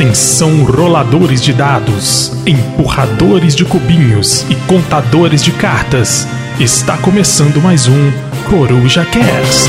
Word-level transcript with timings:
Atenção, 0.00 0.64
roladores 0.64 1.42
de 1.42 1.52
dados, 1.52 2.32
empurradores 2.46 3.54
de 3.54 3.66
cubinhos 3.66 4.46
e 4.48 4.56
contadores 4.66 5.44
de 5.44 5.52
cartas. 5.52 6.26
Está 6.58 6.96
começando 6.96 7.60
mais 7.60 7.86
um 7.86 8.10
Coruja 8.48 9.04
Cast. 9.04 9.68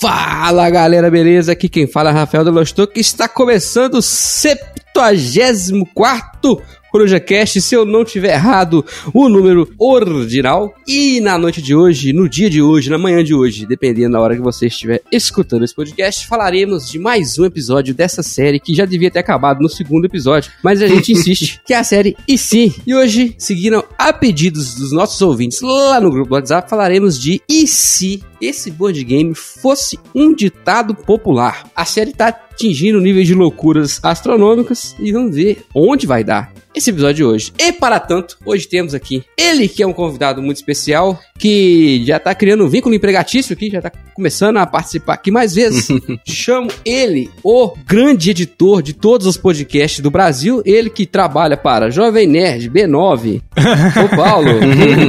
Fala 0.00 0.68
galera, 0.68 1.08
beleza? 1.08 1.52
Aqui 1.52 1.68
quem 1.68 1.86
fala 1.86 2.10
é 2.10 2.12
Rafael 2.12 2.42
Delostor, 2.42 2.88
que 2.88 2.98
está 2.98 3.28
começando 3.28 3.94
o 3.94 4.02
74 4.02 6.60
Coruja 6.94 7.18
Cast, 7.18 7.60
se 7.60 7.74
eu 7.74 7.84
não 7.84 8.04
tiver 8.04 8.34
errado 8.34 8.86
o 9.12 9.28
número 9.28 9.68
ordinal. 9.76 10.72
E 10.86 11.20
na 11.20 11.36
noite 11.36 11.60
de 11.60 11.74
hoje, 11.74 12.12
no 12.12 12.28
dia 12.28 12.48
de 12.48 12.62
hoje, 12.62 12.88
na 12.88 12.96
manhã 12.96 13.24
de 13.24 13.34
hoje, 13.34 13.66
dependendo 13.66 14.12
da 14.12 14.20
hora 14.20 14.36
que 14.36 14.40
você 14.40 14.68
estiver 14.68 15.02
escutando 15.10 15.64
esse 15.64 15.74
podcast, 15.74 16.24
falaremos 16.28 16.88
de 16.88 17.00
mais 17.00 17.36
um 17.36 17.44
episódio 17.44 17.92
dessa 17.92 18.22
série 18.22 18.60
que 18.60 18.72
já 18.72 18.84
devia 18.84 19.10
ter 19.10 19.18
acabado 19.18 19.60
no 19.60 19.68
segundo 19.68 20.04
episódio, 20.04 20.52
mas 20.62 20.80
a 20.80 20.86
gente 20.86 21.10
insiste 21.18 21.60
que 21.66 21.74
é 21.74 21.78
a 21.78 21.82
série 21.82 22.16
E 22.28 22.38
sim. 22.38 22.72
E 22.86 22.94
hoje, 22.94 23.34
seguindo 23.38 23.84
a 23.98 24.12
pedidos 24.12 24.76
dos 24.76 24.92
nossos 24.92 25.20
ouvintes 25.20 25.62
lá 25.62 26.00
no 26.00 26.12
grupo 26.12 26.28
do 26.28 26.34
WhatsApp, 26.36 26.70
falaremos 26.70 27.18
de 27.18 27.42
E 27.48 27.66
se 27.66 28.22
esse 28.44 28.70
board 28.70 29.02
game 29.04 29.34
fosse 29.34 29.98
um 30.14 30.34
ditado 30.34 30.94
popular. 30.94 31.68
A 31.74 31.84
série 31.84 32.12
tá 32.12 32.28
atingindo 32.28 33.00
níveis 33.00 33.26
de 33.26 33.34
loucuras 33.34 34.00
astronômicas 34.02 34.94
e 34.98 35.12
vamos 35.12 35.34
ver 35.34 35.64
onde 35.74 36.06
vai 36.06 36.22
dar 36.22 36.52
esse 36.74 36.90
episódio 36.90 37.14
de 37.14 37.24
hoje. 37.24 37.52
E 37.58 37.72
para 37.72 38.00
tanto, 38.00 38.36
hoje 38.44 38.66
temos 38.66 38.94
aqui 38.94 39.24
ele 39.36 39.68
que 39.68 39.82
é 39.82 39.86
um 39.86 39.92
convidado 39.92 40.42
muito 40.42 40.56
especial, 40.56 41.20
que 41.38 42.02
já 42.06 42.18
tá 42.18 42.34
criando 42.34 42.64
um 42.64 42.68
vínculo 42.68 42.94
empregatício 42.94 43.52
aqui, 43.52 43.68
já 43.70 43.82
tá 43.82 43.90
começando 44.14 44.56
a 44.58 44.66
participar 44.66 45.14
aqui 45.14 45.30
mais 45.30 45.54
vezes. 45.54 45.88
Chamo 46.24 46.68
ele, 46.84 47.28
o 47.42 47.72
grande 47.86 48.30
editor 48.30 48.82
de 48.82 48.92
todos 48.92 49.26
os 49.26 49.36
podcasts 49.36 50.00
do 50.00 50.10
Brasil, 50.10 50.62
ele 50.64 50.88
que 50.88 51.04
trabalha 51.06 51.56
para 51.56 51.90
Jovem 51.90 52.26
Nerd, 52.26 52.70
B9, 52.70 53.42
Ô 54.04 54.08
Paulo, 54.16 54.48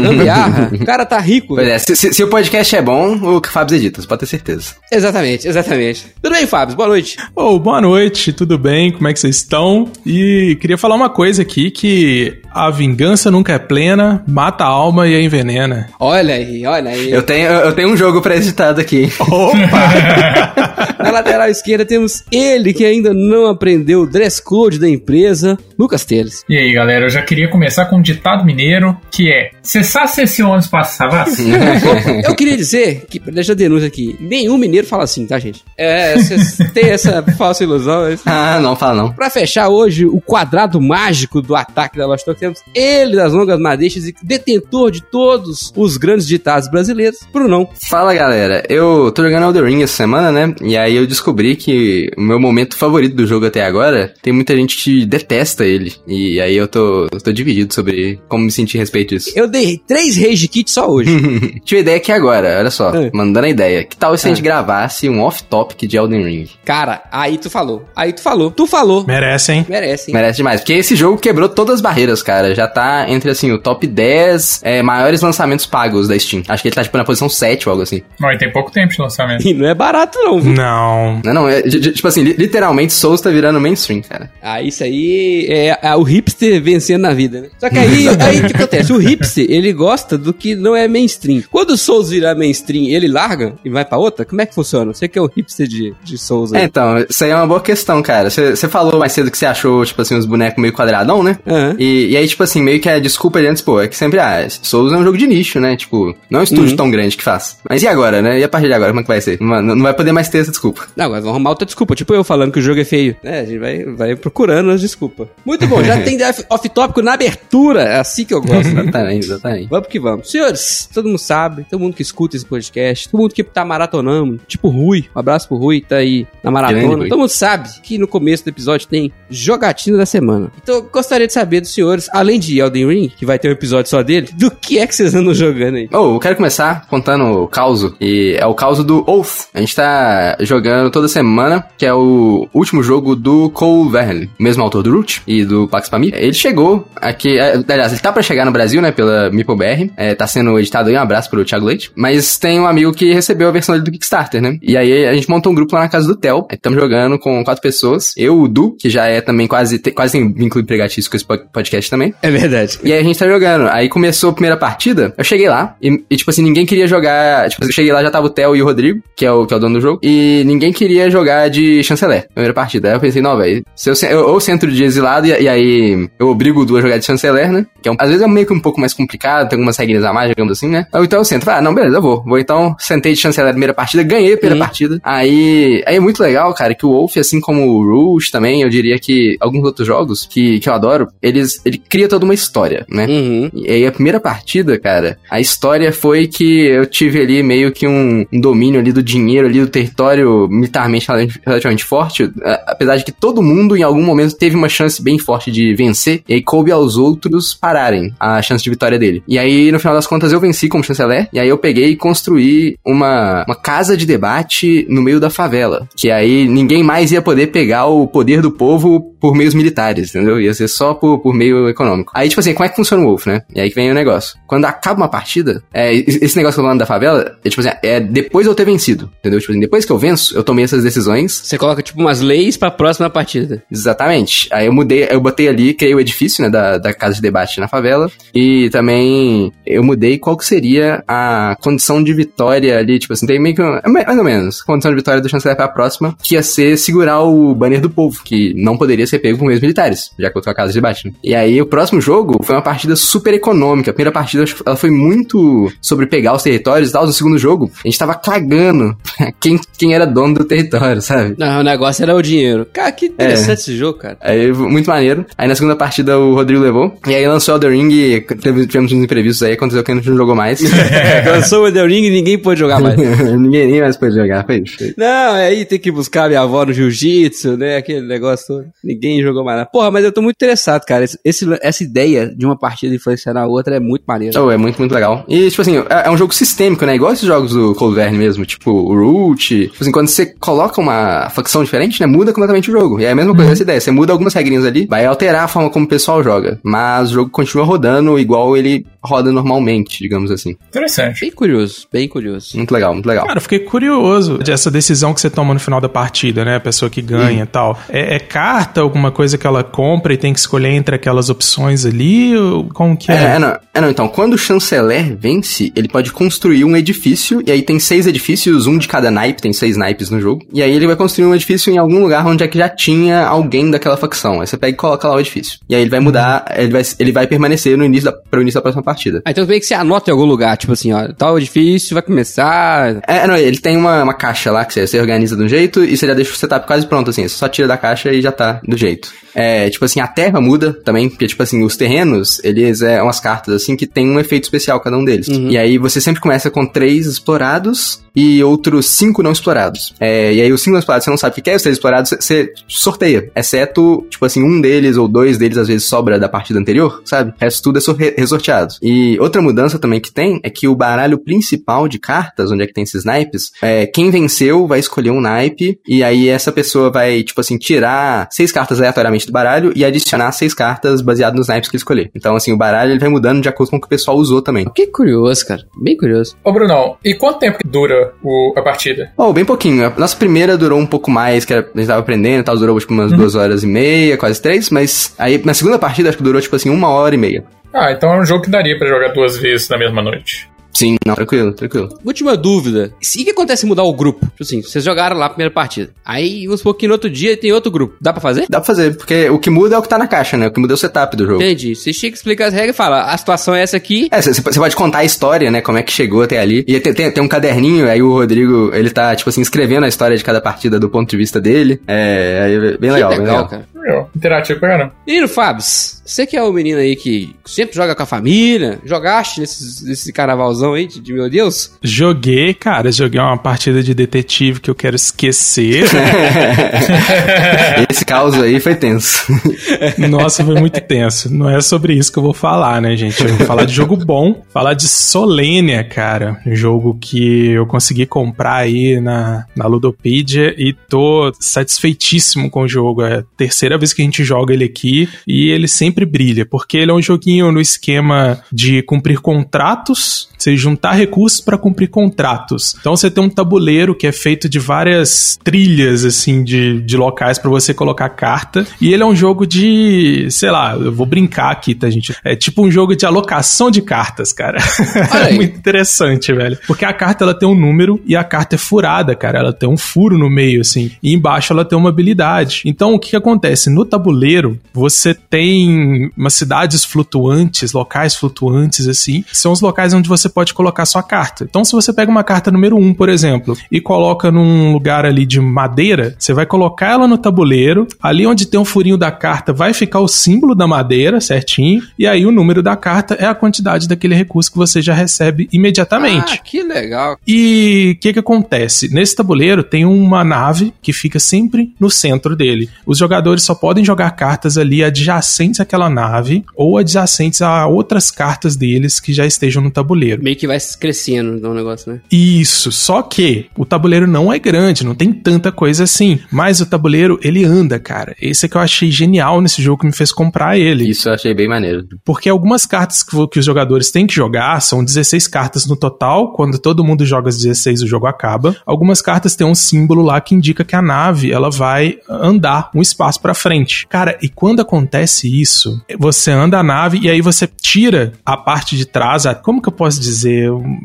Gambiarra, 0.03 0.71
o 0.73 0.85
cara 0.85 1.05
tá 1.05 1.19
rico. 1.19 1.55
Pois 1.55 1.67
é, 1.67 1.77
se, 1.77 1.95
se, 1.95 2.13
se 2.13 2.23
o 2.23 2.27
podcast 2.27 2.75
é 2.75 2.81
bom, 2.81 3.37
o 3.37 3.41
Fábio 3.47 3.75
edita, 3.77 4.01
você 4.01 4.07
pode 4.07 4.21
ter 4.21 4.25
certeza. 4.27 4.75
Exatamente, 4.91 5.47
exatamente. 5.47 6.07
Tudo 6.21 6.33
bem, 6.33 6.47
Fábio? 6.47 6.75
Boa 6.75 6.89
noite. 6.89 7.17
Oh, 7.35 7.59
boa 7.59 7.79
noite, 7.79 8.33
tudo 8.33 8.57
bem? 8.57 8.91
Como 8.91 9.07
é 9.07 9.13
que 9.13 9.19
vocês 9.19 9.37
estão? 9.37 9.91
E 10.05 10.57
queria 10.59 10.77
falar 10.77 10.95
uma 10.95 11.09
coisa 11.09 11.43
aqui, 11.43 11.69
que 11.69 12.41
a 12.55 12.71
vingança 12.71 13.29
nunca 13.29 13.51
é 13.51 13.59
plena, 13.59 14.23
mata 14.25 14.63
a 14.63 14.67
alma 14.67 15.05
e 15.09 15.13
a 15.13 15.21
envenena. 15.21 15.89
Olha 15.99 16.35
aí, 16.35 16.65
olha 16.65 16.89
aí. 16.89 17.11
Eu 17.11 17.21
tenho, 17.21 17.47
eu 17.49 17.73
tenho 17.73 17.89
um 17.89 17.97
jogo 17.97 18.21
pré-editado 18.21 18.79
aqui. 18.79 19.11
Opa! 19.19 20.95
Na 21.03 21.11
lateral 21.11 21.49
esquerda 21.49 21.85
temos 21.85 22.23
ele 22.31 22.73
que 22.73 22.85
ainda 22.85 23.13
não 23.13 23.47
aprendeu 23.47 24.01
o 24.01 24.07
dress 24.07 24.41
code 24.41 24.79
da 24.79 24.87
empresa, 24.87 25.57
Lucas 25.77 26.05
Teles. 26.05 26.43
E 26.47 26.57
aí, 26.57 26.73
galera, 26.73 27.05
eu 27.05 27.09
já 27.09 27.21
queria 27.21 27.49
começar 27.49 27.85
com 27.85 27.97
um 27.97 28.01
ditado 28.01 28.45
mineiro, 28.45 28.97
que 29.11 29.29
é, 29.29 29.51
cessar 29.61 30.07
se 30.07 30.21
esse 30.23 30.41
ônibus 30.41 30.67
passava 30.67 31.23
assim. 31.23 31.51
Eu 32.25 32.35
queria 32.35 32.55
dizer, 32.55 33.05
que 33.09 33.19
deixa 33.19 33.51
a 33.51 33.55
denúncia 33.55 33.87
aqui, 33.87 34.15
nenhum 34.19 34.57
mineiro 34.57 34.87
fala 34.87 35.03
assim, 35.03 35.27
tá, 35.27 35.37
gente? 35.37 35.63
É, 35.77 36.15
vocês 36.15 36.57
têm 36.73 36.89
essa 36.89 37.21
falsa 37.37 37.63
ilusão. 37.63 38.03
Ah, 38.25 38.59
não, 38.59 38.75
fala 38.75 38.95
não. 38.95 39.13
Pra 39.13 39.29
fechar 39.29 39.67
hoje 39.67 40.05
o 40.05 40.21
quadrado 40.21 40.81
mágico 40.81 41.41
do 41.41 41.55
ataque 41.55 41.97
da 41.97 42.07
Lost 42.07 42.25
Talk, 42.25 42.44
temos 42.45 42.59
ele 42.73 43.15
das 43.15 43.33
longas 43.33 43.59
madeixas 43.59 44.05
e 44.07 44.15
detentor 44.23 44.91
de 44.91 45.01
todos 45.01 45.71
os 45.75 45.97
grandes 45.97 46.27
ditados 46.27 46.69
brasileiros, 46.69 47.19
Brunão. 47.33 47.67
Fala, 47.89 48.13
galera. 48.13 48.63
Eu 48.69 49.11
tô 49.11 49.23
jogando 49.23 49.45
Elden 49.45 49.63
Ring 49.63 49.83
essa 49.83 49.95
semana, 49.95 50.31
né? 50.31 50.53
E 50.61 50.77
aí 50.77 50.95
eu 50.95 51.07
descobri 51.07 51.55
que 51.55 52.09
o 52.17 52.21
meu 52.21 52.39
momento 52.39 52.75
favorito 52.77 53.15
do 53.15 53.25
jogo 53.25 53.45
até 53.45 53.63
agora, 53.63 54.13
tem 54.21 54.33
muita 54.33 54.55
gente 54.55 54.77
que 54.77 55.05
detesta 55.05 55.65
ele. 55.65 55.93
E 56.07 56.39
aí 56.39 56.55
eu 56.55 56.67
tô, 56.67 57.07
eu 57.11 57.21
tô 57.21 57.31
dividido 57.31 57.73
sobre 57.73 58.19
como 58.27 58.43
me 58.45 58.51
sentir 58.51 58.77
a 58.77 58.81
respeito 58.81 59.15
disso. 59.15 59.31
Eu 59.35 59.47
dei 59.47 59.79
três 59.87 60.17
rage 60.17 60.47
kits 60.47 60.71
só 60.73 60.87
hoje. 60.89 61.09
Tive 61.65 61.81
ideia 61.81 61.97
aqui 61.97 62.11
agora, 62.11 62.57
olha 62.59 62.71
só, 62.71 62.93
É. 62.95 63.09
mandando 63.13 63.45
a 63.47 63.49
ideia. 63.49 63.83
Que 63.83 63.95
tal 63.97 64.17
se 64.17 64.25
a 64.27 64.29
gente 64.29 64.41
Ah. 64.41 64.43
gravasse 64.43 65.09
um 65.09 65.21
off-topic 65.21 65.87
de 65.87 65.97
Elden 65.97 66.23
Ring? 66.23 66.49
Cara, 66.63 67.03
aí 67.11 67.37
tu 67.37 67.49
falou. 67.49 67.85
Aí 67.95 68.13
tu 68.13 68.21
falou. 68.21 68.51
Tu 68.51 68.67
falou. 68.67 69.05
Merece, 69.05 69.51
hein? 69.53 69.65
Merece, 69.67 70.11
hein? 70.11 70.15
Merece 70.15 70.37
demais, 70.37 70.61
porque 70.61 70.73
esse 70.73 70.95
jogo 70.95 71.17
quebrou 71.17 71.47
todas 71.49 71.75
as 71.75 71.81
barreiras, 71.81 72.21
cara. 72.21 72.34
Já 72.55 72.67
tá 72.67 73.05
entre, 73.09 73.29
assim, 73.29 73.51
o 73.51 73.57
top 73.57 73.85
10 73.87 74.61
é, 74.63 74.81
maiores 74.81 75.21
lançamentos 75.21 75.65
pagos 75.65 76.07
da 76.07 76.17
Steam. 76.17 76.43
Acho 76.47 76.61
que 76.61 76.67
ele 76.69 76.75
tá, 76.75 76.83
tipo, 76.83 76.97
na 76.97 77.03
posição 77.03 77.29
7 77.29 77.67
ou 77.67 77.71
algo 77.71 77.83
assim. 77.83 78.01
Mas 78.19 78.37
tem 78.37 78.51
pouco 78.51 78.71
tempo 78.71 78.93
de 78.93 79.01
lançamento. 79.01 79.45
E 79.47 79.53
não 79.53 79.67
é 79.67 79.73
barato, 79.73 80.17
não, 80.19 80.39
viu? 80.39 80.53
Não. 80.53 81.21
Não, 81.23 81.33
não, 81.33 81.49
é, 81.49 81.61
tipo 81.61 82.07
assim, 82.07 82.23
li- 82.23 82.35
literalmente 82.37 82.93
Souls 82.93 83.21
tá 83.21 83.29
virando 83.29 83.59
mainstream, 83.59 84.01
cara. 84.01 84.29
Ah, 84.41 84.61
isso 84.61 84.83
aí 84.83 85.47
é, 85.49 85.77
é 85.81 85.95
o 85.95 86.03
hipster 86.03 86.61
vencendo 86.61 87.01
na 87.01 87.13
vida, 87.13 87.41
né? 87.41 87.47
Só 87.59 87.69
que 87.69 87.77
aí, 87.77 88.07
aí 88.19 88.39
o 88.41 88.47
que 88.47 88.55
acontece? 88.55 88.93
O 88.93 88.97
hipster, 88.97 89.45
ele 89.49 89.71
gosta 89.73 90.17
do 90.17 90.33
que 90.33 90.55
não 90.55 90.75
é 90.75 90.87
mainstream. 90.87 91.43
Quando 91.51 91.71
o 91.71 91.77
Souls 91.77 92.09
virar 92.09 92.35
mainstream, 92.35 92.85
ele 92.87 93.07
larga 93.07 93.53
e 93.63 93.69
vai 93.69 93.85
pra 93.85 93.97
outra? 93.97 94.25
Como 94.25 94.41
é 94.41 94.45
que 94.45 94.53
funciona? 94.55 94.93
Você 94.93 95.07
que 95.07 95.17
é 95.17 95.21
o 95.21 95.27
hipster 95.27 95.67
de, 95.67 95.93
de 96.03 96.17
Souls 96.17 96.53
É, 96.53 96.59
aí. 96.59 96.63
então, 96.65 96.97
isso 97.09 97.23
aí 97.23 97.31
é 97.31 97.35
uma 97.35 97.47
boa 97.47 97.61
questão, 97.61 98.01
cara. 98.01 98.29
Você 98.29 98.55
falou 98.67 98.99
mais 98.99 99.11
cedo 99.11 99.29
que 99.31 99.37
você 99.37 99.45
achou, 99.45 99.85
tipo 99.85 100.01
assim, 100.01 100.15
os 100.17 100.25
bonecos 100.25 100.61
meio 100.61 100.73
quadradão, 100.73 101.23
né? 101.23 101.37
Aham. 101.47 101.75
E, 101.79 102.09
e 102.11 102.17
aí, 102.17 102.24
tipo 102.27 102.43
assim, 102.43 102.61
meio 102.61 102.79
que 102.79 102.89
a 102.89 102.99
desculpa 102.99 103.39
de 103.41 103.47
antes, 103.47 103.61
pô, 103.61 103.81
é 103.81 103.87
que 103.87 103.95
sempre, 103.95 104.19
ah, 104.19 104.45
Souls 104.49 104.91
é 104.93 104.97
um 104.97 105.03
jogo 105.03 105.17
de 105.17 105.27
nicho, 105.27 105.59
né? 105.59 105.75
Tipo, 105.75 106.15
não 106.29 106.39
é 106.39 106.41
um 106.41 106.43
estúdio 106.43 106.71
Uhum. 106.71 106.75
tão 106.75 106.91
grande 106.91 107.15
que 107.17 107.23
faz. 107.23 107.57
Mas 107.69 107.81
e 107.83 107.87
agora, 107.87 108.21
né? 108.21 108.39
E 108.39 108.43
a 108.43 108.49
partir 108.49 108.67
de 108.67 108.73
agora, 108.73 108.91
como 108.91 108.99
é 109.01 109.03
que 109.03 109.07
vai 109.07 109.21
ser? 109.21 109.37
Não, 109.41 109.61
não 109.61 109.81
vai 109.83 109.93
poder 109.93 110.11
mais 110.11 110.29
ter 110.29 110.39
essa 110.39 110.51
desculpa. 110.51 110.87
Não, 110.95 111.05
agora 111.05 111.21
vamos 111.21 111.35
arrumar 111.35 111.49
outra 111.51 111.65
desculpa. 111.65 111.95
Tipo 111.95 112.13
eu 112.13 112.23
falando 112.23 112.51
que 112.51 112.59
o 112.59 112.61
jogo 112.61 112.79
é 112.79 112.85
feio. 112.85 113.15
É, 113.23 113.39
a 113.41 113.45
gente 113.45 113.59
vai, 113.59 113.83
vai 113.85 114.15
procurando 114.15 114.71
as 114.71 114.81
desculpas. 114.81 115.27
Muito 115.45 115.67
bom, 115.67 115.83
já 115.83 115.99
tem 116.03 116.21
off- 116.23 116.45
off-tópico 116.49 117.01
na 117.01 117.13
abertura. 117.13 117.81
É 117.83 117.99
assim 117.99 118.25
que 118.25 118.33
eu 118.33 118.41
gosto. 118.41 118.67
Exatamente, 118.67 119.25
exatamente. 119.25 119.67
Vamos 119.69 119.87
que 119.87 119.99
vamos. 119.99 120.29
Senhores, 120.31 120.89
todo 120.93 121.07
mundo 121.07 121.17
sabe, 121.19 121.65
todo 121.69 121.79
mundo 121.79 121.93
que 121.95 122.01
escuta 122.01 122.35
esse 122.35 122.45
podcast, 122.45 123.09
todo 123.09 123.21
mundo 123.21 123.33
que 123.33 123.43
tá 123.43 123.63
maratonando, 123.65 124.39
tipo 124.47 124.69
Rui, 124.69 125.05
um 125.15 125.19
abraço 125.19 125.47
pro 125.47 125.57
Rui 125.57 125.81
que 125.81 125.87
tá 125.87 125.97
aí 125.97 126.27
na 126.43 126.51
Grande 126.51 126.73
maratona. 126.73 126.97
Rui. 127.01 127.09
Todo 127.09 127.19
mundo 127.19 127.29
sabe 127.29 127.69
que 127.83 127.97
no 127.97 128.07
começo 128.07 128.43
do 128.43 128.49
episódio 128.49 128.87
tem 128.87 129.11
jogatina 129.29 129.97
da 129.97 130.05
semana. 130.05 130.51
Então 130.61 130.75
eu 130.75 130.83
gostaria 130.83 131.27
de 131.27 131.33
saber 131.33 131.61
dos 131.61 131.73
senhores, 131.73 132.09
além 132.17 132.39
de 132.39 132.59
Elden 132.59 132.87
Ring, 132.87 133.11
que 133.15 133.25
vai 133.25 133.37
ter 133.39 133.49
um 133.49 133.51
episódio 133.51 133.89
só 133.89 134.01
dele, 134.03 134.29
do 134.37 134.49
que 134.51 134.79
é 134.79 134.87
que 134.87 134.95
vocês 134.95 135.13
andam 135.13 135.33
jogando 135.33 135.75
aí? 135.75 135.89
Oh, 135.91 136.15
eu 136.15 136.19
quero 136.19 136.35
começar 136.35 136.87
contando 136.89 137.25
o 137.43 137.47
causo. 137.47 137.95
E 137.99 138.35
é 138.39 138.45
o 138.45 138.53
causo 138.53 138.83
do 138.83 139.03
Oath. 139.09 139.47
A 139.53 139.59
gente 139.59 139.75
tá 139.75 140.37
jogando 140.41 140.89
toda 140.89 141.07
semana, 141.07 141.65
que 141.77 141.85
é 141.85 141.93
o 141.93 142.47
último 142.53 142.81
jogo 142.83 143.15
do 143.15 143.49
Cole 143.49 143.89
Verlaine, 143.89 144.29
mesmo 144.39 144.63
autor 144.63 144.83
do 144.83 144.91
Root 144.95 145.21
e 145.27 145.43
do 145.43 145.67
Pax 145.67 145.89
Pamir. 145.89 146.13
Ele 146.15 146.33
chegou 146.33 146.87
aqui, 146.95 147.37
é, 147.37 147.53
aliás, 147.67 147.91
ele 147.91 148.01
tá 148.01 148.11
pra 148.11 148.21
chegar 148.23 148.45
no 148.45 148.51
Brasil, 148.51 148.81
né, 148.81 148.91
pela 148.91 149.29
MipoBR. 149.29 149.91
É, 149.97 150.15
tá 150.15 150.27
sendo 150.27 150.57
editado 150.59 150.89
aí, 150.89 150.95
um 150.95 150.99
abraço 150.99 151.29
pro 151.29 151.43
Thiago 151.45 151.65
Leite. 151.65 151.91
Mas 151.95 152.37
tem 152.37 152.59
um 152.59 152.67
amigo 152.67 152.93
que 152.93 153.13
recebeu 153.13 153.47
a 153.47 153.51
versão 153.51 153.79
do 153.79 153.91
Kickstarter, 153.91 154.41
né? 154.41 154.57
E 154.61 154.77
aí 154.77 155.05
a 155.05 155.13
gente 155.13 155.29
montou 155.29 155.51
um 155.51 155.55
grupo 155.55 155.75
lá 155.75 155.81
na 155.81 155.89
casa 155.89 156.07
do 156.07 156.15
Theo. 156.15 156.45
Estamos 156.51 156.79
jogando 156.79 157.17
com 157.19 157.43
quatro 157.43 157.61
pessoas. 157.61 158.13
Eu, 158.17 158.39
o 158.39 158.47
Du, 158.47 158.75
que 158.79 158.89
já 158.89 159.05
é 159.05 159.21
também 159.21 159.47
quase, 159.47 159.79
quase 159.79 160.13
tem 160.13 160.31
vínculo 160.33 160.63
empregatício 160.63 161.09
com 161.09 161.17
esse 161.17 161.25
po- 161.25 161.37
podcast 161.51 161.89
também. 161.95 162.13
É 162.21 162.29
verdade. 162.29 162.79
E 162.83 162.91
aí 162.93 162.99
a 162.99 163.03
gente 163.03 163.17
tá 163.17 163.27
jogando. 163.27 163.67
Aí 163.69 163.89
começou 163.89 164.29
a 164.29 164.33
primeira 164.33 164.57
partida, 164.57 165.13
eu 165.17 165.23
cheguei 165.23 165.47
lá, 165.49 165.75
e, 165.81 166.03
e, 166.09 166.15
tipo 166.17 166.29
assim, 166.29 166.43
ninguém 166.43 166.65
queria 166.65 166.87
jogar. 166.87 167.49
Tipo, 167.49 167.65
eu 167.65 167.71
cheguei 167.71 167.91
lá, 167.91 168.01
já 168.03 168.11
tava 168.11 168.27
o 168.27 168.29
Theo 168.29 168.55
e 168.55 168.61
o 168.61 168.65
Rodrigo, 168.65 169.01
que 169.15 169.25
é 169.25 169.31
o, 169.31 169.45
que 169.45 169.53
é 169.53 169.57
o 169.57 169.59
dono 169.59 169.75
do 169.75 169.81
jogo, 169.81 169.99
e 170.03 170.43
ninguém 170.45 170.71
queria 170.71 171.09
jogar 171.09 171.49
de 171.49 171.83
chanceler, 171.83 172.27
primeira 172.33 172.53
partida. 172.53 172.89
Aí 172.89 172.95
eu 172.95 172.99
pensei, 172.99 173.21
não, 173.21 173.37
velho, 173.37 173.63
se 173.75 173.89
eu, 173.89 173.93
eu, 174.09 174.27
ou 174.29 174.39
centro 174.39 174.71
de 174.71 174.83
exilado, 174.83 175.27
e, 175.27 175.29
e 175.41 175.47
aí 175.49 176.09
eu 176.19 176.27
obrigo 176.29 176.61
o 176.61 176.65
Du 176.65 176.77
a 176.77 176.81
jogar 176.81 176.97
de 176.97 177.05
chanceler, 177.05 177.51
né? 177.51 177.65
Que 177.81 177.89
é 177.89 177.91
um- 177.91 177.95
às 177.99 178.09
vezes 178.09 178.21
é 178.23 178.27
meio 178.27 178.45
que 178.45 178.53
um 178.53 178.59
pouco 178.59 178.79
mais 178.79 178.93
complicado, 178.93 179.47
tem 179.49 179.57
algumas 179.57 179.77
regras 179.77 180.03
a 180.03 180.11
mais, 180.13 180.29
digamos 180.29 180.51
assim, 180.51 180.67
né? 180.67 180.85
Ou 180.93 181.03
então 181.03 181.19
eu 181.19 181.25
centro, 181.25 181.49
ah, 181.51 181.61
não, 181.61 181.73
beleza, 181.73 181.97
eu 181.97 182.01
vou. 182.01 182.23
Vou 182.25 182.37
então, 182.39 182.75
sentei 182.79 183.13
de 183.13 183.19
chanceler 183.19 183.47
na 183.47 183.53
primeira 183.53 183.73
partida, 183.73 184.03
ganhei 184.03 184.33
a 184.33 184.37
primeira 184.37 184.55
Uhum. 184.55 184.59
partida. 184.65 184.99
Aí, 185.03 185.83
aí 185.85 185.95
é 185.95 185.99
muito 185.99 186.21
legal, 186.21 186.53
cara, 186.53 186.73
que 186.75 186.85
o 186.85 186.89
Wolf, 186.91 187.17
assim 187.17 187.39
como 187.39 187.61
o 187.67 187.83
Rouge 187.85 188.31
também, 188.31 188.61
eu 188.61 188.69
diria 188.69 188.97
que 188.99 189.37
alguns 189.39 189.63
outros 189.63 189.87
jogos 189.87 190.25
que, 190.29 190.59
que 190.59 190.67
eu 190.69 190.73
adoro, 190.73 191.07
eles, 191.21 191.61
ele 191.65 191.77
cria 191.89 192.07
toda 192.07 192.25
uma 192.25 192.33
história, 192.33 192.85
né? 192.89 193.05
Uhum. 193.07 193.49
E 193.53 193.69
aí 193.69 193.87
a 193.87 193.91
primeira 193.91 194.19
partida, 194.19 194.77
cara, 194.77 195.17
a 195.29 195.39
história 195.39 195.91
foi 195.91 196.27
que 196.27 196.67
eu 196.67 196.85
tive 196.85 197.21
ali 197.21 197.41
meio 197.41 197.71
que 197.71 197.87
um, 197.87 198.25
um 198.31 198.39
domínio 198.39 198.79
ali 198.79 198.91
do 198.91 199.01
dinheiro 199.01 199.47
ali 199.47 199.59
do 199.59 199.67
território 199.67 200.47
militarmente 200.49 201.07
relativamente 201.45 201.83
forte, 201.83 202.31
apesar 202.67 202.97
de 202.97 203.03
que 203.03 203.11
todo 203.11 203.41
mundo 203.41 203.75
em 203.75 203.83
algum 203.83 204.03
momento 204.03 204.35
teve 204.35 204.55
uma 204.55 204.69
chance 204.69 205.01
bem 205.01 205.15
bem 205.15 205.19
forte 205.19 205.49
de 205.51 205.73
vencer, 205.73 206.21
e 206.27 206.33
aí 206.33 206.41
coube 206.41 206.71
aos 206.71 206.97
outros 206.97 207.53
pararem 207.53 208.13
a 208.19 208.41
chance 208.41 208.63
de 208.63 208.69
vitória 208.69 208.99
dele. 208.99 209.23
E 209.27 209.39
aí, 209.39 209.71
no 209.71 209.79
final 209.79 209.95
das 209.95 210.05
contas, 210.05 210.31
eu 210.31 210.39
venci 210.39 210.67
como 210.67 210.83
chanceler, 210.83 211.27
e 211.31 211.39
aí 211.39 211.47
eu 211.47 211.57
peguei 211.57 211.91
e 211.91 211.95
construí 211.95 212.77
uma, 212.85 213.43
uma 213.47 213.55
casa 213.55 213.95
de 213.95 214.05
debate 214.05 214.85
no 214.89 215.01
meio 215.01 215.19
da 215.19 215.29
favela, 215.29 215.87
que 215.95 216.11
aí 216.11 216.47
ninguém 216.47 216.83
mais 216.83 217.11
ia 217.11 217.21
poder 217.21 217.47
pegar 217.47 217.85
o 217.85 218.07
poder 218.07 218.41
do 218.41 218.51
povo 218.51 219.15
por 219.19 219.35
meios 219.35 219.55
militares, 219.55 220.09
entendeu? 220.09 220.39
Ia 220.39 220.53
ser 220.53 220.67
só 220.67 220.93
por, 220.93 221.19
por 221.19 221.33
meio 221.33 221.67
econômico. 221.75 222.11
Aí, 222.15 222.29
tipo 222.29 222.39
assim, 222.39 222.53
como 222.53 222.65
é 222.65 222.69
que 222.69 222.75
funciona 222.75 223.03
o 223.03 223.07
Wolf, 223.07 223.27
né? 223.27 223.41
E 223.53 223.59
aí 223.59 223.69
que 223.69 223.75
vem 223.75 223.91
o 223.91 223.93
negócio. 223.93 224.37
Quando 224.47 224.65
acaba 224.65 225.01
uma 225.01 225.09
partida, 225.09 225.63
é, 225.73 225.93
esse 225.93 226.35
negócio 226.35 226.55
que 226.55 226.59
eu 226.61 226.65
falando 226.65 226.79
da 226.79 226.85
favela, 226.85 227.37
é 227.43 227.49
tipo 227.49 227.61
assim, 227.61 227.77
é 227.83 227.99
depois 227.99 228.45
de 228.45 228.49
eu 228.49 228.55
ter 228.55 228.65
vencido, 228.65 229.11
entendeu? 229.19 229.39
Tipo 229.39 229.51
assim, 229.51 229.61
depois 229.61 229.85
que 229.85 229.91
eu 229.91 229.97
venço, 229.97 230.35
eu 230.35 230.43
tomei 230.43 230.65
essas 230.65 230.83
decisões. 230.83 231.41
Você 231.43 231.57
coloca, 231.57 231.81
tipo, 231.81 231.99
umas 231.99 232.21
leis 232.21 232.57
pra 232.57 232.71
próxima 232.71 233.09
partida. 233.09 233.63
Exatamente. 233.71 234.47
Aí 234.51 234.65
eu 234.65 234.73
mudei, 234.73 235.07
eu 235.09 235.21
botei 235.21 235.47
ali, 235.47 235.73
criei 235.73 235.93
o 235.93 235.99
edifício, 235.99 236.43
né, 236.43 236.49
da, 236.49 236.77
da 236.77 236.93
casa 236.93 237.15
de 237.15 237.21
debate 237.21 237.59
na 237.59 237.67
favela, 237.67 238.09
e 238.33 238.69
também 238.69 239.51
eu 239.65 239.83
mudei 239.83 240.17
qual 240.17 240.37
que 240.37 240.45
seria 240.45 241.03
a 241.07 241.55
condição 241.61 242.03
de 242.03 242.13
vitória 242.13 242.77
ali, 242.77 242.99
tipo 242.99 243.13
assim, 243.13 243.25
tem 243.25 243.39
meio 243.39 243.55
que, 243.55 243.61
um, 243.61 243.75
é 243.77 243.87
mais 243.87 244.17
ou 244.17 244.23
menos, 244.23 244.61
condição 244.61 244.91
de 244.91 244.97
vitória 244.97 245.21
do 245.21 245.29
chanceler 245.29 245.55
pra 245.55 245.67
próxima, 245.67 246.15
que 246.21 246.35
ia 246.35 246.43
ser 246.43 246.77
segurar 246.77 247.21
o 247.21 247.53
banner 247.53 247.81
do 247.81 247.89
povo, 247.89 248.23
que 248.23 248.53
não 248.55 248.77
poderia 248.77 249.07
ser 249.07 249.19
pego 249.19 249.37
por 249.37 249.45
meios 249.45 249.61
militares, 249.61 250.11
já 250.17 250.29
que 250.29 250.37
eu 250.37 250.41
tô 250.41 250.49
a 250.49 250.55
casa 250.55 250.71
de 250.71 250.77
debate, 250.77 251.07
né? 251.07 251.13
E 251.23 251.35
aí 251.35 251.57
próximo 251.65 252.01
jogo 252.01 252.43
foi 252.43 252.55
uma 252.55 252.61
partida 252.61 252.95
super 252.95 253.33
econômica, 253.33 253.91
a 253.91 253.93
primeira 253.93 254.11
partida 254.11 254.45
ela 254.65 254.75
foi 254.75 254.89
muito 254.89 255.71
sobre 255.81 256.05
pegar 256.05 256.33
os 256.33 256.43
territórios 256.43 256.89
e 256.89 256.93
tal, 256.93 257.05
no 257.05 257.13
segundo 257.13 257.37
jogo, 257.37 257.71
a 257.83 257.87
gente 257.87 257.97
tava 257.97 258.15
cagando 258.15 258.95
quem, 259.39 259.59
quem 259.77 259.93
era 259.93 260.05
dono 260.05 260.35
do 260.35 260.45
território, 260.45 261.01
sabe? 261.01 261.35
Não, 261.37 261.59
o 261.59 261.63
negócio 261.63 262.03
era 262.03 262.15
o 262.15 262.21
dinheiro. 262.21 262.65
Cara, 262.71 262.91
que 262.91 263.07
interessante 263.07 263.49
é. 263.49 263.53
esse 263.53 263.75
jogo, 263.75 263.99
cara. 263.99 264.17
Aí, 264.21 264.51
muito 264.51 264.89
maneiro. 264.89 265.25
Aí 265.37 265.47
na 265.47 265.55
segunda 265.55 265.75
partida 265.75 266.17
o 266.19 266.33
Rodrigo 266.33 266.61
levou. 266.61 266.97
E 267.07 267.13
aí 267.13 267.27
lançou 267.27 267.55
o 267.55 267.59
The 267.59 267.69
Ring 267.69 267.89
e 267.91 268.21
tivemos 268.21 268.91
uns 268.91 269.03
imprevistos 269.03 269.43
aí, 269.43 269.53
aconteceu 269.53 269.83
que 269.83 269.91
a 269.91 269.95
gente 269.95 270.09
não 270.09 270.17
jogou 270.17 270.35
mais. 270.35 270.61
lançou 271.25 271.65
o 271.65 271.71
The 271.71 271.85
Ring 271.85 272.05
e 272.05 272.09
ninguém 272.09 272.37
pôde 272.37 272.59
jogar 272.59 272.79
mais. 272.79 272.97
ninguém 273.37 273.67
nem 273.67 273.81
mais 273.81 273.97
pôde 273.97 274.15
jogar, 274.15 274.45
foi 274.45 274.63
isso. 274.65 274.93
Não, 274.97 275.33
aí 275.33 275.65
tem 275.65 275.79
que 275.79 275.91
buscar 275.91 276.27
minha 276.27 276.41
avó 276.41 276.65
no 276.65 276.73
jiu-jitsu, 276.73 277.57
né? 277.57 277.77
Aquele 277.77 278.05
negócio 278.05 278.47
todo. 278.47 278.65
Ninguém 278.83 279.21
jogou 279.21 279.43
mais 279.43 279.57
nada. 279.57 279.69
Porra, 279.71 279.91
mas 279.91 280.03
eu 280.03 280.11
tô 280.11 280.21
muito 280.21 280.35
interessado, 280.35 280.85
cara. 280.85 281.05
Esse, 281.23 281.45
essa 281.61 281.83
ideia 281.83 282.27
de 282.27 282.45
uma 282.45 282.57
partida 282.57 282.95
influenciar 282.95 283.33
na 283.33 283.45
outra 283.45 283.75
é 283.75 283.79
muito 283.79 284.03
maneiro. 284.07 284.43
Oh, 284.43 284.51
é 284.51 284.57
muito, 284.57 284.77
muito 284.77 284.93
legal. 284.93 285.23
E, 285.27 285.49
tipo 285.49 285.61
assim, 285.61 285.77
é, 285.77 286.07
é 286.07 286.11
um 286.11 286.17
jogo 286.17 286.33
sistêmico, 286.33 286.85
né? 286.85 286.95
Igual 286.95 287.13
esses 287.13 287.25
jogos 287.25 287.53
do 287.53 287.73
Cold 287.75 287.95
Verne 287.95 288.17
mesmo, 288.17 288.45
tipo 288.45 288.71
o 288.71 288.95
Root. 288.95 289.67
Tipo 289.67 289.83
assim, 289.83 289.91
quando 289.91 290.07
você 290.07 290.25
coloca 290.25 290.81
uma 290.81 291.29
facção 291.29 291.63
diferente, 291.63 291.99
né? 292.01 292.07
Muda 292.07 292.31
completamente 292.31 292.69
o 292.69 292.73
jogo. 292.73 292.99
E 292.99 293.05
é 293.05 293.11
a 293.11 293.15
mesma 293.15 293.33
coisa 293.33 293.47
uhum. 293.47 293.53
essa 293.53 293.63
ideia. 293.63 293.81
Você 293.81 293.91
muda 293.91 294.11
algumas 294.11 294.33
regrinhas 294.33 294.65
ali, 294.65 294.85
vai 294.85 295.05
alterar 295.05 295.45
a 295.45 295.47
forma 295.47 295.69
como 295.69 295.85
o 295.85 295.89
pessoal 295.89 296.23
joga. 296.23 296.59
Mas 296.63 297.11
o 297.11 297.13
jogo 297.13 297.29
continua 297.29 297.65
rodando 297.65 298.17
igual 298.19 298.55
ele 298.55 298.85
roda 299.03 299.31
normalmente, 299.31 299.99
digamos 299.99 300.31
assim. 300.31 300.55
Interessante. 300.67 301.21
Bem 301.21 301.31
curioso, 301.31 301.87
bem 301.91 302.07
curioso. 302.07 302.57
Muito 302.57 302.71
legal, 302.71 302.93
muito 302.93 303.05
legal. 303.05 303.25
Cara, 303.25 303.37
eu 303.37 303.41
fiquei 303.41 303.59
curioso 303.59 304.39
dessa 304.39 304.71
decisão 304.71 305.13
que 305.13 305.21
você 305.21 305.29
toma 305.29 305.53
no 305.53 305.59
final 305.59 305.79
da 305.79 305.87
partida, 305.87 306.43
né? 306.43 306.55
A 306.55 306.59
pessoa 306.59 306.89
que 306.89 307.01
ganha 307.01 307.43
e 307.43 307.47
tal. 307.47 307.79
É, 307.89 308.15
é, 308.15 308.19
carta, 308.19 308.81
alguma 308.81 309.11
coisa 309.11 309.37
que 309.37 309.45
ela 309.45 309.63
compra 309.63 310.13
e 310.13 310.17
tem 310.17 310.33
que 310.33 310.39
escolher 310.39 310.69
entre 310.69 310.95
aquelas 310.95 311.29
opções 311.29 311.44
ali? 311.85 312.35
Ou 312.37 312.65
como 312.65 312.97
que 312.97 313.11
é? 313.11 313.15
É, 313.15 313.23
é 313.35 313.39
não, 313.39 313.57
é 313.73 313.81
não, 313.81 313.89
então, 313.89 314.07
quando 314.07 314.33
o 314.33 314.37
chanceler 314.37 315.15
vence, 315.17 315.71
ele 315.75 315.87
pode 315.87 316.11
construir 316.11 316.63
um 316.63 316.75
edifício, 316.75 317.41
e 317.45 317.51
aí 317.51 317.61
tem 317.61 317.79
seis 317.79 318.07
edifícios, 318.07 318.67
um 318.67 318.77
de 318.77 318.87
cada 318.87 319.11
naipe, 319.11 319.41
tem 319.41 319.53
seis 319.53 319.77
naipes 319.77 320.09
no 320.09 320.19
jogo, 320.19 320.45
e 320.53 320.61
aí 320.61 320.71
ele 320.71 320.87
vai 320.87 320.95
construir 320.95 321.27
um 321.27 321.35
edifício 321.35 321.71
em 321.71 321.77
algum 321.77 321.99
lugar 321.99 322.25
onde 322.25 322.43
é 322.43 322.47
que 322.47 322.57
já 322.57 322.69
tinha 322.69 323.25
alguém 323.25 323.69
daquela 323.69 323.97
facção. 323.97 324.41
Aí 324.41 324.47
você 324.47 324.57
pega 324.57 324.73
e 324.73 324.77
coloca 324.77 325.07
lá 325.07 325.15
o 325.15 325.19
edifício. 325.19 325.59
E 325.69 325.75
aí 325.75 325.81
ele 325.81 325.89
vai 325.89 325.99
mudar, 325.99 326.45
ele 326.55 326.71
vai, 326.71 326.81
ele 326.99 327.11
vai 327.11 327.27
permanecer 327.27 327.77
no 327.77 327.85
início 327.85 328.05
da, 328.05 328.11
pro 328.11 328.41
início 328.41 328.57
da 328.57 328.61
próxima 328.61 328.83
partida. 328.83 329.21
Ah, 329.25 329.31
então 329.31 329.45
meio 329.45 329.59
que 329.59 329.65
você 329.65 329.73
anota 329.73 330.09
em 330.09 330.13
algum 330.13 330.25
lugar, 330.25 330.57
tipo 330.57 330.73
assim, 330.73 330.93
ó, 330.93 331.07
tal 331.09 331.37
edifício 331.37 331.93
vai 331.93 332.03
começar. 332.03 333.01
É, 333.07 333.27
não, 333.27 333.35
ele 333.35 333.57
tem 333.57 333.77
uma, 333.77 334.03
uma 334.03 334.13
caixa 334.13 334.51
lá 334.51 334.65
que 334.65 334.73
você, 334.73 334.87
você 334.87 334.99
organiza 334.99 335.35
de 335.35 335.43
um 335.43 335.47
jeito 335.47 335.83
e 335.83 335.95
você 335.95 336.07
já 336.07 336.13
deixa 336.13 336.31
o 336.31 336.35
setup 336.35 336.65
quase 336.67 336.85
pronto, 336.87 337.09
assim. 337.09 337.27
Você 337.27 337.35
só 337.35 337.47
tira 337.47 337.67
da 337.67 337.77
caixa 337.77 338.11
e 338.11 338.21
já 338.21 338.31
tá 338.31 338.59
do 338.67 338.77
jeito. 338.77 339.11
É, 339.33 339.69
tipo 339.69 339.83
assim, 339.83 339.99
a 339.99 340.07
terra 340.07 340.39
muda 340.39 340.73
também, 340.73 341.09
porque, 341.09 341.27
tipo 341.27 341.34
assim, 341.43 341.63
os 341.63 341.75
terrenos, 341.75 342.39
eles 342.43 342.81
é 342.81 343.01
umas 343.01 343.19
cartas, 343.19 343.55
assim, 343.55 343.75
que 343.75 343.87
tem 343.87 344.09
um 344.09 344.19
efeito 344.19 344.43
especial 344.43 344.79
cada 344.79 344.97
um 344.97 345.03
deles. 345.03 345.27
Uhum. 345.27 345.49
E 345.49 345.57
aí 345.57 345.77
você 345.77 345.99
sempre 346.01 346.21
começa 346.21 346.49
com 346.49 346.65
três 346.65 347.05
explorados 347.05 348.03
e 348.15 348.41
outros 348.43 348.87
cinco 348.87 349.21
não 349.21 349.31
explorados. 349.31 349.93
É, 349.99 350.33
e 350.33 350.41
aí 350.41 350.51
os 350.51 350.61
cinco 350.61 350.73
não 350.73 350.79
explorados, 350.79 351.03
você 351.03 351.11
não 351.11 351.17
sabe 351.17 351.37
o 351.37 351.43
que 351.43 351.49
é, 351.49 351.55
os 351.55 351.61
três 351.61 351.75
explorados, 351.77 352.11
você 352.11 352.53
sorteia. 352.67 353.29
Exceto, 353.35 354.05
tipo 354.09 354.25
assim, 354.25 354.41
um 354.41 354.61
deles 354.61 354.95
ou 354.95 355.07
dois 355.07 355.37
deles 355.37 355.57
às 355.57 355.67
vezes 355.67 355.83
sobra 355.83 356.17
da 356.17 356.29
partida 356.29 356.59
anterior, 356.59 357.01
sabe? 357.03 357.31
O 357.31 357.33
resto 357.39 357.63
tudo 357.63 357.79
é 357.79 358.15
resorteado. 358.17 358.75
E 358.81 359.19
outra 359.19 359.41
mudança 359.41 359.77
também 359.77 359.99
que 359.99 360.11
tem 360.11 360.39
é 360.43 360.49
que 360.49 360.67
o 360.67 360.75
baralho 360.75 361.17
principal 361.17 361.87
de 361.87 361.99
cartas, 361.99 362.51
onde 362.51 362.63
é 362.63 362.67
que 362.67 362.73
tem 362.73 362.83
esses 362.83 363.03
naipes, 363.03 363.51
é, 363.61 363.85
quem 363.85 364.09
venceu 364.09 364.67
vai 364.67 364.79
escolher 364.79 365.11
um 365.11 365.19
naipe 365.19 365.79
e 365.87 366.03
aí 366.03 366.29
essa 366.29 366.51
pessoa 366.51 366.89
vai, 366.89 367.23
tipo 367.23 367.41
assim, 367.41 367.57
tirar 367.57 368.27
seis 368.31 368.51
cartas 368.51 368.79
aleatoriamente 368.79 369.25
do 369.25 369.33
baralho 369.33 369.73
e 369.75 369.83
adicionar 369.83 370.31
seis 370.31 370.53
cartas 370.53 371.01
baseado 371.25 371.35
nos 371.35 371.47
naipes 371.47 371.69
que 371.69 371.75
ele 371.75 371.79
escolher. 371.79 372.11
Então, 372.15 372.35
assim, 372.35 372.51
o 372.53 372.57
baralho 372.57 372.91
ele 372.91 372.99
vai 372.99 373.09
mudando 373.09 373.41
de 373.41 373.49
acordo 373.49 373.71
com 373.71 373.77
o 373.77 373.81
que 373.81 373.87
o 373.87 373.89
pessoal 373.89 374.17
usou 374.17 374.41
também. 374.41 374.65
Que 374.73 374.87
curioso, 374.87 375.45
cara. 375.47 375.63
Bem 375.81 375.97
curioso. 375.97 376.35
Ô, 376.43 376.51
Brunão, 376.51 376.97
e 377.03 377.13
quanto 377.15 377.39
tempo 377.39 377.57
dura 377.65 378.13
o, 378.23 378.53
a 378.55 378.61
partida? 378.61 379.11
Oh, 379.17 379.33
bem 379.33 379.45
pouquinho. 379.45 379.87
A 379.87 379.93
nossa 379.97 380.15
primeira 380.15 380.57
durou 380.57 380.79
um 380.79 380.85
pouco 380.85 381.09
mais, 381.09 381.45
que 381.45 381.53
a 381.53 381.61
gente 381.61 381.87
tava 381.87 381.99
aprendendo 381.99 382.41
e 382.41 382.43
tal, 382.43 382.57
durou 382.57 382.79
tipo 382.79 382.93
umas 382.93 383.11
uhum. 383.11 383.17
duas 383.17 383.35
horas 383.35 383.63
e 383.63 383.67
meia, 383.67 384.17
quase 384.17 384.41
três, 384.41 384.69
mas 384.69 385.13
aí 385.17 385.41
na 385.43 385.53
segunda 385.53 385.79
partida 385.79 386.09
acho 386.09 386.17
que 386.17 386.23
durou 386.23 386.41
tipo 386.41 386.55
assim 386.55 386.69
uma 386.69 386.89
hora 386.89 387.15
e 387.15 387.17
meia. 387.17 387.43
Ah, 387.73 387.91
então 387.91 388.13
é 388.13 388.19
um 388.19 388.25
jogo 388.25 388.43
que 388.43 388.49
daria 388.49 388.77
para 388.77 388.87
jogar 388.87 389.09
duas 389.09 389.37
vezes 389.37 389.67
na 389.69 389.77
mesma 389.77 390.01
noite. 390.01 390.49
Sim, 390.75 390.97
não, 391.05 391.15
tranquilo, 391.15 391.53
tranquilo. 391.53 391.97
Última 392.03 392.35
dúvida. 392.35 392.91
E 393.01 393.21
o 393.21 393.25
que 393.25 393.31
acontece 393.31 393.65
mudar 393.65 393.83
o 393.83 393.93
grupo? 393.93 394.25
Tipo 394.25 394.43
assim, 394.43 394.61
vocês 394.61 394.83
jogaram 394.83 395.17
lá 395.17 395.27
a 395.27 395.29
primeira 395.29 395.53
partida. 395.53 395.91
Aí, 396.03 396.45
vamos 396.45 396.59
supor 396.59 396.75
que 396.75 396.85
no 396.85 396.93
outro 396.93 397.09
dia 397.09 397.37
tem 397.37 397.53
outro 397.53 397.71
grupo. 397.71 397.95
Dá 398.01 398.11
pra 398.11 398.21
fazer? 398.21 398.45
Dá 398.49 398.59
pra 398.59 398.65
fazer, 398.65 398.95
porque 398.97 399.29
o 399.29 399.39
que 399.39 399.49
muda 399.49 399.75
é 399.75 399.77
o 399.77 399.81
que 399.81 399.87
tá 399.87 399.97
na 399.97 400.07
caixa, 400.07 400.35
né? 400.35 400.47
O 400.47 400.51
que 400.51 400.59
muda 400.59 400.73
é 400.73 400.75
o 400.75 400.77
setup 400.77 401.15
do 401.15 401.25
jogo. 401.25 401.41
Entendi. 401.41 401.75
Você 401.75 401.93
chega, 401.93 402.15
explica 402.15 402.45
as 402.45 402.53
regras 402.53 402.75
e 402.75 402.77
fala, 402.77 403.03
a 403.03 403.17
situação 403.17 403.55
é 403.55 403.61
essa 403.61 403.77
aqui. 403.77 404.09
É, 404.11 404.21
você 404.21 404.41
pode 404.41 404.75
contar 404.75 404.99
a 404.99 405.05
história, 405.05 405.49
né? 405.49 405.61
Como 405.61 405.77
é 405.77 405.83
que 405.83 405.93
chegou 405.93 406.23
até 406.23 406.39
ali. 406.39 406.65
E 406.67 406.79
tem, 406.81 406.93
tem, 406.93 407.11
tem, 407.11 407.23
um 407.23 407.27
caderninho, 407.27 407.89
aí 407.89 408.01
o 408.01 408.11
Rodrigo, 408.11 408.71
ele 408.73 408.89
tá, 408.89 409.15
tipo 409.15 409.29
assim, 409.29 409.41
escrevendo 409.41 409.85
a 409.85 409.87
história 409.87 410.17
de 410.17 410.23
cada 410.23 410.41
partida 410.41 410.77
do 410.77 410.89
ponto 410.89 411.09
de 411.09 411.15
vista 411.15 411.39
dele. 411.39 411.79
É, 411.87 412.77
bem 412.79 412.91
legal, 412.91 413.09
legal, 413.09 413.09
bem 413.09 413.19
legal. 413.19 413.47
cara. 413.47 413.67
Legal. 413.85 414.09
Interativo 414.15 414.59
pra 414.59 414.69
caramba. 414.69 414.93
Menino 415.07 415.27
Fabs, 415.27 416.01
você 416.05 416.25
que 416.25 416.35
é 416.35 416.43
o 416.43 416.51
menino 416.51 416.79
aí 416.79 416.95
que 416.95 417.35
sempre 417.45 417.75
joga 417.75 417.95
com 417.95 418.03
a 418.03 418.05
família, 418.05 418.79
jogaste 418.83 419.39
nesse, 419.39 419.85
nesse 419.85 420.11
carnavalzão 420.11 420.73
aí 420.73 420.85
de, 420.85 420.99
de 420.99 421.13
meu 421.13 421.29
Deus? 421.29 421.45
Deus? 421.45 421.71
Joguei, 421.81 422.53
cara. 422.53 422.91
Joguei 422.91 423.19
uma 423.19 423.37
partida 423.37 423.83
de 423.83 423.93
detetive 423.93 424.59
que 424.59 424.69
eu 424.69 424.75
quero 424.75 424.95
esquecer. 424.95 425.83
Esse 427.89 428.05
caos 428.05 428.35
aí 428.35 428.59
foi 428.59 428.75
tenso. 428.75 429.25
Nossa, 430.09 430.43
foi 430.43 430.55
muito 430.55 430.79
tenso. 430.81 431.33
Não 431.33 431.49
é 431.49 431.61
sobre 431.61 431.93
isso 431.93 432.11
que 432.11 432.17
eu 432.17 432.23
vou 432.23 432.33
falar, 432.33 432.81
né, 432.81 432.95
gente? 432.95 433.21
Eu 433.21 433.35
vou 433.35 433.45
falar 433.45 433.65
de 433.65 433.73
jogo 433.73 433.95
bom. 433.95 434.43
Falar 434.49 434.73
de 434.73 434.87
Solênia, 434.87 435.83
cara. 435.83 436.37
Jogo 436.47 436.97
que 436.99 437.49
eu 437.49 437.65
consegui 437.65 438.05
comprar 438.05 438.55
aí 438.55 438.99
na, 438.99 439.45
na 439.55 439.67
Ludopedia 439.67 440.53
e 440.57 440.73
tô 440.73 441.31
satisfeitíssimo 441.39 442.49
com 442.49 442.61
o 442.61 442.67
jogo. 442.67 443.03
É 443.03 443.19
a 443.19 443.23
terceira 443.37 443.74
vez 443.77 443.93
que 443.93 444.01
a 444.01 444.05
gente 444.05 444.23
joga 444.23 444.53
ele 444.53 444.63
aqui 444.63 445.09
e 445.27 445.49
ele 445.49 445.67
sempre 445.67 446.05
brilha, 446.05 446.45
porque 446.45 446.77
ele 446.77 446.91
é 446.91 446.93
um 446.93 447.01
joguinho 447.01 447.51
no 447.51 447.61
esquema 447.61 448.41
de 448.51 448.81
cumprir 448.83 449.19
contratos, 449.19 450.29
você 450.45 450.55
juntar 450.55 450.91
recursos 450.91 451.41
para 451.41 451.57
cumprir 451.57 451.89
contratos. 451.89 452.75
Então 452.79 452.95
você 452.95 453.09
tem 453.09 453.23
um 453.23 453.29
tabuleiro 453.29 453.95
que 453.95 454.05
é 454.05 454.11
feito 454.11 454.47
de 454.47 454.59
várias 454.59 455.39
trilhas 455.43 456.05
assim 456.05 456.43
de, 456.43 456.81
de 456.81 456.95
locais 456.95 457.39
para 457.39 457.49
você 457.49 457.73
colocar 457.73 458.09
carta 458.09 458.65
e 458.79 458.93
ele 458.93 459.01
é 459.01 459.05
um 459.05 459.15
jogo 459.15 459.47
de, 459.47 460.27
sei 460.29 460.51
lá, 460.51 460.75
eu 460.75 460.91
vou 460.91 461.05
brincar 461.05 461.51
aqui, 461.51 461.73
tá 461.73 461.89
gente? 461.89 462.15
É 462.23 462.35
tipo 462.35 462.63
um 462.63 462.69
jogo 462.69 462.95
de 462.95 463.05
alocação 463.05 463.71
de 463.71 463.81
cartas, 463.81 464.31
cara. 464.31 464.59
é 465.27 465.33
muito 465.33 465.57
interessante, 465.57 466.31
velho. 466.31 466.57
Porque 466.67 466.85
a 466.85 466.93
carta 466.93 467.23
ela 467.23 467.33
tem 467.33 467.49
um 467.49 467.55
número 467.55 467.99
e 468.05 468.15
a 468.15 468.23
carta 468.23 468.55
é 468.55 468.57
furada, 468.59 469.15
cara. 469.15 469.39
Ela 469.39 469.53
tem 469.53 469.67
um 469.67 469.77
furo 469.77 470.17
no 470.17 470.29
meio 470.29 470.61
assim 470.61 470.91
e 471.01 471.13
embaixo 471.13 471.53
ela 471.53 471.65
tem 471.65 471.77
uma 471.77 471.89
habilidade. 471.89 472.61
Então 472.65 472.93
o 472.93 472.99
que, 472.99 473.11
que 473.11 473.15
acontece 473.15 473.69
no 473.69 473.83
tabuleiro? 473.83 474.59
Você 474.73 475.13
tem 475.13 476.11
umas 476.15 476.33
cidades 476.35 476.83
flutuantes, 476.83 477.73
locais 477.73 478.15
flutuantes 478.15 478.87
assim. 478.87 479.23
São 479.31 479.51
os 479.51 479.61
locais 479.61 479.93
onde 479.93 480.07
você 480.07 480.29
pode 480.35 480.53
colocar 480.53 480.85
sua 480.85 481.01
carta. 481.01 481.45
Então, 481.45 481.63
se 481.63 481.71
você 481.71 481.93
pega 481.93 482.11
uma 482.11 482.23
carta 482.23 482.51
número 482.51 482.75
1, 482.75 482.93
por 482.93 483.07
exemplo, 483.07 483.57
e 483.71 483.79
coloca 483.79 484.29
num 484.29 484.73
lugar 484.73 485.05
ali 485.05 485.25
de 485.25 485.39
madeira, 485.39 486.13
você 486.19 486.33
vai 486.33 486.45
colocar 486.45 486.91
ela 486.91 487.07
no 487.07 487.17
tabuleiro, 487.17 487.87
ali 488.03 488.27
onde 488.27 488.45
tem 488.45 488.59
um 488.59 488.65
furinho 488.65 488.97
da 488.97 489.11
carta 489.11 489.53
vai 489.53 489.73
ficar 489.73 490.01
o 490.01 490.09
símbolo 490.09 490.53
da 490.53 490.67
madeira, 490.67 491.21
certinho, 491.21 491.81
e 491.97 492.05
aí 492.05 492.25
o 492.25 492.31
número 492.31 492.61
da 492.61 492.75
carta 492.75 493.15
é 493.15 493.25
a 493.25 493.33
quantidade 493.33 493.87
daquele 493.87 494.13
recurso 494.13 494.51
que 494.51 494.57
você 494.57 494.81
já 494.81 494.93
recebe 494.93 495.47
imediatamente. 495.53 496.33
Ah, 496.33 496.43
que 496.43 496.61
legal. 496.61 497.17
E 497.25 497.93
o 497.95 497.99
que 498.01 498.11
que 498.11 498.19
acontece? 498.19 498.93
Nesse 498.93 499.15
tabuleiro 499.15 499.63
tem 499.63 499.85
uma 499.85 500.25
nave 500.25 500.73
que 500.81 500.91
fica 500.91 501.17
sempre 501.17 501.73
no 501.79 501.89
centro 501.89 502.35
dele. 502.35 502.69
Os 502.85 502.97
jogadores 502.97 503.43
só 503.43 503.55
podem 503.55 503.85
jogar 503.85 504.11
cartas 504.11 504.57
ali 504.57 504.83
adjacentes 504.83 505.61
àquela 505.61 505.89
nave 505.89 506.43
ou 506.53 506.77
adjacentes 506.77 507.41
a 507.41 507.65
outras 507.67 508.11
cartas 508.11 508.57
deles 508.57 508.99
que 508.99 509.13
já 509.13 509.25
estejam 509.25 509.63
no 509.63 509.71
tabuleiro. 509.71 510.24
Meio 510.25 510.35
que 510.35 510.47
vai 510.47 510.57
crescendo 510.79 511.37
então, 511.37 511.51
o 511.51 511.53
negócio, 511.53 511.91
né? 511.91 512.01
Isso, 512.11 512.71
só 512.71 513.03
que 513.03 513.45
o 513.55 513.63
tabuleiro 513.63 514.07
não 514.07 514.33
é 514.33 514.39
grande, 514.39 514.83
não 514.83 514.95
tem 514.95 515.13
tanta 515.13 515.51
coisa 515.51 515.83
assim. 515.83 516.19
Mas 516.31 516.59
o 516.59 516.65
tabuleiro, 516.65 517.19
ele 517.21 517.45
anda, 517.45 517.77
cara. 517.77 518.15
Esse 518.19 518.47
é 518.47 518.49
que 518.49 518.57
eu 518.57 518.61
achei 518.61 518.89
genial 518.89 519.39
nesse 519.39 519.61
jogo 519.61 519.81
que 519.81 519.85
me 519.85 519.93
fez 519.93 520.11
comprar 520.11 520.57
ele. 520.57 520.89
Isso 520.89 521.07
eu 521.07 521.13
achei 521.13 521.31
bem 521.35 521.47
maneiro. 521.47 521.85
Porque 522.03 522.27
algumas 522.27 522.65
cartas 522.65 523.03
que, 523.03 523.15
que 523.27 523.37
os 523.37 523.45
jogadores 523.45 523.91
têm 523.91 524.07
que 524.07 524.15
jogar 524.15 524.59
são 524.61 524.83
16 524.83 525.27
cartas 525.27 525.67
no 525.67 525.75
total. 525.75 526.33
Quando 526.33 526.57
todo 526.57 526.83
mundo 526.83 527.05
joga 527.05 527.29
as 527.29 527.37
16, 527.37 527.83
o 527.83 527.87
jogo 527.87 528.07
acaba. 528.07 528.55
Algumas 528.65 529.03
cartas 529.03 529.35
têm 529.35 529.45
um 529.45 529.53
símbolo 529.53 530.01
lá 530.01 530.19
que 530.19 530.33
indica 530.33 530.63
que 530.63 530.75
a 530.75 530.81
nave 530.81 531.31
ela 531.31 531.51
vai 531.51 531.99
andar 532.09 532.71
um 532.73 532.81
espaço 532.81 533.21
pra 533.21 533.35
frente. 533.35 533.85
Cara, 533.87 534.17
e 534.23 534.27
quando 534.27 534.61
acontece 534.61 535.29
isso, 535.39 535.79
você 535.99 536.31
anda 536.31 536.57
a 536.57 536.63
nave 536.63 536.97
e 536.99 537.11
aí 537.11 537.21
você 537.21 537.45
tira 537.45 538.13
a 538.25 538.35
parte 538.35 538.75
de 538.75 538.87
trás, 538.87 539.27
a, 539.27 539.35
como 539.35 539.61
que 539.61 539.69
eu 539.69 539.73
posso 539.73 540.01
dizer? 540.01 540.14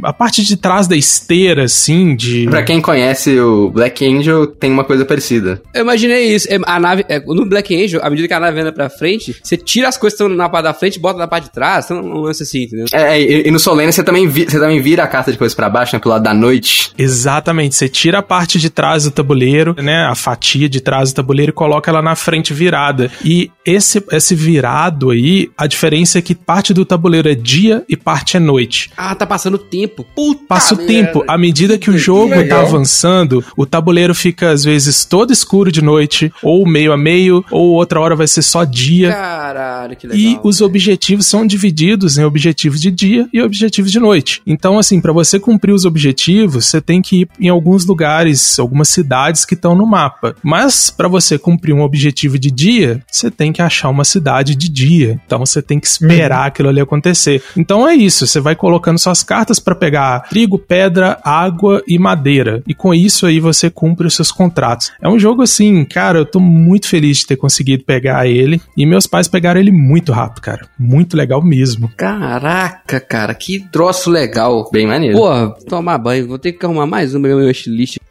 A 0.03 0.13
parte 0.13 0.45
de 0.45 0.57
trás 0.57 0.87
da 0.87 0.97
esteira, 0.97 1.65
assim, 1.65 2.15
de. 2.17 2.47
Pra 2.49 2.63
quem 2.63 2.81
conhece 2.81 3.39
o 3.41 3.71
Black 3.71 4.05
Angel, 4.07 4.47
tem 4.47 4.71
uma 4.73 4.85
coisa 4.85 5.05
parecida. 5.05 5.61
Eu 5.75 5.83
imaginei 5.83 6.35
isso. 6.35 6.49
É, 6.51 6.59
A 6.67 6.79
nave, 6.81 7.05
é, 7.09 7.21
no 7.21 7.45
Black 7.47 7.75
Angel, 7.75 8.01
à 8.03 8.11
medida 8.11 8.29
que 8.29 8.35
a 8.35 8.41
nave 8.41 8.61
anda 8.61 8.73
pra 8.73 8.89
frente, 8.91 9.37
você 9.43 9.57
tira 9.57 9.89
as 9.89 9.97
coisas 9.97 10.17
que 10.19 10.23
estão 10.25 10.37
na 10.37 10.49
parte 10.49 10.65
da 10.65 10.75
frente 10.75 10.97
e 10.97 11.01
bota 11.01 11.19
na 11.19 11.27
parte 11.29 11.45
de 11.45 11.53
trás. 11.53 11.85
Então, 11.87 12.01
um 12.03 12.21
lance 12.21 12.43
assim, 12.43 12.63
entendeu? 12.65 12.87
É, 12.93 13.21
e, 13.21 13.49
e 13.49 13.51
no 13.51 13.59
Solene 13.59 13.93
você 13.93 14.03
também, 14.03 14.27
vi- 14.27 14.45
você 14.49 14.59
também 14.59 14.81
vira 14.81 15.05
a 15.05 15.07
carta 15.07 15.31
de 15.33 15.39
coisa 15.39 15.55
pra 15.55 15.69
baixo, 15.69 15.95
né, 15.95 16.01
pro 16.01 16.11
lado 16.11 16.23
da 16.23 16.35
noite. 16.35 16.93
Exatamente, 16.99 17.75
você 17.75 17.89
tira 17.89 18.19
a 18.19 18.23
parte 18.23 18.59
de 18.59 18.71
trás 18.71 19.05
do 19.05 19.11
tabuleiro, 19.11 19.75
né, 19.83 20.07
a 20.07 20.15
fatia 20.15 20.69
de 20.69 20.81
trás 20.81 21.13
do 21.13 21.17
tabuleiro 21.17 21.51
e 21.51 21.53
coloca 21.53 21.91
ela 21.91 22.01
na 22.03 22.15
frente 22.17 22.53
virada. 22.55 23.11
E 23.25 23.51
esse 23.65 24.03
esse 24.13 24.35
virado 24.35 25.11
aí, 25.11 25.51
a 25.57 25.67
diferença 25.67 26.19
é 26.19 26.23
que 26.23 26.35
parte 26.35 26.73
do 26.75 26.85
tabuleiro 26.85 27.29
é 27.29 27.35
dia 27.35 27.85
e 27.89 27.97
parte 27.97 28.37
é 28.37 28.41
noite. 28.41 28.91
Ah, 28.97 29.10
tá 29.15 29.27
passando 29.27 29.55
o 29.55 29.59
tempo. 29.59 30.05
Puta 30.15 30.41
Passa 30.49 30.75
o 30.75 30.79
merda. 30.79 30.93
tempo, 30.93 31.25
à 31.29 31.39
medida 31.39 31.79
que 31.79 31.91
o 31.91 31.99
jogo 31.99 32.31
tá 32.31 32.37
legal. 32.37 32.67
avançando, 32.67 33.45
o 33.57 33.65
tabuleiro 33.65 34.15
fica 34.15 34.51
às 34.51 34.65
vezes 34.65 35.05
todo 35.05 35.33
escuro 35.33 35.71
de 35.71 35.83
noite, 35.83 36.33
ou 36.43 36.67
meio 36.67 36.93
a 36.93 36.97
meio, 36.97 37.45
ou 37.51 37.73
outra 37.75 38.01
hora 38.01 38.17
vai 38.17 38.27
ser 38.27 38.43
só 38.43 38.65
dia. 38.65 39.13
Caralho, 39.13 39.97
que 39.97 40.07
legal. 40.07 40.21
E 40.21 40.41
os 40.43 40.61
objetivos 40.61 41.27
são 41.27 41.47
divididos 41.47 42.19
em 42.19 42.25
objetivos 42.25 42.81
de 42.81 42.91
dia 42.91 43.29
e 43.33 43.41
objetivos 43.41 43.93
de 43.93 44.01
noite. 44.01 44.43
Então, 44.47 44.79
assim, 44.79 45.01
para 45.01 45.13
você 45.13 45.39
cumprir 45.39 45.73
os 45.73 45.85
objetivos, 45.85 46.67
você 46.67 46.81
tem 46.81 47.01
que 47.01 47.23
ir 47.23 47.29
em 47.39 47.49
alguns 47.49 47.85
lugares, 47.85 48.59
algumas 48.59 48.89
cidades 48.89 49.45
que 49.45 49.55
estão 49.55 49.75
no 49.75 49.87
mapa. 49.87 50.35
Mas 50.43 50.91
para 50.91 51.09
você 51.09 51.39
cumprir 51.39 51.73
um 51.73 51.83
objetivo 51.83 52.39
de 52.39 52.51
dia, 52.51 53.03
você 53.11 53.31
tem 53.31 53.53
que 53.53 53.63
achar 53.63 53.89
uma 53.89 54.05
cidade 54.05 54.55
de 54.55 54.69
dia. 54.69 55.21
Então, 55.27 55.41
você 55.41 55.63
tem 55.63 55.79
que 55.79 55.87
esperar 55.87 56.47
aquilo 56.47 56.69
ali 56.69 56.81
acontecer. 56.81 57.43
Então 57.57 57.87
é 57.87 57.95
isso, 57.95 58.27
você 58.27 58.41
vai 58.41 58.55
colocando 58.55 58.99
suas 59.01 59.23
cartas 59.23 59.59
para 59.59 59.75
pegar 59.75 60.29
trigo, 60.29 60.59
pedra, 60.59 61.19
água 61.25 61.83
e 61.87 61.99
madeira. 61.99 62.63
E 62.67 62.75
com 62.75 62.93
isso 62.93 63.27
aí 63.27 63.41
você 63.41 63.71
cumpre 63.71 64.07
os 64.07 64.15
seus 64.15 64.33
contratos. 64.33 64.93
É 65.01 65.09
um 65.09 65.19
jogo 65.19 65.43
assim, 65.43 65.85
cara, 65.85 66.19
eu 66.19 66.27
tô 66.27 66.41
muito 66.41 66.89
feliz 66.89 67.19
de 67.19 67.27
ter 67.27 67.37
conseguido 67.37 67.85
pegar 67.85 68.27
ele. 68.27 68.61
E 68.77 68.85
meus 68.85 69.07
pais 69.07 69.29
pegaram 69.29 69.61
ele 69.61 69.73
muito 69.73 70.13
rápido, 70.13 70.41
cara. 70.41 70.67
Muito 70.79 71.17
legal 71.17 71.43
mesmo. 71.43 71.91
Caraca, 71.97 73.01
cara, 73.01 73.35
que 73.35 73.61
troço 73.71 74.11
legal. 74.11 74.69
Bem 74.73 74.87
maneiro. 74.87 75.17
Porra, 75.17 75.51
tomar 75.69 75.99
banho. 75.99 76.27
Vou 76.27 76.39
ter 76.39 76.53
que 76.53 76.65
arrumar 76.65 76.87
mais 76.87 77.15
uma 77.15 77.21
no 77.29 77.37
meu 77.37 77.47
wishlist. 77.47 77.99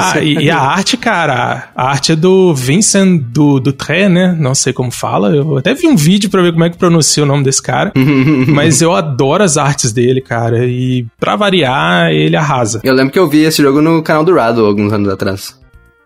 Ah, 0.00 0.20
e, 0.20 0.34
e 0.34 0.50
a 0.50 0.58
arte, 0.58 0.96
cara, 0.96 1.68
a 1.74 1.90
arte 1.90 2.12
é 2.12 2.16
do 2.16 2.54
Vincent 2.54 3.22
do, 3.28 3.60
do 3.60 3.72
Tré, 3.72 4.08
né? 4.08 4.36
Não 4.38 4.54
sei 4.54 4.72
como 4.72 4.90
fala. 4.90 5.34
Eu 5.34 5.58
até 5.58 5.74
vi 5.74 5.86
um 5.86 5.96
vídeo 5.96 6.30
pra 6.30 6.42
ver 6.42 6.52
como 6.52 6.64
é 6.64 6.70
que 6.70 6.76
pronuncia 6.76 7.22
o 7.22 7.26
nome 7.26 7.44
desse 7.44 7.62
cara. 7.62 7.92
mas 8.48 8.82
eu 8.82 8.94
adoro 8.94 9.42
as 9.42 9.53
artes 9.56 9.92
dele, 9.92 10.20
cara. 10.20 10.66
E 10.66 11.06
pra 11.18 11.36
variar, 11.36 12.10
ele 12.10 12.36
arrasa. 12.36 12.80
Eu 12.84 12.94
lembro 12.94 13.12
que 13.12 13.18
eu 13.18 13.28
vi 13.28 13.42
esse 13.42 13.62
jogo 13.62 13.80
no 13.80 14.02
canal 14.02 14.24
do 14.24 14.34
Rado 14.34 14.64
alguns 14.64 14.92
anos 14.92 15.08
atrás. 15.08 15.58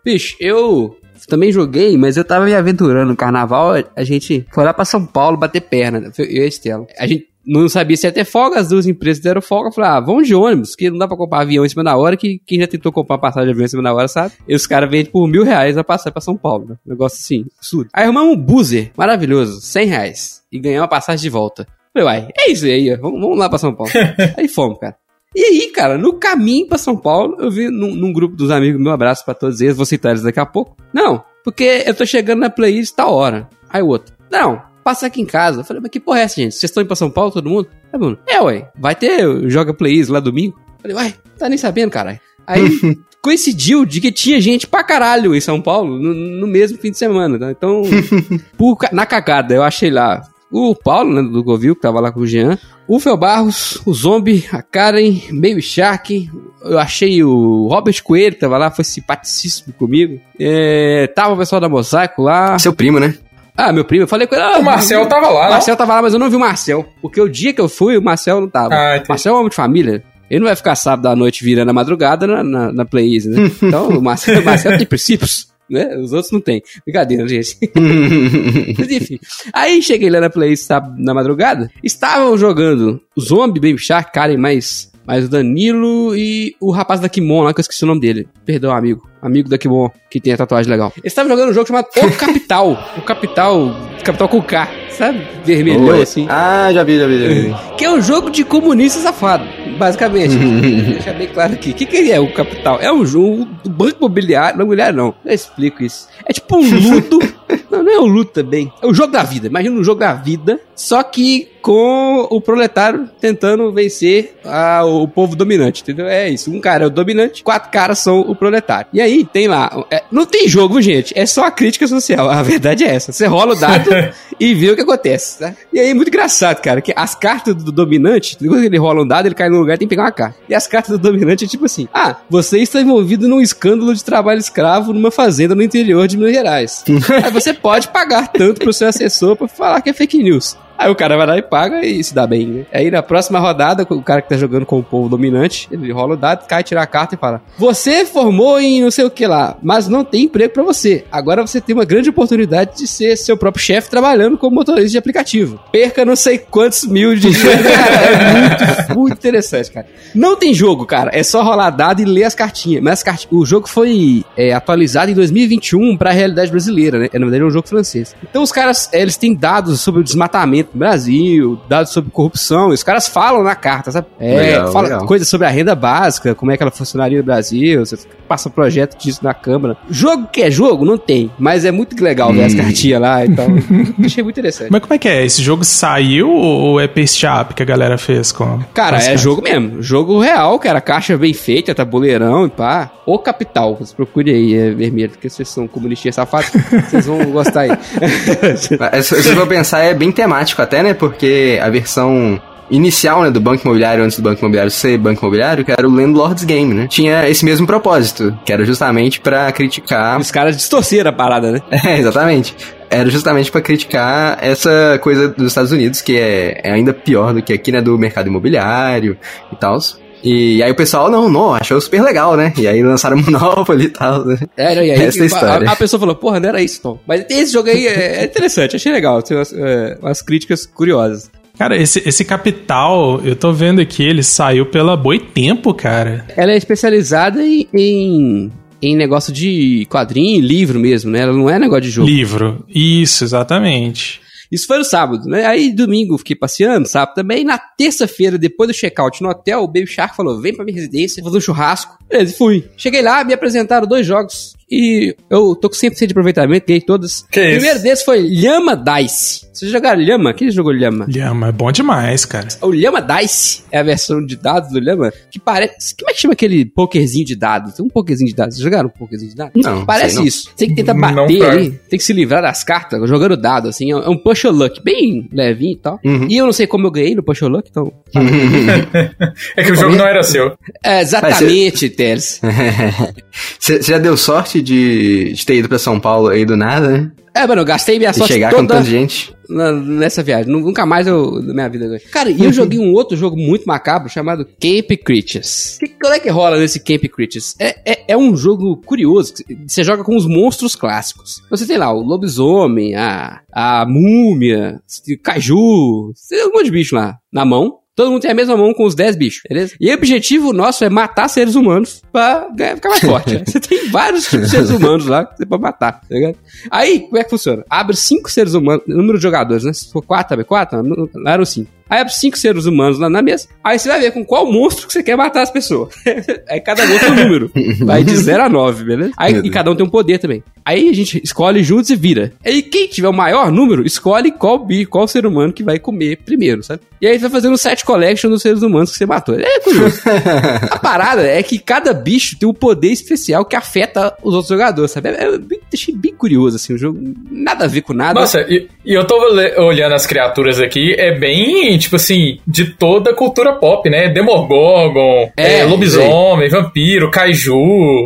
Bicho, 0.05 0.37
eu 0.41 0.97
também 1.29 1.53
joguei, 1.53 1.97
mas 1.97 2.17
eu 2.17 2.25
tava 2.25 2.45
me 2.45 2.55
aventurando 2.55 3.11
no 3.11 3.17
carnaval. 3.17 3.73
A 3.97 4.05
gente 4.05 4.47
foi 4.53 4.65
lá 4.65 4.73
pra 4.73 4.85
São 4.85 5.05
Paulo 5.05 5.37
bater 5.37 5.61
perna. 5.61 6.11
Eu 6.19 6.25
e 6.25 6.41
a 6.41 6.47
Estela. 6.47 6.87
A 6.99 7.07
gente 7.07 7.29
não 7.49 7.69
sabia 7.69 7.97
se 7.97 8.07
ia 8.07 8.13
ter 8.13 8.25
folga, 8.25 8.61
as 8.61 8.69
duas 8.69 8.87
empresas 8.87 9.23
deram 9.23 9.41
folga. 9.41 9.69
Eu 9.69 9.73
falei, 9.73 9.91
ah, 9.91 10.01
vamos 10.01 10.27
de 10.27 10.35
ônibus, 10.35 10.77
que 10.77 10.91
não 10.91 10.99
dá 10.99 11.09
pra 11.09 11.17
comprar 11.17 11.41
avião 11.41 11.65
em 11.65 11.69
cima 11.69 11.83
da 11.83 11.97
hora, 11.97 12.17
que 12.17 12.41
quem 12.47 12.61
já 12.61 12.67
tentou 12.67 12.93
comprar 12.93 13.19
passagem 13.19 13.47
de 13.47 13.53
avião 13.53 13.65
em 13.65 13.69
cima 13.69 13.83
da 13.83 13.95
hora, 13.95 14.07
sabe? 14.07 14.35
E 14.47 14.55
os 14.55 14.67
caras 14.67 14.91
vendem 14.91 15.11
por 15.11 15.27
mil 15.27 15.45
reais 15.45 15.79
a 15.79 15.83
passagem 15.83 16.13
pra 16.13 16.21
São 16.21 16.37
Paulo. 16.37 16.67
Né? 16.69 16.77
Negócio 16.87 17.19
assim, 17.19 17.47
absurdo. 17.57 17.89
Aí 17.93 18.05
arrumamos 18.05 18.35
um 18.35 18.37
buzzer 18.37 18.91
maravilhoso, 18.97 19.61
100 19.61 19.87
reais. 19.87 20.43
E 20.53 20.59
ganhamos 20.59 20.85
a 20.85 20.89
passagem 20.89 21.23
de 21.23 21.31
volta. 21.31 21.67
Falei, 21.93 22.07
uai, 22.07 22.29
é 22.37 22.51
isso 22.51 22.65
aí, 22.65 22.95
vamos, 22.97 23.21
vamos 23.21 23.39
lá 23.39 23.49
pra 23.49 23.59
São 23.59 23.75
Paulo. 23.75 23.93
aí 24.37 24.49
fomos, 24.49 24.79
cara. 24.79 24.97
E 25.35 25.45
aí, 25.45 25.71
cara, 25.71 25.99
no 25.99 26.15
caminho 26.15 26.67
pra 26.67 26.79
São 26.79 26.97
Paulo, 26.97 27.37
eu 27.39 27.51
vi 27.51 27.69
num, 27.69 27.95
num 27.95 28.13
grupo 28.13 28.35
dos 28.35 28.51
amigos, 28.51 28.81
meu 28.81 28.93
abraço 28.93 29.25
pra 29.25 29.35
todos 29.35 29.61
eles, 29.61 29.77
vou 29.77 29.87
citar 29.87 30.13
eles 30.13 30.23
daqui 30.23 30.41
a 30.41 30.47
pouco. 30.47 30.77
Não, 30.93 31.23
porque 31.45 31.85
eu 31.87 31.95
tô 31.95 32.07
chegando 32.07 32.41
na 32.41 32.51
playlist 32.51 32.95
tal 32.95 33.15
hora. 33.15 33.49
Aí 33.69 33.83
o 33.83 33.89
outro, 33.89 34.15
não, 34.31 34.63
passa 34.83 35.07
aqui 35.07 35.21
em 35.21 35.27
casa. 35.27 35.61
Eu 35.61 35.65
falei, 35.65 35.83
mas 35.83 35.91
que 35.91 36.01
porra 36.01 36.21
é 36.21 36.23
essa, 36.23 36.37
gente? 36.37 36.55
Vocês 36.55 36.71
estão 36.71 36.81
indo 36.81 36.89
pra 36.89 36.97
São 36.97 37.11
Paulo, 37.11 37.31
todo 37.31 37.49
mundo? 37.49 37.69
É, 37.93 37.99
Bruno, 37.99 38.19
é, 38.27 38.41
ué, 38.41 38.71
vai 38.79 38.95
ter 38.95 39.49
Joga 39.51 39.75
Playlist 39.75 40.11
lá 40.11 40.19
domingo. 40.19 40.59
Eu 40.59 40.91
falei, 40.91 40.97
ué, 40.97 41.15
tá 41.39 41.49
nem 41.49 41.59
sabendo, 41.59 41.91
caralho. 41.91 42.21
Aí 42.47 42.63
coincidiu 43.21 43.85
de 43.85 44.01
que 44.01 44.11
tinha 44.11 44.41
gente 44.41 44.67
pra 44.67 44.83
caralho 44.83 45.35
em 45.35 45.41
São 45.41 45.61
Paulo 45.61 45.99
no, 45.99 46.15
no 46.15 46.47
mesmo 46.47 46.79
fim 46.79 46.91
de 46.91 46.97
semana, 46.97 47.39
tá? 47.39 47.51
Então, 47.51 47.83
por 48.57 48.79
na 48.91 49.05
cagada, 49.05 49.55
eu 49.55 49.63
achei 49.63 49.91
lá 49.91 50.23
o 50.51 50.75
Paulo, 50.75 51.13
né, 51.15 51.23
do 51.23 51.43
Govil, 51.45 51.75
que 51.75 51.83
tava 51.83 52.01
lá 52.01 52.11
com 52.11 52.21
o 52.21 52.27
Jean, 52.27 52.59
o 52.87 52.99
Fel 52.99 53.17
Barros, 53.17 53.81
o 53.85 53.93
Zombie, 53.93 54.47
a 54.53 54.63
Karen, 54.63 55.21
Meio 55.31 55.61
Shark, 55.61 56.31
eu 56.63 56.79
achei 56.79 57.23
o 57.23 57.69
Robert 57.71 58.03
Coelho, 58.03 58.35
que 58.35 58.41
tava 58.41 58.57
lá, 58.59 58.71
foi 58.71 58.85
simpaticíssimo 58.85 59.73
comigo. 59.75 60.19
É, 60.41 61.07
tava 61.15 61.35
o 61.35 61.39
pessoal 61.39 61.61
da 61.61 61.69
Mosaico 61.69 62.23
lá. 62.23 62.59
Seu 62.59 62.73
primo, 62.73 62.99
né? 62.99 63.15
Ah, 63.57 63.73
meu 63.73 63.85
primo, 63.85 64.05
eu 64.05 64.09
falei 64.09 64.27
com 64.27 64.35
ele. 64.37 64.45
ah, 64.45 64.59
O 64.59 64.63
Marcel 64.65 65.05
tava 65.07 65.29
lá, 65.29 65.41
o 65.41 65.45
não? 65.45 65.51
Marcel 65.51 65.77
tava 65.77 65.95
lá, 65.97 66.03
mas 66.03 66.13
eu 66.15 66.19
não 66.21 66.31
vi 66.31 66.37
o 66.37 66.41
Marcel. 66.41 66.87
Porque 67.03 67.21
o 67.21 67.29
dia 67.29 67.53
que 67.53 67.61
eu 67.61 67.69
fui, 67.69 67.97
o 67.99 68.03
Marcel 68.03 68.41
não 68.41 68.49
tava. 68.49 68.73
Ah, 68.75 68.95
entendi. 68.95 69.09
Marcel 69.09 69.33
é 69.33 69.35
um 69.35 69.39
homem 69.41 69.51
de 69.51 69.57
família. 69.57 70.03
Ele 70.31 70.41
não 70.41 70.47
vai 70.47 70.55
ficar 70.55 70.75
sábado 70.77 71.07
à 71.07 71.17
noite 71.17 71.43
virando 71.43 71.71
a 71.71 71.73
madrugada 71.73 72.27
na, 72.27 72.45
na, 72.45 72.73
na 72.73 72.85
Plays, 72.85 73.25
né? 73.27 73.51
Então, 73.63 73.89
o 73.89 74.01
Marcel, 74.03 74.41
o 74.41 74.45
Marcel 74.45 74.77
tem 74.79 74.87
princípios, 74.87 75.48
né? 75.71 75.97
Os 75.97 76.13
outros 76.13 76.33
não 76.33 76.41
tem. 76.41 76.63
Brincadeira, 76.85 77.27
gente. 77.29 77.59
Mas 78.79 78.91
enfim. 78.91 79.19
Aí 79.53 79.83
cheguei 79.83 80.11
lá 80.11 80.21
na 80.21 80.31
Play 80.31 80.57
sábado 80.57 80.95
na 80.99 81.15
madrugada. 81.15 81.71
Estavam 81.83 82.37
jogando 82.37 83.01
Zombie, 83.19 83.61
Baby 83.61 83.79
Shark, 83.79 84.13
Karen, 84.13 84.37
mais, 84.37 84.91
mais 85.09 85.25
o 85.25 85.29
Danilo 85.31 86.15
e 86.15 86.55
o 86.61 86.71
rapaz 86.71 87.01
da 87.01 87.09
Kimon 87.09 87.41
lá, 87.45 87.55
que 87.55 87.61
eu 87.61 87.63
esqueci 87.63 87.83
o 87.83 87.87
nome 87.87 87.99
dele. 88.03 88.29
Perdão, 88.45 88.71
amigo. 88.73 89.09
Amigo 89.23 89.49
da 89.49 89.57
Kimon, 89.57 89.89
que 90.11 90.21
tem 90.21 90.35
a 90.35 90.37
tatuagem 90.37 90.71
legal. 90.71 90.93
Eles 90.99 91.07
estavam 91.13 91.31
jogando 91.31 91.49
um 91.49 91.55
jogo 91.55 91.67
chamado 91.67 91.87
O 91.87 92.13
Capital. 92.13 92.73
o 92.99 93.01
Capital. 93.01 93.75
Capital 94.05 94.29
com 94.29 94.43
K. 94.43 94.69
Sabe? 94.91 95.27
Vermelhão, 95.45 95.87
Oi. 95.87 96.03
assim. 96.03 96.27
Ah, 96.29 96.71
já 96.73 96.85
vi, 96.85 96.99
já 96.99 97.07
vi, 97.07 97.19
já 97.21 97.29
vi. 97.29 97.77
Que 97.79 97.85
é 97.87 97.91
um 97.91 98.03
jogo 98.03 98.31
de 98.31 98.45
comunista 98.45 99.01
safado, 99.01 99.45
basicamente. 99.79 100.37
Deixa 100.93 101.13
bem 101.15 101.29
claro 101.29 101.55
aqui. 101.55 101.71
O 101.71 101.75
que, 101.75 101.87
que 101.87 102.13
é 102.13 102.21
o 102.21 102.31
Capital? 102.33 102.79
É 102.81 102.93
um 102.93 103.07
jogo 103.07 103.47
do 103.65 103.71
banco 103.71 103.97
imobiliário. 103.99 104.59
Não, 104.59 104.65
imobiliário 104.67 104.97
não. 104.97 105.15
Eu 105.25 105.33
explico 105.33 105.83
isso. 105.83 106.07
É 106.27 106.33
tipo 106.35 106.57
um 106.59 106.69
ludo. 106.69 107.19
não, 107.79 107.85
não 107.85 107.93
é 107.93 108.01
um 108.01 108.07
ludo 108.07 108.31
também. 108.31 108.73
É 108.83 108.87
o 108.87 108.95
jogo 108.95 109.13
da 109.13 109.23
vida. 109.23 109.47
Imagina 109.47 109.79
um 109.79 109.85
jogo 109.85 110.01
da 110.01 110.13
vida, 110.15 110.61
só 110.75 111.03
que 111.03 111.49
com 111.61 112.27
o 112.31 112.41
proletário 112.41 113.11
tentando 113.21 113.71
vencer 113.73 114.35
a- 114.45 114.85
o 114.85 115.07
povo 115.09 115.37
dominante, 115.37 115.83
entendeu? 115.83 116.07
É 116.07 116.29
isso. 116.29 116.51
Um 116.51 116.61
cara 116.61 116.85
é 116.85 116.87
o 116.87 116.91
dominante, 116.91 117.43
quatro 117.43 117.71
caras 117.71 117.99
são 117.99 118.21
o 118.21 118.35
proletário. 118.35 118.87
E 118.93 119.01
aí 119.01 119.25
tem 119.25 119.49
lá. 119.49 119.85
é, 119.91 120.03
não 120.11 120.25
tem 120.25 120.49
jogo, 120.49 120.81
gente. 120.81 121.13
É 121.17 121.27
só 121.27 121.45
a 121.45 121.51
crítica 121.51 121.87
social. 121.87 122.31
A 122.31 122.43
verdade 122.43 122.85
é 122.85 122.95
essa. 122.95 123.13
Você 123.13 123.27
rola 123.27 123.53
o 123.55 123.57
dado 123.59 123.91
e 124.41 124.55
vê 124.55 124.71
o 124.71 124.77
que 124.77 124.83
acontece, 124.83 125.41
tá? 125.41 125.55
E 125.73 125.79
aí 125.79 125.91
é 125.91 125.95
muito 125.95 126.09
engraçado, 126.09 126.61
cara, 126.63 126.81
que 126.81 126.93
as 126.97 127.15
cartas 127.15 127.55
do 127.57 127.71
dominante, 127.73 128.37
quando 128.39 128.65
ele 128.65 128.79
rola 128.79 129.03
um 129.03 129.07
dado, 129.07 129.27
ele 129.27 129.35
cai 129.35 129.49
num 129.51 129.59
lugar 129.59 129.75
e 129.75 129.79
tem 129.79 129.89
que 129.89 129.95
pegar 129.95 130.05
uma 130.05 130.13
carta. 130.13 130.37
E 130.49 130.55
as 130.55 130.67
cartas 130.67 130.93
do 130.93 130.99
dominante 131.11 131.45
é 131.45 131.49
tipo 131.49 131.67
assim: 131.67 131.87
ah, 131.93 132.17
você 132.31 132.59
está 132.61 132.81
envolvido 132.81 133.29
num 133.29 133.41
escândalo 133.41 133.93
de 133.95 134.03
trabalho 134.05 134.39
escravo 134.39 134.93
numa 134.93 135.11
fazenda 135.11 135.55
no 135.55 135.63
interior 135.63 136.07
de 136.09 136.17
Minas 136.17 136.33
Gerais. 136.33 136.85
aí 137.23 137.31
você 137.31 137.53
pode 137.53 137.68
pagar 137.89 138.29
tanto 138.29 138.61
pro 138.61 138.73
seu 138.73 138.89
assessor 138.89 139.37
pra 139.37 139.49
falar 139.49 139.81
que 139.81 139.91
é 139.91 139.93
fake 139.93 140.23
news. 140.23 140.57
Aí 140.79 140.89
o 140.89 140.95
cara 140.95 141.17
vai 141.17 141.27
lá 141.27 141.37
e 141.37 141.43
paga 141.43 141.85
e 141.85 142.03
se 142.05 142.15
dá 142.15 142.25
bem, 142.25 142.47
né? 142.47 142.67
Aí 142.73 142.91
na 142.91 143.03
próxima 143.03 143.41
rodada, 143.41 143.85
o 143.91 144.01
cara 144.01 144.23
que 144.23 144.29
tá 144.29 144.37
jogando 144.37 144.65
com 144.65 144.79
o 144.79 144.83
povo 144.83 145.09
dominante, 145.09 145.69
ele 145.73 145.91
rola 145.91 146.15
o 146.15 146.17
dado, 146.17 146.47
cai, 146.47 146.63
tira 146.63 146.81
a 146.81 146.87
carta 146.87 147.17
e 147.17 147.19
fala: 147.19 147.43
Você 147.59 148.05
formou 148.05 148.61
em 148.61 148.81
não 148.81 148.91
sei 148.91 149.05
o 149.05 149.11
que 149.11 149.27
lá, 149.27 149.57
mas 149.61 149.89
não 149.89 150.05
tem 150.05 150.25
emprego 150.25 150.55
pra 150.55 150.63
você. 150.63 151.05
Agora 151.11 151.45
você 151.45 151.61
tem 151.61 151.75
uma 151.75 151.85
grande 151.85 152.11
oportunidade 152.11 152.77
de 152.77 152.87
ser 152.87 153.17
seu 153.17 153.37
próprio 153.37 153.63
chefe 153.63 153.91
trabalhando 153.91 154.39
como 154.39 154.55
motorista 154.55 154.91
de 154.91 154.99
aplicativo. 154.99 155.59
Perca 155.73 156.05
não 156.05 156.15
sei 156.15 156.39
quantos 156.39 156.87
mil 156.87 157.17
de 157.17 157.29
é 157.49 158.33
muito, 158.33 158.99
muito 158.99 159.19
interessante, 159.19 159.73
cara. 159.73 159.87
Não 160.15 160.37
tem 160.37 160.55
jogo, 160.55 160.87
cara. 160.87 161.11
É 161.13 161.25
só 161.25 161.43
rolar 161.43 161.71
dado 161.71 162.01
e 162.01 162.05
ler 162.05 162.25
as 162.25 162.35
cartinhas. 162.35 162.83
Mas 162.83 162.95
as 162.95 163.03
cart... 163.03 163.27
o 163.31 163.45
jogo 163.45 163.69
foi 163.69 164.25
é, 164.37 164.53
atualizado 164.53 165.11
em 165.11 165.15
2021 165.15 165.97
pra 165.97 166.13
realidade 166.13 166.51
brasileira, 166.51 166.99
né? 166.99 167.09
É, 167.13 167.19
na 167.19 167.27
verdade, 167.27 167.43
é 167.43 167.47
um 167.47 167.51
jogo 167.51 167.67
francês. 167.67 168.15
Então 168.23 168.43
os 168.43 168.53
caras, 168.53 168.89
é, 168.93 169.03
eles 169.03 169.17
têm 169.17 169.35
dados 169.35 169.81
sobre 169.81 170.01
o 170.01 170.05
desmatamento 170.05 170.68
no 170.75 170.79
Brasil, 170.81 171.59
dados 171.69 171.93
sobre 171.93 172.11
corrupção. 172.11 172.69
Os 172.69 172.83
caras 172.83 173.09
falam 173.09 173.43
na 173.43 173.55
carta, 173.55 173.91
sabe? 173.91 174.07
É, 174.19 174.37
Legal, 174.37 174.73
fala 174.73 174.89
legal. 174.89 175.07
coisas 175.07 175.29
sobre 175.29 175.47
a 175.47 175.51
renda 175.51 175.75
básica, 175.75 176.35
como 176.35 176.51
é 176.53 176.57
que 176.57 176.63
ela 176.63 176.73
funcionaria 176.73 177.19
no 177.19 177.25
Brasil. 177.25 177.85
Você 177.85 177.97
passa 178.27 178.51
projeto 178.51 178.97
disso 178.99 179.21
na 179.23 179.33
Câmara. 179.35 179.77
Jogo 179.91 180.27
que 180.33 180.43
é 180.43 180.51
jogo, 180.51 180.85
não 180.85 180.99
tem. 180.99 181.31
Mas 181.39 181.65
é 181.65 181.71
muito 181.71 182.03
legal 182.03 182.33
ver 182.33 182.45
as 182.45 182.55
Hum. 182.55 182.59
cartinhas 182.59 183.01
lá 183.01 183.25
e 183.25 183.35
tal. 183.35 183.47
Achei 184.05 184.23
muito 184.23 184.39
interessante. 184.39 184.71
Mas 184.71 184.81
como 184.81 184.95
é 184.95 184.99
que 184.99 185.09
é? 185.09 185.25
Esse 185.25 185.43
jogo 185.43 185.65
saiu 185.65 186.31
ou 186.31 186.81
é 186.81 186.87
paste 186.89 187.27
up 187.27 187.55
que 187.55 187.63
a 187.63 187.67
galera 187.67 187.97
fez 187.99 188.33
com. 188.33 188.61
Cara, 188.75 188.97
as 188.97 189.05
é 189.05 189.07
cartas? 189.07 189.21
jogo 189.23 189.43
mesmo. 189.43 189.83
Jogo 189.83 190.21
real, 190.21 190.59
cara. 190.59 190.81
Caixa 190.81 191.17
bem 191.17 191.33
feita, 191.35 191.75
tabuleirão 191.75 192.47
e 192.47 192.51
pá. 192.51 192.91
O 193.07 193.19
Capital. 193.19 193.77
Você 193.81 193.95
procure 193.95 194.31
aí, 194.31 194.55
é 194.55 194.71
vermelho, 194.71 195.11
porque 195.11 195.31
vocês 195.31 195.49
são 195.49 195.67
comunistinhas 195.67 196.15
safados. 196.15 196.51
vocês 196.89 197.07
vão 197.07 197.25
gostar 197.31 197.61
aí. 197.63 197.71
Se 199.03 199.23
se 199.23 199.35
for 199.35 199.47
pensar, 199.47 199.81
é 199.81 199.95
bem 199.95 200.11
temático 200.13 200.58
até, 200.63 200.83
né? 200.83 200.95
Porque 200.95 201.59
a 201.63 201.69
versão 201.69 202.41
inicial, 202.71 203.23
né, 203.23 203.31
do 203.31 203.41
Banco 203.41 203.63
Imobiliário, 203.65 204.05
antes 204.05 204.19
do 204.19 204.23
Banco 204.23 204.41
Imobiliário 204.41 204.71
ser 204.71 204.99
Banco 204.99 205.21
Imobiliário, 205.23 205.65
que 205.65 205.73
era 205.73 205.89
o 205.89 205.91
Landlord's 205.91 206.45
Game, 206.45 206.75
né? 206.75 206.87
Tinha 206.87 207.29
esse 207.29 207.45
mesmo 207.45 207.67
propósito, 207.67 208.39
que 208.45 208.53
era 208.53 208.65
justamente 208.65 209.21
pra 209.21 209.51
criticar... 209.53 210.19
Os 210.19 210.31
caras 210.31 210.57
distorceram 210.57 211.11
a 211.11 211.13
parada, 211.13 211.53
né? 211.53 211.61
É, 211.89 211.99
exatamente. 211.99 212.55
Era 212.91 213.09
justamente 213.09 213.51
pra 213.51 213.61
criticar 213.61 214.39
essa 214.41 214.99
coisa 215.03 215.29
dos 215.29 215.49
Estados 215.49 215.73
Unidos, 215.73 216.03
que 216.03 216.17
é, 216.17 216.61
é 216.65 216.73
ainda 216.73 216.93
pior 216.93 217.33
do 217.33 217.43
que 217.43 217.53
aqui, 217.53 217.73
né, 217.73 217.81
do 217.81 217.97
mercado 217.99 218.29
imobiliário 218.29 219.17
e 219.53 219.57
tal. 219.57 219.79
E 220.23 220.63
aí 220.63 220.71
o 220.71 220.75
pessoal, 220.75 221.11
não, 221.11 221.29
não, 221.29 221.55
achou 221.55 221.81
super 221.81 222.03
legal, 222.03 222.37
né? 222.37 222.53
E 222.57 222.67
aí 222.67 222.83
lançaram 222.83 223.17
Monopoly 223.23 223.85
e 223.85 223.89
tal, 223.89 224.25
né? 224.25 224.39
É, 224.57 224.75
não, 224.75 224.83
e 224.83 224.91
aí, 224.91 225.03
Essa 225.03 225.19
é 225.19 225.23
a 225.23 225.27
história. 225.27 225.69
A, 225.69 225.73
a 225.73 225.77
pessoa 225.77 226.01
falou, 226.01 226.15
porra, 226.15 226.41
não 226.41 226.49
era 226.49 226.63
isso, 226.63 226.81
Tom. 226.83 226.99
Mas 227.07 227.25
esse 227.31 227.53
jogo 227.53 227.69
aí 227.69 227.87
é, 227.87 228.21
é 228.21 228.25
interessante, 228.25 228.77
achei 228.77 228.93
legal. 228.93 229.23
Tem 229.23 229.37
umas, 229.37 229.53
é, 229.53 229.99
umas 230.01 230.23
críticas 230.23 230.67
curiosas. 230.67 231.31
Cara, 231.59 231.77
esse, 231.77 232.01
esse 232.07 232.25
Capital, 232.25 233.21
eu 233.25 233.35
tô 233.35 233.53
vendo 233.53 233.81
aqui, 233.81 234.05
ele 234.05 234.23
saiu 234.23 234.67
pela 234.67 234.97
Boitempo, 234.97 235.75
cara. 235.75 236.25
Ela 236.37 236.53
é 236.53 236.57
especializada 236.57 237.43
em, 237.43 237.67
em, 237.75 238.53
em 238.81 238.97
negócio 238.97 239.33
de 239.33 239.85
quadrinho, 239.91 240.41
livro 240.41 240.79
mesmo, 240.79 241.11
né? 241.11 241.23
Ela 241.23 241.33
não 241.33 241.51
é 241.51 241.59
negócio 241.59 241.83
de 241.83 241.91
jogo. 241.91 242.09
Livro. 242.09 242.65
Isso, 242.69 243.25
exatamente. 243.25 244.21
Isso 244.51 244.67
foi 244.67 244.79
no 244.79 244.85
sábado, 244.85 245.29
né? 245.29 245.45
Aí 245.47 245.73
domingo 245.73 246.19
fiquei 246.19 246.35
passeando, 246.35 246.89
sábado 246.89 247.15
também. 247.15 247.45
Na 247.45 247.59
terça-feira, 247.59 248.39
depois 248.39 248.69
do 248.69 248.75
check-out 248.75 249.23
no 249.23 249.29
hotel, 249.29 249.63
o 249.63 249.67
Baby 249.67 249.87
Shark 249.87 250.17
falou: 250.17 250.41
vem 250.41 250.55
pra 250.55 250.65
minha 250.65 250.75
residência, 250.75 251.23
fazer 251.23 251.39
um 251.39 251.41
churrasco. 251.41 251.99
Beleza, 252.09 252.35
fui. 252.37 252.69
Cheguei 252.77 253.03
lá, 253.03 253.23
me 253.25 253.35
apresentaram 253.35 253.87
dois 253.87 254.07
jogos. 254.07 254.58
E 254.71 255.15
eu 255.31 255.55
tô 255.57 255.69
com 255.69 255.75
100% 255.75 256.07
de 256.07 256.13
aproveitamento, 256.13 256.67
ganhei 256.67 256.81
todos. 256.81 257.25
Que 257.31 257.41
o 257.41 257.43
isso? 257.43 257.53
primeiro 257.55 257.83
desses 257.83 258.05
foi 258.05 258.21
Lhama 258.21 258.77
Dice. 258.77 259.47
Vocês 259.53 259.73
jogaram 259.73 260.01
Lhama? 260.01 260.33
Quem 260.35 260.51
jogou 260.51 260.73
Lhama? 260.73 261.07
Lhama, 261.09 261.49
é 261.49 261.53
bom 261.53 261.73
demais, 261.73 262.25
cara. 262.25 262.47
O 262.61 262.71
Lhama 262.71 263.01
Dice 263.01 263.65
é 263.73 263.79
a 263.79 263.83
versão 263.83 264.25
de 264.25 264.37
dados 264.37 264.71
do 264.71 264.79
Lhama 264.79 265.13
que 265.31 265.39
parece. 265.39 265.97
Como 265.97 266.11
é 266.11 266.15
que 266.15 266.21
chama 266.21 266.35
aquele 266.35 266.65
pokerzinho 266.65 267.25
de 267.25 267.35
dados? 267.35 267.75
Tem 267.75 267.85
um 267.85 267.89
pokerzinho 267.89 268.29
de 268.29 268.37
dados. 268.37 268.55
Vocês 268.55 268.65
jogaram 268.65 268.89
um 268.89 268.99
pokerzinho 268.99 269.31
de 269.31 269.37
dados? 269.37 269.53
Não, 269.65 269.85
Parece 269.87 270.11
sei 270.11 270.19
não. 270.21 270.27
isso. 270.27 270.51
Tem 270.57 270.69
que 270.69 270.75
tentar 270.77 270.95
bater 270.95 271.43
ali, 271.43 271.71
tem 271.89 271.99
que 271.99 272.05
se 272.05 272.13
livrar 272.13 272.43
das 272.43 272.63
cartas 272.63 273.09
jogando 273.09 273.37
dado, 273.37 273.69
assim. 273.69 273.91
É 273.91 274.09
um 274.09 274.17
push 274.19 274.45
or 274.45 274.53
luck 274.53 274.83
bem 274.85 275.29
levinho 275.33 275.73
e 275.73 275.77
tal. 275.77 275.99
Uhum. 276.05 276.27
E 276.29 276.37
eu 276.37 276.45
não 276.45 276.53
sei 276.53 276.67
como 276.67 276.87
eu 276.87 276.91
ganhei 276.91 277.15
no 277.15 277.23
push 277.23 277.43
or 277.43 277.51
luck, 277.51 277.69
então. 277.71 277.93
É 279.57 279.63
que 279.65 279.73
o 279.73 279.75
jogo 279.75 279.97
não 279.97 280.07
era 280.07 280.23
seu. 280.23 280.57
É, 280.85 281.01
exatamente, 281.01 281.89
Teles. 281.91 282.41
Você 283.59 283.83
já 283.83 283.99
deu 283.99 284.17
sorte 284.17 284.58
de, 284.63 285.33
de 285.33 285.47
ter 285.47 285.57
ido 285.57 285.69
pra 285.69 285.79
São 285.79 285.99
Paulo 286.01 286.29
aí 286.29 286.45
do 286.45 286.57
nada, 286.57 286.89
né? 286.89 287.13
É, 287.35 287.47
mano, 287.47 287.61
eu 287.61 287.65
gastei 287.67 287.99
minha 287.99 288.11
E 288.11 288.15
sorte 288.15 288.33
chegar 288.33 288.51
com 288.51 288.57
toda 288.67 288.75
tanta 288.77 288.85
gente. 288.91 289.33
na- 289.49 289.71
nessa 289.73 290.25
viagem. 290.25 290.51
Nu- 290.51 290.59
Nunca 290.61 290.85
mais 290.85 291.07
eu, 291.07 291.41
na 291.41 291.55
minha 291.55 291.69
vida. 291.69 292.01
Cara, 292.11 292.31
e 292.31 292.43
eu 292.45 292.51
joguei 292.53 292.81
um 292.81 292.93
outro 292.93 293.17
jogo 293.17 293.37
muito 293.37 293.65
macabro 293.65 294.09
chamado 294.09 294.45
Camp 294.45 294.91
Creatures. 295.05 295.77
Que, 295.79 295.89
qual 295.89 296.13
é 296.13 296.19
que 296.19 296.29
rola 296.31 296.59
nesse 296.59 296.81
Camp 296.81 297.05
Creatures? 297.05 297.55
É, 297.61 297.77
é, 297.93 298.05
é 298.09 298.17
um 298.17 298.35
jogo 298.37 298.77
curioso. 298.79 299.35
Você 299.67 299.85
joga 299.85 300.03
com 300.03 300.17
os 300.17 300.27
monstros 300.27 300.75
clássicos. 300.75 301.41
Você 301.49 301.65
tem 301.65 301.77
lá 301.77 301.93
o 301.93 302.01
lobisomem, 302.03 302.97
a, 302.97 303.41
a 303.53 303.87
múmia, 303.87 304.81
o 305.09 305.23
caju, 305.23 306.13
tem 306.29 306.45
um 306.47 306.51
monte 306.53 306.65
de 306.65 306.71
bicho 306.73 306.97
lá 306.97 307.19
na 307.33 307.45
mão. 307.45 307.77
Todo 307.99 308.13
mundo 308.13 308.23
tem 308.23 308.31
a 308.31 308.35
mesma 308.35 308.57
mão 308.57 308.73
com 308.73 308.85
os 308.85 308.95
10 308.95 309.17
bichos, 309.17 309.43
beleza? 309.49 309.75
E 309.81 309.91
o 309.91 309.95
objetivo 309.95 310.53
nosso 310.53 310.85
é 310.85 310.89
matar 310.89 311.27
seres 311.27 311.57
humanos 311.57 312.01
pra 312.13 312.49
ganhar, 312.55 312.77
ficar 312.77 312.91
mais 312.91 313.01
forte. 313.01 313.35
né? 313.35 313.43
Você 313.45 313.59
tem 313.59 313.89
vários 313.91 314.23
tipos 314.23 314.47
de 314.47 314.51
seres 314.53 314.71
humanos 314.71 315.07
lá 315.07 315.25
que 315.25 315.37
você 315.37 315.45
pode 315.45 315.63
matar, 315.63 315.95
tá 315.95 316.07
ligado? 316.09 316.37
Aí, 316.71 317.01
como 317.01 317.19
é 317.19 317.25
que 317.25 317.31
funciona? 317.31 317.65
Abre 317.69 317.97
cinco 317.97 318.31
seres 318.31 318.55
humanos, 318.55 318.85
número 318.87 319.19
de 319.19 319.23
jogadores, 319.25 319.65
né? 319.65 319.73
Se 319.73 319.91
for 319.91 320.01
quatro, 320.01 320.35
abre 320.35 320.45
quatro, 320.45 320.81
não, 320.81 321.09
lá 321.17 321.33
eram 321.33 321.45
cinco. 321.45 321.73
Aí 321.89 322.01
abre 322.01 322.13
cinco 322.13 322.37
seres 322.37 322.67
humanos 322.67 322.99
lá 322.99 323.09
na 323.09 323.23
mesa. 323.23 323.49
Aí 323.63 323.79
você 323.79 323.89
vai 323.89 324.01
ver 324.01 324.13
com 324.13 324.25
qual 324.25 324.51
monstro 324.51 324.87
que 324.87 324.93
você 324.93 325.03
quer 325.03 325.17
matar 325.17 325.43
as 325.43 325.51
pessoas. 325.51 325.95
aí 326.49 326.61
cada 326.61 326.87
monstro 326.87 327.09
é 327.09 327.13
um 327.13 327.15
número. 327.15 327.51
Vai 327.81 328.05
de 328.05 328.17
0 328.17 328.43
a 328.43 328.49
9, 328.49 328.85
beleza? 328.85 329.13
Aí, 329.17 329.35
e 329.39 329.51
cada 329.51 329.71
um 329.71 329.77
tem 329.77 329.87
um 329.87 329.91
poder 329.91 330.19
também. 330.19 330.43
Aí 330.65 330.89
a 330.89 330.93
gente 330.93 331.21
escolhe 331.25 331.63
juntos 331.63 331.91
e 331.91 331.97
vira. 331.97 332.33
Aí 332.45 332.63
quem 332.63 332.89
tiver 332.89 333.09
o 333.09 333.13
maior 333.13 333.51
número, 333.51 333.87
escolhe 333.87 334.31
qual 334.31 334.59
bicho, 334.59 334.91
qual 334.91 335.09
ser 335.09 335.25
humano 335.27 335.53
que 335.53 335.63
vai 335.63 335.79
comer 335.79 336.19
primeiro, 336.25 336.63
sabe? 336.63 336.83
E 337.01 337.07
aí 337.07 337.15
você 337.15 337.23
vai 337.23 337.31
fazendo 337.31 337.55
um 337.55 337.57
set 337.57 337.85
collection 337.85 338.29
dos 338.29 338.43
seres 338.43 338.63
humanos 338.63 338.91
que 338.91 338.99
você 338.99 339.07
matou. 339.07 339.39
É 339.39 339.61
curioso. 339.61 340.01
a 340.71 340.79
parada 340.79 341.23
é 341.23 341.43
que 341.43 341.59
cada 341.59 341.95
bicho 341.95 342.39
tem 342.39 342.49
um 342.49 342.53
poder 342.53 342.91
especial 342.91 343.45
que 343.45 343.57
afeta 343.57 344.15
os 344.23 344.35
outros 344.35 344.49
jogadores, 344.49 344.91
sabe? 344.91 345.11
É, 345.11 345.25
é 345.25 345.39
bem, 345.39 345.61
achei 345.73 345.95
bem 345.95 346.15
curioso, 346.15 346.57
assim, 346.57 346.75
o 346.75 346.79
jogo. 346.79 346.99
Nada 347.31 347.65
a 347.65 347.69
ver 347.69 347.83
com 347.83 347.93
nada. 347.93 348.21
Nossa, 348.21 348.41
e, 348.43 348.69
e 348.85 348.93
eu 348.93 349.07
tô 349.07 349.17
olhando 349.59 349.95
as 349.95 350.07
criaturas 350.07 350.61
aqui, 350.61 350.95
é 350.99 351.17
bem, 351.19 351.78
tipo 351.79 351.97
assim, 351.97 352.39
de 352.47 352.67
toda 352.67 353.11
a 353.11 353.15
cultura 353.15 353.55
pop, 353.55 353.89
né? 353.89 354.09
Demogorgon, 354.09 355.31
É, 355.37 355.61
é, 355.61 355.65
lobisomem, 355.65 356.49
vampiro, 356.49 357.11
kaiju, 357.11 357.55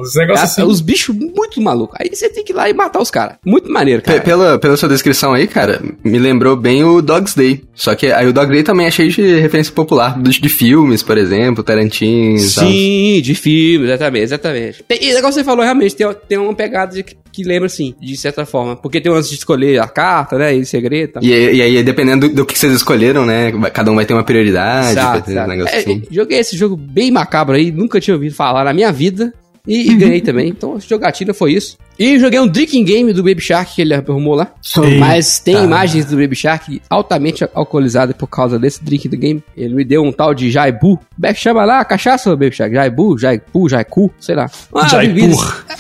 os 0.00 0.14
negócios 0.14 0.40
Ah, 0.40 0.44
assim. 0.44 0.62
Os 0.62 0.80
bichos 0.80 1.14
muito 1.14 1.60
malucos. 1.60 1.96
Aí 2.00 2.08
você 2.12 2.28
tem 2.28 2.44
que 2.44 2.52
ir 2.52 2.56
lá 2.56 2.68
e 2.68 2.74
matar 2.74 3.00
os 3.00 3.10
caras. 3.10 3.36
Muito 3.44 3.70
maneiro, 3.70 4.02
cara. 4.02 4.20
Pela, 4.20 4.58
pela 4.58 4.76
sua 4.76 4.88
descrição 4.88 5.32
aí, 5.32 5.46
cara, 5.46 5.80
me 6.04 6.18
lembrou 6.18 6.56
bem 6.56 6.84
o 6.84 7.00
Dog's 7.02 7.34
Day. 7.34 7.62
Só 7.74 7.94
que 7.94 8.10
aí 8.12 8.26
o 8.26 8.32
Dog's 8.32 8.50
Day 8.50 8.62
também 8.62 8.86
é 8.86 8.90
cheio 8.90 9.10
de 9.10 9.40
referência 9.40 9.72
popular, 9.72 10.20
de, 10.20 10.40
de 10.40 10.48
filmes, 10.48 11.02
por 11.02 11.18
exemplo, 11.18 11.62
Tarantino 11.62 12.36
tal. 12.54 12.66
Sim, 12.66 13.20
de 13.22 13.34
filme, 13.34 13.86
exatamente, 13.86 14.24
exatamente. 14.24 14.82
Tem, 14.84 14.98
e 15.02 15.10
o 15.10 15.14
negócio 15.14 15.34
que 15.38 15.40
você 15.40 15.44
falou, 15.44 15.64
realmente, 15.64 15.96
tem, 15.96 16.06
tem 16.28 16.38
uma 16.38 16.54
pegada 16.54 16.94
de, 16.94 17.02
que 17.02 17.42
lembra, 17.44 17.66
assim, 17.66 17.94
de 18.00 18.16
certa 18.16 18.44
forma. 18.44 18.76
Porque 18.76 19.00
tem 19.00 19.10
o 19.10 19.14
lance 19.14 19.30
de 19.30 19.36
escolher 19.36 19.80
a 19.80 19.88
carta, 19.88 20.36
né, 20.38 20.54
e 20.54 20.64
segredo 20.64 21.20
e. 21.22 21.32
E, 21.32 21.54
e 21.56 21.62
aí, 21.62 21.82
dependendo 21.82 22.28
do, 22.28 22.34
do 22.34 22.46
que 22.46 22.58
vocês 22.58 22.72
escolheram, 22.72 23.24
né? 23.24 23.52
Cada 23.70 23.90
um 23.90 23.94
vai 23.94 24.04
ter 24.04 24.14
uma 24.14 24.24
prioridade, 24.24 24.90
Exato, 24.92 25.22
ter 25.22 25.38
um 25.38 25.66
É, 25.66 25.76
assim. 25.78 26.02
joguei 26.10 26.38
esse 26.38 26.56
jogo 26.56 26.76
bem 26.76 27.10
macabro 27.10 27.56
aí, 27.56 27.70
nunca 27.70 28.00
tinha 28.00 28.14
ouvido 28.14 28.34
falar 28.34 28.64
na 28.64 28.72
minha 28.72 28.92
vida. 28.92 29.32
E, 29.64 29.92
e 29.92 29.94
ganhei 29.94 30.20
também. 30.20 30.48
Então, 30.48 30.80
jogatina 30.80 31.32
foi 31.32 31.52
isso. 31.52 31.78
E 31.96 32.18
joguei 32.18 32.40
um 32.40 32.48
drinking 32.48 32.82
game 32.84 33.12
do 33.12 33.22
Baby 33.22 33.40
Shark 33.40 33.76
que 33.76 33.82
ele 33.82 33.94
arrumou 33.94 34.34
lá. 34.34 34.48
Eita. 34.76 34.98
Mas 34.98 35.38
tem 35.38 35.62
imagens 35.62 36.04
do 36.06 36.16
Baby 36.16 36.34
Shark 36.34 36.82
altamente 36.90 37.44
alcoolizado 37.54 38.12
por 38.12 38.26
causa 38.26 38.58
desse 38.58 38.82
drink 38.82 39.08
do 39.08 39.16
game. 39.16 39.40
Ele 39.56 39.72
me 39.72 39.84
deu 39.84 40.02
um 40.02 40.10
tal 40.10 40.34
de 40.34 40.50
Jaibu. 40.50 40.96
Como 40.96 41.26
é 41.26 41.32
chama 41.32 41.64
lá? 41.64 41.78
a 41.78 41.84
Cachaça, 41.84 42.30
Baby 42.30 42.50
Shark? 42.56 42.74
Jaibu, 42.74 43.16
Jaipu, 43.16 43.68
Jaiku, 43.68 44.12
sei 44.18 44.34
lá. 44.34 44.50
Uma 44.72 44.88
Jaipur. 44.88 45.14
bebida. 45.14 45.36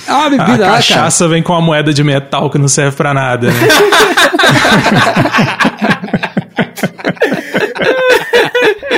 É 0.06 0.12
uma 0.12 0.26
A 0.26 0.30
bebida 0.30 0.50
lá, 0.52 0.58
cara. 0.58 0.72
cachaça 0.76 1.26
vem 1.26 1.42
com 1.42 1.52
uma 1.52 1.60
moeda 1.62 1.92
de 1.92 2.04
metal 2.04 2.48
que 2.50 2.58
não 2.58 2.68
serve 2.68 2.96
pra 2.96 3.12
nada, 3.12 3.48
né? 3.48 3.54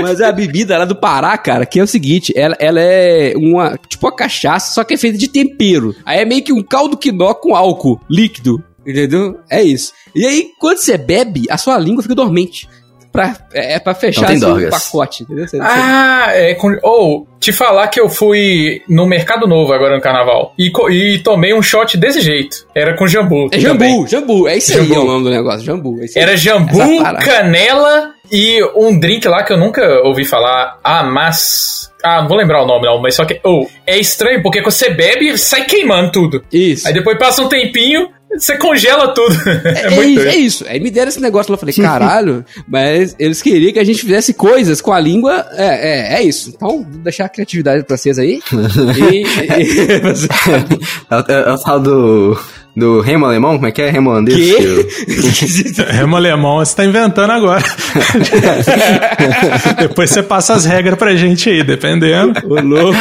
Mas 0.05 0.21
é 0.21 0.27
a 0.27 0.33
bebida 0.33 0.77
lá 0.77 0.85
do 0.85 0.95
Pará, 0.95 1.37
cara, 1.39 1.65
que 1.65 1.81
é 1.81 1.83
o 1.83 1.87
seguinte, 1.87 2.33
ela, 2.37 2.55
ela 2.59 2.81
é 2.81 3.35
uma, 3.37 3.79
tipo 3.89 4.07
uma 4.07 4.15
cachaça, 4.15 4.75
só 4.75 4.85
que 4.85 4.95
é 4.95 4.99
feita 4.99 5.17
de 5.17 5.29
tempero. 5.29 5.95
Aí 6.05 6.21
é 6.21 6.25
meio 6.25 6.45
que 6.45 6.53
um 6.53 6.63
caldo 6.63 6.97
quinó 6.97 7.33
com 7.35 7.57
álcool 7.57 8.01
líquido, 8.09 8.63
entendeu? 8.87 9.39
É 9.51 9.63
isso. 9.63 9.93
E 10.15 10.27
aí, 10.27 10.51
quando 10.61 10.79
você 10.79 10.99
bebe, 10.99 11.47
a 11.49 11.57
sua 11.57 11.79
língua 11.79 12.03
fica 12.03 12.15
dormente. 12.15 12.69
Pra, 13.15 13.35
é, 13.55 13.75
é 13.75 13.79
pra 13.79 13.95
fechar 13.95 14.31
assim, 14.31 14.45
o 14.67 14.71
pacote, 14.71 15.23
entendeu? 15.23 15.47
Você- 15.47 15.59
Ah, 15.63 16.27
é. 16.33 16.55
com- 16.55 16.77
Ou, 16.83 17.27
te 17.39 17.53
falar 17.53 17.87
que 17.89 18.01
eu 18.01 18.09
fui 18.09 18.83
no 18.89 19.07
Mercado 19.07 19.47
Novo 19.47 19.73
agora 19.73 19.95
no 19.95 20.03
carnaval. 20.03 20.53
E, 20.59 20.71
e 20.91 21.19
tomei 21.21 21.55
um 21.55 21.63
shot 21.63 21.97
desse 21.97 22.21
jeito. 22.21 22.67
Era 22.75 22.95
com 22.97 23.07
jambu. 23.07 23.47
É 23.53 23.59
também. 23.59 23.91
jambu, 23.91 24.07
jambu, 24.09 24.49
é 24.49 24.57
isso 24.57 24.73
aí 24.73 24.79
Jambu. 24.87 24.95
é 24.95 24.99
o 24.99 25.05
nome 25.07 25.25
do 25.25 25.31
negócio, 25.31 25.61
jambu. 25.65 26.01
É 26.01 26.05
isso 26.07 26.19
aí. 26.19 26.23
Era 26.25 26.37
jambu, 26.37 26.79
canela 27.25 28.11
e 28.33 28.63
um 28.77 28.99
drink 28.99 29.27
lá 29.29 29.43
que 29.45 29.53
eu 29.53 29.59
nunca 29.59 29.83
ouvi 30.05 30.25
falar. 30.25 30.79
Ah, 30.83 31.03
mas. 31.05 31.91
Ah, 32.03 32.21
não 32.21 32.29
vou 32.29 32.37
lembrar 32.37 32.63
o 32.63 32.67
nome 32.67 32.85
não, 32.87 33.01
mas 33.01 33.15
só 33.15 33.25
que. 33.25 33.41
Oh, 33.45 33.67
é 33.87 33.97
estranho 33.99 34.43
porque 34.43 34.61
quando 34.61 34.73
você 34.73 34.91
bebe, 34.91 35.37
sai 35.39 35.65
queimando 35.65 36.13
tudo. 36.13 36.45
Isso. 36.53 36.87
Aí 36.87 36.93
depois 36.93 37.17
passa 37.19 37.43
um 37.43 37.49
tempinho, 37.49 38.09
você 38.39 38.57
congela 38.59 39.13
tudo. 39.15 39.35
É, 39.49 39.85
É, 39.87 39.91
muito 39.91 40.11
isso, 40.11 40.15
doido. 40.25 40.29
é 40.31 40.37
isso. 40.37 40.65
Aí 40.69 40.81
me 40.81 40.91
deram 40.91 41.09
esse 41.09 41.21
negócio 41.21 41.51
lá, 41.53 41.55
eu 41.57 41.61
falei, 41.61 41.75
caralho, 41.75 42.45
mas 42.67 43.15
eles 43.19 43.41
queriam 43.43 43.73
que 43.73 43.79
a 43.79 43.85
gente 43.85 44.01
fizesse 44.03 44.33
coisas 44.35 44.81
com 44.81 44.93
a 44.93 45.01
língua. 45.01 45.47
É, 45.53 46.15
é, 46.15 46.15
é 46.19 46.23
isso. 46.23 46.51
Então, 46.55 46.83
vou 46.89 47.01
deixar 47.03 47.27
a 47.27 47.29
criatividade 47.29 47.85
pra 47.85 47.97
vocês 47.97 48.19
aí. 48.19 48.41
E- 49.01 49.23
e- 49.23 50.29
É, 51.11 51.17
o- 51.17 51.33
é 51.51 51.53
o 51.53 51.59
tal 51.59 51.81
do. 51.81 52.39
Do 52.77 53.01
remo 53.01 53.27
alemão? 53.27 53.55
Como 53.55 53.67
é 53.67 53.73
que 53.73 53.83
é? 53.83 53.91
Remo 53.91 54.11
holandês? 54.11 54.37
Que? 54.37 55.83
Remo 55.93 56.17
alemão 56.17 56.57
você 56.57 56.75
tá 56.75 56.85
inventando 56.85 57.31
agora. 57.31 57.63
Depois 59.79 60.11
você 60.11 60.23
passa 60.23 60.55
as 60.55 60.65
regras 60.65 60.99
pra 60.99 61.15
gente 61.15 61.49
aí, 61.49 61.63
dependendo. 61.63 62.33
Ô, 62.49 62.61
louco. 62.61 62.99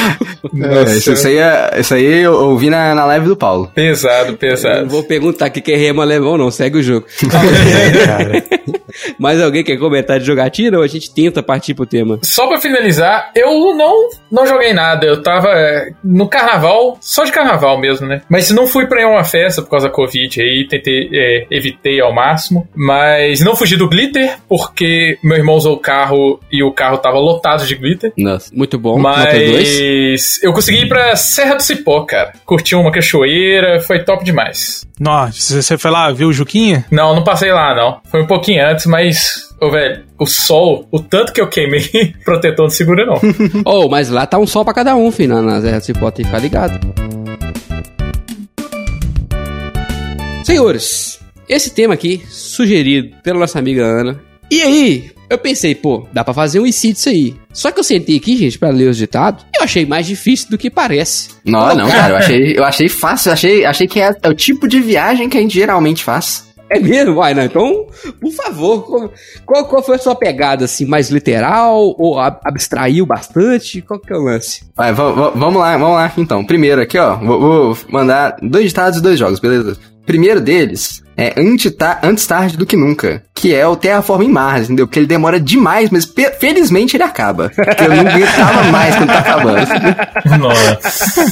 É, 0.88 0.96
isso, 0.96 1.14
isso 1.14 1.28
aí, 1.28 1.38
é- 1.38 1.72
isso 1.80 1.94
aí 1.94 2.22
eu 2.22 2.34
ouvi 2.34 2.70
na, 2.70 2.94
na 2.94 3.06
live 3.06 3.28
do 3.28 3.36
Paulo. 3.36 3.72
Pesado, 3.74 4.28
Eu 4.28 4.32
não 4.32 4.38
pesado. 4.38 4.90
vou 4.90 5.04
perguntar 5.04 5.48
o 5.48 5.52
que 5.52 5.72
é 5.72 5.78
remo 5.78 6.02
alemão, 6.02 6.38
não. 6.38 6.52
Segue 6.52 6.78
o 6.78 6.84
jogo. 6.84 7.06
Mais 9.18 9.42
alguém 9.42 9.64
quer 9.64 9.78
comentar 9.78 10.20
de 10.20 10.26
jogatina 10.26 10.78
ou 10.78 10.84
a 10.84 10.88
gente 10.88 11.14
tenta 11.14 11.42
partir 11.42 11.74
pro 11.74 11.86
tema? 11.86 12.20
Só 12.22 12.48
pra 12.48 12.60
finalizar, 12.62 13.32
eu 13.36 13.76
não, 13.76 14.10
não 14.32 14.46
joguei 14.46 14.74
nada. 14.74 15.06
Eu 15.06 15.22
tava 15.22 15.48
é, 15.50 15.90
no 16.04 16.28
carnaval, 16.28 16.98
só 17.02 17.24
de 17.24 17.32
carnaval 17.32 17.80
mesmo, 17.80 18.08
né? 18.08 18.22
Mas 18.30 18.52
não 18.52 18.68
fui 18.68 18.86
pra 18.86 19.08
uma 19.08 19.24
festa 19.24 19.62
por 19.64 19.70
causa 19.72 19.88
da 19.88 19.94
Covid 19.94 20.42
aí, 20.42 20.68
tentei, 20.68 21.10
é, 21.14 21.46
evitei 21.52 22.00
ao 22.02 22.14
máximo. 22.14 22.68
Mas 22.76 23.40
não 23.42 23.56
fugi 23.56 23.76
do 23.76 23.88
glitter, 23.90 24.38
porque 24.48 25.18
meu 25.24 25.38
irmão 25.38 25.56
usou 25.56 25.74
o 25.76 25.80
carro 25.80 26.40
e 26.52 26.64
o 26.64 26.72
carro 26.72 26.98
tava 26.98 27.18
lotado 27.18 27.66
de 27.66 27.76
glitter. 27.76 28.14
Nossa. 28.18 28.50
Muito 28.54 28.78
bom. 28.78 28.98
Mas 29.00 30.42
eu 30.44 30.54
consegui 30.54 30.82
ir 30.84 30.88
pra 30.88 31.16
Serra 31.16 31.56
do 31.56 31.64
Cipó, 31.64 32.02
cara. 32.04 32.34
Curti 32.46 32.76
uma 32.76 32.92
cachoeira, 32.92 33.80
foi 33.82 34.04
top 34.04 34.24
demais. 34.24 34.86
Nossa, 35.00 35.62
você 35.62 35.78
foi 35.78 35.92
lá, 35.92 36.12
viu 36.12 36.30
o 36.30 36.34
Juquinha? 36.34 36.86
Não, 36.92 37.16
não 37.16 37.24
passei 37.24 37.52
lá, 37.52 37.76
não. 37.76 38.00
Foi 38.10 38.22
um 38.22 38.28
pouquinho 38.28 38.66
antes, 38.66 38.86
mas. 38.86 39.52
Ô, 39.60 39.72
velho, 39.72 40.04
o 40.20 40.26
sol, 40.26 40.88
o 40.92 41.00
tanto 41.00 41.32
que 41.34 41.40
eu 41.42 41.48
queimei, 41.48 41.82
protetor 42.26 42.66
não 42.66 42.70
segura, 42.70 43.06
não. 43.06 43.20
Oh, 43.66 43.88
mas 43.88 44.10
lá 44.10 44.26
tá 44.26 44.38
um 44.38 44.46
sol 44.46 44.64
pra 44.66 44.74
cada 44.74 44.96
um, 44.96 45.12
filho, 45.12 45.36
na- 45.36 45.42
na 45.42 45.60
Zé 45.62 45.80
Cipó, 45.80 46.12
tem 46.12 46.24
que 46.26 46.30
ficar 46.32 46.42
ligado. 46.42 46.80
Senhores, 50.54 51.20
esse 51.50 51.72
tema 51.72 51.96
aqui, 51.96 52.22
sugerido 52.30 53.16
pela 53.24 53.40
nossa 53.40 53.58
amiga 53.58 53.84
Ana. 53.84 54.22
E 54.52 54.62
aí, 54.62 55.12
eu 55.28 55.36
pensei, 55.40 55.74
pô, 55.74 56.06
dá 56.14 56.24
pra 56.24 56.32
fazer 56.32 56.60
um 56.60 56.66
IC 56.68 56.94
disso 56.94 57.10
aí. 57.10 57.34
Só 57.52 57.72
que 57.72 57.80
eu 57.80 57.84
sentei 57.84 58.18
aqui, 58.18 58.38
gente, 58.38 58.60
pra 58.60 58.70
ler 58.70 58.88
os 58.88 58.98
ditados, 58.98 59.44
e 59.52 59.58
eu 59.58 59.64
achei 59.64 59.84
mais 59.84 60.06
difícil 60.06 60.52
do 60.52 60.58
que 60.60 60.70
parece. 60.70 61.30
Não, 61.44 61.74
não, 61.76 61.88
cara, 61.88 62.14
eu 62.14 62.18
achei, 62.18 62.54
eu 62.60 62.64
achei 62.64 62.88
fácil, 62.88 63.30
eu 63.30 63.34
achei, 63.34 63.66
achei 63.66 63.88
que 63.88 64.00
é, 64.00 64.16
é 64.22 64.30
o 64.30 64.36
tipo 64.36 64.68
de 64.68 64.80
viagem 64.80 65.28
que 65.28 65.40
a 65.40 65.42
gente 65.42 65.56
geralmente 65.56 66.04
faz. 66.04 66.54
É 66.70 66.80
mesmo? 66.80 67.16
Vai, 67.16 67.34
não. 67.34 67.44
Então, 67.44 67.88
por 68.22 68.32
favor, 68.32 69.12
qual, 69.48 69.66
qual, 69.66 69.82
foi 69.84 69.96
a 69.96 70.00
sua 70.00 70.16
pegada, 70.16 70.66
assim, 70.66 70.86
mais 70.86 71.10
literal 71.10 71.96
ou 71.98 72.20
ab- 72.20 72.40
abstraiu 72.46 73.08
bastante? 73.08 73.82
Qual 73.82 74.00
que 74.00 74.14
é 74.14 74.16
o 74.16 74.22
lance? 74.22 74.62
Vai, 74.76 74.94
va- 74.94 75.12
va- 75.12 75.30
vamos 75.32 75.60
lá, 75.60 75.76
vamos 75.78 75.96
lá 75.96 76.14
então. 76.16 76.46
Primeiro 76.46 76.80
aqui, 76.80 76.98
ó, 77.00 77.16
vou, 77.16 77.40
vou 77.74 77.78
mandar 77.90 78.38
dois 78.42 78.66
ditados 78.68 79.00
e 79.00 79.02
dois 79.02 79.18
jogos, 79.18 79.40
beleza? 79.40 79.78
Primeiro 80.06 80.42
deles 80.42 81.04
é 81.18 81.34
antes, 81.38 81.72
ta- 81.72 82.00
antes 82.04 82.26
tarde 82.26 82.58
do 82.58 82.66
que 82.66 82.76
nunca, 82.76 83.24
que 83.34 83.54
é 83.54 83.68
o 83.68 83.76
Terraform 83.76 84.24
em 84.24 84.30
Mars, 84.30 84.64
entendeu? 84.66 84.88
Porque 84.88 85.00
ele 85.00 85.06
demora 85.08 85.40
demais, 85.40 85.90
mas 85.90 86.12
felizmente 86.40 86.96
ele 86.96 87.04
acaba. 87.04 87.52
Porque 87.56 87.84
eu 87.84 87.90
não 87.90 88.00
aguentava 88.08 88.64
mais 88.72 88.96
quando 88.96 89.10
tá 89.10 89.20
acabando. 89.20 89.68
Nossa. 90.40 91.24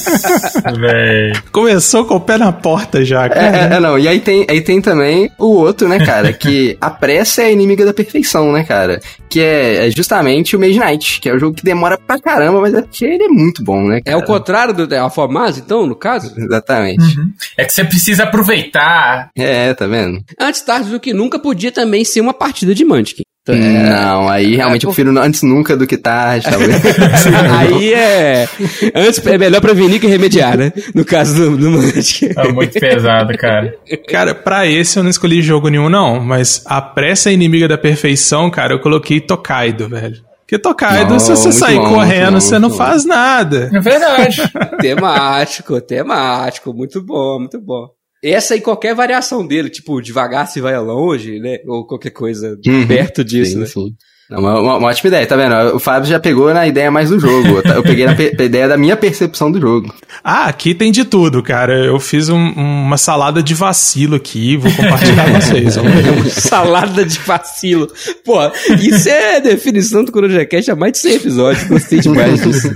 Véi. 0.80 1.34
Começou 1.52 2.06
com 2.06 2.16
o 2.16 2.20
pé 2.20 2.38
na 2.38 2.52
porta 2.52 3.04
já, 3.04 3.26
É, 3.26 3.30
cara. 3.30 3.58
é, 3.58 3.74
é, 3.76 3.80
não, 3.80 3.98
e 3.98 4.08
aí 4.08 4.20
tem, 4.20 4.46
aí 4.50 4.62
tem 4.62 4.82
também 4.82 5.30
o 5.38 5.48
outro, 5.56 5.88
né, 5.88 6.04
cara, 6.06 6.32
que 6.34 6.78
a 6.82 6.90
pressa 6.90 7.42
é 7.44 7.52
inimiga 7.52 7.86
da 7.86 7.94
perfeição, 7.94 8.52
né, 8.52 8.64
cara? 8.64 9.00
Que 9.30 9.40
é, 9.42 9.88
é 9.88 9.92
justamente 9.92 10.56
o 10.56 10.60
Mage 10.60 10.80
Knight, 10.80 11.20
que 11.22 11.30
é 11.30 11.34
o 11.34 11.40
jogo 11.40 11.56
que 11.56 11.64
demora 11.64 11.98
pra 11.98 12.20
caramba, 12.20 12.60
mas 12.62 12.74
é 12.74 12.82
porque 12.82 13.06
ele 13.06 13.24
é 13.24 13.28
muito 13.30 13.64
bom, 13.64 13.82
né, 13.88 13.98
É 14.06 14.12
cara? 14.12 14.18
o 14.18 14.24
contrário 14.26 14.74
do 14.74 14.88
Terraformaz, 14.88 15.58
então, 15.58 15.86
no 15.86 15.96
caso? 15.96 16.34
Exatamente. 16.38 17.16
É 17.58 17.64
que 17.66 17.74
você 17.74 17.84
precisa 17.84 18.24
aproveitar. 18.24 19.30
É, 19.36 19.71
tá 19.74 19.88
vendo? 19.88 20.22
Antes 20.40 20.62
tarde 20.62 20.90
do 20.90 21.00
que 21.00 21.14
nunca 21.14 21.40
podia 21.40 21.72
também 21.72 22.04
ser 22.06 22.22
uma 22.22 22.34
partida 22.34 22.74
de 22.74 22.86
Munchkin. 22.86 23.24
Então, 23.44 23.56
Não, 23.56 24.30
aí 24.30 24.56
realmente 24.56 24.86
eu 24.86 24.92
prefiro 24.92 25.18
antes 25.20 25.42
nunca 25.42 25.76
do 25.76 25.88
que 25.88 25.98
tarde, 25.98 26.48
talvez. 26.48 26.80
Aí 27.58 27.92
é. 27.92 28.48
Antes 28.94 29.26
é 29.26 29.36
melhor 29.36 29.60
prevenir 29.60 30.00
que 30.00 30.06
remediar, 30.06 30.56
né? 30.56 30.72
No 30.94 31.04
caso 31.04 31.34
do, 31.34 31.58
do 31.58 31.72
Munchkin. 31.72 32.30
É 32.38 32.52
muito 32.52 32.80
pesado, 32.80 33.36
cara. 33.36 33.76
Cara, 34.08 34.36
pra 34.36 34.68
esse 34.68 35.00
eu 35.00 35.02
não 35.02 35.10
escolhi 35.10 35.42
jogo 35.42 35.70
nenhum, 35.70 35.90
não. 35.90 36.20
Mas 36.20 36.62
a 36.68 36.80
pressa 36.80 37.32
é 37.32 37.34
inimiga 37.34 37.68
da 37.68 37.80
perfeição, 37.80 38.52
cara, 38.52 38.76
eu 38.76 38.80
coloquei 38.80 39.20
Tokaido, 39.20 39.90
velho. 39.90 40.22
Porque 40.42 40.60
Tokaido, 40.60 41.14
Não, 41.14 41.20
se 41.20 41.32
você 41.32 41.52
sair 41.52 41.78
bom, 41.78 41.90
correndo, 41.90 42.34
muito 42.34 42.44
você 42.44 42.56
bom, 42.56 42.60
não 42.60 42.70
muito 42.70 42.78
faz 42.78 43.06
nada. 43.06 43.72
É 43.74 43.80
verdade. 43.80 44.38
temático, 44.82 45.82
temático. 45.82 46.74
Muito 46.74 47.02
bom, 47.02 47.40
muito 47.40 47.60
bom. 47.60 47.88
Essa 48.24 48.56
e 48.56 48.62
qualquer 48.62 48.94
variação 48.94 49.46
dele, 49.46 49.70
tipo, 49.70 50.00
devagar 50.02 50.48
se 50.48 50.62
vai 50.62 50.78
longe, 50.80 51.40
né? 51.40 51.58
Ou 51.66 51.86
qualquer 51.88 52.12
coisa 52.12 52.58
Uhum. 52.68 52.88
perto 52.88 53.24
disso, 53.24 53.54
sim, 53.54 53.60
né? 53.60 53.66
sim. 53.66 53.96
Uma, 54.32 54.60
uma- 54.60 54.78
uma 54.78 54.88
ótima 54.88 55.08
ideia, 55.10 55.28
tá 55.28 55.36
vendo? 55.36 55.76
O 55.76 55.80
Fábio 55.80 56.10
já 56.10 56.20
pegou 56.20 56.54
na 56.54 56.66
ideia 56.66 56.90
mais 56.90 57.10
do 57.10 57.20
jogo. 57.20 57.62
Eu 57.76 57.84
peguei 57.84 58.06
na 58.06 58.14
ideia 58.14 58.68
da 58.68 58.78
minha 58.78 58.96
percepção 58.96 59.52
do 59.52 59.60
jogo. 59.60 59.94
Ah, 60.24 60.46
aqui 60.46 60.74
tem 60.74 60.92
de 60.92 61.04
tudo, 61.04 61.44
cara. 61.44 61.74
Eu 61.86 62.00
fiz 62.00 62.30
um- 62.30 62.52
uma 62.54 62.98
salada 62.98 63.44
de 63.44 63.54
vacilo 63.54 64.16
aqui, 64.16 64.56
vou 64.58 64.72
compartilhar 64.72 65.26
com 65.26 65.40
vocês. 65.42 65.78
Salada 66.34 67.04
de 67.06 67.20
vacilo. 67.20 67.88
Pô, 68.24 68.38
isso 68.80 69.10
é 69.10 69.42
definição 69.42 70.04
do 70.04 70.12
CorojaCast 70.12 70.72
há 70.72 70.76
mais 70.76 70.94
de 70.94 71.00
100 71.00 71.14
episódios. 71.16 71.64
Gostei 71.68 72.00
demais 72.00 72.42
disso. 72.42 72.70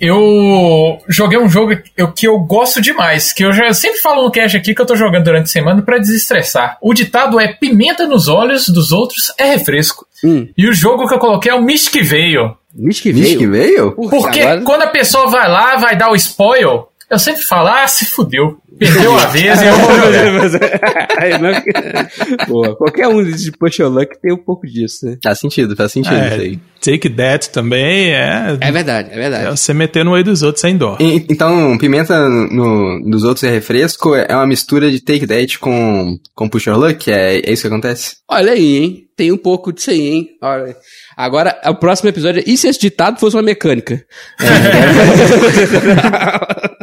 Eu 0.00 0.98
joguei 1.08 1.38
um 1.38 1.48
jogo 1.48 1.72
que 2.16 2.26
eu 2.26 2.38
gosto 2.38 2.80
demais, 2.80 3.32
que 3.32 3.44
eu 3.44 3.52
já 3.52 3.72
sempre 3.72 3.98
falo 4.00 4.24
no 4.24 4.30
cast 4.30 4.56
aqui 4.56 4.74
que 4.74 4.80
eu 4.80 4.86
tô 4.86 4.96
jogando 4.96 5.24
durante 5.24 5.44
a 5.44 5.48
semana 5.48 5.82
pra 5.82 5.98
desestressar. 5.98 6.76
O 6.80 6.94
ditado 6.94 7.38
é 7.38 7.52
pimenta 7.52 8.06
nos 8.06 8.26
olhos 8.28 8.68
dos 8.68 8.90
outros 8.92 9.32
é 9.38 9.44
refresco. 9.44 10.06
Hum. 10.24 10.48
E 10.56 10.68
o 10.68 10.72
jogo 10.72 11.06
que 11.08 11.14
eu 11.14 11.18
coloquei 11.18 11.50
é 11.50 11.54
o 11.54 11.62
Mystic 11.62 12.02
Veio. 12.02 12.56
Veio. 13.14 13.50
veio? 13.50 13.92
Porque 13.92 14.40
agora- 14.40 14.62
quando 14.62 14.82
a 14.82 14.86
pessoa 14.86 15.28
vai 15.28 15.48
lá, 15.48 15.76
vai 15.76 15.96
dar 15.96 16.10
o 16.10 16.14
spoil, 16.16 16.86
eu 17.12 17.18
sempre 17.18 17.42
falo, 17.42 17.68
ah, 17.68 17.86
se 17.86 18.06
fudeu. 18.06 18.56
Perdeu 18.78 19.16
a 19.16 19.26
vez 19.26 19.60
e 19.60 19.66
eu 19.66 19.76
vou 19.76 19.92
jogar. 20.48 21.08
Aí 21.18 21.38
não- 21.38 22.46
Pô, 22.46 22.74
qualquer 22.76 23.06
um 23.06 23.22
de 23.22 23.52
Push 23.52 23.78
Your 23.78 23.92
Luck 23.92 24.18
tem 24.20 24.32
um 24.32 24.36
pouco 24.42 24.66
disso, 24.66 25.06
né? 25.06 25.18
Faz 25.22 25.38
sentido, 25.38 25.76
faz 25.76 25.92
sentido 25.92 26.14
isso 26.14 26.34
É, 26.34 26.40
aí. 26.40 26.58
Take 26.80 27.10
That 27.10 27.50
também 27.50 28.12
é, 28.12 28.56
É 28.60 28.72
verdade, 28.72 29.10
é 29.10 29.12
é 29.12 29.16
verdade. 29.16 29.50
você 29.56 29.72
meter 29.74 30.04
no 30.04 30.12
olho 30.12 30.24
dos 30.24 30.42
outros 30.42 30.62
sem 30.62 30.76
dó. 30.76 30.96
E- 30.98 31.24
Então, 31.30 31.76
pimenta 31.78 32.28
no, 32.28 32.98
nos 33.08 33.22
outros 33.24 33.44
é 33.44 33.50
refresco, 33.50 34.16
é 34.16 34.34
uma 34.34 34.46
mistura 34.46 34.90
de 34.90 35.00
Take 35.00 35.26
That 35.26 35.58
com, 35.60 36.16
com 36.34 36.48
Push 36.48 36.66
Your 36.66 36.78
Luck? 36.78 37.08
É, 37.12 37.36
é 37.38 37.52
isso 37.52 37.62
que 37.62 37.68
acontece? 37.68 38.16
Olha 38.28 38.52
aí, 38.52 38.78
hein? 38.78 39.02
Tem 39.16 39.30
um 39.30 39.36
pouco 39.36 39.72
disso 39.72 39.90
aí, 39.90 40.08
hein? 40.08 40.28
Olha. 40.42 40.74
Agora, 41.16 41.56
o 41.66 41.74
próximo 41.76 42.08
episódio 42.08 42.40
é. 42.40 42.44
E 42.50 42.56
se 42.56 42.66
esse 42.66 42.80
ditado 42.80 43.20
fosse 43.20 43.36
uma 43.36 43.42
mecânica? 43.42 44.02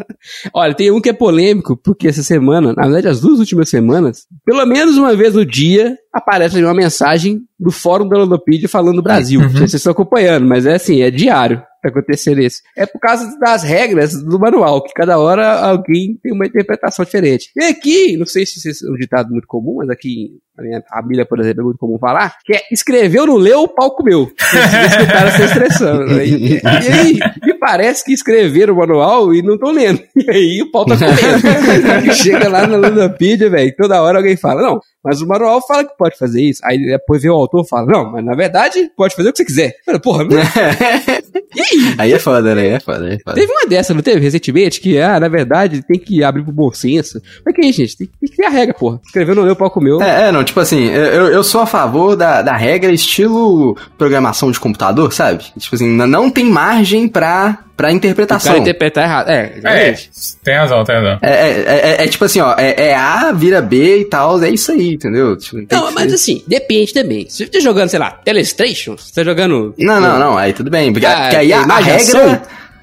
Olha, 0.60 0.74
tem 0.74 0.92
um 0.92 1.00
que 1.00 1.08
é 1.08 1.14
polêmico, 1.14 1.78
porque 1.78 2.06
essa 2.06 2.22
semana, 2.22 2.74
na 2.74 2.84
verdade, 2.84 3.08
as 3.08 3.22
duas 3.22 3.40
últimas 3.40 3.70
semanas, 3.70 4.28
pelo 4.50 4.66
menos 4.66 4.98
uma 4.98 5.16
vez 5.16 5.36
no 5.36 5.46
dia, 5.46 5.96
aparece 6.12 6.60
uma 6.64 6.74
mensagem 6.74 7.44
do 7.60 7.70
fórum 7.70 8.10
da 8.10 8.18
Ludopedia 8.18 8.68
falando 8.68 8.96
do 8.96 9.04
Brasil. 9.04 9.40
Não 9.40 9.50
sei 9.50 9.58
se 9.58 9.60
vocês 9.60 9.74
estão 9.76 9.92
acompanhando, 9.92 10.48
mas 10.48 10.66
é 10.66 10.74
assim, 10.74 11.04
é 11.04 11.12
diário. 11.12 11.62
tá 11.84 11.90
acontecendo 11.90 12.42
isso? 12.42 12.64
É 12.76 12.88
por 12.88 13.00
causa 13.00 13.30
das 13.40 13.62
regras 13.62 14.20
do 14.24 14.40
manual, 14.40 14.82
que 14.82 14.92
cada 14.92 15.20
hora 15.20 15.60
alguém 15.60 16.18
tem 16.24 16.34
uma 16.34 16.48
interpretação 16.48 17.06
diferente. 17.06 17.52
E 17.56 17.64
aqui, 17.64 18.18
não 18.18 18.26
sei 18.26 18.44
se 18.44 18.68
isso 18.68 18.88
é 18.88 18.92
um 18.92 18.96
ditado 18.96 19.30
muito 19.30 19.46
comum, 19.48 19.76
mas 19.78 19.90
aqui 19.92 20.32
a 20.60 20.62
minha 20.62 20.82
família, 20.82 21.26
por 21.26 21.40
exemplo, 21.40 21.62
é 21.62 21.64
muito 21.64 21.78
comum 21.78 21.98
falar, 21.98 22.36
que 22.44 22.54
é 22.54 22.62
escreveu, 22.70 23.26
não 23.26 23.36
leu, 23.36 23.62
o 23.62 23.68
pau 23.68 23.96
comeu. 23.96 24.30
Esse 24.38 25.08
cara 25.08 25.32
se 25.32 25.44
estressando. 25.44 26.06
Né? 26.06 26.26
E, 26.26 26.54
e, 26.56 26.62
aí, 26.66 27.20
me 27.42 27.54
parece 27.58 28.04
que 28.04 28.12
escreveram 28.12 28.74
o 28.74 28.78
manual 28.78 29.34
e 29.34 29.42
não 29.42 29.54
estão 29.54 29.72
lendo. 29.72 30.02
E 30.20 30.30
aí 30.30 30.62
o 30.62 30.70
pau 30.70 30.86
tá 30.86 30.96
comendo. 30.98 32.12
Chega 32.14 32.50
lá 32.50 32.68
na 32.68 32.76
Ludopedia, 32.76 33.50
velho, 33.50 33.74
toda 33.78 34.02
hora 34.02 34.18
alguém 34.18 34.36
fala, 34.40 34.62
não, 34.62 34.80
mas 35.04 35.22
o 35.22 35.28
manual 35.28 35.66
fala 35.66 35.86
que 35.86 35.98
pode 35.98 36.18
fazer 36.18 36.42
isso. 36.42 36.62
Aí 36.64 36.78
depois 36.78 37.22
vê 37.22 37.30
o 37.30 37.34
autor 37.34 37.64
e 37.66 37.70
fala, 37.70 37.86
não, 37.86 38.12
mas 38.12 38.24
na 38.24 38.36
verdade 38.36 38.90
pode 38.96 39.16
fazer 39.16 39.30
o 39.30 39.32
que 39.32 39.38
você 39.38 39.46
quiser. 39.46 39.74
Falo, 39.86 40.00
Porra, 40.00 40.26
meu... 40.26 40.40
aí 41.98 42.14
é 42.14 42.20
foda, 42.20 42.56
né? 42.56 42.62
Aí 42.62 42.68
é 42.70 42.80
foda, 42.80 43.06
aí 43.06 43.14
é 43.16 43.20
foda. 43.20 43.36
Teve 43.36 43.52
uma 43.52 43.68
dessa, 43.68 43.94
não 43.94 44.02
teve? 44.02 44.20
Recentemente, 44.20 44.82
que, 44.82 45.00
ah, 45.00 45.20
na 45.20 45.28
verdade, 45.28 45.82
tem 45.82 46.00
que 46.00 46.24
abrir 46.24 46.44
pro 46.44 46.52
bom 46.52 46.72
senso. 46.72 47.22
Mas 47.46 47.56
que 47.56 47.66
isso, 47.66 47.80
gente? 47.80 47.98
Tem, 47.98 48.08
tem 48.08 48.30
que 48.30 48.36
ter 48.36 48.46
a 48.46 48.50
regra, 48.50 48.74
porra. 48.74 49.00
Escreveu 49.06 49.36
no 49.36 49.44
meu, 49.44 49.56
pau 49.56 49.70
comeu. 49.70 50.02
É, 50.02 50.28
é, 50.28 50.32
não, 50.32 50.44
tipo 50.44 50.60
assim, 50.60 50.86
eu, 50.86 51.28
eu 51.28 51.44
sou 51.44 51.62
a 51.62 51.66
favor 51.66 52.16
da, 52.16 52.42
da 52.42 52.56
regra 52.56 52.92
estilo 52.92 53.78
programação 53.98 54.52
de 54.52 54.60
computador, 54.60 55.14
sabe? 55.14 55.46
Tipo 55.58 55.76
assim, 55.76 55.90
não 55.90 56.30
tem 56.30 56.46
margem 56.46 57.08
pra 57.08 57.66
pra 57.80 57.94
interpretação. 57.94 58.52
Pra 58.52 58.62
interpretar 58.62 59.06
errado. 59.06 59.30
É, 59.30 59.54
é, 59.64 59.96
tem 60.44 60.54
razão, 60.54 60.84
tem 60.84 60.96
razão. 60.96 61.18
É, 61.22 61.30
é, 61.30 61.96
é, 62.02 62.04
é, 62.04 62.08
tipo 62.10 62.26
assim, 62.26 62.42
ó, 62.42 62.54
é, 62.58 62.90
é, 62.90 62.94
A, 62.94 63.32
vira 63.32 63.62
B 63.62 64.02
e 64.02 64.06
tal, 64.06 64.44
é 64.44 64.50
isso 64.50 64.74
aí, 64.74 64.96
entendeu? 64.96 65.38
Tipo, 65.38 65.66
não, 65.72 65.90
mas 65.94 66.12
assim, 66.12 66.44
depende 66.46 66.94
também. 66.94 67.30
Se 67.30 67.46
você 67.46 67.48
tá 67.48 67.60
jogando, 67.62 67.88
sei 67.88 68.00
lá, 68.00 68.12
Telestration, 68.12 68.98
você 68.98 69.14
tá 69.14 69.24
jogando... 69.24 69.74
Não, 69.78 70.02
não, 70.02 70.20
não, 70.20 70.38
aí 70.38 70.52
tudo 70.52 70.70
bem, 70.70 70.92
porque, 70.92 71.06
ah, 71.06 71.22
porque 71.22 71.38
aí 71.38 71.54
a, 71.54 71.62
a 71.62 71.80
regra... 71.80 72.42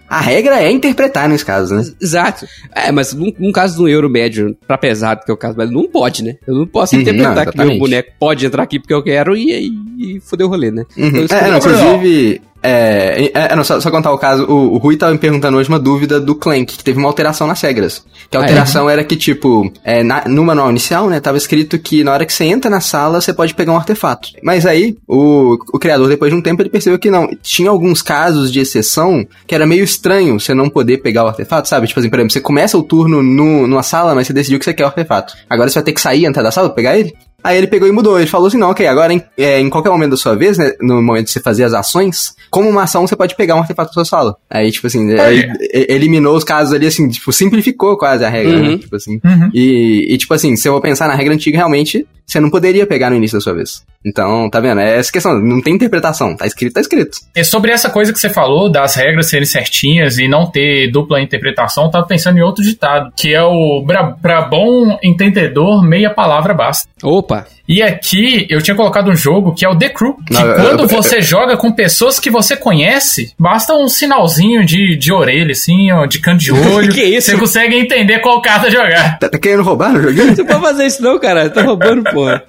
A 0.09 0.21
regra 0.21 0.63
é 0.63 0.71
interpretar 0.71 1.29
nesse 1.29 1.45
caso, 1.45 1.75
né? 1.75 1.83
Exato. 2.01 2.47
É, 2.73 2.93
mas 2.93 3.13
num, 3.13 3.33
num 3.41 3.51
caso 3.51 3.77
do 3.77 3.89
euro 3.89 4.09
médio 4.09 4.57
pra 4.65 4.79
pesado, 4.79 5.25
que 5.25 5.31
é 5.33 5.35
o 5.35 5.37
caso, 5.37 5.57
mas 5.59 5.69
não 5.69 5.89
pode, 5.89 6.23
né? 6.23 6.37
Eu 6.47 6.55
não 6.55 6.65
posso 6.65 6.95
uhum, 6.95 7.03
interpretar 7.03 7.45
não, 7.45 7.53
que 7.53 7.59
meu 7.59 7.77
boneco 7.77 8.13
pode 8.17 8.47
entrar 8.47 8.63
aqui 8.63 8.79
porque 8.79 8.95
eu 8.95 9.03
quero 9.03 9.37
e, 9.37 9.51
e, 9.51 10.17
e 10.17 10.21
foder 10.21 10.47
o 10.47 10.49
rolê, 10.49 10.71
né? 10.71 10.85
Uhum. 10.97 11.25
Então, 11.25 11.37
é, 11.37 11.51
não, 11.51 11.59
inclusive, 11.59 12.41
é, 12.69 13.31
é, 13.35 13.57
não, 13.57 13.65
só, 13.65 13.81
só, 13.81 13.91
contar 13.91 14.13
o 14.13 14.19
caso, 14.19 14.45
o, 14.45 14.75
o 14.75 14.79
Rui 14.79 14.97
tava 14.97 15.13
me 15.13 15.19
perguntando 15.19 15.57
hoje 15.57 15.69
uma 15.69 15.79
dúvida 15.79 16.21
do 16.21 16.35
Clank, 16.35 16.77
que 16.77 16.85
teve 16.85 16.99
uma 16.99 17.09
alteração 17.09 17.47
nas 17.47 17.61
regras. 17.61 18.05
Que 18.31 18.37
a 18.37 18.41
alteração 18.41 18.89
ah, 18.89 18.91
é? 18.91 18.95
era 18.95 19.05
que, 19.05 19.17
tipo, 19.17 19.71
é, 19.85 20.03
na, 20.03 20.25
no 20.27 20.45
manual 20.45 20.71
inicial, 20.71 21.09
né, 21.09 21.21
tava 21.21 21.37
escrito 21.37 21.79
que 21.79 22.03
na 22.03 22.13
hora 22.13 22.27
que 22.27 22.33
você 22.33 22.45
entra 22.45 22.71
na 22.71 22.81
sala, 22.81 23.21
você 23.21 23.33
pode 23.33 23.55
pegar 23.55 23.73
um 23.73 23.77
artefato. 23.77 24.31
Mas 24.43 24.67
aí, 24.67 24.97
o, 25.07 25.57
o 25.73 25.79
criador, 25.79 26.09
depois 26.09 26.33
de 26.33 26.39
um 26.39 26.43
tempo, 26.43 26.63
ele 26.63 26.71
percebeu 26.71 26.99
que 26.99 27.11
não. 27.11 27.29
Tinha 27.43 27.71
alguns 27.71 28.03
casos 28.03 28.51
de 28.53 28.61
exceção 28.61 29.27
que 29.47 29.55
era 29.55 29.67
meio 29.67 29.85
estranho 29.85 30.39
você 30.39 30.55
não 30.55 30.69
poder 30.69 30.99
pegar 30.99 31.25
o 31.25 31.29
artefato, 31.29 31.69
sabe? 31.69 31.87
Tipo 31.87 32.01
assim, 32.01 32.11
por 32.11 32.19
exemplo, 32.19 32.33
você 32.33 32.41
começa 32.41 32.77
o 32.77 32.83
turno 32.83 33.23
no, 33.23 33.67
numa 33.67 33.83
sala, 33.83 34.15
mas 34.15 34.27
você 34.27 34.33
decidiu 34.33 34.59
que 34.59 34.65
você 34.65 34.75
quer 34.75 34.85
o 34.85 34.89
artefato. 34.89 35.35
Agora 35.49 35.69
você 35.69 35.75
vai 35.75 35.85
ter 35.85 35.93
que 35.93 36.01
sair 36.01 36.23
e 36.23 36.27
entrar 36.27 36.43
da 36.43 36.51
sala 36.51 36.69
pra 36.69 36.77
pegar 36.77 36.99
ele? 36.99 37.15
Aí 37.47 37.57
ele 37.57 37.69
pegou 37.69 37.87
e 37.87 37.93
mudou. 37.93 38.19
Ele 38.19 38.29
falou 38.29 38.49
assim: 38.49 38.59
não, 38.59 38.71
ok, 38.71 38.85
agora 38.89 39.13
em, 39.13 39.23
é, 39.39 39.61
em 39.61 39.71
qualquer 39.71 39.91
momento 39.91 40.11
da 40.11 40.17
sua 40.17 40.35
vez, 40.35 40.59
né? 40.59 40.73
No 40.81 41.01
momento 41.01 41.27
de 41.27 41.31
você 41.31 41.39
fazer 41.39 41.63
as 41.63 41.73
ações, 41.73 42.35
como 42.51 42.69
uma 42.69 42.83
ação 42.83 43.07
você 43.07 43.15
pode 43.15 43.37
pegar 43.37 43.55
um 43.55 43.61
artefato 43.61 43.91
da 43.91 43.95
sua 43.95 44.05
sala. 44.05 44.37
Aí, 44.51 44.73
tipo 44.73 44.89
assim, 44.89 45.13
aí, 45.13 45.49
eliminou 45.89 46.37
os 46.37 46.43
casos 46.43 46.75
ali, 46.75 46.89
assim, 46.89 47.09
tipo, 47.09 47.33
simplificou 47.33 47.97
quase 47.97 48.25
a 48.25 48.29
regra, 48.29 48.57
né? 48.57 48.63
uhum. 48.63 48.73
né? 48.73 48.79
Tipo 48.79 48.97
assim. 48.97 49.21
Uhum. 49.25 49.51
E, 49.55 50.13
e, 50.13 50.19
tipo 50.19 50.35
assim, 50.35 50.57
se 50.57 50.67
eu 50.67 50.73
vou 50.73 50.81
pensar 50.81 51.07
na 51.07 51.15
regra 51.15 51.33
antiga, 51.33 51.57
realmente, 51.57 52.05
você 52.27 52.41
não 52.41 52.51
poderia 52.51 52.87
pegar 52.87 53.11
no 53.11 53.17
início 53.17 53.39
da 53.39 53.41
sua 53.41 53.55
vez. 53.55 53.85
Então, 54.05 54.49
tá 54.49 54.61
vendo? 54.61 54.81
É 54.81 54.99
essa 54.99 55.11
questão, 55.11 55.39
não 55.41 55.61
tem 55.61 55.75
interpretação. 55.75 56.37
Tá 56.37 56.47
escrito, 56.47 56.75
tá 56.75 56.81
escrito. 56.81 57.19
E 57.35 57.43
sobre 57.43 57.73
essa 57.73 57.91
coisa 57.91 58.13
que 58.13 58.19
você 58.19 58.31
falou, 58.31 58.69
das 58.71 58.95
regras 58.95 59.29
serem 59.29 59.47
certinhas 59.47 60.19
e 60.19 60.29
não 60.29 60.47
ter 60.47 60.91
dupla 60.91 61.21
interpretação, 61.21 61.85
eu 61.85 61.91
tava 61.91 62.07
pensando 62.07 62.39
em 62.39 62.43
outro 62.43 62.63
ditado, 62.63 63.13
que 63.17 63.35
é 63.35 63.43
o 63.43 63.85
pra 64.21 64.43
bom 64.43 64.99
entendedor, 65.03 65.83
meia 65.83 66.11
palavra 66.11 66.55
basta. 66.55 66.89
Opa! 67.03 67.47
E 67.69 67.83
aqui 67.83 68.47
eu 68.49 68.63
tinha 68.63 68.77
colocado 68.77 69.11
um 69.11 69.17
jogo 69.17 69.53
que 69.53 69.65
é 69.65 69.69
o 69.69 69.77
The 69.77 69.89
Crew, 69.89 70.17
que 70.25 70.33
não, 70.33 70.41
quando 70.41 70.81
eu, 70.81 70.89
eu, 70.89 70.89
você 70.89 71.17
eu, 71.17 71.23
joga 71.23 71.57
com 71.57 71.73
pessoas 71.73 72.21
que 72.21 72.31
você 72.31 72.57
conhece, 72.57 73.35
basta 73.37 73.75
um 73.75 73.89
sinalzinho 73.89 74.65
de, 74.65 74.97
de 74.97 75.13
orelha, 75.13 75.51
assim, 75.51 75.91
ó, 75.91 76.07
de 76.07 76.21
canto 76.21 76.39
de 76.39 76.53
olho. 76.55 76.93
que 76.93 77.03
isso? 77.03 77.31
Você 77.33 77.37
consegue 77.37 77.75
entender 77.75 78.21
qual 78.21 78.41
carta 78.41 78.71
jogar. 78.71 79.19
Tá, 79.19 79.29
tá 79.29 79.39
querendo 79.39 79.65
roubar 79.65 79.93
no 79.93 80.01
joguinho? 80.01 80.37
Você 80.37 80.45
pode 80.45 80.61
fazer 80.61 80.87
isso 80.87 81.03
não, 81.03 81.19
cara. 81.19 81.51
Tá 81.51 81.63
roubando, 81.63 82.05
porra. 82.17 82.43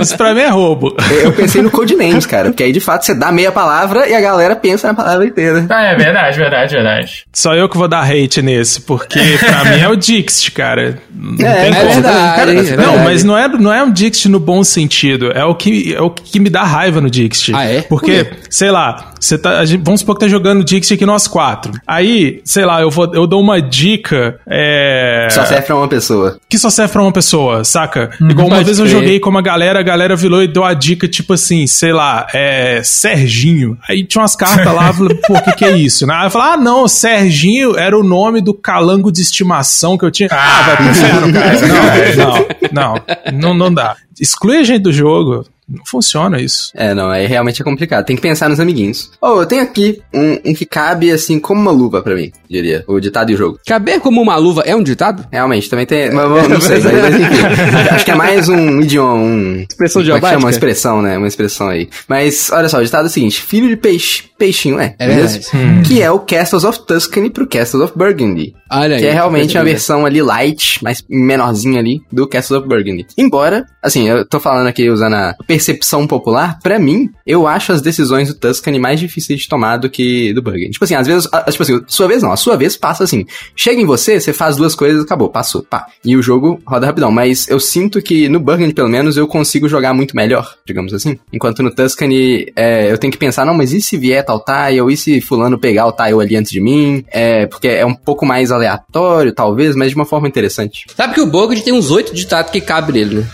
Isso 0.00 0.16
pra 0.16 0.34
mim 0.34 0.40
é 0.40 0.48
roubo. 0.48 0.94
Eu 1.22 1.32
pensei 1.32 1.62
no 1.62 1.70
Codenames, 1.70 2.26
cara, 2.26 2.50
porque 2.50 2.62
aí 2.62 2.72
de 2.72 2.80
fato 2.80 3.04
você 3.06 3.14
dá 3.14 3.32
meia 3.32 3.50
palavra 3.50 4.08
e 4.08 4.14
a 4.14 4.20
galera 4.20 4.54
pensa 4.54 4.88
na 4.88 4.94
palavra 4.94 5.26
inteira. 5.26 5.66
Ah, 5.70 5.84
é 5.84 5.96
verdade, 5.96 6.38
verdade, 6.38 6.74
verdade. 6.74 7.24
Só 7.32 7.54
eu 7.54 7.68
que 7.68 7.76
vou 7.76 7.88
dar 7.88 8.02
hate 8.02 8.42
nesse, 8.42 8.80
porque 8.82 9.18
pra 9.38 9.64
mim 9.64 9.80
é 9.80 9.88
o 9.88 9.96
Dixit, 9.96 10.52
cara. 10.52 10.98
Não 11.14 11.46
é, 11.46 11.68
é 11.68 11.70
verdade, 11.70 12.36
cara, 12.36 12.52
é 12.52 12.62
verdade. 12.62 12.76
Não, 12.76 12.98
mas 12.98 13.24
não 13.24 13.36
é, 13.36 13.48
não 13.48 13.72
é 13.72 13.82
um 13.82 13.90
Dixit 13.90 14.28
no 14.28 14.38
bom 14.38 14.62
sentido. 14.62 15.32
É 15.32 15.44
o 15.44 15.54
que, 15.54 15.94
é 15.94 16.00
o 16.00 16.10
que 16.10 16.38
me 16.38 16.50
dá 16.50 16.62
raiva 16.64 17.00
no 17.00 17.10
Dixit. 17.10 17.54
Ah, 17.54 17.64
é? 17.64 17.82
Porque, 17.82 18.26
sei 18.50 18.70
lá, 18.70 19.12
você 19.18 19.38
tá, 19.38 19.64
gente, 19.64 19.82
vamos 19.84 20.00
supor 20.00 20.16
que 20.16 20.24
tá 20.24 20.28
jogando 20.28 20.64
Dixit 20.64 20.94
aqui 20.94 21.06
nós 21.06 21.26
quatro. 21.26 21.72
Aí, 21.86 22.40
sei 22.44 22.64
lá, 22.64 22.80
eu, 22.80 22.90
vou, 22.90 23.10
eu 23.14 23.26
dou 23.26 23.40
uma 23.40 23.60
dica. 23.60 24.38
É... 24.48 25.28
Só 25.30 25.44
serve 25.44 25.66
pra 25.66 25.76
uma 25.76 25.88
pessoa. 25.88 26.38
Que 26.48 26.58
só 26.58 26.70
serve 26.70 26.92
pra 26.92 27.02
uma 27.02 27.12
pessoa, 27.12 27.64
saca? 27.64 28.10
Hum, 28.20 28.28
Igual 28.30 28.48
uma 28.48 28.62
vez 28.62 28.78
eu 28.78 28.86
joguei 28.86 28.97
com 29.20 29.30
uma 29.30 29.42
galera, 29.42 29.80
a 29.80 29.82
galera 29.82 30.16
virou 30.16 30.42
e 30.42 30.48
deu 30.48 30.64
a 30.64 30.74
dica, 30.74 31.08
tipo 31.08 31.32
assim, 31.34 31.66
sei 31.66 31.92
lá, 31.92 32.26
é. 32.32 32.80
Serginho. 32.82 33.76
Aí 33.88 34.04
tinha 34.04 34.22
umas 34.22 34.36
cartas 34.36 34.72
lá, 34.72 34.92
falei, 34.92 35.16
pô, 35.26 35.40
que, 35.42 35.52
que 35.52 35.64
é 35.64 35.76
isso? 35.76 36.10
Aí 36.10 36.26
eu 36.26 36.30
falei, 36.30 36.54
ah, 36.54 36.56
não, 36.56 36.88
Serginho 36.88 37.76
era 37.76 37.98
o 37.98 38.02
nome 38.02 38.40
do 38.40 38.54
calango 38.54 39.10
de 39.12 39.20
estimação 39.22 39.96
que 39.96 40.04
eu 40.04 40.10
tinha. 40.10 40.28
Ah, 40.32 40.62
vai 40.62 40.76
pro 40.76 40.86
inferno, 40.86 41.32
cara. 41.32 42.16
Não, 42.16 42.34
não, 42.72 42.94
não, 43.32 43.32
não, 43.32 43.54
não 43.54 43.74
dá. 43.74 43.96
Exclui 44.20 44.58
a 44.58 44.64
gente 44.64 44.82
do 44.82 44.92
jogo. 44.92 45.44
Não 45.68 45.84
funciona 45.84 46.40
isso. 46.40 46.70
É, 46.74 46.94
não, 46.94 47.10
aí 47.10 47.26
realmente 47.26 47.60
é 47.60 47.64
complicado. 47.64 48.04
Tem 48.06 48.16
que 48.16 48.22
pensar 48.22 48.48
nos 48.48 48.58
amiguinhos. 48.58 49.10
Oh, 49.20 49.40
eu 49.40 49.46
tenho 49.46 49.62
aqui 49.62 50.00
um, 50.14 50.50
um 50.50 50.54
que 50.54 50.64
cabe 50.64 51.10
assim 51.10 51.38
como 51.38 51.60
uma 51.60 51.70
luva 51.70 52.00
para 52.00 52.14
mim, 52.14 52.32
diria. 52.48 52.84
O 52.86 52.98
ditado 52.98 53.30
e 53.30 53.34
o 53.34 53.36
jogo. 53.36 53.60
Caber 53.66 54.00
como 54.00 54.22
uma 54.22 54.36
luva 54.36 54.62
é 54.64 54.74
um 54.74 54.82
ditado? 54.82 55.26
Realmente, 55.30 55.68
também 55.68 55.84
tem. 55.84 56.10
Mas, 56.10 56.26
não 56.48 56.60
sei, 56.60 56.80
mas, 56.80 57.14
enfim. 57.14 57.90
Acho 57.90 58.04
que 58.04 58.10
é 58.10 58.14
mais 58.14 58.48
um 58.48 58.80
idioma, 58.80 59.14
um. 59.14 59.66
Expressão 59.68 60.02
de 60.02 60.10
é 60.10 60.14
Uma 60.14 60.50
expressão, 60.50 61.02
né? 61.02 61.18
Uma 61.18 61.28
expressão 61.28 61.68
aí. 61.68 61.88
Mas, 62.08 62.50
olha 62.50 62.68
só, 62.68 62.78
o 62.78 62.84
ditado 62.84 63.04
é 63.04 63.08
o 63.08 63.10
seguinte: 63.10 63.42
filho 63.42 63.68
de 63.68 63.76
peixe, 63.76 64.24
peixinho, 64.38 64.80
é. 64.80 64.94
É 64.98 65.06
mesmo? 65.06 65.42
Hum. 65.54 65.82
Que 65.82 66.00
é 66.00 66.10
o 66.10 66.20
Castles 66.20 66.64
of 66.64 66.86
Tuscany 66.86 67.28
pro 67.28 67.46
Castles 67.46 67.82
of 67.82 67.92
Burgundy. 67.94 68.54
Olha 68.70 68.96
aí. 68.96 69.02
Que 69.02 69.06
é 69.06 69.12
realmente 69.12 69.56
uma 69.56 69.64
versão 69.64 70.04
ali 70.04 70.22
light, 70.22 70.82
mais 70.82 71.04
menorzinha 71.08 71.80
ali, 71.80 72.02
do 72.12 72.26
Castles 72.26 72.60
of 72.60 72.68
Burgundy. 72.68 73.06
Embora, 73.16 73.66
assim, 73.82 74.08
eu 74.08 74.24
tô 74.24 74.38
falando 74.38 74.66
aqui 74.66 74.88
usando 74.90 75.14
a 75.14 75.34
percepção 75.46 76.06
popular, 76.06 76.58
para 76.62 76.78
mim, 76.78 77.10
eu 77.26 77.46
acho 77.46 77.72
as 77.72 77.80
decisões 77.80 78.28
do 78.28 78.34
Tuscany 78.34 78.78
mais 78.78 79.00
difíceis 79.00 79.40
de 79.40 79.48
tomar 79.48 79.76
do 79.76 79.90
que 79.90 80.32
do 80.32 80.42
Burgundy. 80.42 80.70
Tipo 80.70 80.84
assim, 80.84 80.94
às 80.94 81.06
vezes, 81.06 81.28
a, 81.32 81.50
tipo 81.50 81.62
assim, 81.62 81.80
sua 81.86 82.08
vez 82.08 82.22
não, 82.22 82.32
a 82.32 82.36
sua 82.36 82.56
vez 82.56 82.76
passa 82.76 83.04
assim. 83.04 83.24
Chega 83.56 83.80
em 83.80 83.86
você, 83.86 84.20
você 84.20 84.32
faz 84.32 84.56
duas 84.56 84.74
coisas, 84.74 85.02
acabou, 85.02 85.28
passou, 85.28 85.62
pá. 85.62 85.86
E 86.04 86.16
o 86.16 86.22
jogo 86.22 86.60
roda 86.66 86.86
rapidão. 86.86 87.10
Mas 87.10 87.48
eu 87.48 87.58
sinto 87.58 88.02
que 88.02 88.28
no 88.28 88.40
Burgundy, 88.40 88.74
pelo 88.74 88.88
menos, 88.88 89.16
eu 89.16 89.26
consigo 89.26 89.68
jogar 89.68 89.94
muito 89.94 90.14
melhor, 90.14 90.54
digamos 90.66 90.92
assim. 90.92 91.18
Enquanto 91.32 91.62
no 91.62 91.74
Tuscany, 91.74 92.52
é, 92.54 92.90
eu 92.90 92.98
tenho 92.98 93.12
que 93.12 93.18
pensar, 93.18 93.44
não, 93.44 93.54
mas 93.54 93.72
e 93.72 93.80
se 93.80 93.96
vier 93.96 94.24
tal 94.24 94.44
tile? 94.44 94.80
Ou 94.80 94.90
e 94.90 94.96
se 94.96 95.20
fulano 95.20 95.58
pegar 95.58 95.86
o 95.86 95.92
tile 95.92 96.20
ali 96.20 96.36
antes 96.36 96.50
de 96.50 96.60
mim? 96.60 97.04
É, 97.10 97.46
porque 97.46 97.68
é 97.68 97.86
um 97.86 97.94
pouco 97.94 98.26
mais 98.26 98.50
aleatório, 98.58 99.32
talvez, 99.32 99.74
mas 99.74 99.90
de 99.90 99.96
uma 99.96 100.04
forma 100.04 100.28
interessante. 100.28 100.86
Sabe 100.96 101.14
que 101.14 101.20
o 101.20 101.26
Burgundy 101.26 101.62
tem 101.62 101.72
uns 101.72 101.90
oito 101.90 102.14
ditados 102.14 102.50
que 102.50 102.60
cabe 102.60 102.92
nele, 102.92 103.16
né? 103.16 103.26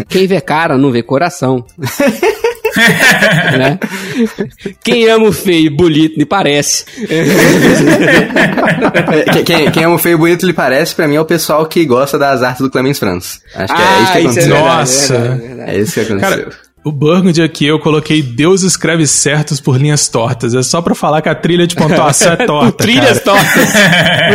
é. 0.00 0.04
Quem 0.08 0.26
vê 0.26 0.40
cara 0.40 0.78
não 0.78 0.90
vê 0.90 1.02
coração. 1.02 1.64
né? 3.58 3.78
Quem 4.82 5.08
ama 5.08 5.28
o 5.28 5.32
feio 5.32 5.66
e 5.66 5.70
bonito 5.70 6.18
lhe 6.18 6.24
parece. 6.24 6.84
quem, 9.32 9.44
quem, 9.44 9.70
quem, 9.70 9.84
ama 9.84 9.96
o 9.96 9.98
feio 9.98 10.14
e 10.14 10.18
bonito 10.18 10.46
lhe 10.46 10.52
parece, 10.52 10.94
pra 10.94 11.06
mim, 11.06 11.16
é 11.16 11.20
o 11.20 11.24
pessoal 11.24 11.66
que 11.66 11.84
gosta 11.84 12.18
das 12.18 12.42
artes 12.42 12.62
do 12.62 12.70
Clemens 12.70 12.98
Franz. 12.98 13.40
Acho 13.54 13.74
que 13.74 13.82
ah, 13.82 13.84
é 13.84 14.02
isso 14.02 14.12
que 14.12 14.18
ah, 14.18 14.20
aconteceu. 14.20 14.56
É 14.56 14.60
Nossa! 14.60 15.14
É, 15.14 15.18
verdade, 15.18 15.44
é, 15.44 15.48
verdade. 15.48 15.70
é 15.70 15.80
isso 15.80 15.92
que 15.92 16.00
aconteceu. 16.00 16.30
Cara, 16.30 16.52
o 16.84 16.90
Burgundy 16.90 17.42
aqui 17.42 17.66
eu 17.66 17.78
coloquei 17.78 18.22
Deus 18.22 18.62
escreve 18.62 19.06
certos 19.06 19.60
por 19.60 19.76
linhas 19.76 20.08
tortas. 20.08 20.54
É 20.54 20.62
só 20.62 20.82
pra 20.82 20.94
falar 20.94 21.22
que 21.22 21.28
a 21.28 21.34
trilha 21.34 21.66
de 21.66 21.74
pontuação 21.74 22.32
é 22.32 22.36
torta. 22.46 22.72
trilhas 22.72 23.20
tortas. 23.20 23.72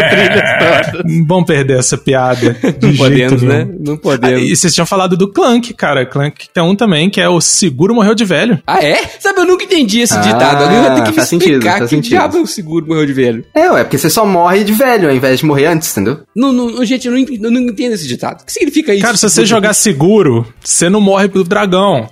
trilhas 0.10 0.60
tortas. 0.60 1.02
Não 1.06 1.44
perder 1.44 1.80
essa 1.80 1.98
piada. 1.98 2.56
Não 2.82 2.96
podemos, 2.96 3.42
né? 3.42 3.68
Não 3.80 3.98
podemos. 3.98 4.42
Ah, 4.42 4.46
e 4.46 4.56
vocês 4.56 4.74
tinham 4.74 4.86
falado 4.86 5.18
do 5.18 5.32
Clank, 5.32 5.74
cara. 5.74 6.06
Clank 6.06 6.50
tem 6.54 6.64
um 6.64 6.76
também, 6.76 7.10
que 7.10 7.20
é 7.20 7.28
o 7.28 7.42
seguro 7.42 7.94
morreu 7.94 8.16
de 8.16 8.24
velho. 8.24 8.62
Ah, 8.66 8.84
é? 8.84 8.98
Sabe, 9.20 9.40
eu 9.42 9.46
nunca 9.46 9.66
entendi 9.66 10.00
esse 10.00 10.16
ah, 10.16 10.22
ditado. 10.22 10.64
Alguém 10.64 10.82
vai 10.82 10.96
ter 10.96 11.04
que 11.04 11.18
me 11.18 11.24
explicar 11.24 11.26
sentido, 11.26 11.84
que 11.84 11.88
sentido. 11.90 12.10
diabo 12.12 12.38
é 12.38 12.42
o 12.42 12.48
seguro 12.48 12.88
morreu 12.88 13.06
de 13.06 13.14
velho. 13.14 13.46
É, 13.54 13.70
ué, 13.72 13.84
porque 13.84 13.98
você 13.98 14.10
só 14.10 14.26
morre 14.26 14.64
de 14.64 14.72
velho 14.72 15.10
ao 15.10 15.16
invés 15.16 15.40
de 15.40 15.46
morrer 15.46 15.66
antes, 15.66 15.92
entendeu? 15.92 16.22
Não, 16.36 16.54
não 16.54 16.86
gente, 16.86 17.08
eu 17.08 17.14
não, 17.14 17.20
eu 17.20 17.52
não 17.52 17.62
entendo 17.62 17.94
esse 17.94 18.08
ditado. 18.08 18.42
O 18.42 18.46
que 18.46 18.54
significa 18.54 18.94
isso? 18.94 19.04
Cara, 19.04 19.18
se 19.18 19.30
você 19.30 19.46
jogar 19.46 19.74
seguro, 19.74 20.46
você 20.64 20.90
não 20.90 21.02
morre 21.02 21.28
pelo 21.28 21.44
dragão. 21.44 22.10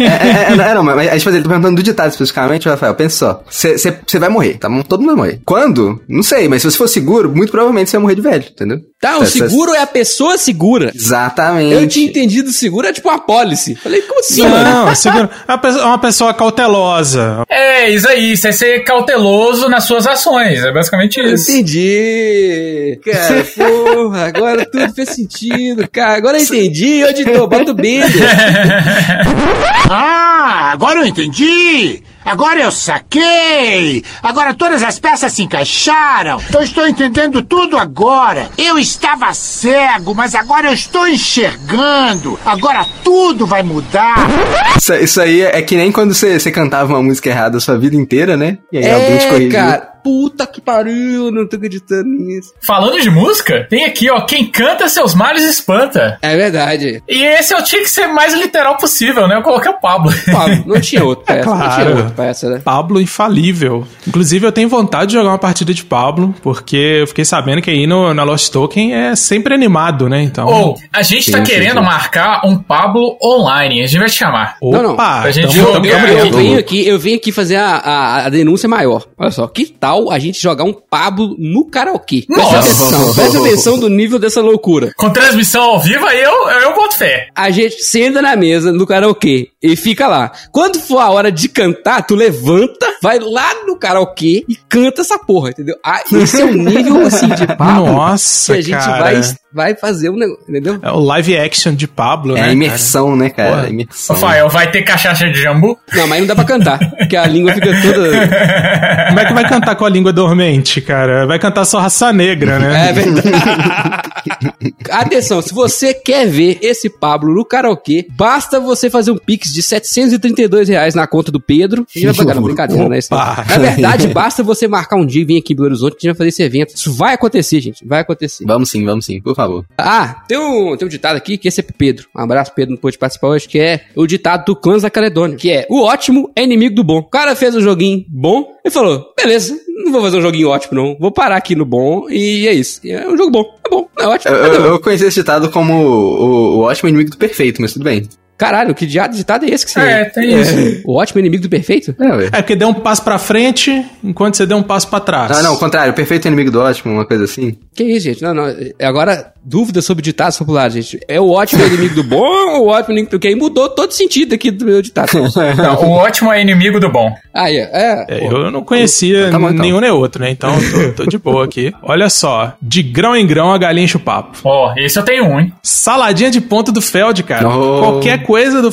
É, 0.00 0.52
é, 0.52 0.70
é, 0.70 0.74
não, 0.74 0.82
mas, 0.82 1.06
tipo 1.18 1.28
assim, 1.28 1.38
ele 1.38 1.42
tá 1.42 1.48
perguntando 1.48 1.76
do 1.76 1.82
ditado 1.82 2.10
especificamente, 2.10 2.68
Rafael, 2.68 2.94
pensa 2.94 3.16
só. 3.16 3.42
Você 3.50 4.18
vai 4.18 4.28
morrer, 4.28 4.54
tá? 4.58 4.68
Todo 4.88 5.00
mundo 5.00 5.16
vai 5.16 5.26
morrer. 5.26 5.40
Quando? 5.44 6.00
Não 6.08 6.22
sei, 6.22 6.48
mas 6.48 6.62
se 6.62 6.70
você 6.70 6.76
for 6.78 6.88
seguro, 6.88 7.30
muito 7.34 7.50
provavelmente 7.50 7.90
você 7.90 7.96
vai 7.96 8.02
morrer 8.02 8.14
de 8.14 8.20
velho, 8.22 8.44
entendeu? 8.50 8.78
Tá, 9.00 9.18
o 9.18 9.26
seguro 9.26 9.74
é 9.74 9.80
a 9.80 9.86
pessoa 9.86 10.36
segura. 10.36 10.92
Exatamente. 10.94 11.72
Eu 11.74 11.88
tinha 11.88 12.06
entendido 12.06 12.50
seguro 12.52 12.86
é 12.86 12.92
tipo 12.92 13.08
uma 13.08 13.18
pólice. 13.18 13.74
Falei, 13.76 14.02
como 14.02 14.20
assim, 14.20 14.42
Não, 14.42 14.50
mano? 14.50 14.94
seguro. 14.96 15.28
É 15.48 15.52
uma 15.52 15.58
pessoa- 15.58 15.86
uma 15.86 15.98
pessoa 15.98 16.34
cautelosa. 16.34 17.44
É, 17.48 17.90
isso 17.90 18.08
aí, 18.08 18.32
isso 18.32 18.46
é 18.46 18.52
ser 18.52 18.84
cauteloso 18.84 19.68
nas 19.68 19.84
suas 19.84 20.06
ações. 20.06 20.62
É 20.62 20.72
basicamente 20.72 21.18
isso. 21.20 21.50
Entendi. 21.50 23.00
Cara, 23.04 23.44
porra, 23.56 24.26
agora 24.26 24.66
tudo 24.66 24.92
fez 24.92 25.08
sentido, 25.10 25.88
cara. 25.90 26.16
Agora 26.16 26.38
eu 26.38 26.42
entendi, 26.42 27.02
editor, 27.02 27.48
bota 27.48 27.70
o 27.70 27.74
Bender. 27.74 28.10
Ah, 29.92 30.70
agora 30.72 31.00
eu 31.00 31.06
entendi! 31.06 32.02
Agora 32.24 32.60
eu 32.60 32.70
saquei! 32.70 34.04
Agora 34.22 34.54
todas 34.54 34.82
as 34.84 35.00
peças 35.00 35.32
se 35.32 35.42
encaixaram! 35.42 36.40
Eu 36.54 36.62
estou 36.62 36.86
entendendo 36.86 37.42
tudo 37.42 37.76
agora! 37.76 38.48
Eu 38.56 38.78
estava 38.78 39.32
cego, 39.34 40.14
mas 40.14 40.34
agora 40.36 40.68
eu 40.68 40.72
estou 40.74 41.08
enxergando! 41.08 42.38
Agora 42.46 42.86
tudo 43.02 43.46
vai 43.46 43.62
mudar! 43.64 44.28
Isso, 44.76 44.94
isso 44.94 45.20
aí 45.20 45.42
é 45.42 45.60
que 45.62 45.76
nem 45.76 45.90
quando 45.90 46.14
você 46.14 46.38
você 46.38 46.50
cantava 46.52 46.92
uma 46.92 47.02
música 47.02 47.28
errada 47.28 47.56
a 47.58 47.60
sua 47.60 47.76
vida 47.78 47.96
inteira, 47.96 48.36
né? 48.36 48.58
E 48.72 48.78
aí 48.78 48.90
alguém 48.92 49.18
te 49.18 49.26
É, 49.26 49.28
corrigiu. 49.30 49.52
cara. 49.52 49.89
Puta 50.02 50.46
que 50.46 50.60
pariu, 50.60 51.30
não 51.30 51.46
tô 51.48 51.56
acreditando 51.56 52.08
nisso. 52.08 52.52
Falando 52.60 53.00
de 53.00 53.10
música, 53.10 53.66
tem 53.68 53.84
aqui, 53.84 54.10
ó, 54.10 54.20
quem 54.22 54.46
canta 54.46 54.88
seus 54.88 55.14
males 55.14 55.42
espanta. 55.44 56.18
É 56.22 56.36
verdade. 56.36 57.02
E 57.08 57.22
esse 57.24 57.54
eu 57.54 57.62
tinha 57.62 57.82
que 57.82 57.90
ser 57.90 58.06
mais 58.06 58.34
literal 58.34 58.76
possível, 58.76 59.26
né? 59.28 59.36
Eu 59.36 59.42
coloquei 59.42 59.70
o 59.70 59.80
Pablo. 59.80 60.12
Pablo, 60.30 60.62
não 60.66 60.80
tinha 60.80 61.04
outro 61.04 61.24
pra 61.26 61.36
essa. 61.36 61.50
Não 61.50 61.56
tinha 61.58 61.68
claro. 61.68 61.96
outro 61.96 62.10
pra 62.14 62.24
essa, 62.26 62.50
né? 62.50 62.60
Pablo 62.64 63.00
infalível. 63.00 63.86
Inclusive, 64.06 64.46
eu 64.46 64.52
tenho 64.52 64.68
vontade 64.68 65.08
de 65.08 65.12
jogar 65.14 65.30
uma 65.30 65.38
partida 65.38 65.72
de 65.74 65.84
Pablo, 65.84 66.34
porque 66.42 66.98
eu 67.00 67.06
fiquei 67.06 67.24
sabendo 67.24 67.60
que 67.62 67.70
aí 67.70 67.86
no, 67.86 68.12
na 68.14 68.22
Lost 68.22 68.50
Token 68.52 68.94
é 68.94 69.14
sempre 69.16 69.54
animado, 69.54 70.08
né? 70.08 70.22
Então. 70.22 70.46
Ou, 70.46 70.78
a 70.92 71.02
gente 71.02 71.30
tá 71.30 71.38
Sim, 71.38 71.44
sim, 71.44 71.50
querendo 71.52 71.78
sim. 71.80 71.84
marcar 71.84 72.46
um 72.46 72.56
Pablo 72.56 73.16
online. 73.22 73.82
A 73.82 73.86
gente 73.86 73.98
vai 73.98 74.08
te 74.08 74.16
chamar. 74.16 74.56
Opa, 74.60 74.76
Não, 74.82 74.82
não. 74.96 75.00
A 75.00 75.30
gente 75.30 75.54
tamo- 75.56 75.74
joga- 75.74 75.90
tamo- 75.90 76.06
Eu, 76.06 76.18
eu 76.18 76.24
Vamos. 76.30 76.36
venho 76.36 76.58
aqui, 76.58 76.86
eu 76.86 76.98
venho 76.98 77.16
aqui 77.16 77.32
fazer 77.32 77.56
a, 77.56 77.76
a, 77.76 78.26
a 78.26 78.28
denúncia 78.28 78.68
maior. 78.68 79.06
Olha 79.18 79.30
só, 79.30 79.46
que 79.46 79.66
tal 79.66 79.89
a 80.10 80.18
gente 80.18 80.40
jogar 80.40 80.64
um 80.64 80.72
Pablo 80.72 81.36
no 81.38 81.64
karaokê? 81.64 82.24
Presta 82.26 82.58
atenção, 82.58 83.14
presta 83.14 83.38
atenção 83.38 83.78
do 83.78 83.88
nível 83.88 84.18
dessa 84.18 84.40
loucura. 84.40 84.92
Com 84.96 85.10
transmissão 85.10 85.62
ao 85.62 85.80
vivo, 85.80 86.06
aí 86.06 86.22
eu, 86.22 86.48
eu 86.48 86.69
boto 86.82 86.96
fé. 86.96 87.28
A 87.34 87.50
gente 87.50 87.82
senta 87.82 88.22
na 88.22 88.34
mesa 88.36 88.72
no 88.72 88.86
karaokê 88.86 89.48
e 89.62 89.76
fica 89.76 90.06
lá. 90.06 90.32
Quando 90.50 90.80
for 90.80 90.98
a 90.98 91.10
hora 91.10 91.30
de 91.30 91.48
cantar, 91.48 92.02
tu 92.06 92.14
levanta, 92.14 92.86
vai 93.02 93.18
lá 93.18 93.50
no 93.66 93.76
karaokê 93.78 94.44
e 94.48 94.56
canta 94.68 95.02
essa 95.02 95.18
porra, 95.18 95.50
entendeu? 95.50 95.76
Ah, 95.84 96.02
esse 96.12 96.40
é 96.40 96.44
o 96.44 96.54
nível, 96.54 97.06
assim, 97.06 97.28
de 97.28 97.46
Pablo 97.56 97.92
Nossa, 97.92 98.52
que 98.54 98.58
a 98.58 98.62
gente 98.62 98.84
cara. 98.84 99.02
vai, 99.02 99.20
vai 99.52 99.74
fazer 99.76 100.10
um 100.10 100.16
negócio, 100.16 100.44
entendeu? 100.48 100.78
É 100.82 100.90
o 100.90 101.00
live 101.00 101.36
action 101.36 101.74
de 101.74 101.86
Pablo, 101.86 102.36
É 102.36 102.40
né? 102.42 102.48
a 102.48 102.52
imersão, 102.52 103.14
né, 103.16 103.30
cara? 103.30 103.50
Porra. 103.50 103.62
A 103.64 103.70
imersão. 103.70 104.16
Rafael, 104.16 104.48
vai 104.48 104.70
ter 104.70 104.82
cachaça 104.82 105.28
de 105.28 105.40
jambu? 105.42 105.78
Não, 105.92 106.06
mas 106.06 106.20
não 106.20 106.26
dá 106.26 106.34
pra 106.34 106.44
cantar, 106.44 106.78
porque 106.98 107.16
a 107.16 107.26
língua 107.26 107.52
fica 107.52 107.70
toda... 107.82 108.10
cara? 108.28 109.06
Como 109.10 109.20
é 109.20 109.24
que 109.26 109.32
vai 109.34 109.48
cantar 109.48 109.74
com 109.76 109.84
a 109.84 109.88
língua 109.90 110.12
dormente, 110.12 110.80
cara? 110.80 111.26
Vai 111.26 111.38
cantar 111.38 111.64
só 111.64 111.78
raça 111.80 112.12
negra, 112.12 112.58
né? 112.58 112.88
É 112.88 112.92
verdade. 112.92 113.30
Atenção, 114.90 115.40
se 115.42 115.52
você 115.52 115.94
quer 115.94 116.26
ver 116.26 116.58
esse 116.70 116.88
Pablo 116.88 117.34
no 117.34 117.44
karaokê, 117.44 118.06
basta 118.10 118.60
você 118.60 118.88
fazer 118.88 119.10
um 119.10 119.18
pix 119.18 119.52
de 119.52 119.62
732 119.62 120.68
reais 120.68 120.94
na 120.94 121.06
conta 121.06 121.30
do 121.30 121.40
Pedro. 121.40 121.86
A 121.94 121.98
gente 121.98 122.06
vai 122.06 122.14
pagar, 122.14 122.34
não, 122.34 122.42
brincadeira, 122.42 122.88
né? 122.88 122.98
Isso. 122.98 123.14
Opa. 123.14 123.44
Na 123.48 123.58
verdade, 123.58 124.08
basta 124.08 124.42
você 124.42 124.66
marcar 124.66 124.96
um 124.96 125.06
dia 125.06 125.22
e 125.22 125.24
vir 125.24 125.38
aqui 125.38 125.52
em 125.52 125.56
Belo 125.56 125.68
Horizonte 125.68 125.96
que 125.96 126.06
a 126.06 126.10
gente 126.10 126.16
vai 126.16 126.18
fazer 126.18 126.28
esse 126.28 126.42
evento. 126.42 126.74
Isso 126.74 126.92
vai 126.92 127.14
acontecer, 127.14 127.60
gente. 127.60 127.86
Vai 127.86 128.00
acontecer. 128.00 128.44
Vamos 128.46 128.70
sim, 128.70 128.84
vamos 128.84 129.04
sim, 129.04 129.20
por 129.20 129.34
favor. 129.34 129.64
Ah, 129.76 130.22
tem 130.26 130.38
um, 130.38 130.76
tem 130.76 130.86
um 130.86 130.90
ditado 130.90 131.16
aqui 131.16 131.36
que 131.36 131.48
esse 131.48 131.60
é 131.60 131.62
pro 131.62 131.74
Pedro. 131.74 132.08
Um 132.16 132.22
abraço, 132.22 132.52
Pedro, 132.54 132.74
não 132.74 132.80
pôde 132.80 132.98
participar 132.98 133.28
hoje, 133.28 133.48
que 133.48 133.58
é 133.58 133.86
o 133.94 134.06
ditado 134.06 134.44
do 134.44 134.56
Clãs 134.56 134.82
da 134.82 134.90
Caledônia, 134.90 135.36
que 135.36 135.50
é 135.50 135.66
o 135.68 135.82
ótimo 135.82 136.30
é 136.34 136.42
inimigo 136.42 136.74
do 136.74 136.84
bom. 136.84 136.98
O 136.98 137.04
cara 137.04 137.34
fez 137.34 137.54
um 137.54 137.60
joguinho 137.60 138.04
bom 138.08 138.44
e 138.64 138.70
falou, 138.70 139.12
beleza, 139.16 139.56
não 139.84 139.92
vou 139.92 140.02
fazer 140.02 140.18
um 140.18 140.22
joguinho 140.22 140.48
ótimo 140.48 140.70
não, 140.80 140.96
vou 140.98 141.10
parar 141.10 141.36
aqui 141.36 141.54
no 141.54 141.64
bom 141.64 142.08
e 142.08 142.46
é 142.46 142.52
isso. 142.52 142.80
E 142.84 142.92
É 142.92 143.08
um 143.08 143.16
jogo 143.16 143.30
bom, 143.30 143.44
bom, 143.70 143.88
é 143.98 144.06
ótimo, 144.06 144.34
Eu, 144.34 144.44
é 144.44 144.56
eu, 144.56 144.66
eu 144.66 144.80
conheci 144.80 145.04
esse 145.04 145.20
ditado 145.20 145.50
como 145.50 145.72
o, 145.72 146.58
o 146.58 146.60
ótimo 146.62 146.88
inimigo 146.88 147.10
do 147.10 147.16
perfeito, 147.16 147.60
mas 147.60 147.72
tudo 147.72 147.84
bem. 147.84 148.08
Caralho, 148.40 148.74
que 148.74 148.86
dia- 148.86 149.06
ditado 149.06 149.44
é 149.44 149.50
esse 149.50 149.66
que 149.66 149.72
você... 149.72 149.80
É, 149.80 150.04
tem 150.06 150.40
isso. 150.40 150.80
O 150.86 150.96
ótimo 150.96 151.20
inimigo 151.20 151.42
do 151.42 151.48
perfeito? 151.50 151.94
É, 152.00 152.08
ué. 152.16 152.24
É 152.32 152.40
porque 152.40 152.56
deu 152.56 152.68
um 152.68 152.72
passo 152.74 153.04
pra 153.04 153.18
frente, 153.18 153.84
enquanto 154.02 154.38
você 154.38 154.46
deu 154.46 154.56
um 154.56 154.62
passo 154.62 154.88
pra 154.88 154.98
trás. 154.98 155.30
Ah, 155.38 155.42
não, 155.42 155.56
o 155.56 155.58
contrário, 155.58 155.92
o 155.92 155.94
perfeito 155.94 156.24
é 156.26 156.28
inimigo 156.28 156.50
do 156.50 156.58
ótimo, 156.58 156.94
uma 156.94 157.04
coisa 157.04 157.24
assim. 157.24 157.58
Que 157.74 157.84
isso, 157.84 158.04
gente? 158.06 158.22
Não, 158.22 158.32
não. 158.32 158.46
Agora, 158.80 159.34
dúvidas 159.44 159.84
sobre 159.84 160.02
ditados 160.02 160.38
populares, 160.38 160.72
gente. 160.72 160.98
É 161.06 161.20
o 161.20 161.28
ótimo 161.28 161.62
inimigo 161.66 161.96
do 161.96 162.02
bom 162.02 162.56
ou 162.56 162.64
o 162.64 162.68
ótimo 162.68 162.92
inimigo 162.92 163.08
do... 163.10 163.10
Porque 163.10 163.28
aí 163.28 163.34
mudou 163.34 163.68
todo 163.68 163.92
sentido 163.92 164.34
aqui 164.34 164.50
do 164.50 164.64
meu 164.64 164.80
ditado. 164.80 165.10
Não, 165.56 165.74
o 165.82 165.90
ótimo 165.90 166.32
é 166.32 166.40
inimigo 166.40 166.80
do 166.80 166.90
bom. 166.90 167.12
Aí, 167.34 167.58
é. 167.58 168.06
É, 168.08 168.18
pô. 168.28 168.36
eu 168.38 168.50
não 168.50 168.62
conhecia 168.62 169.30
Tá 169.30 169.38
bom, 169.38 169.50
então. 169.50 169.62
nenhum 169.62 169.80
nem 169.80 169.90
outro, 169.90 170.22
né? 170.22 170.30
Então 170.30 170.52
tô, 170.94 171.04
tô 171.04 171.10
de 171.10 171.18
boa 171.18 171.44
aqui. 171.44 171.72
Olha 171.82 172.08
só, 172.08 172.54
de 172.60 172.82
grão 172.82 173.14
em 173.14 173.26
grão 173.26 173.52
a 173.52 173.58
galinha 173.58 173.84
enche 173.84 173.96
o 173.96 174.00
papo. 174.00 174.38
Ó, 174.44 174.72
esse 174.76 174.98
eu 174.98 175.04
tenho 175.04 175.24
um, 175.26 175.38
hein? 175.40 175.52
Saladinha 175.62 176.30
de 176.30 176.40
ponto 176.40 176.72
do 176.72 176.80
Feld, 176.80 177.22
cara. 177.22 177.48
Oh. 177.48 177.80
Qualquer 177.80 178.22
coisa 178.32 178.62
do 178.62 178.70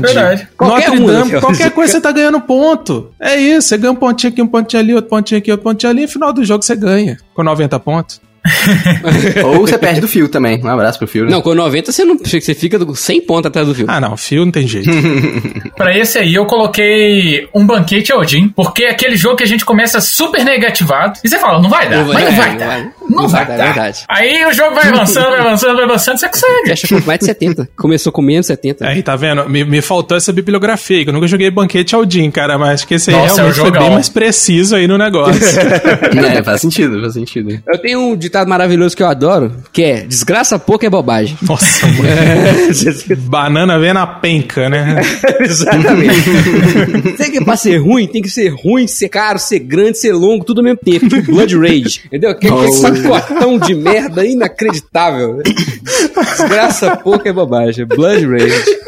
verdade. 0.00 0.48
Qualquer 0.56 0.90
Notre 0.90 1.02
um 1.02 1.06
Dame, 1.06 1.40
qualquer 1.40 1.70
coisa 1.70 1.92
você 1.92 2.00
tá 2.00 2.12
ganhando 2.12 2.40
ponto. 2.40 3.10
É 3.18 3.36
isso, 3.36 3.68
você 3.68 3.78
ganha 3.78 3.92
um 3.92 3.96
pontinho 3.96 4.32
aqui, 4.32 4.42
um 4.42 4.46
pontinho 4.46 4.82
ali, 4.82 4.94
outro 4.94 5.10
pontinho 5.10 5.38
aqui, 5.38 5.50
outro 5.50 5.64
pontinho 5.64 5.90
ali, 5.90 6.02
e 6.02 6.06
no 6.06 6.12
final 6.12 6.32
do 6.32 6.44
jogo 6.44 6.64
você 6.64 6.76
ganha. 6.76 7.18
Com 7.34 7.42
90 7.42 7.78
pontos. 7.80 8.20
Ou 9.44 9.60
você 9.66 9.78
perde 9.78 10.00
do 10.00 10.08
fio 10.08 10.28
também. 10.28 10.60
Um 10.62 10.68
abraço 10.68 10.98
pro 10.98 11.06
fio. 11.06 11.24
né? 11.24 11.30
Não, 11.30 11.42
com 11.42 11.54
90 11.54 11.92
você 11.92 12.04
não 12.04 12.16
você 12.18 12.54
fica 12.54 12.78
do- 12.78 12.94
100 12.94 13.20
pontos 13.22 13.46
atrás 13.48 13.66
do 13.66 13.74
fio. 13.74 13.86
Ah, 13.88 14.00
não, 14.00 14.16
fio 14.16 14.44
não 14.44 14.52
tem 14.52 14.66
jeito. 14.66 14.90
Pra 15.76 15.96
esse 15.96 16.18
aí 16.18 16.34
eu 16.34 16.46
coloquei 16.46 17.48
um 17.54 17.64
banquete 17.66 18.12
Odin, 18.12 18.48
porque 18.48 18.84
é 18.84 18.90
aquele 18.90 19.16
jogo 19.16 19.36
que 19.36 19.44
a 19.44 19.46
gente 19.46 19.64
começa 19.64 20.00
super 20.00 20.44
negativado 20.44 21.18
e 21.24 21.28
você 21.28 21.38
fala, 21.38 21.60
não 21.60 21.70
vai 21.70 21.88
dar, 21.88 21.98
Não 21.98 22.06
vai 22.12 22.14
mas 22.14 22.24
não 22.24 22.30
dar, 22.36 22.36
vai 22.42 22.50
não 22.50 22.58
dar. 22.58 22.66
vai- 22.66 22.82
Não, 23.10 23.22
não 23.22 23.28
vai, 23.28 23.44
vai 23.44 23.56
dar, 23.56 23.56
dar. 23.56 23.70
é 23.70 23.72
verdade. 23.72 24.04
Aí 24.08 24.46
o 24.46 24.52
jogo 24.52 24.74
vai 24.74 24.88
avançando, 24.88 25.30
vai 25.30 25.40
avançando, 25.40 25.74
vai 25.76 25.84
avançando, 25.84 26.18
você 26.18 26.28
consegue. 26.28 26.68
Fecha 26.68 26.88
com 26.88 27.06
mais 27.06 27.18
de 27.20 27.26
70. 27.26 27.68
Começou 27.76 28.12
com 28.12 28.22
menos 28.22 28.46
70. 28.46 28.86
Aí, 28.86 29.02
tá 29.02 29.16
vendo? 29.16 29.48
Me, 29.48 29.64
me 29.64 29.80
faltou 29.82 30.16
essa 30.16 30.32
bibliografia 30.32 30.98
aí, 30.98 31.04
que 31.04 31.10
eu 31.10 31.14
nunca 31.14 31.26
joguei 31.26 31.50
banquete 31.50 31.94
Aldin, 31.94 32.30
cara, 32.30 32.58
mas 32.58 32.70
acho 32.80 32.86
que 32.86 32.94
esse 32.94 33.10
aí 33.10 33.16
Nossa, 33.16 33.28
é 33.28 33.32
um 33.32 33.36
realmente 33.36 33.56
foi 33.60 33.66
jogão. 33.66 33.82
bem 33.82 33.90
mais 33.92 34.08
preciso 34.08 34.76
aí 34.76 34.86
no 34.86 34.96
negócio. 34.98 35.40
É, 36.30 36.42
faz 36.42 36.60
sentido, 36.60 37.00
faz 37.00 37.14
sentido. 37.14 37.60
Eu 37.66 37.78
tenho 37.78 38.00
um 38.00 38.16
ditado 38.30 38.48
maravilhoso 38.48 38.96
que 38.96 39.02
eu 39.02 39.08
adoro, 39.08 39.52
que 39.72 39.82
é 39.82 40.00
desgraça 40.02 40.58
pouca 40.58 40.86
é 40.86 40.90
bobagem. 40.90 41.36
Nossa, 41.42 41.86
mano. 41.88 43.16
Banana 43.28 43.78
vem 43.78 43.92
na 43.92 44.06
penca, 44.06 44.68
né? 44.70 45.00
Exatamente. 45.40 47.12
Tem 47.16 47.30
que 47.32 47.44
pra 47.44 47.56
ser 47.56 47.78
ruim, 47.78 48.06
tem 48.06 48.22
que 48.22 48.30
ser 48.30 48.48
ruim, 48.50 48.86
ser 48.86 49.08
caro, 49.08 49.38
ser 49.38 49.58
grande, 49.58 49.98
ser 49.98 50.12
longo, 50.12 50.44
tudo 50.44 50.58
ao 50.58 50.64
mesmo 50.64 50.78
tempo. 50.84 51.06
Blood 51.30 51.56
Rage. 51.58 52.02
Entendeu? 52.06 52.30
Aquele 52.30 52.54
Oh. 52.60 52.72
sacotão 52.72 53.58
de 53.58 53.74
merda 53.74 54.24
inacreditável. 54.24 55.40
Desgraça 55.42 56.96
pouca 56.96 57.28
é 57.28 57.32
bobagem. 57.32 57.84
Blood 57.86 58.26
Rage. 58.26 58.78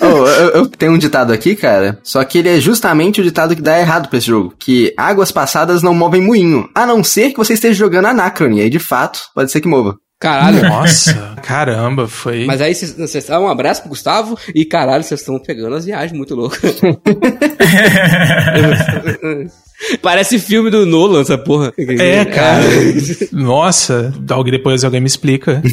Oh, 0.00 0.26
eu, 0.26 0.48
eu 0.50 0.66
tenho 0.66 0.92
um 0.92 0.98
ditado 0.98 1.32
aqui, 1.32 1.54
cara, 1.56 1.98
só 2.02 2.22
que 2.24 2.38
ele 2.38 2.48
é 2.48 2.60
justamente 2.60 3.20
o 3.20 3.24
ditado 3.24 3.56
que 3.56 3.62
dá 3.62 3.78
errado 3.78 4.08
pra 4.08 4.18
esse 4.18 4.26
jogo. 4.26 4.52
Que 4.58 4.92
águas 4.96 5.32
passadas 5.32 5.82
não 5.82 5.94
movem 5.94 6.20
moinho, 6.20 6.68
a 6.74 6.84
não 6.86 7.02
ser 7.02 7.30
que 7.30 7.36
você 7.38 7.54
esteja 7.54 7.74
jogando 7.74 7.87
Anacrone. 7.96 8.60
Aí, 8.60 8.70
de 8.70 8.78
fato, 8.78 9.20
pode 9.34 9.50
ser 9.50 9.60
que 9.60 9.68
mova. 9.68 9.96
Caralho. 10.20 10.62
Nossa, 10.68 11.36
caramba, 11.46 12.08
foi. 12.08 12.44
Mas 12.44 12.60
aí 12.60 12.74
vocês- 12.74 12.92
vocês 12.96 13.24
dá 13.26 13.38
um 13.38 13.46
abraço 13.48 13.82
pro 13.82 13.90
Gustavo 13.90 14.36
e 14.52 14.64
caralho, 14.64 15.04
vocês 15.04 15.20
estão 15.20 15.38
pegando 15.40 15.76
as 15.76 15.84
viagens 15.84 16.12
muito 16.12 16.34
loucas. 16.34 16.60
Parece 20.02 20.40
filme 20.40 20.70
do 20.70 20.84
Nolan, 20.84 21.20
essa 21.20 21.38
porra. 21.38 21.72
É, 21.78 22.24
cara. 22.24 22.64
Nossa, 23.30 24.12
alguém 24.30 24.50
depois 24.50 24.82
alguém 24.82 25.00
me 25.00 25.06
explica. 25.06 25.62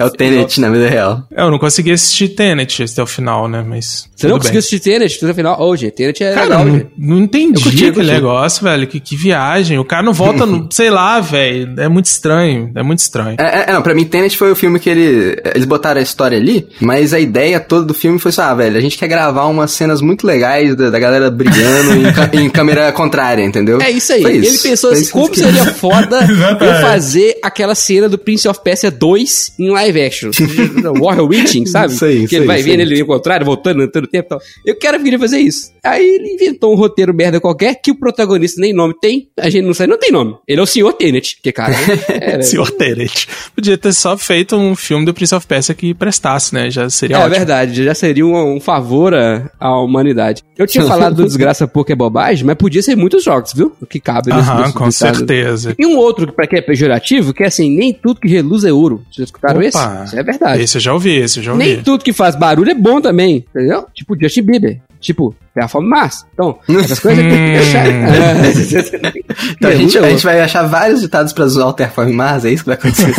é 0.00 0.04
o 0.04 0.10
Tenet 0.10 0.60
na 0.60 0.70
vida 0.70 0.88
real. 0.88 1.22
Eu 1.30 1.50
não 1.50 1.58
consegui 1.58 1.92
assistir 1.92 2.28
Tenet 2.30 2.82
até 2.82 3.02
o 3.02 3.06
final, 3.06 3.48
né? 3.48 3.64
Mas. 3.66 4.08
Você 4.14 4.28
não 4.28 4.38
conseguiu 4.38 4.58
assistir 4.58 4.80
Tenet 4.80 5.22
no 5.24 5.34
final? 5.34 5.60
Ô, 5.60 5.76
gente, 5.76 5.92
Tenet 5.92 6.22
é 6.22 6.32
Cara, 6.34 6.42
legal, 6.60 6.64
não, 6.64 6.86
não 6.98 7.18
entendi 7.22 7.62
curti, 7.62 7.86
aquele 7.86 8.10
negócio, 8.12 8.62
velho. 8.64 8.86
Que, 8.86 9.00
que 9.00 9.16
viagem. 9.16 9.78
O 9.78 9.84
cara 9.84 10.02
não 10.02 10.12
volta, 10.12 10.46
no, 10.46 10.68
sei 10.72 10.90
lá, 10.90 11.20
velho. 11.20 11.74
É 11.78 11.88
muito 11.88 12.06
estranho. 12.06 12.70
É 12.74 12.82
muito 12.82 12.98
estranho. 13.00 13.36
É, 13.38 13.70
é, 13.70 13.72
não, 13.72 13.82
pra 13.82 13.94
mim, 13.94 14.04
Tenet 14.04 14.36
foi 14.36 14.50
o 14.50 14.56
filme 14.56 14.78
que 14.78 14.88
ele, 14.88 15.40
eles 15.54 15.64
botaram 15.64 16.00
a 16.00 16.02
história 16.02 16.38
ali, 16.38 16.66
mas 16.80 17.12
a 17.12 17.20
ideia 17.20 17.58
toda 17.60 17.84
do 17.86 17.94
filme 17.94 18.18
foi 18.18 18.32
só, 18.32 18.42
ah, 18.42 18.54
velho, 18.54 18.76
a 18.76 18.80
gente 18.80 18.96
quer 18.98 19.08
gravar 19.08 19.46
umas 19.46 19.70
cenas 19.72 20.00
muito 20.00 20.26
legais 20.26 20.74
da, 20.76 20.90
da 20.90 20.98
galera 20.98 21.30
brigando 21.30 21.92
em, 22.36 22.44
em 22.44 22.50
câmera 22.50 22.90
contrária, 22.96 23.42
entendeu? 23.44 23.80
É 23.80 23.90
isso 23.90 24.12
aí. 24.12 24.22
Foi 24.22 24.36
Ele 24.36 24.46
pensou 24.58 24.90
Foi 24.90 24.92
assim, 24.92 25.02
isso 25.02 25.12
como 25.12 25.28
que- 25.28 25.40
seria 25.40 25.64
foda 25.66 26.20
eu 26.60 26.80
fazer 26.80 27.38
aquela 27.42 27.74
cena 27.74 28.08
do 28.08 28.18
Prince 28.18 28.48
of 28.48 28.60
Persia 28.62 28.90
2 28.90 29.52
em 29.58 29.70
live 29.70 30.00
action. 30.00 30.30
Warrior 31.00 31.28
Witching, 31.28 31.66
sabe? 31.66 31.92
Isso 31.94 32.04
aí, 32.04 32.18
que 32.20 32.24
isso 32.26 32.36
ele 32.36 32.46
vai 32.46 32.62
vendo 32.62 32.80
ele 32.80 33.00
ao 33.00 33.06
contrário, 33.06 33.44
voltando, 33.46 33.82
entrando 33.82 34.06
tempo 34.06 34.26
e 34.26 34.28
tal. 34.28 34.40
Eu 34.64 34.76
quero 34.78 35.02
queria 35.02 35.18
fazer 35.18 35.38
isso. 35.38 35.72
Aí 35.84 36.02
ele 36.04 36.34
inventou 36.34 36.72
um 36.72 36.76
roteiro 36.76 37.14
merda 37.14 37.40
qualquer 37.40 37.74
que 37.80 37.90
o 37.90 37.98
protagonista 37.98 38.60
nem 38.60 38.72
nome 38.72 38.94
tem. 39.00 39.28
A 39.38 39.48
gente 39.48 39.64
não 39.64 39.74
sabe, 39.74 39.90
não 39.90 39.98
tem 39.98 40.10
nome. 40.10 40.34
Ele 40.48 40.60
é 40.60 40.62
o 40.62 40.66
Sr. 40.66 40.92
Tenet, 40.92 41.38
que 41.42 41.52
cara. 41.52 41.74
É, 42.08 42.40
Senhor 42.42 42.70
Tenet. 42.70 43.28
Podia 43.54 43.76
ter 43.78 43.92
só 43.92 44.16
feito 44.16 44.56
um 44.56 44.74
filme 44.74 45.04
do 45.04 45.12
Prince 45.14 45.34
of 45.34 45.46
Persia 45.46 45.74
que 45.74 45.92
prestasse, 45.94 46.54
né? 46.54 46.70
Já 46.70 46.88
seria 46.90 47.16
É 47.16 47.18
ótimo. 47.20 47.34
verdade, 47.34 47.84
já 47.84 47.94
seria 47.94 48.26
um, 48.26 48.56
um 48.56 48.60
favor 48.60 49.14
à, 49.14 49.50
à 49.60 49.78
humanidade. 49.80 50.42
Eu 50.56 50.66
tinha 50.66 50.84
falado 50.86 51.14
do 51.16 51.24
Desgraça 51.24 51.66
Pouco 51.68 51.92
é 51.92 51.94
bobagem, 51.94 52.44
mas 52.44 52.56
podia 52.56 52.82
ser 52.82 52.96
muitos 52.96 53.22
jogos, 53.22 53.52
viu? 53.52 53.72
O 53.80 53.86
que 53.86 54.00
cabe 54.00 54.32
nesse- 54.32 54.48
Aham, 54.50 54.72
com 54.72 54.88
ditado. 54.88 55.16
certeza. 55.16 55.74
E 55.78 55.86
um 55.86 55.96
outro, 55.96 56.32
pra 56.32 56.46
que 56.46 56.56
é 56.56 56.60
pejorativo, 56.62 57.32
que 57.34 57.42
é 57.42 57.46
assim, 57.46 57.76
nem 57.76 57.92
tudo 57.92 58.20
que 58.20 58.28
reluz 58.28 58.64
é 58.64 58.72
ouro. 58.72 59.02
Vocês 59.12 59.28
já 59.28 59.45
escutaram 59.46 59.62
esse? 59.62 59.78
Opa. 59.78 60.04
Isso 60.04 60.18
é 60.18 60.22
verdade. 60.22 60.62
Esse 60.62 60.76
eu 60.76 60.80
já 60.80 60.92
ouvi, 60.92 61.16
esse 61.16 61.38
eu 61.38 61.42
já 61.44 61.52
ouvi. 61.52 61.64
Nem 61.64 61.82
tudo 61.82 62.04
que 62.04 62.12
faz 62.12 62.34
barulho 62.34 62.70
é 62.70 62.74
bom 62.74 63.00
também, 63.00 63.44
entendeu? 63.48 63.86
Tipo 63.94 64.18
Justin 64.20 64.42
Bieber. 64.42 64.80
Tipo, 65.00 65.34
Terraform 65.56 65.86
Mars. 65.86 66.26
Então, 66.34 66.58
essas 66.68 67.00
coisas 67.00 67.24
tem 67.24 67.30
que 67.30 67.52
deixar. 67.52 67.86
Então 69.56 69.70
a 69.70 69.74
gente, 69.74 69.96
é 69.96 70.00
a 70.00 70.10
gente 70.10 70.24
vai 70.24 70.40
achar 70.40 70.62
vários 70.64 71.00
ditados 71.00 71.32
pra 71.32 71.46
zoar 71.46 71.68
o 71.68 71.72
Terraform 71.72 72.12
Mars, 72.12 72.44
é 72.44 72.50
isso 72.50 72.62
que 72.62 72.70
vai 72.70 72.76
acontecer. 72.76 73.12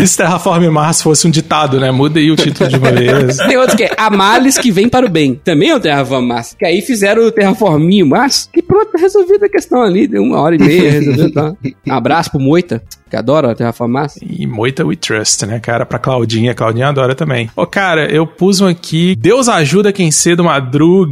E 0.00 0.06
se 0.06 0.16
Terraform 0.16 0.68
Mars 0.70 1.02
fosse 1.02 1.26
um 1.26 1.30
ditado, 1.30 1.78
né? 1.78 1.90
Muda 1.90 2.18
aí 2.18 2.30
o 2.30 2.36
título 2.36 2.68
de 2.68 2.76
uma 2.76 2.90
vez. 2.90 3.36
Tem 3.36 3.56
outros 3.56 3.76
que 3.76 3.84
é 3.84 3.90
a 3.96 4.10
males 4.10 4.58
que 4.58 4.70
vem 4.70 4.88
para 4.88 5.06
o 5.06 5.08
bem. 5.08 5.40
Também 5.44 5.70
é 5.70 5.76
o 5.76 5.80
Terraform 5.80 6.26
Mars. 6.26 6.54
Que 6.58 6.64
aí 6.64 6.80
fizeram 6.80 7.26
o 7.26 7.32
Terraforminho 7.32 8.06
Mars, 8.06 8.48
que 8.52 8.62
pronto, 8.62 8.92
tá 8.92 8.98
resolvida 8.98 9.46
a 9.46 9.48
questão 9.48 9.82
ali. 9.82 10.06
Deu 10.06 10.22
uma 10.22 10.40
hora 10.40 10.54
e 10.56 10.58
meia, 10.58 10.90
resolveu. 10.92 11.32
Tá. 11.32 11.52
Um 11.86 11.92
abraço 11.92 12.30
pro 12.30 12.40
Moita, 12.40 12.82
que 13.10 13.16
adora 13.16 13.48
o 13.48 13.54
Terraform 13.54 13.92
Mars. 13.92 14.18
E 14.22 14.46
Moita 14.46 14.84
We 14.84 14.96
Trust, 14.96 15.44
né, 15.46 15.58
cara? 15.60 15.84
Pra 15.84 15.98
Claudinha. 15.98 16.54
Claudinha 16.54 16.88
adora 16.88 17.14
também. 17.14 17.50
Ô, 17.56 17.66
cara, 17.66 18.10
eu 18.10 18.26
pus 18.26 18.60
um 18.60 18.66
aqui. 18.66 19.16
Deus 19.16 19.48
ajuda 19.48 19.92
quem 19.92 20.10
cedo 20.10 20.44
madruga. 20.44 21.09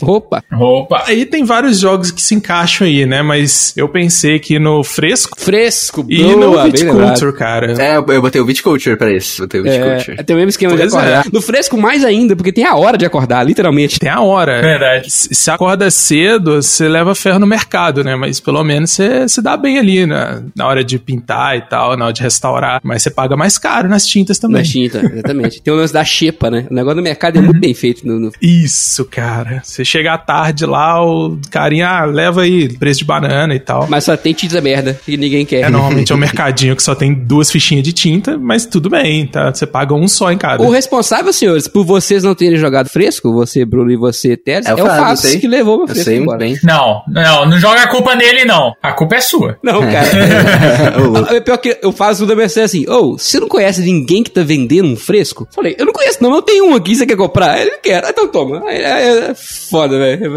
Opa, 0.00 0.42
Opa. 0.52 1.04
Aí 1.06 1.24
tem 1.26 1.44
vários 1.44 1.78
jogos 1.80 2.10
que 2.10 2.22
se 2.22 2.34
encaixam 2.34 2.86
aí, 2.86 3.04
né? 3.06 3.22
Mas 3.22 3.72
eu 3.76 3.88
pensei 3.88 4.36
aqui 4.36 4.58
no 4.58 4.82
Fresco 4.84 5.38
fresco, 5.38 6.04
e 6.08 6.22
boa, 6.22 6.34
no 6.36 6.40
bem 6.40 6.46
lembrado. 6.50 6.72
Viticulture, 6.72 7.32
cara. 7.36 7.72
é, 7.82 7.96
eu, 7.96 8.22
botei 8.22 8.40
o 8.40 8.46
Viticulture 8.46 8.96
pra 8.96 9.10
esse. 9.12 9.40
Botei 9.40 9.60
o 9.60 9.64
Viticulture. 9.64 10.16
É, 10.18 10.22
tem 10.22 10.34
o 10.36 10.38
mesmo 10.38 10.50
esquema 10.50 10.74
Pois 10.76 10.90
de 10.90 10.96
acordar. 10.96 11.26
é. 11.26 11.30
No 11.32 11.42
fresco 11.42 11.76
mais 11.76 12.04
ainda, 12.04 12.36
porque 12.36 12.52
tem 12.52 12.64
a 12.64 12.74
hora 12.76 12.96
de 12.98 13.04
acordar, 13.06 13.44
literalmente. 13.44 13.98
Tem 13.98 14.10
a 14.10 14.20
hora. 14.20 14.60
Verdade. 14.62 15.10
Se 15.10 15.34
se 15.34 15.50
acorda 15.50 15.90
cedo, 15.90 16.62
você 16.62 16.88
leva 16.88 17.14
ferro 17.14 17.38
no 17.38 17.46
mercado, 17.46 18.04
né? 18.04 18.14
Mas 18.16 18.38
pelo 18.40 18.62
menos 18.62 18.90
você 18.90 19.28
se 19.28 19.42
dá 19.42 19.56
bem 19.56 19.78
ali, 19.78 20.06
né? 20.06 20.42
Na 20.54 20.66
hora 20.66 20.84
de 20.84 20.98
pintar 20.98 21.56
e 21.56 21.62
tal, 21.62 21.96
na 21.96 22.04
hora 22.06 22.12
de 22.14 22.22
restaurar. 22.22 22.80
Mas 22.84 23.02
você 23.02 23.10
paga 23.10 23.36
mais 23.36 23.58
caro 23.58 23.88
nas 23.88 24.06
tintas 24.06 24.38
também. 24.38 24.62
Na 24.62 24.68
tinta, 24.68 24.98
exatamente. 24.98 25.60
tem 25.62 25.72
o 25.72 25.76
lance 25.76 25.92
da 25.92 26.04
xepa, 26.04 26.50
né? 26.50 26.66
O 26.70 26.74
negócio 26.74 26.96
do 26.96 27.02
mercado 27.02 27.38
é 27.38 27.40
muito 27.40 27.58
bem 27.60 27.74
feito. 27.74 28.06
No, 28.06 28.18
no- 28.18 28.32
Isso, 28.40 29.04
cara. 29.06 29.31
Você 29.62 29.84
chega 29.84 30.12
à 30.14 30.18
tarde 30.18 30.66
lá, 30.66 31.04
o 31.04 31.38
carinha 31.50 31.88
ah, 31.88 32.04
leva 32.04 32.42
aí 32.42 32.68
preço 32.76 33.00
de 33.00 33.04
banana 33.04 33.54
e 33.54 33.60
tal. 33.60 33.86
Mas 33.88 34.04
só 34.04 34.16
tem 34.16 34.32
tinta 34.32 34.60
merda, 34.60 34.98
que 35.04 35.16
ninguém 35.16 35.44
quer. 35.44 35.62
É, 35.62 35.70
normalmente 35.70 36.12
é 36.12 36.14
um 36.14 36.18
mercadinho 36.22 36.76
que 36.76 36.82
só 36.82 36.94
tem 36.94 37.12
duas 37.14 37.50
fichinhas 37.50 37.84
de 37.84 37.92
tinta, 37.92 38.38
mas 38.38 38.66
tudo 38.66 38.88
bem, 38.90 39.26
tá? 39.26 39.52
Você 39.52 39.66
paga 39.66 39.94
um 39.94 40.06
só 40.08 40.30
em 40.32 40.38
cada. 40.38 40.62
O 40.62 40.70
responsável, 40.70 41.32
senhores, 41.32 41.68
por 41.68 41.84
vocês 41.84 42.22
não 42.22 42.34
terem 42.34 42.56
jogado 42.56 42.88
fresco, 42.88 43.32
você, 43.32 43.64
Bruno, 43.64 43.90
e 43.90 43.96
você, 43.96 44.36
Teles, 44.36 44.66
é, 44.66 44.74
o 44.74 44.78
Fábio, 44.78 44.92
eu 44.92 45.16
Fábio 45.16 45.40
que 45.40 45.48
levou 45.48 45.78
o 45.78 45.82
Eu 45.82 45.88
fresco 45.88 46.04
sei 46.04 46.14
muito 46.16 46.24
embora. 46.24 46.38
bem. 46.38 46.58
Não, 46.62 47.02
não, 47.08 47.46
não 47.46 47.58
joga 47.58 47.82
a 47.82 47.88
culpa 47.88 48.14
nele, 48.14 48.44
não. 48.44 48.72
A 48.82 48.92
culpa 48.92 49.16
é 49.16 49.20
sua. 49.20 49.58
Não, 49.62 49.80
cara. 49.80 50.08
Ô, 51.00 51.06
louco. 51.06 51.34
É 51.34 51.40
pior 51.40 51.56
que 51.58 51.78
eu 51.82 51.92
faço 51.92 52.24
o 52.24 52.26
da 52.26 52.34
Mercedes 52.34 52.70
assim, 52.70 52.88
ô, 52.88 53.18
você 53.18 53.38
não 53.40 53.48
conhece 53.48 53.80
ninguém 53.82 54.22
que 54.22 54.30
tá 54.30 54.42
vendendo 54.42 54.88
um 54.88 54.96
fresco? 54.96 55.46
Falei, 55.54 55.76
eu 55.78 55.86
não 55.86 55.92
conheço 55.92 56.22
não, 56.22 56.34
eu 56.34 56.42
tenho 56.42 56.66
um 56.66 56.74
aqui, 56.74 56.94
você 56.94 57.06
quer 57.06 57.16
comprar? 57.16 57.60
Ele 57.60 57.78
quer, 57.82 58.04
então 58.08 58.28
toma. 58.28 58.62
Aí, 58.66 58.82
É, 59.28 59.30
é 59.30 59.34
foda, 59.34 59.98
velho. 59.98 60.32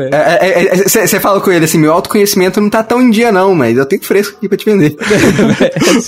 Você 0.86 1.20
falou 1.20 1.42
com 1.42 1.52
ele 1.52 1.66
assim, 1.66 1.78
meu 1.78 1.94
autoconhecimento 1.94 2.60
não 2.62 2.70
tá 2.70 2.84
tão 2.84 3.02
em 3.02 3.10
dia 3.10 3.32
não, 3.32 3.56
mas 3.56 3.78
eu 3.78 3.86
tenho 3.86 4.04
fresco 4.04 4.38
aqui 4.38 4.48
pra 4.48 4.58
te 4.58 4.66
vender. 4.66 4.96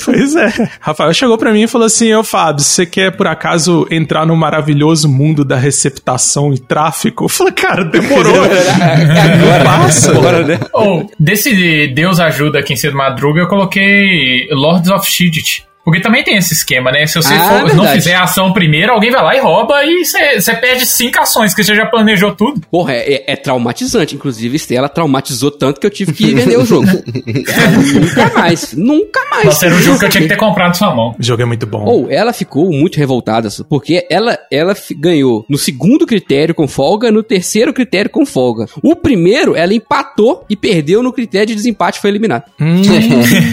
Pois 0.03 0.35
é. 0.35 0.69
Rafael 0.79 1.13
chegou 1.13 1.37
pra 1.37 1.51
mim 1.51 1.63
e 1.63 1.67
falou 1.67 1.87
assim: 1.87 2.13
Ô 2.13 2.23
Fábio, 2.23 2.63
você 2.63 2.85
quer 2.85 3.11
por 3.15 3.27
acaso 3.27 3.87
entrar 3.89 4.25
no 4.25 4.35
maravilhoso 4.35 5.09
mundo 5.09 5.43
da 5.43 5.55
receptação 5.57 6.53
e 6.53 6.59
tráfico? 6.59 7.25
Eu 7.25 7.29
falei, 7.29 7.53
cara, 7.53 7.83
demorou. 7.83 8.33
Agora, 8.43 9.63
Passa. 9.63 10.11
agora, 10.11 10.45
né? 10.45 10.59
Ou, 10.73 11.09
desse 11.19 11.87
Deus 11.87 12.19
ajuda 12.19 12.63
quem 12.63 12.75
cedo 12.75 12.95
madruga, 12.95 13.41
eu 13.41 13.47
coloquei 13.47 14.47
Lords 14.51 14.89
of 14.89 15.09
Shield. 15.09 15.65
Porque 15.87 16.01
também 16.01 16.21
tem 16.21 16.35
esse 16.35 16.53
esquema, 16.53 16.91
né? 16.91 17.07
Se 17.07 17.15
você 17.15 17.33
Ah, 17.33 17.61
for- 17.61 17.73
não 17.73 17.87
fizer 17.87 18.13
a 18.13 18.23
ação 18.23 18.51
primeiro, 18.51 18.91
alguém 18.91 19.09
vai 19.09 19.23
lá 19.23 19.33
e 19.37 19.39
rouba 19.39 19.85
e 19.85 20.03
você 20.03 20.53
perde 20.53 20.85
cinco 20.85 21.17
ações, 21.21 21.55
que 21.55 21.63
você 21.63 21.73
já 21.73 21.85
planejou 21.85 22.35
tudo. 22.35 22.59
Porra, 22.69 22.91
é, 22.91 23.23
é 23.25 23.35
traumatizante. 23.37 24.13
Inclusive, 24.13 24.57
Estela 24.57 24.89
traumatizou 24.89 25.49
tanto 25.49 25.79
que 25.79 25.87
eu 25.87 25.89
tive 25.89 26.11
que 26.11 26.33
vender 26.35 26.57
o 26.57 26.65
jogo. 26.65 26.85
É, 26.89 26.91
nunca 28.01 28.33
mais. 28.37 28.73
Nunca 28.73 29.21
mais. 29.31 29.45
Nossa, 29.45 29.65
era 29.67 29.75
um 29.75 29.79
jogo 29.79 29.97
que 29.97 30.03
eu 30.03 30.09
tinha 30.09 30.23
que 30.23 30.27
ter 30.27 30.35
comprado 30.35 30.75
sua 30.75 30.93
mão. 30.93 31.15
O 31.17 31.23
jogo 31.23 31.41
é 31.41 31.45
muito 31.45 31.65
bom. 31.65 31.85
Ou 31.85 32.11
ela 32.11 32.33
ficou 32.33 32.69
muito 32.69 32.97
revoltada, 32.97 33.47
porque 33.69 34.05
ela, 34.09 34.37
ela 34.51 34.75
ganhou 34.97 35.45
no 35.49 35.57
segundo 35.57 36.05
critério 36.05 36.53
com 36.53 36.67
folga, 36.67 37.13
no 37.13 37.23
terceiro 37.23 37.71
critério 37.71 38.09
com 38.11 38.25
folga. 38.25 38.65
O 38.83 38.93
primeiro, 38.93 39.55
ela 39.55 39.73
empatou 39.73 40.43
e 40.49 40.57
perdeu 40.57 41.01
no 41.01 41.13
critério 41.13 41.47
de 41.47 41.55
desempate 41.55 41.97
e 41.97 42.01
foi 42.01 42.09
eliminada. 42.09 42.43
Hum, 42.59 42.81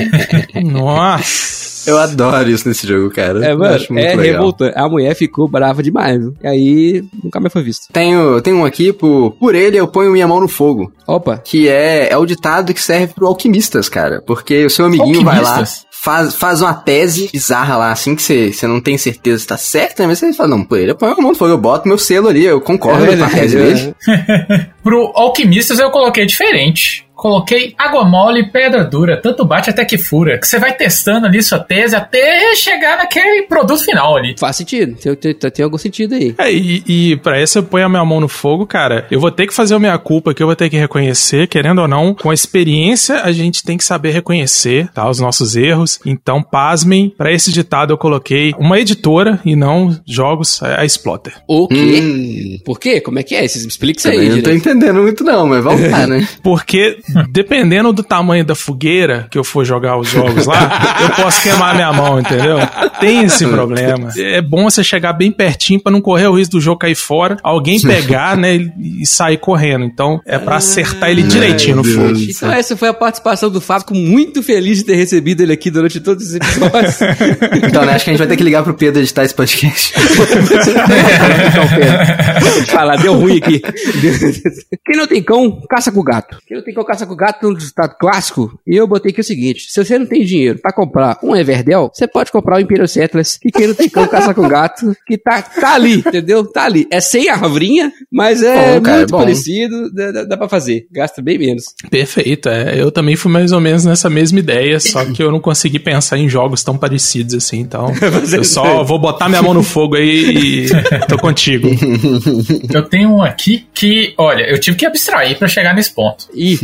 nossa. 0.73 1.74
Eu 1.87 1.99
adoro 1.99 2.51
isso 2.51 2.69
nesse 2.69 2.87
jogo, 2.87 3.11
cara. 3.11 3.45
É, 3.45 3.55
mano, 3.55 3.75
acho 3.75 3.93
muito 3.93 4.05
é 4.05 4.15
legal. 4.15 4.41
revoltante. 4.41 4.79
A 4.79 4.89
mulher 4.89 5.15
ficou 5.15 5.49
brava 5.49 5.83
demais. 5.83 6.19
viu? 6.19 6.35
E 6.43 6.47
aí, 6.47 7.05
nunca 7.23 7.41
mais 7.41 7.53
foi 7.53 7.63
visto. 7.63 7.89
Tenho, 7.93 8.41
tenho 8.41 8.57
um 8.57 8.65
aqui, 8.65 8.93
por, 8.93 9.33
por 9.33 9.55
ele 9.55 9.77
eu 9.77 9.87
ponho 9.89 10.13
minha 10.13 10.27
mão 10.27 10.41
no 10.41 10.49
fogo. 10.49 10.93
Opa. 11.07 11.39
Que 11.39 11.69
é, 11.69 12.13
é 12.13 12.17
o 12.17 12.27
ditado 12.27 12.73
que 12.73 12.81
serve 12.81 13.15
pro 13.15 13.27
alquimistas, 13.27 13.89
cara. 13.89 14.23
Porque 14.27 14.65
o 14.65 14.71
seu 14.71 14.87
amiguinho 14.87 15.23
vai 15.23 15.41
lá, 15.41 15.65
faz, 16.05 16.35
faz 16.35 16.61
uma 16.61 16.75
tese 16.75 17.31
bizarra 17.33 17.79
lá, 17.79 17.91
assim 17.91 18.15
que 18.15 18.23
você, 18.23 18.53
você 18.53 18.67
não 18.67 18.79
tem 18.79 18.99
certeza 18.99 19.39
se 19.39 19.47
tá 19.47 19.57
certo, 19.57 20.01
né? 20.01 20.07
Mas 20.07 20.19
você 20.19 20.33
fala, 20.35 20.51
não, 20.51 20.63
por 20.63 20.79
ele 20.79 20.91
eu 20.91 20.97
ponho 20.97 21.13
a 21.13 21.17
mão 21.17 21.31
no 21.31 21.37
fogo, 21.37 21.53
eu 21.53 21.59
boto 21.59 21.89
meu 21.89 21.97
selo 21.97 22.29
ali, 22.29 22.45
eu 22.45 22.61
concordo 22.61 23.17
com 23.17 23.25
a 23.25 23.31
tese 23.31 23.57
dele. 23.57 23.95
Pro 24.85 25.13
Alquimistas 25.15 25.79
eu 25.79 25.91
coloquei 25.91 26.27
diferente. 26.27 27.07
Coloquei 27.25 27.75
água 27.79 28.05
mole 28.05 28.41
e 28.41 28.47
pedra 28.51 28.85
dura, 28.85 29.17
tanto 29.17 29.47
bate 29.47 29.71
até 29.71 29.83
que 29.83 29.97
fura. 29.97 30.37
Que 30.37 30.47
você 30.47 30.59
vai 30.59 30.75
testando 30.75 31.27
ali 31.27 31.43
sua 31.43 31.59
tese 31.59 31.97
até 31.97 32.55
chegar 32.55 32.99
naquele 32.99 33.45
produto 33.45 33.83
final 33.83 34.15
ali. 34.15 34.35
Faz 34.39 34.57
sentido. 34.57 34.95
Tem, 34.97 35.15
tem, 35.15 35.51
tem 35.51 35.65
algum 35.65 35.79
sentido 35.79 36.15
aí. 36.15 36.35
É, 36.37 36.53
e, 36.53 36.83
e 36.87 37.17
pra 37.17 37.39
essa 37.41 37.61
eu 37.61 37.63
ponho 37.63 37.87
a 37.87 37.89
minha 37.89 38.05
mão 38.05 38.21
no 38.21 38.29
fogo, 38.29 38.67
cara. 38.67 39.07
Eu 39.11 39.19
vou 39.19 39.31
ter 39.31 39.47
que 39.47 39.55
fazer 39.55 39.75
a 39.75 39.79
minha 39.79 39.97
culpa, 39.97 40.35
que 40.35 40.43
eu 40.43 40.47
vou 40.47 40.55
ter 40.55 40.69
que 40.69 40.77
reconhecer, 40.77 41.47
querendo 41.47 41.81
ou 41.81 41.89
não, 41.89 42.15
com 42.15 42.29
a 42.29 42.35
experiência 42.35 43.23
a 43.23 43.33
gente 43.33 43.63
tem 43.63 43.79
que 43.79 43.85
saber 43.85 44.11
reconhecer, 44.11 44.91
tá? 44.93 45.09
Os 45.09 45.19
nossos 45.19 45.57
erros. 45.57 45.99
Então, 46.05 46.43
pasmem, 46.43 47.09
pra 47.09 47.33
esse 47.33 47.51
ditado 47.51 47.95
eu 47.95 47.97
coloquei 47.97 48.53
uma 48.59 48.79
editora 48.79 49.41
e 49.47 49.57
não 49.57 49.99
jogos, 50.07 50.61
é 50.63 50.81
a 50.81 50.85
Exploter. 50.85 51.33
O 51.49 51.67
quê? 51.69 52.01
Hum, 52.03 52.59
Por 52.67 52.79
quê? 52.79 53.01
Como 53.01 53.19
é 53.19 53.23
que 53.23 53.35
é? 53.35 53.49
Vocês 53.49 53.65
me 53.65 53.71
expliquem 53.71 53.99
isso 53.99 54.09
aí, 54.09 54.17
também 54.17 54.31
não 54.31 54.43
tô 54.43 54.51
entendendo 54.51 55.01
muito 55.01 55.25
não, 55.25 55.47
mas 55.47 55.65
vamos 55.65 55.91
lá, 55.91 56.07
né? 56.07 56.29
Porque, 56.45 56.99
dependendo 57.31 57.93
do 57.93 58.03
tamanho 58.03 58.45
da 58.45 58.55
fogueira 58.55 59.27
que 59.31 59.39
eu 59.39 59.45
for 59.45 59.65
jogar 59.65 59.99
os 59.99 60.09
jogos 60.09 60.47
lá, 60.47 60.99
eu 61.03 61.11
posso 61.11 61.43
queimar 61.43 61.75
minha 61.75 61.93
mão, 61.93 62.21
entendeu? 62.21 62.59
Tem 63.01 63.25
esse 63.25 63.47
problema. 63.47 64.11
É 64.17 64.41
bom 64.41 64.65
você 64.65 64.83
chegar 64.83 65.13
bem 65.13 65.31
pertinho 65.31 65.83
pra 65.83 65.93
não 65.93 66.01
correr 66.01 66.27
o 66.27 66.37
risco 66.37 66.53
do 66.53 66.61
jogo 66.61 66.79
cair 66.79 66.95
fora, 66.95 67.37
alguém 67.43 67.81
pegar, 67.81 68.37
né, 68.37 68.55
e 68.79 69.07
sair 69.07 69.39
correndo. 69.39 69.85
Então, 69.85 70.21
é 70.27 70.39
pra 70.39 70.57
acertar 70.57 71.11
ele 71.11 71.23
direitinho 71.23 71.77
no 71.77 71.85
fogo. 71.85 72.19
Então 72.19 72.53
essa 72.53 72.77
foi 72.77 72.89
a 72.89 72.95
participação 72.95 73.51
do 73.51 73.61
Fábio, 73.61 73.87
fico 73.87 73.95
muito 73.95 74.43
feliz 74.43 74.79
de 74.79 74.85
ter 74.85 74.97
recebido 74.97 75.43
ele 75.43 75.53
aqui 75.53 75.71
durante 75.71 76.01
todos 76.01 76.27
os 76.27 76.35
episódios. 76.35 76.99
Então, 77.65 77.85
né, 77.85 77.95
acho 77.95 78.05
que 78.05 78.11
a 78.11 78.13
gente 78.13 78.19
vai 78.19 78.29
ter 78.29 78.37
que 78.37 78.43
ligar 78.43 78.63
pro 78.63 78.75
Pedro 78.75 79.01
editar 79.01 79.25
esse 79.25 79.35
podcast. 79.35 79.95
Fala, 82.69 82.97
deu 82.97 83.15
ruim 83.15 83.39
aqui. 83.39 83.61
Quem 84.85 84.97
não 84.97 85.07
tem 85.07 85.23
cão, 85.23 85.61
caça 85.69 85.91
com 85.91 86.01
o 86.01 86.03
gato. 86.03 86.39
Quem 86.47 86.57
não 86.57 86.65
tem 86.65 86.75
cão, 86.75 86.85
caça 86.85 87.04
com 87.07 87.13
o 87.13 87.17
gato 87.17 87.47
é 87.47 87.49
um 87.49 87.55
ditado 87.55 87.97
clássico. 87.99 88.59
E 88.67 88.77
eu 88.77 88.87
botei 88.87 89.13
aqui 89.13 89.21
o 89.21 89.25
seguinte: 89.25 89.67
se 89.71 89.85
você 89.85 89.99
não 89.99 90.07
tem 90.07 90.25
dinheiro 90.25 90.59
pra 90.61 90.73
comprar 90.73 91.19
um 91.23 91.35
Everdell, 91.37 91.91
você 91.93 92.07
pode 92.07 92.31
comprar 92.33 92.57
o 92.57 92.61
Imperial 92.61 92.87
Settlers, 92.89 93.37
que 93.37 93.51
quem 93.51 93.69
não 93.69 93.75
tem 93.75 93.89
cão, 93.89 94.07
caça 94.07 94.35
com 94.35 94.47
gato, 94.49 94.95
que 95.07 95.17
tá, 95.19 95.43
tá 95.43 95.75
ali, 95.75 95.95
entendeu? 95.99 96.45
Tá 96.47 96.65
ali. 96.65 96.87
É 96.91 97.01
sem 97.01 97.29
arvrinha, 97.29 97.93
mas 98.11 98.43
é 98.43 98.75
Bom, 98.77 98.83
cara, 98.83 98.99
muito 98.99 99.11
bom. 99.11 99.19
parecido, 99.19 99.93
dá, 99.93 100.13
dá- 100.13 100.25
dá 100.25 100.37
pra 100.37 100.49
fazer. 100.49 100.87
Gasta 100.93 101.21
bem 101.23 101.39
menos. 101.39 101.65
Perfeito, 101.91 102.49
é. 102.49 102.81
Eu 102.81 102.91
também 102.91 103.17
fui 103.17 103.31
mais 103.31 103.53
ou 103.53 103.61
menos 103.61 103.85
nessa 103.85 104.09
mesma 104.11 104.39
ideia, 104.39 104.79
só 104.81 105.05
que 105.05 105.23
eu 105.23 105.31
não 105.31 105.41
consegui 105.41 105.79
pensar 105.79 106.19
em 106.19 106.29
jogos 106.29 106.63
tão 106.63 106.77
parecidos 106.77 107.35
assim, 107.35 107.59
então 107.61 107.93
eu 108.33 108.45
só 108.45 108.83
vou 108.85 108.99
botar 108.99 109.29
minha 109.29 109.43
mão 109.43 109.55
no 109.55 109.63
fogo 109.63 109.97
aí 109.97 110.65
e 110.65 110.69
tô 111.09 111.19
contigo. 111.19 111.69
Eu 112.73 112.83
tenho 112.83 113.11
um 113.11 113.23
aqui 113.23 113.67
que, 113.75 114.15
olha, 114.19 114.43
eu 114.51 114.59
tive 114.59 114.77
que 114.77 114.87
abstrair 114.87 115.39
pra 115.39 115.49
chegar 115.49 115.75
nesse 115.75 115.93
ponto. 115.95 116.27
Ih, 116.35 116.59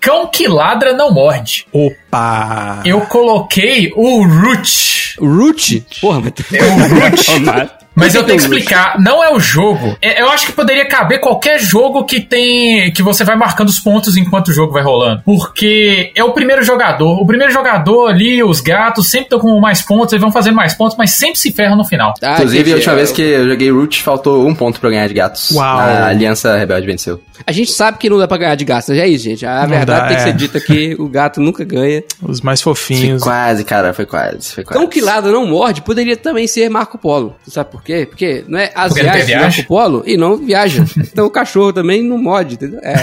Cão 0.00 0.28
que 0.28 0.46
ladra 0.46 0.92
não 0.92 1.12
morde. 1.12 1.66
Opa! 1.72 2.82
Eu 2.84 3.00
coloquei 3.02 3.92
o 3.96 4.24
Root. 4.24 5.16
Root? 5.18 5.84
Porra, 6.00 6.20
mas... 6.20 6.32
É 6.52 6.64
o 6.64 6.76
Root. 6.76 7.76
Mas- 7.96 8.14
eu 8.14 8.22
tenho 8.24 8.38
que 8.38 8.46
que 8.46 8.54
explicar, 8.54 9.00
não 9.00 9.24
é 9.24 9.32
o 9.32 9.40
jogo. 9.40 9.96
É- 10.02 10.20
Eu 10.22 10.28
acho 10.30 10.46
que 10.46 10.52
poderia 10.52 10.86
caber 10.86 11.20
qualquer 11.20 11.58
jogo 11.58 12.04
que 12.04 12.20
tem. 12.20 12.92
que 12.92 13.02
você 13.02 13.24
vai 13.24 13.36
marcando 13.36 13.68
os 13.68 13.78
pontos 13.78 14.16
enquanto 14.16 14.48
o 14.48 14.52
jogo 14.52 14.72
vai 14.72 14.82
rolando. 14.82 15.22
Porque 15.24 16.12
é 16.14 16.22
o 16.22 16.32
primeiro 16.32 16.62
jogador. 16.62 17.20
O 17.20 17.26
primeiro 17.26 17.52
jogador 17.52 18.08
ali, 18.08 18.42
os 18.42 18.60
gatos, 18.60 19.08
sempre 19.08 19.26
estão 19.26 19.38
com 19.38 19.58
mais 19.60 19.82
pontos, 19.82 20.12
eles 20.12 20.22
vão 20.22 20.30
fazendo 20.32 20.54
mais 20.54 20.74
pontos, 20.74 20.96
mas 20.96 21.10
sempre 21.12 21.38
se 21.38 21.52
ferram 21.52 21.76
no 21.76 21.84
final. 21.84 22.12
Ah, 22.22 22.34
Inclusive, 22.34 22.72
a 22.72 22.74
última 22.76 22.94
vez 22.94 23.10
que 23.12 23.22
eu 23.22 23.48
joguei 23.48 23.70
Root, 23.70 24.02
faltou 24.02 24.46
um 24.46 24.54
ponto 24.54 24.78
pra 24.80 24.88
eu 24.88 24.92
ganhar 24.92 25.08
de 25.08 25.14
gatos. 25.14 25.50
Uau. 25.52 25.78
A 25.78 26.06
Aliança 26.08 26.56
Rebelde 26.56 26.86
venceu. 26.86 27.20
A 27.46 27.52
gente 27.52 27.70
sabe 27.70 27.98
que 27.98 28.08
não 28.10 28.18
dá 28.18 28.26
pra 28.26 28.38
ganhar 28.38 28.54
de 28.54 28.64
gato, 28.64 28.94
já 28.94 29.02
é 29.02 29.08
isso, 29.08 29.24
gente. 29.24 29.44
A 29.46 29.62
Não 29.62 29.68
verdade 29.68 30.00
dá, 30.02 30.06
tem 30.08 30.16
que 30.16 30.22
é. 30.22 30.26
ser 30.26 30.32
dita 30.32 30.60
que 30.60 30.96
o 30.98 31.08
gato 31.08 31.40
nunca 31.40 31.64
ganha. 31.64 32.02
Os 32.22 32.40
mais 32.40 32.60
Foi 32.62 32.74
fofinhos. 32.74 33.22
quase, 33.22 33.64
cara, 33.64 33.92
foi 33.92 34.06
quase, 34.06 34.52
foi 34.52 34.64
quase. 34.64 34.78
Cão 34.80 34.88
que 34.88 35.00
lado 35.00 35.30
não 35.30 35.46
morde 35.46 35.82
poderia 35.82 36.16
também 36.16 36.46
ser 36.46 36.68
Marco 36.68 36.96
Polo. 36.98 37.36
Você 37.44 37.50
sabe 37.50 37.70
por 37.70 37.82
quê? 37.82 37.85
Porque 38.06 38.44
não 38.48 38.58
é 38.58 38.70
as 38.74 38.88
Porque 38.88 39.02
viagens 39.02 39.26
viagem? 39.26 39.46
Marco 39.48 39.68
Polo 39.68 40.02
e 40.06 40.16
não 40.16 40.36
viaja. 40.36 40.84
Então 40.96 41.26
o 41.26 41.30
cachorro 41.30 41.72
também 41.72 42.02
não 42.02 42.18
morde, 42.18 42.54
entendeu? 42.54 42.80
É, 42.82 42.94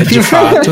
É, 0.00 0.04
de 0.04 0.22
fato. 0.22 0.70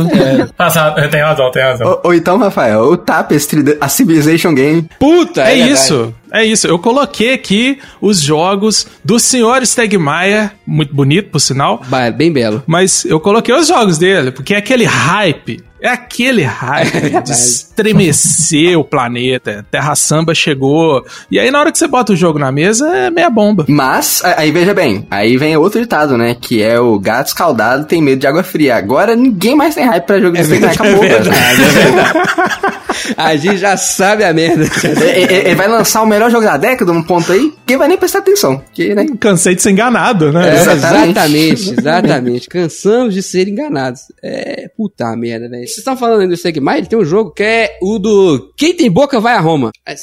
Nossa, 0.58 0.90
tem 1.10 1.20
razão, 1.20 1.50
tem 1.50 1.62
razão. 1.62 1.86
Ou, 1.88 2.00
ou 2.04 2.14
então, 2.14 2.38
Rafael, 2.38 2.82
o 2.82 2.96
Tapestry, 2.96 3.76
a 3.80 3.88
Civilization 3.88 4.54
Game. 4.54 4.88
Puta, 4.98 5.42
É, 5.42 5.54
verdade. 5.54 5.72
isso. 5.72 6.14
É 6.30 6.44
isso. 6.44 6.66
Eu 6.66 6.78
coloquei 6.78 7.32
aqui 7.32 7.78
os 8.00 8.20
jogos 8.20 8.86
do 9.04 9.18
senhor 9.18 9.64
Stegmaier, 9.66 10.52
muito 10.66 10.94
bonito, 10.94 11.30
por 11.30 11.40
sinal. 11.40 11.80
Bem 12.16 12.32
belo. 12.32 12.62
Mas 12.66 13.04
eu 13.04 13.18
coloquei 13.18 13.54
os 13.54 13.68
jogos 13.68 13.96
dele, 13.98 14.30
porque 14.30 14.54
é 14.54 14.58
aquele 14.58 14.84
hype. 14.84 15.62
É 15.80 15.88
aquele 15.88 16.42
hype 16.44 16.92
de 16.92 17.00
verdade. 17.00 17.30
estremecer 17.32 18.78
o 18.78 18.84
planeta. 18.84 19.64
Terra 19.70 19.94
Samba 19.94 20.34
chegou. 20.34 21.04
E 21.30 21.38
aí, 21.38 21.50
na 21.50 21.60
hora 21.60 21.72
que 21.72 21.78
você 21.78 21.86
bota 21.86 22.12
o 22.12 22.16
jogo 22.16 22.38
na 22.38 22.50
mesa, 22.50 22.88
é 22.96 23.10
meia 23.10 23.30
bomba. 23.30 23.64
Mas, 23.68 24.22
aí 24.24 24.50
veja 24.50 24.74
bem, 24.74 25.06
aí 25.10 25.36
vem 25.36 25.56
outro 25.56 25.80
ditado, 25.80 26.16
né? 26.16 26.36
Que 26.40 26.62
é 26.62 26.78
o 26.80 26.98
gato 26.98 27.28
escaldado 27.28 27.84
tem 27.86 28.02
medo 28.02 28.20
de 28.20 28.26
água 28.26 28.42
fria. 28.42 28.76
Agora 28.76 29.14
ninguém 29.14 29.54
mais 29.54 29.74
tem 29.74 29.84
hype 29.86 30.04
pra 30.04 30.20
jogo 30.20 30.36
de 30.36 30.44
Steam, 30.44 30.70
acabou, 30.70 31.04
é 31.04 31.08
verdade, 31.08 31.62
é 31.62 31.82
verdade. 31.82 32.78
A 33.16 33.36
gente 33.36 33.58
já 33.58 33.76
sabe 33.76 34.24
a 34.24 34.32
merda. 34.32 34.64
É, 35.04 35.22
é, 35.22 35.46
Ele 35.46 35.54
vai 35.54 35.68
lançar 35.68 36.02
o 36.02 36.06
melhor 36.06 36.30
jogo 36.30 36.44
da 36.44 36.56
década, 36.56 36.90
um 36.92 37.02
ponto 37.02 37.30
aí, 37.32 37.52
quem 37.66 37.76
vai 37.76 37.86
nem 37.86 37.96
prestar 37.96 38.18
atenção. 38.20 38.62
Que, 38.72 38.94
né? 38.94 39.06
Cansei 39.20 39.54
de 39.54 39.62
ser 39.62 39.70
enganado, 39.70 40.32
né? 40.32 40.48
É, 40.48 40.54
Exatamente. 40.60 41.10
exatamente, 41.10 41.74
exatamente. 41.78 42.48
Cansamos 42.48 43.14
de 43.14 43.22
ser 43.22 43.46
enganados. 43.48 44.02
É, 44.22 44.68
puta 44.76 45.14
merda, 45.16 45.48
velho. 45.48 45.67
Vocês 45.68 45.78
estão 45.78 45.96
falando 45.96 46.22
aí 46.22 46.28
do 46.28 46.36
Segmai, 46.36 46.78
ele 46.78 46.86
tem 46.86 46.98
um 46.98 47.04
jogo 47.04 47.32
que 47.32 47.42
é 47.42 47.78
o 47.82 47.98
do 47.98 48.52
Quem 48.56 48.74
tem 48.74 48.90
boca 48.90 49.20
vai 49.20 49.34
a 49.34 49.40
Roma. 49.40 49.70
É, 49.86 49.94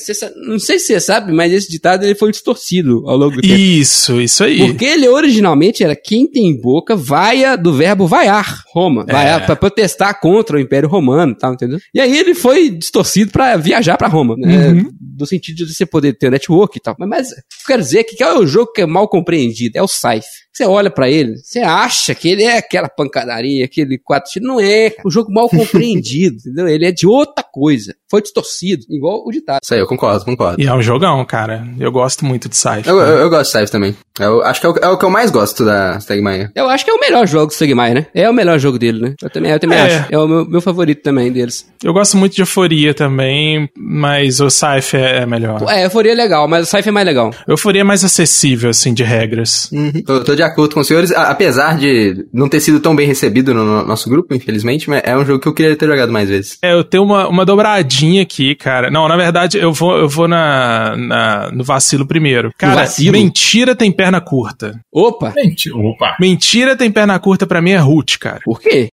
não 0.48 0.60
sei 0.60 0.80
se 0.80 0.88
você 0.88 1.00
sabe, 1.00 1.34
mas 1.34 1.52
esse 1.52 1.70
ditado 1.70 2.04
ele 2.04 2.16
foi 2.16 2.32
distorcido 2.32 3.04
ao 3.08 3.18
longo 3.18 3.36
do 3.36 3.42
tempo. 3.42 3.54
Isso, 3.54 4.22
isso 4.22 4.44
aí. 4.44 4.58
Porque 4.60 4.86
ele 4.86 5.08
originalmente 5.08 5.84
era 5.84 5.96
quem 5.96 6.30
tem 6.30 6.60
boca 6.60 6.96
vaia 6.96 7.56
do 7.56 7.74
verbo 7.74 8.08
vaiar, 8.08 8.64
Roma. 8.74 9.06
Vaiar 9.06 9.46
pra 9.46 9.56
protestar 9.56 10.20
contra 10.20 10.58
o 10.58 10.60
Império 10.60 10.90
Romano 10.90 11.34
e 11.34 11.38
tal, 11.38 11.54
entendeu? 11.54 11.80
E 11.94 12.00
aí 12.00 12.16
ele 12.18 12.36
foi 12.36 12.70
distorcido 12.70 13.32
pra 13.32 13.58
viajar 13.58 13.98
pra 13.98 14.08
Roma, 14.08 14.36
né? 14.38 14.70
Uhum. 14.70 14.90
Do 15.00 15.26
sentido 15.26 15.58
de 15.66 15.74
você 15.74 15.86
poder 15.86 16.14
ter 16.14 16.30
network 16.30 16.78
e 16.78 16.82
tal. 16.82 16.96
Mas, 17.00 17.10
mas 17.10 17.32
eu 17.32 17.38
quero 17.66 17.82
dizer 17.82 18.04
que 18.04 18.18
qual 18.18 18.32
é 18.32 18.40
o 18.40 18.48
jogo 18.48 18.72
que 18.72 18.82
é 18.82 18.86
mal 18.86 19.08
compreendido? 19.08 19.78
É 19.78 19.82
o 19.82 19.88
Scythe. 19.88 20.45
Você 20.56 20.64
olha 20.66 20.90
pra 20.90 21.10
ele, 21.10 21.36
você 21.38 21.60
acha 21.60 22.16
que 22.16 22.30
ele 22.30 22.44
é 22.44 22.58
aquela 22.60 22.88
pancadaria, 22.88 23.66
aquele 23.66 23.98
quatro 23.98 24.32
tiros. 24.32 24.48
Não 24.48 24.58
é. 24.60 24.94
Um 25.06 25.12
jogo 25.12 25.30
mal 25.34 25.50
compreendido, 25.50 26.38
entendeu? 26.48 26.68
Ele 26.68 26.86
é 26.86 26.92
de 26.94 27.06
outra 27.06 27.44
coisa. 27.44 27.94
Foi 28.10 28.22
distorcido, 28.22 28.86
igual 28.90 29.22
o 29.26 29.32
ditado. 29.32 29.60
Isso 29.62 29.74
aí, 29.74 29.80
eu 29.82 29.88
concordo, 29.88 30.24
concordo. 30.24 30.62
E 30.62 30.66
é 30.66 30.74
um 30.74 30.82
jogão, 30.82 31.26
cara. 31.26 31.68
Eu 31.78 31.92
gosto 31.92 32.24
muito 32.24 32.48
de 32.48 32.56
Cypher. 32.56 32.84
Eu, 32.88 33.00
eu, 33.00 33.18
eu 33.18 33.30
gosto 33.30 33.52
de 33.52 33.58
Scythe 33.58 33.72
também. 33.72 33.96
Eu 34.18 34.42
acho 34.44 34.62
que 34.62 34.68
é 34.68 34.70
o, 34.70 34.78
é 34.78 34.88
o 34.88 34.98
que 34.98 35.04
eu 35.04 35.10
mais 35.10 35.30
gosto 35.30 35.66
da 35.66 36.00
Stegmaier. 36.00 36.50
Eu 36.56 36.70
acho 36.70 36.86
que 36.86 36.92
é 36.92 36.94
o 36.94 37.00
melhor 37.00 37.28
jogo 37.28 37.48
do 37.48 37.54
Segmai, 37.54 37.94
né? 37.94 38.06
É 38.14 38.30
o 38.30 38.34
melhor 38.34 38.58
jogo 38.58 38.80
dele, 38.80 39.02
né? 39.02 39.14
Eu 39.22 39.30
também, 39.30 39.52
eu 39.52 39.60
também 39.60 39.78
É. 39.78 39.82
acho. 39.82 40.08
É 40.10 40.18
o 40.18 40.26
meu, 40.26 40.46
meu 40.46 40.62
favorito 40.62 41.02
também 41.02 41.30
deles. 41.34 41.68
Eu 41.84 41.92
gosto 41.92 42.16
muito 42.16 42.34
de 42.34 42.42
Euforia 42.42 42.94
também, 42.94 43.70
mas 43.76 44.40
o 44.40 44.50
Cypher 44.50 45.04
é 45.04 45.26
melhor. 45.26 45.62
É, 45.70 45.84
Euforia 45.84 46.14
é 46.14 46.16
legal, 46.16 46.48
mas 46.48 46.64
o 46.64 46.66
Scythe 46.70 46.88
é 46.88 46.92
mais 46.94 47.06
legal. 47.06 47.32
Euforia 47.46 47.82
é 47.82 47.84
mais 47.84 48.06
acessível, 48.06 48.70
assim, 48.70 48.94
de 48.94 49.04
regras. 49.04 49.70
Tô, 50.06 50.24
tô 50.24 50.34
de 50.36 50.44
acordo 50.46 50.74
com 50.76 50.80
os 50.82 50.88
senhores, 50.88 51.12
apesar 51.12 51.78
de 51.78 52.26
não 52.34 52.48
ter 52.50 52.60
sido 52.60 52.80
tão 52.80 52.96
bem 52.96 53.08
recebido 53.08 53.54
no, 53.54 53.64
no 53.66 53.86
nosso 53.86 54.10
grupo, 54.10 54.34
infelizmente, 54.34 54.90
mas 54.90 55.02
é 55.04 55.16
um 55.18 55.26
jogo 55.26 55.40
que 55.40 55.48
eu 55.48 55.54
queria 55.54 55.76
ter 55.76 55.88
jogado 55.88 56.12
mais 56.12 56.30
vezes. 56.30 56.58
É, 56.62 56.74
eu 56.74 56.84
tenho 56.84 57.04
uma, 57.04 57.28
uma 57.28 57.46
dobradinha 57.46 58.22
aqui, 58.22 58.56
cara. 58.56 58.90
Não, 58.90 59.08
na 59.08 59.16
verdade, 59.18 59.58
eu 59.58 59.72
vou, 59.74 59.98
eu 59.98 60.08
vou 60.10 60.28
na, 60.28 60.96
na- 60.96 61.52
no 61.52 61.64
vacilo 61.64 62.06
primeiro. 62.06 62.52
Cara, 62.58 62.76
vacilo? 62.76 63.14
mentira 63.14 63.76
tem 63.76 63.92
perna 63.92 64.22
curta. 64.22 64.80
Opa! 64.94 65.34
Gente, 65.38 65.72
opa. 65.72 66.16
Mentira 66.20 66.76
tem 66.76 66.92
perna 66.92 67.18
curta 67.20 67.46
pra 67.46 67.62
mim 67.62 67.72
é 67.72 67.78
root, 67.78 68.18
cara. 68.20 68.40
Por 68.44 68.60
quê? 68.62 68.90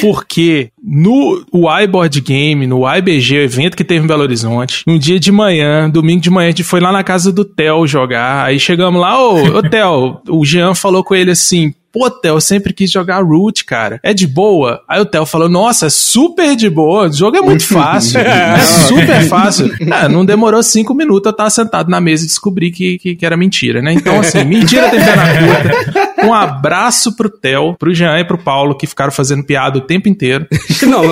Porque 0.00 0.70
no 0.82 1.44
iBoard 1.84 2.20
Game, 2.20 2.66
no 2.66 2.82
IBG, 2.88 3.38
o 3.38 3.42
evento 3.42 3.76
que 3.76 3.84
teve 3.84 4.04
em 4.04 4.08
Belo 4.08 4.22
Horizonte, 4.22 4.82
um 4.86 4.98
dia 4.98 5.20
de 5.20 5.30
manhã, 5.30 5.88
domingo 5.88 6.20
de 6.20 6.30
manhã, 6.30 6.48
a 6.48 6.50
gente 6.50 6.64
foi 6.64 6.80
lá 6.80 6.92
na 6.92 7.04
casa 7.04 7.32
do 7.32 7.44
Theo 7.44 7.86
jogar. 7.86 8.44
Aí 8.44 8.58
chegamos 8.58 9.00
lá, 9.00 9.18
ô, 9.20 9.58
ô 9.58 9.62
Theo, 9.62 10.20
o 10.28 10.44
Jean 10.44 10.74
falou 10.74 11.04
com 11.04 11.14
ele 11.14 11.30
assim. 11.30 11.72
Pô, 11.92 12.10
Theo, 12.10 12.36
eu 12.36 12.40
sempre 12.40 12.72
quis 12.72 12.90
jogar 12.90 13.22
Root, 13.22 13.66
cara. 13.66 14.00
É 14.02 14.14
de 14.14 14.26
boa? 14.26 14.80
Aí 14.88 14.98
o 14.98 15.04
Theo 15.04 15.26
falou, 15.26 15.46
nossa, 15.46 15.86
é 15.86 15.90
super 15.90 16.56
de 16.56 16.70
boa. 16.70 17.06
O 17.06 17.12
jogo 17.12 17.36
é 17.36 17.42
muito 17.42 17.64
fácil. 17.68 18.18
é 18.18 18.58
super 18.58 19.22
fácil. 19.28 19.70
É, 19.78 20.08
não 20.08 20.24
demorou 20.24 20.62
cinco 20.62 20.94
minutos 20.94 21.26
eu 21.26 21.32
estar 21.32 21.50
sentado 21.50 21.90
na 21.90 22.00
mesa 22.00 22.24
e 22.24 22.28
descobri 22.28 22.70
que, 22.70 22.98
que, 22.98 23.14
que 23.14 23.26
era 23.26 23.36
mentira, 23.36 23.82
né? 23.82 23.92
Então, 23.92 24.18
assim, 24.18 24.42
mentira 24.42 24.88
tem 24.88 25.00
pé 25.00 25.16
na 25.16 25.38
curta. 25.38 26.11
Um 26.24 26.32
abraço 26.32 27.16
pro 27.16 27.28
Theo, 27.28 27.74
pro 27.78 27.94
Jean 27.94 28.18
e 28.18 28.24
pro 28.24 28.38
Paulo, 28.38 28.76
que 28.76 28.86
ficaram 28.86 29.12
fazendo 29.12 29.44
piada 29.44 29.78
o 29.78 29.82
tempo 29.82 30.08
inteiro. 30.08 30.46
Não, 30.86 31.02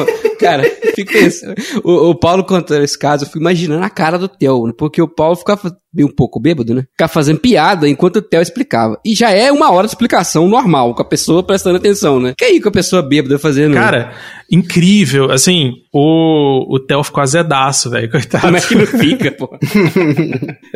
cara, 0.41 0.65
fica 0.95 1.13
pensando. 1.13 1.55
O, 1.85 2.11
o 2.11 2.15
Paulo 2.15 2.45
contando 2.45 2.83
esse 2.83 2.99
caso, 2.99 3.25
eu 3.25 3.27
fico 3.27 3.39
imaginando 3.39 3.85
a 3.85 3.91
cara 3.91 4.19
do 4.19 4.29
Theo, 4.29 4.67
né? 4.67 4.73
porque 4.77 5.01
o 5.01 5.09
Paulo 5.09 5.37
ficava 5.37 5.73
meio 5.93 6.09
um 6.09 6.15
pouco 6.15 6.41
bêbado, 6.41 6.73
né? 6.75 6.85
Ficava 6.93 7.13
fazendo 7.13 7.41
piada 7.41 7.89
enquanto 7.89 8.17
o 8.17 8.23
Theo 8.23 8.41
explicava. 8.41 8.99
E 9.05 9.15
já 9.15 9.31
é 9.31 9.51
uma 9.51 9.73
hora 9.73 9.87
de 9.87 9.93
explicação 9.93 10.49
normal, 10.49 10.95
com 10.95 11.03
a 11.03 11.05
pessoa 11.05 11.43
prestando 11.43 11.77
atenção, 11.77 12.21
né? 12.21 12.35
Que 12.37 12.45
aí 12.45 12.61
com 12.61 12.69
a 12.69 12.73
pessoa 12.73 13.03
bêbada 13.03 13.39
fazendo. 13.39 13.75
Cara, 13.75 14.13
incrível. 14.51 15.31
Assim, 15.31 15.73
o, 15.93 16.77
o 16.77 16.79
Theo 16.79 17.03
ficou 17.03 17.23
azedaço, 17.23 17.91
velho, 17.91 18.11
coitado. 18.11 18.43
Como 18.45 18.57
é 18.57 18.61
que 18.61 18.75
não 18.77 18.87
fica, 19.01 19.33
pô? 19.33 19.59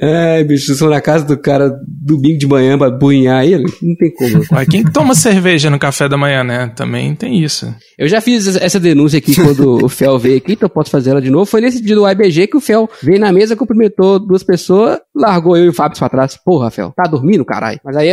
Ai, 0.03 0.43
bicho, 0.45 0.73
eu 0.73 0.77
sou 0.77 0.91
na 0.91 1.01
casa 1.01 1.25
do 1.25 1.39
cara 1.39 1.71
domingo 1.87 2.39
de 2.39 2.47
manhã 2.47 2.77
pra 2.77 2.91
bunhar 2.91 3.45
ele. 3.45 3.65
Não 3.81 3.95
tem 3.95 4.13
como. 4.13 4.45
Ué, 4.53 4.67
quem 4.67 4.83
que 4.83 4.93
toma 4.93 5.15
cerveja 5.15 5.71
no 5.71 5.79
café 5.79 6.09
da 6.09 6.17
manhã, 6.17 6.43
né? 6.43 6.73
Também 6.75 7.15
tem 7.15 7.43
isso. 7.43 7.73
Eu 7.97 8.09
já 8.09 8.21
fiz 8.21 8.57
essa 8.57 8.81
denúncia 8.81 9.19
aqui 9.19 9.35
quando 9.37 9.54
o 9.63 9.89
Fel 9.89 10.19
veio 10.19 10.37
aqui, 10.39 10.53
então 10.53 10.67
eu 10.67 10.71
posso 10.71 10.91
fazer 10.91 11.11
ela 11.11 11.21
de 11.23 11.31
novo. 11.31 11.45
Foi 11.47 11.61
nesse 11.61 11.81
dia 11.83 11.95
do 11.95 12.09
IBG 12.09 12.47
que 12.47 12.57
o 12.57 12.61
Fel 12.61 12.89
veio 13.03 13.19
na 13.21 13.33
mesa, 13.33 13.57
cumprimentou 13.57 14.19
duas 14.19 14.43
pessoes, 14.43 14.99
largou 15.15 15.57
eu 15.57 15.67
e 15.67 15.69
o 15.69 15.73
Fábio 15.73 15.99
pra 15.99 16.09
trás. 16.09 16.37
Porra, 16.37 16.71
Fel, 16.71 16.93
tá 16.97 17.05
dormindo, 17.05 17.45
caralho? 17.45 17.81
Mas 17.85 17.97
aí 17.97 18.11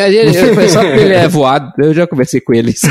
foi 0.54 0.68
só 0.70 0.82
porque 0.82 1.00
ele 1.00 1.14
é 1.14 1.28
voado, 1.28 1.72
eu 1.80 1.94
já 1.94 2.06
conversei 2.08 2.42
com 2.42 2.54
ele. 2.54 2.74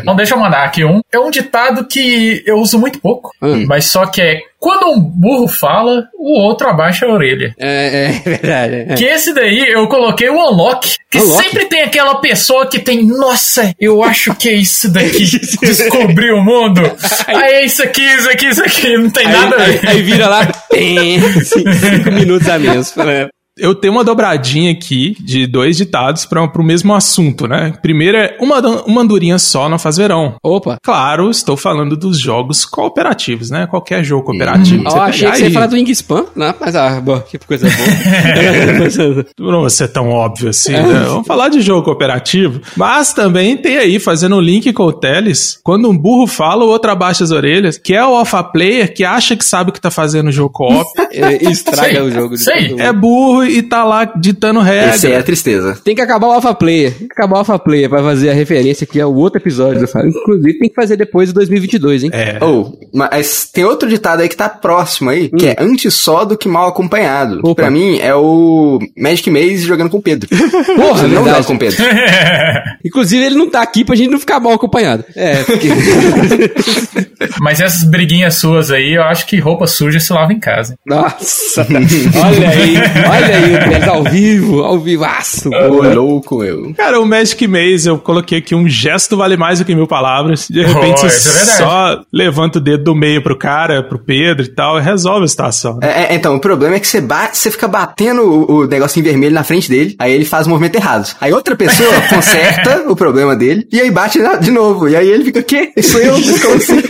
Então 0.00 0.16
deixa 0.16 0.34
eu 0.34 0.38
mandar 0.38 0.64
aqui 0.64 0.84
um. 0.84 1.00
É 1.12 1.18
um 1.18 1.30
ditado 1.30 1.84
que 1.86 2.42
eu 2.46 2.56
uso 2.58 2.78
muito 2.78 2.98
pouco, 3.00 3.30
Hum. 3.42 3.64
mas 3.66 3.86
só 3.86 4.06
que 4.06 4.20
é 4.20 4.40
quando 4.60 4.90
um 4.92 5.00
burro 5.00 5.48
fala, 5.48 6.04
o 6.18 6.38
outro 6.42 6.68
abaixa 6.68 7.06
a 7.06 7.12
orelha. 7.12 7.54
É, 7.58 8.08
é 8.08 8.12
verdade. 8.30 8.74
é. 8.90 8.94
Que 8.94 9.04
esse 9.06 9.32
daí 9.32 9.58
eu 9.72 9.88
coloquei 9.88 10.28
o 10.28 10.34
Unlock. 10.34 10.96
Que 11.10 11.18
Unlock? 11.18 11.42
sempre 11.42 11.64
tem 11.64 11.80
aquela 11.82 12.16
pessoa 12.20 12.66
que 12.66 12.78
tem, 12.78 13.02
nossa, 13.04 13.74
eu 13.80 14.02
acho 14.04 14.34
que 14.34 14.48
é 14.50 14.52
isso 14.54 14.92
daqui. 14.92 15.24
Descobri 15.62 16.30
o 16.30 16.42
mundo. 16.44 16.82
Aí 17.26 17.54
é 17.54 17.64
isso 17.64 17.82
aqui, 17.82 18.02
isso 18.02 18.28
aqui, 18.30 18.46
isso 18.48 18.62
aqui. 18.62 18.96
Não 18.98 19.10
tem 19.10 19.26
nada 19.26 19.56
a 19.56 19.62
Aí, 19.62 19.72
ver. 19.72 19.88
aí, 19.88 19.96
aí 19.96 20.02
vira 20.02 20.28
lá, 20.28 20.46
tem, 20.70 21.20
cinco 21.42 22.12
minutos 22.12 22.48
a 22.48 22.58
menos. 22.58 22.94
né? 22.96 23.28
Eu 23.60 23.74
tenho 23.74 23.92
uma 23.92 24.04
dobradinha 24.04 24.72
aqui 24.72 25.16
de 25.20 25.46
dois 25.46 25.76
ditados 25.76 26.24
para 26.24 26.42
o 26.42 26.62
mesmo 26.64 26.94
assunto, 26.94 27.46
né? 27.46 27.72
Primeiro 27.82 28.16
é 28.16 28.36
uma, 28.40 28.58
uma 28.84 29.02
andorinha 29.02 29.38
só 29.38 29.68
não 29.68 29.78
faz 29.78 29.96
verão. 29.96 30.34
Opa. 30.42 30.78
Claro, 30.82 31.30
estou 31.30 31.56
falando 31.56 31.96
dos 31.96 32.18
jogos 32.18 32.64
cooperativos, 32.64 33.50
né? 33.50 33.66
Qualquer 33.66 34.02
jogo 34.04 34.24
cooperativo. 34.24 34.84
Ó, 34.86 34.90
Você 34.90 34.98
achei 34.98 35.20
pegar 35.20 35.32
que 35.32 35.38
você 35.38 35.44
ia 35.44 35.50
falar 35.52 35.66
do 35.66 35.74
Wingspan, 35.74 36.24
né? 36.36 36.54
Mas, 36.60 36.76
ah, 36.76 37.00
boa, 37.00 37.20
que 37.20 37.38
coisa 37.38 37.68
boa. 37.68 39.30
Não 39.50 39.60
vai 39.62 39.70
ser 39.70 39.88
tão 39.88 40.08
óbvio 40.10 40.50
assim, 40.50 40.72
né? 40.72 41.04
Vamos 41.06 41.26
falar 41.26 41.48
de 41.48 41.60
jogo 41.60 41.82
cooperativo. 41.82 42.60
Mas 42.76 43.12
também 43.12 43.56
tem 43.56 43.76
aí, 43.76 43.98
fazendo 43.98 44.36
um 44.36 44.40
link 44.40 44.72
com 44.72 44.84
o 44.84 44.92
Teles, 44.92 45.58
quando 45.62 45.88
um 45.88 45.96
burro 45.96 46.26
fala, 46.26 46.64
o 46.64 46.68
outro 46.68 46.90
abaixa 46.90 47.24
as 47.24 47.30
orelhas, 47.30 47.78
que 47.78 47.94
é 47.94 48.04
o 48.04 48.14
alpha 48.14 48.42
player 48.42 48.92
que 48.94 49.04
acha 49.04 49.36
que 49.36 49.44
sabe 49.44 49.70
o 49.70 49.72
que 49.72 49.80
tá 49.80 49.90
fazendo 49.90 50.28
o 50.28 50.32
jogo 50.32 50.50
co-op. 50.50 50.84
É, 51.12 51.50
Estraga 51.50 51.90
Sei, 51.90 52.00
o 52.02 52.10
jogo. 52.10 52.34
mundo. 52.70 52.80
é 52.80 52.92
burro 52.92 53.44
e 53.50 53.62
tá 53.62 53.84
lá 53.84 54.04
ditando 54.04 54.60
regra. 54.60 54.94
Aí 55.02 55.12
é 55.12 55.18
a 55.18 55.22
tristeza. 55.22 55.78
Tem 55.84 55.94
que 55.94 56.00
acabar 56.00 56.28
o 56.28 56.32
Alpha 56.32 56.54
Player. 56.54 56.92
Tem 56.92 57.06
que 57.08 57.12
acabar 57.12 57.36
o 57.36 57.38
Alpha 57.38 57.58
Player 57.58 57.88
pra 57.88 58.02
fazer 58.02 58.30
a 58.30 58.34
referência 58.34 58.86
que 58.86 59.00
é 59.00 59.06
o 59.06 59.14
outro 59.14 59.40
episódio 59.40 59.80
do 59.80 59.86
Fábio. 59.88 60.10
Inclusive, 60.10 60.58
tem 60.58 60.68
que 60.68 60.74
fazer 60.74 60.96
depois 60.96 61.28
de 61.28 61.34
2022, 61.34 62.04
hein? 62.04 62.10
É. 62.12 62.38
Ou, 62.42 62.78
mas 62.92 63.48
tem 63.52 63.64
outro 63.64 63.88
ditado 63.88 64.20
aí 64.20 64.28
que 64.28 64.36
tá 64.36 64.48
próximo 64.48 65.10
aí, 65.10 65.28
que 65.28 65.46
é 65.48 65.56
antes 65.58 65.94
só 65.94 66.24
do 66.24 66.36
que 66.36 66.48
mal 66.48 66.68
acompanhado. 66.68 67.40
Que 67.40 67.46
Hum. 67.46 67.50
Opa. 67.50 67.62
pra 67.62 67.70
mim 67.70 67.98
é 68.00 68.14
o 68.14 68.78
Magic 68.96 69.28
Maze 69.30 69.58
jogando 69.58 69.90
com 69.90 69.98
o 69.98 70.02
Pedro. 70.02 70.28
Porra, 70.76 71.08
não 71.08 71.24
joga 71.24 71.44
com 71.44 71.54
o 71.54 71.58
Pedro. 71.58 71.82
Inclusive, 72.84 73.24
ele 73.24 73.34
não 73.34 73.48
tá 73.48 73.60
aqui 73.62 73.84
pra 73.84 73.94
gente 73.94 74.10
não 74.10 74.18
ficar 74.18 74.40
mal 74.40 74.52
acompanhado. 74.52 75.04
É, 75.14 75.42
porque... 75.42 75.68
Mas 77.40 77.60
essas 77.60 77.84
briguinhas 77.84 78.34
suas 78.36 78.70
aí, 78.70 78.94
eu 78.94 79.02
acho 79.02 79.26
que 79.26 79.38
roupa 79.38 79.66
suja 79.66 80.00
se 80.00 80.12
lava 80.12 80.32
em 80.32 80.40
casa. 80.40 80.74
Nossa, 80.86 81.66
olha 81.66 82.48
aí, 82.48 82.74
olha 83.08 83.36
aí, 83.36 83.39
o 83.44 83.58
Pérez 83.58 83.88
ao 83.88 84.02
vivo, 84.04 84.60
ao 84.62 84.78
vivaço. 84.78 85.48
Ô, 85.50 85.82
louco, 85.94 86.42
eu. 86.44 86.72
Cara, 86.74 87.00
o 87.00 87.06
Magic 87.06 87.46
Maze, 87.46 87.88
eu 87.88 87.98
coloquei 87.98 88.38
aqui 88.38 88.54
um 88.54 88.68
gesto 88.68 89.16
vale 89.16 89.36
mais 89.36 89.58
do 89.58 89.64
que 89.64 89.74
mil 89.74 89.86
palavras. 89.86 90.46
De 90.48 90.64
repente 90.64 91.00
Oh, 91.02 91.06
é 91.06 91.10
só 91.10 92.02
levanta 92.12 92.58
o 92.58 92.60
dedo 92.62 92.84
do 92.84 92.94
meio 92.94 93.22
pro 93.22 93.36
cara, 93.36 93.82
pro 93.82 93.98
Pedro 93.98 94.44
e 94.44 94.48
tal, 94.48 94.78
e 94.78 94.82
resolve 94.82 95.24
a 95.24 95.28
situação. 95.28 95.78
né? 95.78 95.88
É, 96.08 96.12
é, 96.12 96.14
então, 96.14 96.34
o 96.36 96.40
problema 96.40 96.76
é 96.76 96.80
que 96.80 96.86
você, 96.86 97.00
bate, 97.00 97.36
você 97.38 97.50
fica 97.50 97.66
batendo 97.68 98.22
o, 98.22 98.60
o 98.60 98.66
negocinho 98.66 99.04
vermelho 99.04 99.34
na 99.34 99.44
frente 99.44 99.68
dele, 99.68 99.94
aí 99.98 100.12
ele 100.12 100.24
faz 100.24 100.46
o 100.46 100.50
movimento 100.50 100.76
errado. 100.76 101.14
Aí 101.20 101.32
outra 101.32 101.54
pessoa 101.56 101.88
conserta 102.08 102.84
o 102.90 102.96
problema 102.96 103.34
dele, 103.36 103.66
e 103.72 103.80
aí 103.80 103.90
bate 103.90 104.18
na- 104.18 104.36
de 104.36 104.50
novo. 104.50 104.88
E 104.88 104.96
aí 104.96 105.08
ele 105.08 105.24
fica, 105.24 105.40
o 105.40 105.44
quê? 105.44 105.72
Isso 105.76 105.98
eu? 105.98 106.14
Como 106.42 106.54
assim? 106.56 106.80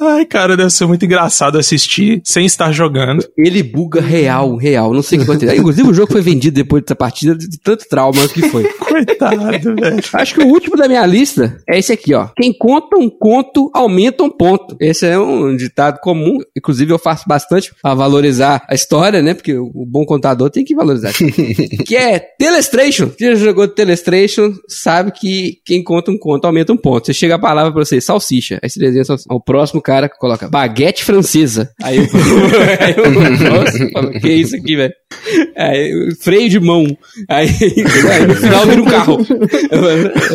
Ai, 0.00 0.24
cara, 0.24 0.56
deve 0.56 0.70
ser 0.70 0.86
muito 0.86 1.04
engraçado 1.04 1.58
assistir 1.58 2.20
sem 2.24 2.46
estar 2.46 2.70
jogando. 2.72 3.24
Ele 3.36 3.62
buga 3.62 4.00
real, 4.00 4.47
real. 4.56 4.92
Não 4.92 5.02
sei 5.02 5.18
o 5.18 5.24
que 5.24 5.30
aconteceu. 5.30 5.56
Inclusive, 5.56 5.88
o 5.88 5.94
jogo 5.94 6.12
foi 6.12 6.20
vendido 6.20 6.54
depois 6.54 6.82
dessa 6.82 6.94
partida 6.94 7.36
de 7.36 7.58
tanto 7.58 7.88
trauma 7.88 8.26
que 8.28 8.48
foi. 8.48 8.64
Coitado, 8.78 9.74
velho. 9.76 10.02
Acho 10.12 10.34
que 10.34 10.42
o 10.42 10.48
último 10.48 10.76
da 10.76 10.88
minha 10.88 11.04
lista 11.06 11.58
é 11.68 11.78
esse 11.78 11.92
aqui, 11.92 12.14
ó. 12.14 12.28
Quem 12.36 12.52
conta 12.52 12.96
um 12.98 13.08
conto, 13.08 13.70
aumenta 13.74 14.22
um 14.22 14.30
ponto. 14.30 14.76
Esse 14.80 15.06
é 15.06 15.18
um 15.18 15.56
ditado 15.56 16.00
comum. 16.00 16.38
Inclusive, 16.56 16.92
eu 16.92 16.98
faço 16.98 17.24
bastante 17.26 17.72
pra 17.82 17.94
valorizar 17.94 18.64
a 18.68 18.74
história, 18.74 19.22
né? 19.22 19.34
Porque 19.34 19.56
o 19.56 19.84
bom 19.86 20.04
contador 20.04 20.50
tem 20.50 20.64
que 20.64 20.74
valorizar. 20.74 21.12
que 21.86 21.96
é 21.96 22.18
Telestration. 22.18 23.10
Quem 23.10 23.28
já 23.28 23.44
jogou 23.46 23.68
Telestration 23.68 24.52
sabe 24.68 25.12
que 25.12 25.58
quem 25.64 25.82
conta 25.82 26.10
um 26.10 26.18
conto, 26.18 26.46
aumenta 26.46 26.72
um 26.72 26.76
ponto. 26.76 27.06
Você 27.06 27.14
chega 27.14 27.36
a 27.36 27.38
palavra 27.38 27.72
pra 27.72 27.84
você, 27.84 28.00
salsicha. 28.00 28.58
Aí 28.62 28.70
você 28.70 28.80
desenha 28.80 29.04
salsicha. 29.04 29.28
O 29.32 29.40
próximo 29.40 29.80
cara 29.80 30.08
que 30.08 30.18
coloca 30.18 30.48
baguete 30.48 31.04
francesa. 31.04 31.70
Aí 31.82 31.98
eu, 31.98 32.04
aí 32.80 32.94
eu 32.96 33.10
nossa, 33.10 33.90
falo, 33.90 34.10
que 34.12 34.28
isso 34.40 34.56
aqui, 34.56 34.76
velho? 34.76 34.92
Aí, 35.56 36.14
freio 36.20 36.48
de 36.48 36.60
mão. 36.60 36.86
Aí, 37.28 37.48
aí 38.12 38.26
no 38.26 38.34
final 38.34 38.66
vira 38.66 38.82
um 38.82 38.84
carro. 38.84 39.18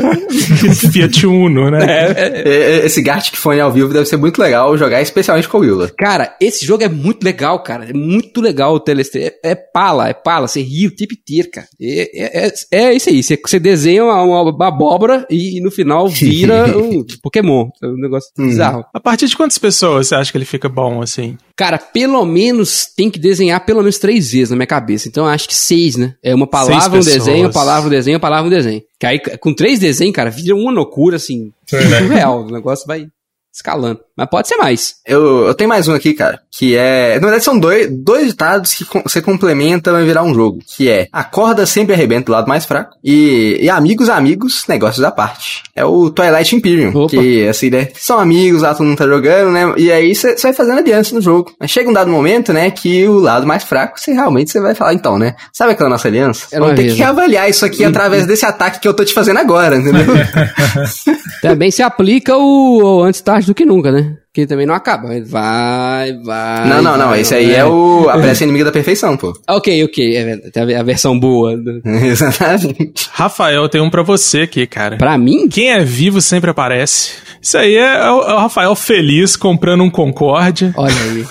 Fiat 0.92 1.26
Uno, 1.28 1.70
né? 1.72 1.86
É, 1.86 2.14
É, 2.16 2.42
é, 2.82 2.86
Esse 2.86 3.02
Gartic 3.02 3.36
Fone 3.36 3.60
ao 3.60 3.72
vivo 3.72 3.94
deve 3.94 4.06
ser 4.06 4.18
muito 4.18 4.42
legal 4.42 4.78
jogar, 4.78 5.02
especialmente 5.02 5.48
com 5.48 5.58
o 5.58 5.62
Willa. 5.62 5.92
Cara, 5.98 6.36
esse 6.42 6.66
jogo 6.66 6.84
é 6.84 6.90
muito 6.90 7.24
legal, 7.24 7.62
cara. 7.64 7.90
É 7.90 7.94
muito 7.94 8.42
legal 8.42 8.74
o 8.74 8.80
Telestre. 8.80 9.24
É, 9.24 9.40
é 9.52 9.56
pala, 9.56 10.10
é 10.10 10.14
pala. 10.14 10.48
Você 10.48 10.62
ri 10.62 10.88
o 10.88 10.96
tempo 10.96 11.14
inteiro, 11.14 11.50
cara. 11.52 11.68
É, 11.82 12.46
é, 12.48 12.54
é, 12.72 12.84
é 12.86 12.94
isso 12.94 13.10
aí. 13.10 13.22
Você, 13.24 13.40
você 13.44 13.60
desenha 13.60 14.04
uma, 14.04 14.22
uma- 14.24 14.44
uma 14.54 14.68
abóbora 14.68 15.26
e, 15.30 15.62
no 15.62 15.72
final 15.72 16.08
vira 16.08 16.66
um 16.78 17.04
Pokémon. 17.22 17.68
É 17.82 17.88
um 17.88 17.98
negócio 17.98 18.30
bizarro. 18.38 18.84
A 18.94 19.00
partir 19.00 19.28
de 19.28 19.36
quantas 19.38 19.58
pessoas 19.58 20.08
você 20.08 20.16
acha 20.16 20.32
que 20.32 20.38
ele 20.38 20.46
fica 20.46 20.68
bom, 20.70 21.02
assim? 21.02 21.38
Cara, 21.56 21.78
pelo 21.78 22.26
menos 22.26 22.88
tem 22.96 23.10
que 23.12 23.20
desenhar 23.20 23.64
pelo 23.66 23.80
menos 23.80 23.93
três 23.98 24.32
vezes 24.32 24.50
na 24.50 24.56
minha 24.56 24.68
cabeça. 24.68 25.08
Então 25.08 25.26
eu 25.26 25.30
acho 25.30 25.48
que 25.48 25.56
seis, 25.56 25.96
né? 25.96 26.16
É 26.22 26.34
uma 26.34 26.48
palavra, 26.48 26.98
um 26.98 27.02
desenho, 27.02 27.48
pessoas. 27.48 27.54
palavra, 27.54 27.88
um 27.88 27.90
desenho, 27.90 28.20
palavra, 28.20 28.48
um 28.48 28.50
desenho. 28.50 28.82
Que 29.00 29.06
aí, 29.06 29.20
com 29.20 29.54
três 29.54 29.80
desenhos, 29.80 30.16
cara, 30.16 30.30
vira 30.30 30.56
uma 30.56 30.72
loucura, 30.72 31.18
assim, 31.18 31.52
Verdade. 31.70 32.08
surreal. 32.08 32.42
O 32.42 32.52
negócio 32.52 32.86
vai 32.88 33.08
escalando. 33.54 34.00
Mas 34.16 34.30
pode 34.30 34.48
ser 34.48 34.58
mais. 34.58 34.96
Eu, 35.06 35.48
eu 35.48 35.54
tenho 35.56 35.68
mais 35.70 35.88
um 35.88 35.94
aqui, 35.94 36.14
cara, 36.14 36.40
que 36.52 36.76
é... 36.78 37.16
Na 37.16 37.22
verdade, 37.22 37.44
são 37.44 37.58
dois, 37.58 37.88
dois 37.90 38.28
ditados 38.28 38.74
que 38.74 38.86
com- 38.86 39.02
você 39.02 39.22
complementa 39.22 39.92
vai 39.92 40.06
virar 40.06 40.22
um 40.24 40.34
jogo. 40.36 40.60
Que 40.78 40.88
é, 40.88 41.08
a 41.12 41.24
corda 41.24 41.66
sempre 41.66 41.94
arrebenta 41.96 42.26
do 42.28 42.32
lado 42.32 42.48
mais 42.48 42.64
fraco. 42.66 42.96
E, 43.04 43.58
e 43.60 43.70
amigos, 43.70 44.10
amigos, 44.10 44.66
negócios 44.68 45.04
à 45.04 45.10
parte. 45.12 45.64
É 45.76 45.84
o 45.84 46.12
Twilight 46.12 46.56
Imperium. 46.56 46.92
Opa. 46.96 47.10
Que, 47.10 47.48
assim, 47.48 47.72
né, 47.72 47.88
são 47.96 48.20
amigos, 48.20 48.62
lá 48.62 48.76
todo 48.76 48.86
mundo 48.86 48.98
tá 48.98 49.08
jogando, 49.08 49.52
né? 49.52 49.74
E 49.78 49.92
aí 49.92 50.14
você 50.14 50.36
vai 50.44 50.54
fazendo 50.54 50.78
aliança 50.78 51.16
no 51.16 51.22
jogo. 51.22 51.52
Mas 51.60 51.72
chega 51.72 51.90
um 51.90 51.94
dado 51.94 52.12
momento, 52.12 52.54
né, 52.54 52.70
que 52.70 53.08
o 53.08 53.18
lado 53.20 53.48
mais 53.48 53.64
fraco, 53.64 54.00
você 54.00 54.14
realmente 54.14 54.52
você 54.52 54.60
vai 54.62 54.76
falar, 54.76 54.94
então, 54.94 55.18
né? 55.18 55.36
Sabe 55.52 55.72
aquela 55.72 55.90
nossa 55.90 56.08
aliança? 56.08 56.46
Era 56.52 56.62
uma 56.62 56.68
Vamos 56.68 56.76
ter 56.78 56.84
vez, 56.84 56.94
que 56.94 57.00
né? 57.00 57.06
reavaliar 57.06 57.50
isso 57.50 57.66
aqui 57.66 57.84
através 57.84 58.28
desse 58.28 58.46
ataque 58.46 58.80
que 58.80 58.88
eu 58.88 58.94
tô 58.94 59.04
te 59.04 59.14
fazendo 59.14 59.40
agora, 59.40 59.76
entendeu? 59.76 60.06
Também 61.42 61.72
se 61.72 61.82
aplica 61.82 62.38
o, 62.38 63.00
o 63.00 63.04
antes 63.04 63.22
tarde 63.22 63.48
do 63.48 63.56
que 63.56 63.66
nunca, 63.66 63.92
né? 63.92 64.03
Que 64.34 64.48
também 64.48 64.66
não 64.66 64.74
acaba. 64.74 65.10
Vai, 65.26 66.14
vai. 66.24 66.68
não, 66.68 66.82
não, 66.82 66.98
não. 66.98 67.10
vai, 67.10 67.22
Esse 67.22 67.36
aí 67.36 67.54
é 67.54 67.64
o... 67.64 68.10
A 68.10 68.18
pressa 68.18 68.44
inimiga 68.44 68.66
da 68.66 68.72
perfeição, 68.72 69.16
pô. 69.16 69.32
Ok, 69.48 69.84
ok. 69.84 70.16
É 70.16 70.40
a, 70.80 70.84
versão 70.84 71.20
boa. 71.20 71.54
Exatamente. 71.86 73.10
Rafael, 73.12 73.70
tem 73.70 73.80
um 73.80 73.92
pra 73.92 74.02
você 74.02 74.42
aqui, 74.42 74.66
cara. 74.66 74.98
Pra 74.98 75.18
mim? 75.18 75.48
Quem 75.48 75.72
é 75.72 75.84
vivo 75.84 76.20
sempre 76.20 76.50
aparece. 76.50 77.12
Isso 77.40 77.58
aí 77.58 77.76
é 77.76 78.10
o, 78.10 78.22
é 78.22 78.34
o 78.34 78.40
Rafael 78.40 78.76
feliz 78.76 79.36
comprando 79.36 79.84
um 79.84 79.90
Concorde. 79.90 80.74
Olha 80.76 80.96
aí. 80.96 81.26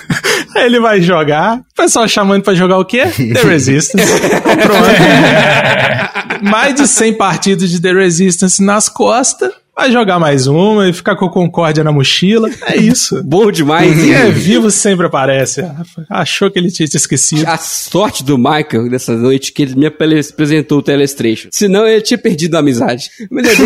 Aí 0.55 0.65
ele 0.65 0.79
vai 0.79 1.01
jogar. 1.01 1.57
O 1.57 1.75
pessoal 1.75 2.07
chamando 2.07 2.43
pra 2.43 2.53
jogar 2.53 2.77
o 2.77 2.85
quê? 2.85 3.03
The 3.07 3.41
Resistance. 3.43 4.13
Pronto. 4.61 4.89
Mais 6.49 6.75
de 6.75 6.87
100 6.87 7.13
partidas 7.13 7.69
de 7.69 7.81
The 7.81 7.91
Resistance 7.91 8.63
nas 8.63 8.87
costas. 8.87 9.51
Vai 9.75 9.91
jogar 9.91 10.19
mais 10.19 10.45
uma 10.45 10.87
e 10.87 10.93
ficar 10.93 11.15
com 11.15 11.25
a 11.25 11.31
Concórdia 11.31 11.83
na 11.83 11.91
mochila. 11.91 12.47
É 12.67 12.77
isso. 12.77 13.21
Bom 13.25 13.51
demais, 13.51 13.91
Quem 13.91 14.09
hein? 14.09 14.13
é 14.13 14.29
vivo 14.29 14.69
sempre 14.69 15.07
aparece. 15.07 15.65
Achou 16.07 16.51
que 16.51 16.59
ele 16.59 16.69
tinha 16.69 16.87
te 16.87 16.95
esquecido. 16.95 17.47
A 17.47 17.57
sorte 17.57 18.23
do 18.23 18.37
Michael 18.37 18.85
nessa 18.89 19.15
noite 19.17 19.51
que 19.51 19.63
ele 19.63 19.75
me 19.75 19.87
apresentou 19.87 20.77
o 20.77 20.81
Telestration. 20.81 21.49
Senão 21.51 21.87
ele 21.87 22.01
tinha 22.01 22.19
perdido 22.19 22.55
a 22.55 22.59
amizade. 22.59 23.09
Mas 23.31 23.47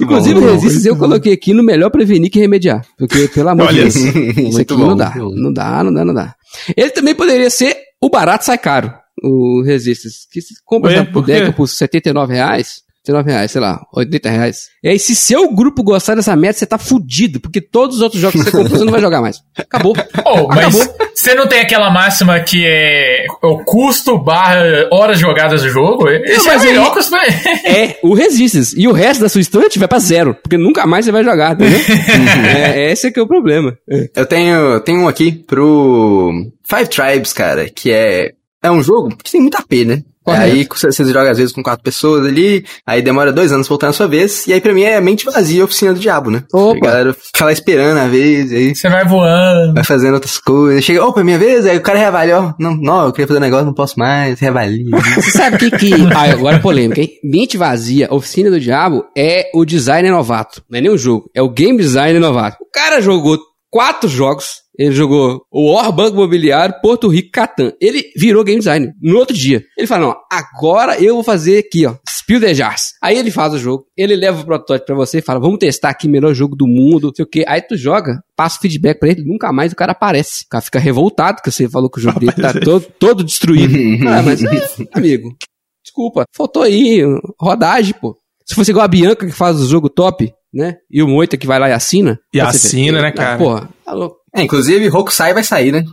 Inclusive, 0.00 0.40
bom, 0.40 0.52
Resistance 0.52 0.86
eu 0.88 0.96
coloquei 0.96 1.32
aqui 1.32 1.52
no 1.52 1.64
melhor 1.64 1.90
prevenir 1.90 2.30
que 2.30 2.38
remediar. 2.38 2.86
Porque, 2.96 3.26
pelo 3.28 3.48
amor 3.48 3.72
de 3.72 3.80
Deus, 3.80 3.94
isso 3.96 4.60
aqui 4.60 4.74
bom, 4.74 4.86
não 4.88 4.96
dá. 4.96 5.12
Não 5.16 5.52
dá, 5.52 5.84
não 5.84 5.92
dá, 5.92 6.04
não 6.04 6.14
dá. 6.14 6.34
Ele 6.76 6.90
também 6.90 7.14
poderia 7.14 7.50
ser 7.50 7.76
o 8.00 8.08
barato 8.08 8.44
sai 8.44 8.58
caro, 8.58 8.92
o 9.22 9.62
Resistance. 9.62 10.28
Que 10.30 10.40
se 10.40 10.54
compra 10.64 10.90
Ué, 10.92 11.04
por 11.04 11.24
por 11.54 11.66
79 11.68 12.34
reais. 12.34 12.85
79 13.06 13.30
reais, 13.30 13.50
sei 13.52 13.60
lá, 13.60 13.80
80 13.94 14.28
reais. 14.30 14.56
E 14.82 14.88
aí, 14.88 14.98
se 14.98 15.14
seu 15.14 15.48
grupo 15.52 15.82
gostar 15.82 16.14
dessa 16.16 16.34
meta, 16.34 16.58
você 16.58 16.66
tá 16.66 16.76
fudido, 16.78 17.38
porque 17.40 17.60
todos 17.60 17.96
os 17.96 18.02
outros 18.02 18.20
jogos 18.20 18.42
que 18.42 18.50
você 18.50 18.56
comprou, 18.56 18.78
você 18.78 18.84
não 18.84 18.92
vai 18.92 19.00
jogar 19.00 19.20
mais. 19.20 19.38
Acabou. 19.56 19.94
Oh, 20.24 20.48
mas 20.48 20.58
Acabou. 20.76 20.96
você 21.14 21.34
não 21.34 21.46
tem 21.46 21.60
aquela 21.60 21.88
máxima 21.90 22.40
que 22.40 22.64
é 22.66 23.24
o 23.42 23.58
custo 23.64 24.18
barra 24.18 24.56
horas 24.92 25.18
jogadas 25.18 25.62
do 25.62 25.68
jogo? 25.68 26.08
Esse 26.08 26.46
mas 26.46 26.62
é 26.64 26.66
o 26.66 26.70
melhor 26.70 26.86
aí- 26.88 26.92
custo. 26.94 27.16
É, 27.66 27.98
o 28.02 28.14
Resistance. 28.14 28.78
E 28.78 28.86
o 28.88 28.92
resto 28.92 29.20
da 29.20 29.28
sua 29.28 29.40
estante 29.40 29.78
vai 29.78 29.88
pra 29.88 29.98
zero, 29.98 30.34
porque 30.34 30.56
nunca 30.58 30.86
mais 30.86 31.04
você 31.04 31.12
vai 31.12 31.22
jogar, 31.24 31.52
entendeu? 31.54 31.78
é, 32.56 32.90
esse 32.92 33.06
é 33.06 33.10
que 33.10 33.18
é 33.20 33.22
o 33.22 33.26
problema. 33.26 33.76
É. 33.88 34.10
Eu 34.16 34.26
tenho, 34.26 34.80
tenho 34.80 35.00
um 35.02 35.08
aqui 35.08 35.32
pro 35.32 36.32
Five 36.64 36.88
Tribes, 36.88 37.32
cara, 37.32 37.68
que 37.68 37.90
é, 37.90 38.32
é 38.62 38.70
um 38.70 38.82
jogo 38.82 39.16
que 39.22 39.30
tem 39.30 39.40
muito 39.40 39.56
AP, 39.56 39.72
né? 39.86 40.02
Correto. 40.26 40.42
Aí 40.42 40.66
você, 40.68 41.04
joga 41.04 41.30
às 41.30 41.38
vezes 41.38 41.52
com 41.52 41.62
quatro 41.62 41.84
pessoas 41.84 42.26
ali, 42.26 42.64
aí 42.84 43.00
demora 43.00 43.32
dois 43.32 43.52
anos 43.52 43.68
pra 43.68 43.74
voltar 43.74 43.86
na 43.86 43.92
sua 43.92 44.08
vez, 44.08 44.44
e 44.48 44.52
aí 44.52 44.60
pra 44.60 44.74
mim 44.74 44.82
é 44.82 45.00
mente 45.00 45.24
vazia 45.24 45.62
a 45.62 45.64
oficina 45.64 45.94
do 45.94 46.00
diabo, 46.00 46.32
né? 46.32 46.42
Opa. 46.52 46.88
A 46.88 46.90
galera 46.90 47.14
fica 47.14 47.44
lá 47.44 47.52
esperando 47.52 47.98
a 47.98 48.08
vez, 48.08 48.50
aí 48.52 48.74
Você 48.74 48.88
vai 48.88 49.04
voando. 49.04 49.74
vai 49.74 49.84
fazendo 49.84 50.14
outras 50.14 50.38
coisas. 50.38 50.82
Chega, 50.84 51.04
opa, 51.04 51.20
é 51.20 51.24
minha 51.24 51.38
vez, 51.38 51.64
aí 51.64 51.76
o 51.76 51.80
cara 51.80 51.96
reavalia, 51.96 52.40
ó, 52.40 52.54
não, 52.58 52.74
não, 52.74 53.06
eu 53.06 53.12
queria 53.12 53.28
fazer 53.28 53.38
um 53.38 53.42
negócio, 53.42 53.66
não 53.66 53.74
posso 53.74 53.96
mais, 53.96 54.40
reavalia. 54.40 54.84
Você 55.14 55.30
sabe 55.30 55.56
o 55.56 55.58
que 55.60 55.70
que... 55.70 55.94
Ah, 56.16 56.32
agora 56.32 56.56
é 56.56 56.60
polêmica, 56.60 57.00
hein? 57.00 57.10
Mente 57.22 57.56
Vazia, 57.56 58.08
Oficina 58.10 58.50
do 58.50 58.58
Diabo, 58.58 59.04
é 59.16 59.50
o 59.54 59.64
designer 59.64 60.10
novato. 60.10 60.62
Não 60.68 60.78
é 60.78 60.80
nem 60.80 60.90
um 60.90 60.98
jogo, 60.98 61.30
é 61.34 61.42
o 61.42 61.48
game 61.48 61.78
designer 61.78 62.18
novato. 62.18 62.56
O 62.60 62.70
cara 62.72 63.00
jogou 63.00 63.38
quatro 63.70 64.08
jogos. 64.08 64.62
Ele 64.78 64.92
jogou 64.92 65.42
o 65.50 65.72
War 65.72 65.92
Banco 65.92 66.16
Imobiliário, 66.16 66.80
Porto 66.80 67.08
Rico, 67.08 67.30
Catan. 67.32 67.72
Ele 67.80 68.04
virou 68.16 68.44
game 68.44 68.58
designer 68.58 68.92
no 69.00 69.16
outro 69.18 69.36
dia. 69.36 69.62
Ele 69.76 69.86
fala, 69.86 70.06
não, 70.06 70.16
agora 70.30 71.00
eu 71.02 71.14
vou 71.14 71.24
fazer 71.24 71.58
aqui, 71.58 71.86
ó, 71.86 71.94
Spill 72.08 72.40
the 72.40 72.54
Jars. 72.54 72.94
Aí 73.02 73.16
ele 73.16 73.30
faz 73.30 73.54
o 73.54 73.58
jogo, 73.58 73.86
ele 73.96 74.16
leva 74.16 74.40
o 74.40 74.44
protótipo 74.44 74.86
pra 74.86 74.96
você 74.96 75.18
e 75.18 75.22
fala, 75.22 75.40
vamos 75.40 75.58
testar 75.58 75.90
aqui, 75.90 76.08
melhor 76.08 76.34
jogo 76.34 76.56
do 76.56 76.66
mundo, 76.66 77.12
sei 77.14 77.24
o 77.24 77.28
quê. 77.28 77.44
Aí 77.46 77.62
tu 77.62 77.76
joga, 77.76 78.20
passa 78.36 78.58
o 78.58 78.60
feedback 78.60 78.98
pra 78.98 79.08
ele, 79.08 79.24
nunca 79.24 79.52
mais 79.52 79.72
o 79.72 79.76
cara 79.76 79.92
aparece. 79.92 80.44
O 80.44 80.48
cara 80.50 80.62
fica 80.62 80.78
revoltado, 80.78 81.40
que 81.42 81.50
você 81.50 81.68
falou 81.68 81.88
que 81.88 81.98
o 81.98 82.02
jogo 82.02 82.18
dele 82.18 82.32
tá 82.32 82.52
todo, 82.52 82.86
todo 82.98 83.24
destruído. 83.24 83.74
ah, 84.08 84.22
mas, 84.22 84.42
é, 84.42 84.48
amigo, 84.92 85.36
desculpa, 85.84 86.24
faltou 86.34 86.62
aí 86.62 87.00
rodagem, 87.40 87.94
pô. 88.00 88.18
Se 88.44 88.54
fosse 88.54 88.70
igual 88.70 88.84
a 88.84 88.88
Bianca 88.88 89.26
que 89.26 89.32
faz 89.32 89.60
o 89.60 89.66
jogo 89.66 89.88
top, 89.88 90.32
né? 90.54 90.76
E 90.90 91.02
o 91.02 91.08
Moita 91.08 91.36
que 91.36 91.46
vai 91.46 91.58
lá 91.58 91.68
e 91.68 91.72
assina. 91.72 92.18
E 92.32 92.38
vê. 92.38 92.44
assina, 92.44 93.02
né, 93.02 93.10
cara? 93.10 93.38
Porra, 93.38 93.68
tá 93.84 93.92
louco. 93.92 94.16
É, 94.36 94.42
inclusive, 94.42 94.88
Hokusai 94.88 95.32
vai 95.32 95.42
sair, 95.42 95.72
né? 95.72 95.84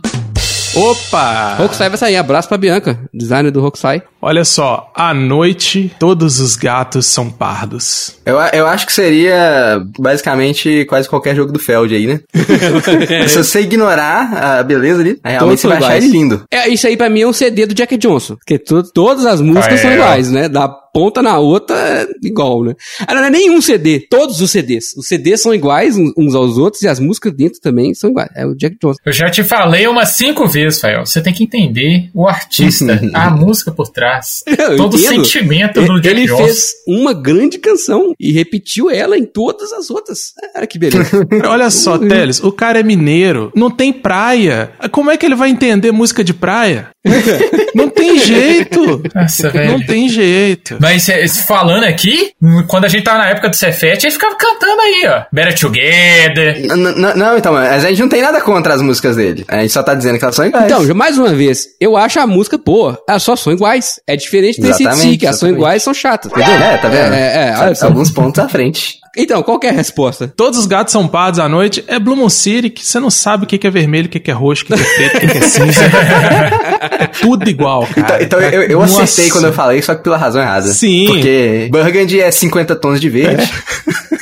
Opa! 0.76 1.54
Rokusai 1.54 1.88
vai 1.88 1.96
sair. 1.96 2.16
Abraço 2.16 2.46
pra 2.46 2.58
Bianca, 2.58 2.98
designer 3.12 3.50
do 3.50 3.60
Rokusai. 3.62 4.02
Olha 4.26 4.44
só, 4.44 4.90
à 4.94 5.12
noite 5.12 5.92
todos 5.98 6.40
os 6.40 6.56
gatos 6.56 7.06
são 7.06 7.28
pardos. 7.30 8.16
Eu, 8.24 8.38
a- 8.38 8.50
eu 8.54 8.66
acho 8.66 8.86
que 8.86 8.92
seria 8.92 9.82
basicamente 9.98 10.84
quase 10.86 11.08
qualquer 11.08 11.36
jogo 11.36 11.52
do 11.52 11.58
Feld 11.58 11.94
aí, 11.94 12.06
né? 12.06 12.20
Se 13.28 13.36
você 13.38 13.60
ignorar 13.60 14.32
a 14.58 14.62
beleza 14.62 15.00
ali, 15.00 15.18
realmente 15.24 15.40
Todos 15.40 15.60
você 15.60 15.66
vai 15.68 15.78
são 15.78 15.86
achar 15.88 15.96
iguais. 15.98 16.04
ele 16.04 16.12
lindo. 16.18 16.44
É, 16.50 16.68
isso 16.68 16.86
aí 16.86 16.96
pra 16.96 17.10
mim 17.10 17.20
é 17.22 17.26
um 17.26 17.32
CD 17.32 17.66
do 17.66 17.74
Jack 17.74 17.96
Johnson. 17.96 18.36
Porque 18.36 18.58
to- 18.58 18.82
todas 18.92 19.26
as 19.26 19.40
músicas 19.40 19.78
Ah, 19.80 19.82
são 19.82 19.90
é, 19.90 19.94
iguais, 19.94 20.30
né? 20.30 20.48
Da 20.48 20.68
ponta 20.68 21.20
na 21.20 21.38
outra 21.38 21.76
é 21.76 22.06
igual, 22.22 22.62
né? 22.64 22.74
Ah, 23.06 23.14
não 23.14 23.24
é 23.24 23.30
nenhum 23.30 23.60
CD, 23.60 24.06
todos 24.08 24.40
os 24.40 24.50
CDs. 24.50 24.94
Os 24.96 25.08
CDs 25.08 25.40
são 25.42 25.52
iguais 25.52 25.96
uns- 25.98 26.12
uns 26.16 26.34
aos 26.36 26.56
outros 26.56 26.82
e 26.82 26.88
as 26.88 27.00
músicas 27.00 27.32
dentro 27.32 27.60
também 27.60 27.92
são 27.94 28.10
iguais. 28.10 28.30
É 28.36 28.46
o 28.46 28.54
Jack 28.54 28.76
Johnson. 28.80 28.98
Eu 29.04 29.12
já 29.12 29.28
te 29.28 29.42
falei 29.42 29.88
umas 29.88 30.10
cinco 30.10 30.46
vezes, 30.46 30.80
Fael. 30.80 31.04
Você 31.04 31.20
tem 31.20 31.32
que 31.32 31.42
entender 31.42 32.08
o 32.14 32.28
artista, 32.28 33.00
a 33.12 33.28
música 33.30 33.72
por 33.72 33.88
Eu 34.46 34.76
todo 34.76 34.94
o 34.94 34.98
entendo. 35.00 35.24
sentimento 35.24 35.82
do 35.82 36.00
Jack 36.00 36.08
Ele 36.16 36.26
Johnson. 36.26 36.44
fez 36.44 36.72
uma 36.86 37.12
grande 37.12 37.58
canção 37.58 38.12
e 38.18 38.32
repetiu 38.32 38.90
ela 38.90 39.16
em 39.18 39.24
todas 39.24 39.72
as 39.72 39.90
outras. 39.90 40.32
Olha 40.56 40.66
que 40.66 40.78
beleza. 40.78 41.26
Olha 41.48 41.70
só, 41.70 41.98
Teles, 41.98 42.42
o 42.42 42.52
cara 42.52 42.80
é 42.80 42.82
mineiro, 42.82 43.50
não 43.54 43.70
tem 43.70 43.92
praia. 43.92 44.72
Como 44.90 45.10
é 45.10 45.16
que 45.16 45.24
ele 45.26 45.34
vai 45.34 45.48
entender 45.50 45.90
música 45.92 46.22
de 46.24 46.32
praia? 46.34 46.88
Não 47.74 47.88
tem 47.90 48.18
jeito. 48.18 49.02
Nossa, 49.14 49.50
velho. 49.50 49.72
Não 49.72 49.80
tem 49.84 50.08
jeito. 50.08 50.78
Mas 50.80 51.06
falando 51.46 51.84
aqui, 51.84 52.30
quando 52.66 52.84
a 52.86 52.88
gente 52.88 53.04
tava 53.04 53.18
na 53.18 53.28
época 53.28 53.50
do 53.50 53.56
Cefete, 53.56 54.06
ele 54.06 54.12
ficava 54.12 54.34
cantando 54.36 54.80
aí, 54.80 55.04
ó. 55.08 55.22
Better 55.32 55.58
Together. 55.58 56.56
N- 56.64 56.72
n- 56.92 57.14
Não, 57.14 57.36
então, 57.36 57.52
mas 57.52 57.84
a 57.84 57.88
gente 57.90 58.00
não 58.00 58.08
tem 58.08 58.22
nada 58.22 58.40
contra 58.40 58.72
as 58.74 58.80
músicas 58.80 59.16
dele. 59.16 59.44
A 59.48 59.60
gente 59.60 59.72
só 59.72 59.82
tá 59.82 59.94
dizendo 59.94 60.18
que 60.18 60.24
elas 60.24 60.34
são 60.36 60.46
iguais. 60.46 60.64
Então, 60.64 60.94
mais 60.94 61.18
uma 61.18 61.34
vez, 61.34 61.66
eu 61.80 61.96
acho 61.96 62.18
a 62.20 62.26
música 62.26 62.56
boa. 62.56 62.98
Elas 63.08 63.22
só 63.22 63.36
são 63.36 63.52
iguais. 63.52 64.00
É 64.06 64.16
diferente 64.16 64.60
desse 64.60 64.82
Exatamente, 64.82 65.18
que 65.18 65.32
são 65.32 65.48
iguais 65.48 65.82
são 65.82 65.94
chatas, 65.94 66.30
entendeu? 66.30 66.52
É, 66.52 66.76
tá 66.76 66.88
vendo? 66.88 67.14
É, 67.14 67.20
é, 67.20 67.48
é, 67.48 67.58
olha. 67.58 67.74
Alguns 67.82 68.10
pontos 68.10 68.38
à 68.38 68.48
frente. 68.48 69.00
Então, 69.16 69.42
qual 69.42 69.58
que 69.58 69.66
é 69.66 69.70
a 69.70 69.72
resposta? 69.72 70.32
Todos 70.36 70.58
os 70.58 70.66
gatos 70.66 70.92
são 70.92 71.06
pardos 71.06 71.38
à 71.40 71.48
noite. 71.48 71.84
É 71.86 71.98
Blue 71.98 72.16
Moon 72.16 72.28
City, 72.28 72.70
que 72.70 72.84
você 72.84 72.98
não 72.98 73.10
sabe 73.10 73.44
o 73.44 73.46
que 73.46 73.64
é 73.66 73.70
vermelho, 73.70 74.06
o 74.06 74.08
que 74.10 74.30
é 74.30 74.34
roxo, 74.34 74.64
o 74.64 74.66
que 74.66 74.74
é 74.74 74.76
preto, 74.76 75.16
o 75.16 75.20
que 75.30 75.38
é 75.38 75.40
cinza. 75.40 75.80
é 76.98 77.06
tudo 77.06 77.48
igual, 77.48 77.86
Então, 77.90 78.04
cara. 78.04 78.22
então 78.22 78.40
eu, 78.40 78.62
eu 78.62 78.78
Nossa. 78.80 79.02
acertei 79.04 79.30
quando 79.30 79.46
eu 79.46 79.52
falei, 79.52 79.80
só 79.82 79.94
que 79.94 80.02
pela 80.02 80.16
razão 80.16 80.42
errada. 80.42 80.66
Sim. 80.68 81.06
Porque 81.06 81.68
Burgundy 81.70 82.20
é 82.20 82.30
50 82.30 82.74
tons 82.76 83.00
de 83.00 83.08
verde. 83.08 83.48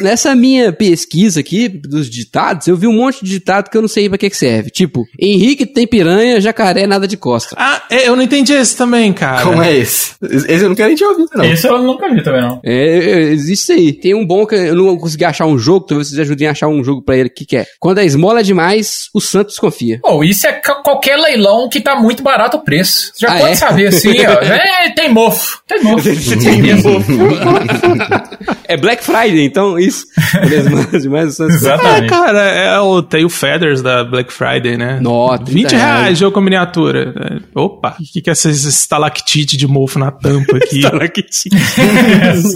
Nessa 0.01 0.35
minha 0.35 0.73
pesquisa 0.73 1.41
aqui 1.41 1.69
dos 1.69 2.11
ditados, 2.11 2.67
eu 2.67 2.77
vi 2.77 2.87
um 2.87 2.93
monte 2.93 3.25
de 3.25 3.31
ditado 3.31 3.71
que 3.71 3.77
eu 3.77 3.83
não 3.83 3.89
sei 3.89 4.09
pra 4.09 4.19
que 4.19 4.29
que 4.29 4.37
serve. 4.37 4.71
Tipo, 4.71 5.07
Henrique 5.19 5.65
tem 5.65 5.87
piranha, 5.87 6.41
jacaré 6.41 6.87
nada 6.87 7.07
de 7.07 7.17
costa. 7.17 7.55
Ah, 7.59 7.83
é, 7.91 8.09
eu 8.09 8.17
não 8.17 8.23
entendi 8.23 8.53
esse 8.53 8.77
também, 8.77 9.13
cara. 9.13 9.43
Como 9.43 9.63
é 9.63 9.77
esse? 9.77 10.13
Esse 10.23 10.65
eu 10.65 10.69
não 10.69 10.75
quero 10.75 10.89
nem 10.89 10.97
te 10.97 11.05
ouvir, 11.05 11.27
não. 11.35 11.45
Esse 11.45 11.67
eu 11.69 11.83
nunca 11.83 12.13
vi 12.13 12.23
também, 12.23 12.41
não. 12.43 12.61
É, 12.65 12.99
é, 12.99 13.21
existe 13.33 13.53
isso 13.63 13.73
aí. 13.73 13.93
Tem 13.93 14.15
um 14.15 14.27
bom 14.27 14.45
que 14.45 14.55
eu 14.57 14.75
não 14.75 14.82
consegui 14.99 15.25
achar 15.25 15.47
um 15.47 15.59
jogo, 15.59 15.87
talvez 15.87 16.09
vocês 16.09 16.21
ajudem 16.21 16.49
a 16.49 16.53
achar 16.53 16.69
um 16.69 16.83
jogo 16.85 17.03
pra 17.03 17.17
ele 17.17 17.29
que 17.29 17.45
que 17.45 17.57
é. 17.57 17.67
Quando 17.81 17.99
a 17.99 18.05
esmola 18.05 18.41
é 18.41 18.43
demais, 18.43 19.09
o 19.15 19.21
Santos 19.21 19.59
confia. 19.59 19.99
Pô, 20.03 20.23
isso 20.25 20.47
é 20.47 20.53
qualquer 20.85 21.17
leilão 21.17 21.69
que 21.69 21.81
tá 21.81 21.97
muito 21.97 22.23
barato 22.23 22.57
o 22.57 22.61
preço. 22.61 23.11
Você 23.15 23.27
já 23.27 23.33
Ah, 23.35 23.39
pode 23.39 23.53
é? 23.53 23.57
saber 23.57 23.87
assim, 23.89 24.15
ó. 24.27 24.43
É, 24.85 24.91
tem 24.91 25.09
mofo. 25.13 25.61
Tem 25.67 25.83
mofo. 25.83 26.03
tem 26.43 26.75
mofo. 26.77 27.13
É 28.69 28.77
Black 28.77 29.05
Friday, 29.05 29.45
então 29.45 29.79
isso. 29.79 30.07
É 30.35 30.99
demais, 30.99 31.29
o 31.29 31.33
Santos 31.33 31.57
confia. 31.57 31.73
É, 31.73 31.75
Exatamente. 31.75 32.09
cara, 32.11 32.41
é 32.41 32.79
o 32.81 33.03
Tail 33.03 33.29
Feathers 33.29 33.83
da 33.83 34.03
Black 34.05 34.33
Friday, 34.33 34.77
né? 34.79 34.99
Nossa, 35.01 35.45
20 35.45 35.69
30 35.69 35.77
reais, 35.77 36.01
reais. 36.03 36.19
jogo 36.19 36.33
com 36.33 36.41
miniatura. 36.41 37.13
É, 37.55 37.59
Opa, 37.59 37.97
o 38.01 38.13
que, 38.13 38.23
que 38.23 38.31
é 38.31 38.33
essas 38.33 38.65
estalactite 38.65 39.57
de 39.57 39.67
mofo 39.67 39.99
na 39.99 40.11
tampa 40.11 40.57
aqui? 40.57 40.81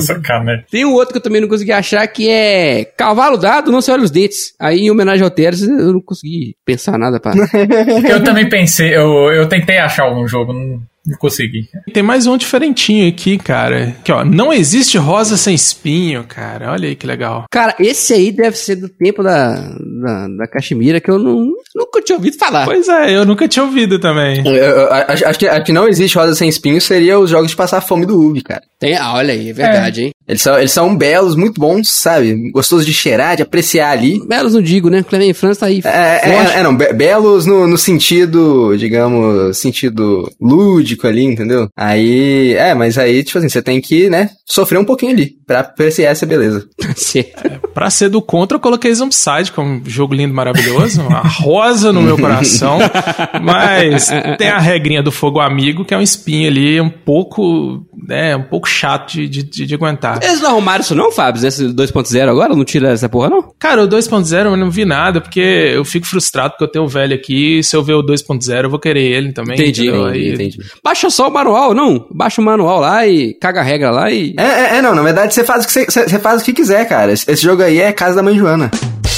Sacanagem. 0.02 0.64
Tem 0.70 0.84
um 0.84 0.92
outro 0.94 1.12
que 1.12 1.18
eu 1.18 1.22
também 1.22 1.40
não 1.40 1.48
consegui 1.48 1.72
achar 1.72 2.02
que 2.16 2.30
é 2.30 2.86
Cavalo 2.96 3.36
Dado, 3.36 3.70
não 3.70 3.82
se 3.82 3.90
olha 3.90 4.02
os 4.02 4.10
dentes. 4.10 4.54
Aí, 4.58 4.80
em 4.80 4.90
homenagem 4.90 5.22
ao 5.22 5.30
Teres, 5.30 5.60
eu 5.60 5.92
não 5.92 6.00
consegui 6.00 6.56
pensar 6.64 6.98
nada 6.98 7.20
pra. 7.20 7.34
Eu 8.08 8.24
também 8.24 8.48
pensei, 8.48 8.94
eu, 8.94 9.30
eu 9.30 9.46
tentei 9.48 9.78
achar 9.78 10.04
algum 10.04 10.26
jogo, 10.26 10.52
não, 10.52 10.80
não 11.06 11.18
consegui. 11.18 11.68
Tem 11.92 12.02
mais 12.02 12.26
um 12.26 12.36
diferentinho 12.36 13.08
aqui, 13.08 13.36
cara. 13.36 13.94
Que 14.02 14.10
ó, 14.10 14.24
não 14.24 14.52
existe 14.52 14.96
rosa 14.96 15.36
sem 15.36 15.54
espinho, 15.54 16.24
cara. 16.24 16.72
Olha 16.72 16.88
aí 16.88 16.96
que 16.96 17.06
legal. 17.06 17.44
Cara, 17.50 17.74
esse 17.78 18.14
aí 18.14 18.32
deve 18.32 18.56
ser 18.56 18.76
do 18.76 18.88
tempo 18.88 19.22
da, 19.22 19.54
da, 20.06 20.28
da 20.28 20.46
Caxemira 20.46 21.00
que 21.00 21.10
eu 21.10 21.18
não, 21.18 21.50
nunca 21.74 22.00
tinha 22.02 22.16
ouvido 22.16 22.36
falar. 22.38 22.64
Pois 22.64 22.88
é, 22.88 23.16
eu 23.16 23.24
nunca 23.26 23.48
tinha 23.48 23.64
ouvido 23.64 23.98
também. 23.98 24.46
Eu- 24.46 24.54
eu 24.54 24.92
acho, 24.92 25.26
acho 25.26 25.38
que, 25.38 25.48
acho 25.48 25.64
que 25.64 25.72
não 25.72 25.88
existe 25.88 26.16
rosa 26.16 26.34
sem 26.34 26.48
espinho, 26.48 26.80
seria 26.80 27.18
os 27.18 27.30
jogos 27.30 27.50
de 27.50 27.56
passar 27.56 27.80
fome 27.80 28.06
do 28.06 28.20
Ubi, 28.20 28.42
cara. 28.42 28.62
Tem, 28.78 28.94
ah, 28.96 29.14
olha 29.14 29.32
aí, 29.32 29.50
é 29.50 29.52
verdade, 29.52 30.02
hein? 30.04 30.10
Eles 30.28 30.42
são, 30.42 30.58
eles 30.58 30.72
são 30.72 30.94
belos, 30.96 31.36
muito 31.36 31.60
bons, 31.60 31.88
sabe? 31.90 32.50
Gostoso 32.50 32.84
de 32.84 32.92
cheirar, 32.92 33.36
de 33.36 33.42
apreciar 33.42 33.90
ali. 33.90 34.20
Belos 34.26 34.54
não 34.54 34.60
digo, 34.60 34.90
né? 34.90 35.02
Clemente 35.02 35.34
França 35.34 35.60
tá 35.60 35.66
aí. 35.66 35.80
É, 35.84 36.20
é, 36.30 36.58
é, 36.58 36.62
não, 36.62 36.76
be- 36.76 36.92
belos 36.92 37.46
no, 37.46 37.66
no 37.66 37.78
sentido, 37.78 38.76
digamos, 38.76 39.56
sentido 39.56 40.28
lúdico 40.40 41.06
ali, 41.06 41.24
entendeu? 41.24 41.68
Aí, 41.76 42.54
é, 42.54 42.74
mas 42.74 42.98
aí, 42.98 43.22
tipo 43.22 43.38
assim, 43.38 43.48
você 43.48 43.62
tem 43.62 43.80
que, 43.80 44.10
né, 44.10 44.30
sofrer 44.44 44.78
um 44.78 44.84
pouquinho 44.84 45.12
ali, 45.12 45.32
pra 45.46 45.60
apreciar 45.60 46.10
essa 46.10 46.26
beleza. 46.26 46.66
Certo. 46.96 47.60
Pra 47.72 47.88
ser 47.90 48.08
do 48.08 48.20
contra, 48.22 48.56
eu 48.56 48.60
coloquei 48.60 48.92
Zombicide, 48.94 49.52
é 49.56 49.60
um 49.60 49.80
jogo 49.96 50.14
lindo, 50.14 50.34
maravilhoso. 50.34 51.02
Uma 51.02 51.20
rosa 51.20 51.92
no 51.92 52.02
meu 52.02 52.16
coração. 52.18 52.78
Mas 53.42 54.10
tem 54.38 54.48
a 54.48 54.58
regrinha 54.58 55.02
do 55.02 55.10
fogo 55.12 55.40
amigo, 55.40 55.84
que 55.84 55.94
é 55.94 55.98
um 55.98 56.02
espinho 56.02 56.48
ali 56.48 56.80
um 56.80 56.88
pouco, 56.90 57.84
né, 58.06 58.36
um 58.36 58.42
pouco 58.42 58.68
chato 58.68 59.12
de, 59.12 59.28
de, 59.28 59.42
de- 59.42 59.66
de 59.66 59.74
aguentar. 59.74 60.20
Eles 60.22 60.40
não 60.40 60.50
arrumaram 60.50 60.82
isso 60.82 60.94
não, 60.94 61.10
Fábio? 61.10 61.46
Esse 61.46 61.64
2.0 61.66 62.28
agora? 62.28 62.54
Não 62.54 62.64
tira 62.64 62.90
essa 62.90 63.08
porra, 63.08 63.28
não? 63.30 63.50
Cara, 63.58 63.84
o 63.84 63.88
2.0 63.88 64.32
eu 64.46 64.56
não 64.56 64.70
vi 64.70 64.84
nada, 64.84 65.20
porque 65.20 65.40
eu 65.40 65.84
fico 65.84 66.06
frustrado 66.06 66.50
porque 66.52 66.64
eu 66.64 66.68
tenho 66.68 66.84
o 66.84 66.88
velho 66.88 67.14
aqui, 67.14 67.58
e 67.58 67.64
se 67.64 67.74
eu 67.76 67.82
ver 67.82 67.94
o 67.94 68.02
2.0 68.02 68.64
eu 68.64 68.70
vou 68.70 68.78
querer 68.78 69.02
ele 69.02 69.32
também. 69.32 69.54
Entendi, 69.54 69.88
entendeu? 69.88 70.08
Entendi, 70.10 70.32
entendi. 70.34 70.58
Baixa 70.84 71.10
só 71.10 71.28
o 71.28 71.32
manual, 71.32 71.74
não. 71.74 72.06
Baixa 72.12 72.40
o 72.40 72.44
manual 72.44 72.80
lá 72.80 73.06
e 73.06 73.34
caga 73.34 73.60
a 73.60 73.64
regra 73.64 73.90
lá 73.90 74.10
e... 74.10 74.34
É, 74.38 74.42
é, 74.42 74.76
é, 74.78 74.82
não, 74.82 74.94
na 74.94 75.02
verdade 75.02 75.34
você 75.34 75.44
faz 75.44 75.64
o 75.64 75.66
que 75.66 75.72
você, 75.72 75.84
você- 75.86 76.18
faz 76.18 76.42
o 76.42 76.44
que 76.44 76.52
quiser, 76.52 76.86
cara. 76.88 77.12
Esse, 77.12 77.30
esse 77.30 77.42
jogo 77.42 77.62
aí 77.62 77.78
é 77.80 77.92
Casa 77.92 78.16
da 78.16 78.22
Mãe 78.22 78.36
Joana. 78.36 78.70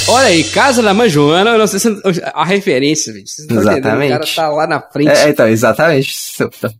Olha 0.09 0.27
aí, 0.27 0.43
Casa 0.43 0.81
da 0.81 0.93
Mãe 0.93 1.07
Joana, 1.09 1.51
eu 1.51 1.57
não 1.59 1.67
sei 1.67 1.79
se 1.79 2.01
a 2.33 2.43
referência, 2.45 3.13
gente. 3.13 3.29
Vocês 3.29 3.47
não 3.47 3.57
estão 3.57 3.73
entendendo, 3.77 3.87
Exatamente. 4.03 4.31
O 4.31 4.35
cara 4.35 4.49
tá 4.49 4.55
lá 4.55 4.67
na 4.67 4.81
frente. 4.81 5.09
É, 5.09 5.25
é, 5.25 5.29
então, 5.29 5.47
exatamente. 5.47 6.13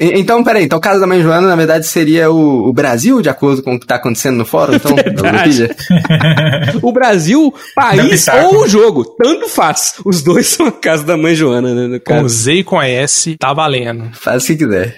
Então, 0.00 0.42
peraí, 0.44 0.64
então 0.64 0.80
Casa 0.80 1.00
da 1.00 1.06
Mãe 1.06 1.22
Joana, 1.22 1.46
na 1.48 1.54
verdade, 1.56 1.86
seria 1.86 2.30
o, 2.30 2.68
o 2.68 2.72
Brasil, 2.72 3.22
de 3.22 3.28
acordo 3.28 3.62
com 3.62 3.74
o 3.74 3.80
que 3.80 3.86
tá 3.86 3.94
acontecendo 3.94 4.36
no 4.36 4.44
fórum, 4.44 4.74
então. 4.74 4.92
Wikipedia? 4.98 5.74
O 6.82 6.92
Brasil, 6.92 7.54
país 7.74 8.26
ou 8.28 8.62
o 8.62 8.68
jogo, 8.68 9.04
tanto 9.04 9.48
faz. 9.48 9.94
Os 10.04 10.22
dois 10.22 10.46
são 10.48 10.66
a 10.66 10.72
casa 10.72 11.04
da 11.04 11.16
mãe 11.16 11.34
Joana, 11.34 11.72
né? 11.74 11.86
No 11.86 12.00
Com 12.00 12.14
caso. 12.22 12.28
Z 12.28 12.52
e 12.54 12.64
com 12.64 12.82
S, 12.82 13.36
tá 13.38 13.52
valendo. 13.54 14.10
Faz 14.12 14.42
o 14.44 14.46
que 14.48 14.56
quiser. 14.56 14.96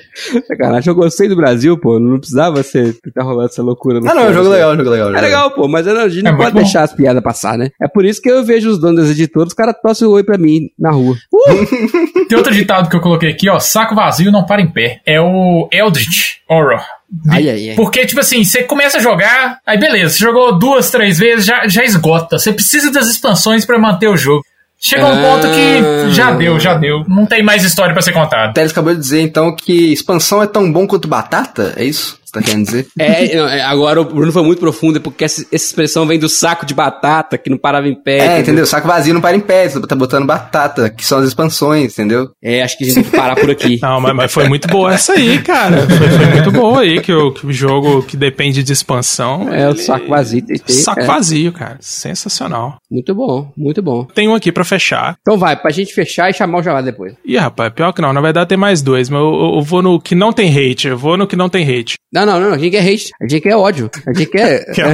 Sacanagem, 0.48 0.88
eu 0.90 0.94
gostei 0.94 1.28
do 1.28 1.36
Brasil, 1.36 1.78
pô. 1.78 1.98
Não 2.00 2.18
precisava 2.18 2.62
ser, 2.62 2.96
ficar 3.04 3.22
rolando 3.24 3.50
essa 3.50 3.62
loucura. 3.62 4.00
no 4.00 4.10
Ah, 4.10 4.14
não, 4.14 4.22
é 4.22 4.30
um 4.30 4.32
jogo 4.32 4.46
assim. 4.46 4.52
legal, 4.54 4.70
é 4.70 4.74
um 4.74 4.76
jogo 4.78 4.90
legal. 4.90 5.14
É 5.14 5.20
legal, 5.20 5.50
pô, 5.52 5.68
mas 5.68 5.86
a 5.86 6.08
gente 6.08 6.24
não 6.24 6.32
É 6.32 6.36
pode 6.36 6.52
bom. 6.52 6.60
deixar 6.62 6.82
as 6.82 6.92
piadas 6.92 7.22
passar, 7.22 7.49
né? 7.56 7.70
É 7.80 7.88
por 7.88 8.04
isso 8.04 8.20
que 8.20 8.30
eu 8.30 8.44
vejo 8.44 8.70
os 8.70 8.80
donos 8.80 9.00
das 9.02 9.10
editoras, 9.10 9.48
os 9.48 9.54
caras 9.54 9.74
tossem 9.82 10.06
o 10.06 10.12
oi 10.12 10.22
pra 10.24 10.38
mim 10.38 10.68
na 10.78 10.90
rua. 10.90 11.16
Uh! 11.32 12.26
Tem 12.28 12.38
outro 12.38 12.52
ditado 12.54 12.88
que 12.88 12.96
eu 12.96 13.00
coloquei 13.00 13.30
aqui, 13.30 13.48
ó. 13.48 13.58
Saco 13.58 13.94
vazio 13.94 14.30
não 14.32 14.44
para 14.46 14.62
em 14.62 14.70
pé. 14.70 15.00
É 15.06 15.20
o 15.20 15.68
Eldritch 15.72 16.36
Horror. 16.48 16.80
Ai, 17.28 17.48
ai, 17.50 17.70
ai. 17.70 17.74
Porque, 17.76 18.06
tipo 18.06 18.20
assim, 18.20 18.44
você 18.44 18.62
começa 18.62 18.98
a 18.98 19.00
jogar, 19.00 19.58
aí 19.66 19.76
beleza, 19.78 20.14
você 20.14 20.18
jogou 20.20 20.56
duas, 20.58 20.90
três 20.90 21.18
vezes, 21.18 21.44
já, 21.44 21.66
já 21.66 21.84
esgota. 21.84 22.38
Você 22.38 22.52
precisa 22.52 22.90
das 22.92 23.08
expansões 23.08 23.64
pra 23.64 23.78
manter 23.78 24.08
o 24.08 24.16
jogo. 24.16 24.42
Chega 24.82 25.04
um 25.04 25.18
Ah. 25.18 25.22
ponto 25.22 25.46
que 25.52 26.10
já 26.14 26.30
deu, 26.30 26.58
já 26.58 26.72
deu. 26.74 27.02
Não 27.06 27.26
tem 27.26 27.42
mais 27.42 27.64
história 27.64 27.92
pra 27.92 28.00
ser 28.00 28.12
contada. 28.12 28.50
O 28.50 28.54
Teles 28.54 28.70
acabou 28.72 28.94
de 28.94 29.00
dizer, 29.00 29.20
então, 29.20 29.54
que 29.54 29.92
expansão 29.92 30.42
é 30.42 30.46
tão 30.46 30.72
bom 30.72 30.86
quanto 30.86 31.06
batata? 31.08 31.74
É 31.76 31.84
isso 31.84 32.18
você 32.30 32.40
tá 32.40 32.42
querendo 32.42 32.64
dizer? 32.66 32.86
É, 32.98 33.34
não, 33.36 33.48
é, 33.48 33.62
agora 33.62 34.00
o 34.00 34.04
Bruno 34.04 34.32
foi 34.32 34.42
muito 34.42 34.58
profundo, 34.60 34.98
é 34.98 35.00
porque 35.00 35.24
essa, 35.24 35.42
essa 35.52 35.64
expressão 35.66 36.06
vem 36.06 36.18
do 36.18 36.28
saco 36.28 36.64
de 36.64 36.74
batata 36.74 37.36
que 37.38 37.50
não 37.50 37.58
parava 37.58 37.88
em 37.88 37.94
pé. 37.94 38.36
É, 38.36 38.40
entendeu? 38.40 38.64
Saco 38.66 38.86
vazio 38.86 39.14
não 39.14 39.20
para 39.20 39.36
em 39.36 39.40
pé, 39.40 39.68
você 39.68 39.80
tá 39.80 39.96
botando 39.96 40.26
batata, 40.26 40.88
que 40.90 41.04
são 41.04 41.18
as 41.18 41.26
expansões, 41.28 41.92
entendeu? 41.92 42.30
É, 42.42 42.62
acho 42.62 42.76
que 42.78 42.84
a 42.84 42.86
gente 42.86 42.94
tem 42.96 43.04
que 43.04 43.16
parar 43.16 43.34
por 43.36 43.50
aqui. 43.50 43.78
Não, 43.82 44.00
mas, 44.00 44.14
mas 44.14 44.32
foi 44.32 44.48
muito 44.48 44.68
boa 44.68 44.92
essa 44.94 45.12
aí, 45.12 45.38
cara. 45.42 45.86
Foi, 45.86 46.08
foi 46.08 46.26
muito 46.26 46.50
boa 46.52 46.80
aí, 46.80 47.00
que 47.00 47.12
o, 47.12 47.32
que 47.32 47.46
o 47.46 47.52
jogo 47.52 48.02
que 48.02 48.16
depende 48.16 48.62
de 48.62 48.72
expansão. 48.72 49.52
É, 49.52 49.66
o 49.68 49.70
ele- 49.70 49.78
saco 49.78 50.06
vazio. 50.08 50.42
Tem, 50.42 50.56
tem- 50.58 50.76
Saco 50.76 51.00
é. 51.00 51.04
vazio, 51.04 51.52
cara. 51.52 51.78
Sensacional. 51.80 52.76
Muito 52.90 53.14
bom, 53.14 53.52
muito 53.56 53.82
bom. 53.82 54.04
Tem 54.04 54.28
um 54.28 54.34
aqui 54.34 54.50
pra 54.50 54.64
fechar. 54.64 55.16
Então 55.20 55.38
vai, 55.38 55.56
pra 55.56 55.70
gente 55.70 55.92
fechar 55.92 56.30
e 56.30 56.34
chamar 56.34 56.58
o 56.58 56.62
Javá 56.62 56.80
depois. 56.80 57.14
Ih, 57.24 57.36
rapaz, 57.36 57.72
pior 57.72 57.92
que 57.92 58.02
não. 58.02 58.12
Na 58.12 58.20
verdade 58.20 58.48
tem 58.48 58.58
mais 58.58 58.82
dois, 58.82 59.08
mas 59.08 59.20
eu, 59.20 59.26
eu- 59.32 59.54
eu 59.56 59.62
vou 59.62 59.82
no 59.82 60.00
que 60.00 60.14
não 60.14 60.32
tem 60.32 60.48
hate. 60.50 60.88
Eu 60.88 60.98
vou 60.98 61.16
no 61.16 61.26
que 61.26 61.36
não 61.36 61.48
tem 61.48 61.62
hate. 61.64 61.94
Não, 62.12 62.19
não, 62.26 62.40
não, 62.40 62.52
a 62.52 62.58
gente 62.58 62.70
quer 62.70 62.80
hate, 62.88 63.10
a 63.20 63.26
gente 63.28 63.42
quer 63.42 63.56
ódio, 63.56 63.90
a 64.06 64.12
gente 64.12 64.30
quer... 64.30 64.64
Que 64.74 64.80
é- 64.82 64.92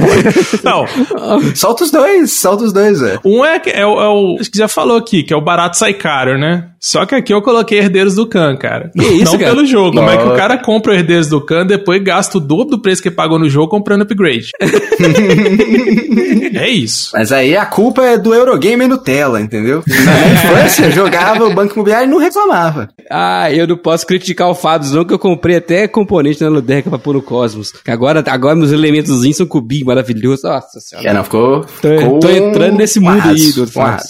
não, 0.63 0.85
Solta 1.55 1.83
os 1.83 1.91
dois, 1.91 2.31
solta 2.33 2.63
os 2.63 2.73
dois, 2.73 2.99
velho. 2.99 3.19
um 3.25 3.43
é, 3.45 3.59
que- 3.59 3.69
é, 3.69 3.85
o- 3.85 3.99
é 4.01 4.07
o. 4.09 4.37
Acho 4.39 4.51
que 4.51 4.57
já 4.57 4.67
falou 4.67 4.97
aqui, 4.97 5.23
que 5.23 5.33
é 5.33 5.37
o 5.37 5.41
barato 5.43 5.77
sai 5.77 5.93
caro, 5.93 6.37
né? 6.37 6.69
Só 6.79 7.05
que 7.05 7.15
aqui 7.15 7.33
eu 7.33 7.41
coloquei 7.41 7.79
Herdeiros 7.79 8.15
do 8.15 8.27
Khan, 8.27 8.55
cara. 8.55 8.91
Que 8.97 9.05
isso, 9.05 9.25
Não 9.25 9.39
cara? 9.39 9.51
pelo 9.51 9.65
jogo, 9.65 9.95
Nossa. 9.95 10.15
mas 10.15 10.23
que 10.23 10.29
o 10.29 10.35
cara 10.35 10.57
compra 10.57 10.91
o 10.91 10.95
Herdeiros 10.95 11.27
do 11.27 11.41
Khan, 11.41 11.65
depois 11.65 12.01
gasta 12.03 12.37
o 12.37 12.41
dobro 12.41 12.77
do 12.77 12.81
preço 12.81 13.01
que 13.01 13.09
pagou 13.09 13.39
no 13.39 13.49
jogo 13.49 13.67
comprando 13.67 14.03
upgrade. 14.03 14.51
é 16.53 16.69
isso. 16.69 17.11
Mas 17.13 17.31
aí 17.31 17.55
a 17.55 17.65
culpa 17.65 18.03
é 18.05 18.17
do 18.17 18.33
Eurogamer 18.33 18.87
Nutella, 18.87 19.41
entendeu? 19.41 19.83
Na 19.87 20.33
infância, 20.33 20.91
jogava 20.91 21.45
o 21.45 21.53
Banco 21.53 21.73
Imobiliário 21.73 22.07
e 22.07 22.11
não 22.11 22.19
reclamava. 22.19 22.89
Ah, 23.09 23.51
eu 23.51 23.67
não 23.67 23.77
posso 23.77 24.05
criticar 24.05 24.49
o 24.49 24.55
Fábio, 24.55 24.91
não, 24.91 25.05
que 25.05 25.13
eu 25.13 25.19
comprei 25.19 25.57
até 25.57 25.87
componente 25.87 26.41
na 26.41 26.49
Ludeca 26.49 26.89
pra 26.89 26.99
pôr 26.99 27.13
no 27.13 27.21
Cosmos. 27.21 27.71
Que 27.71 27.91
agora, 27.91 28.23
agora 28.27 28.55
meus 28.55 28.71
elementos 28.71 29.17
são 29.35 29.45
cubinho 29.45 29.85
maravilhoso. 29.85 30.47
Nossa 30.47 30.79
senhora. 30.79 31.09
É, 31.09 31.13
não, 31.13 31.23
ficou... 31.23 31.65
Tô, 31.81 31.89
ficou 31.89 32.19
tô 32.19 32.29
entrando 32.29 32.77
nesse 32.77 32.99
um 32.99 33.03
mundo 33.03 33.13
aí, 33.13 33.19
arraso, 33.19 33.53
do 33.55 33.63
um 33.63 33.67
Fábio. 33.67 34.05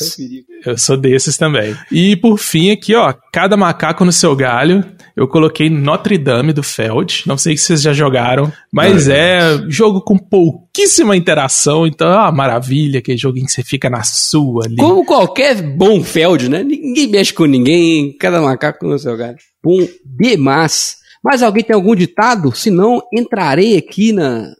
Eu 0.66 0.78
sou 0.78 0.97
desses 0.97 1.38
também. 1.38 1.76
E 1.91 2.16
por 2.16 2.38
fim, 2.38 2.72
aqui, 2.72 2.95
ó, 2.95 3.14
cada 3.32 3.55
macaco 3.55 4.03
no 4.03 4.12
seu 4.12 4.36
galho. 4.36 4.84
Eu 5.16 5.28
coloquei 5.28 5.70
Notre 5.70 6.18
Dame 6.18 6.53
do 6.53 6.62
Feld. 6.62 7.24
Não 7.26 7.38
sei 7.38 7.58
se 7.58 7.66
vocês 7.66 7.82
já 7.82 7.91
jogaram, 7.91 8.53
mas 8.72 9.08
é 9.08 9.58
jogo 9.68 10.01
com 10.01 10.16
pouquíssima 10.16 11.16
interação. 11.16 11.88
Então 11.88 12.08
é 12.08 12.18
uma 12.18 12.32
maravilha, 12.32 12.99
aquele 12.99 13.18
joguinho 13.18 13.47
que 13.47 13.51
você 13.51 13.64
fica 13.64 13.89
na 13.89 14.03
sua 14.03 14.66
ali. 14.66 14.76
Como 14.76 15.03
qualquer 15.03 15.62
bom 15.62 16.03
Feld, 16.03 16.49
né? 16.49 16.64
Ninguém 16.64 17.08
mexe 17.08 17.34
com 17.34 17.45
ninguém, 17.45 18.16
cada 18.18 18.41
macaco 18.41 18.86
no 18.86 18.99
seu 18.99 19.18
galho. 19.18 19.38
Bom 19.64 19.88
demais. 20.05 20.97
Mas 21.24 21.41
alguém 21.41 21.64
tem 21.64 21.76
algum 21.76 21.95
ditado? 21.95 22.55
Se 22.55 22.70
não, 22.70 23.01
entrarei 23.12 23.76
aqui 23.76 24.14
na, 24.14 24.53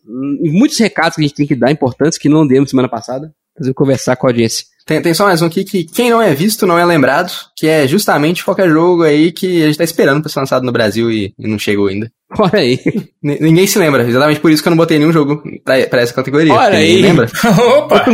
em 0.44 0.52
muitos 0.52 0.78
recados 0.80 1.16
que 1.16 1.22
a 1.22 1.28
gente 1.28 1.36
tem 1.36 1.48
que 1.48 1.56
dar, 1.56 1.72
importantes, 1.72 2.18
que 2.18 2.28
não 2.28 2.48
demos 2.48 2.72
semana 2.72 2.90
passada. 2.90 3.32
Fazer 3.58 3.74
conversar 3.74 4.16
com 4.16 4.28
a 4.28 4.32
audiência. 4.32 4.66
Tem, 4.88 5.02
tem 5.02 5.14
só 5.14 5.26
mais 5.26 5.42
um 5.42 5.46
aqui 5.48 5.66
que 5.66 5.84
quem 5.84 6.10
não 6.10 6.22
é 6.22 6.34
visto 6.34 6.66
não 6.66 6.80
é 6.80 6.86
lembrado, 6.86 7.30
que 7.58 7.68
é 7.68 7.86
justamente 7.88 8.44
qualquer 8.44 8.70
jogo 8.70 9.04
aí 9.04 9.34
que 9.34 9.62
a 9.64 9.66
gente 9.68 9.78
tá 9.78 9.84
esperando 9.84 10.22
pra 10.22 10.32
ser 10.32 10.40
lançado 10.40 10.64
no 10.66 10.72
Brasil 10.72 11.12
e, 11.12 11.34
e 11.38 11.48
não 11.48 11.60
chegou 11.60 11.88
ainda. 11.88 12.10
Olha 12.40 12.60
aí. 12.60 12.80
N- 13.22 13.38
ninguém 13.42 13.68
se 13.68 13.78
lembra, 13.78 14.08
exatamente 14.08 14.40
por 14.40 14.50
isso 14.50 14.64
que 14.64 14.70
eu 14.70 14.72
não 14.72 14.78
botei 14.78 14.98
nenhum 14.98 15.12
jogo 15.12 15.44
pra, 15.64 15.86
pra 15.88 16.02
essa 16.02 16.14
categoria. 16.14 16.54
Olha 16.54 16.78
aí. 16.78 17.02
lembra? 17.02 17.30
Opa! 17.78 18.06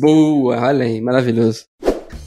Boa, 0.00 0.60
olha 0.60 0.84
aí, 0.84 1.00
maravilhoso. 1.00 1.60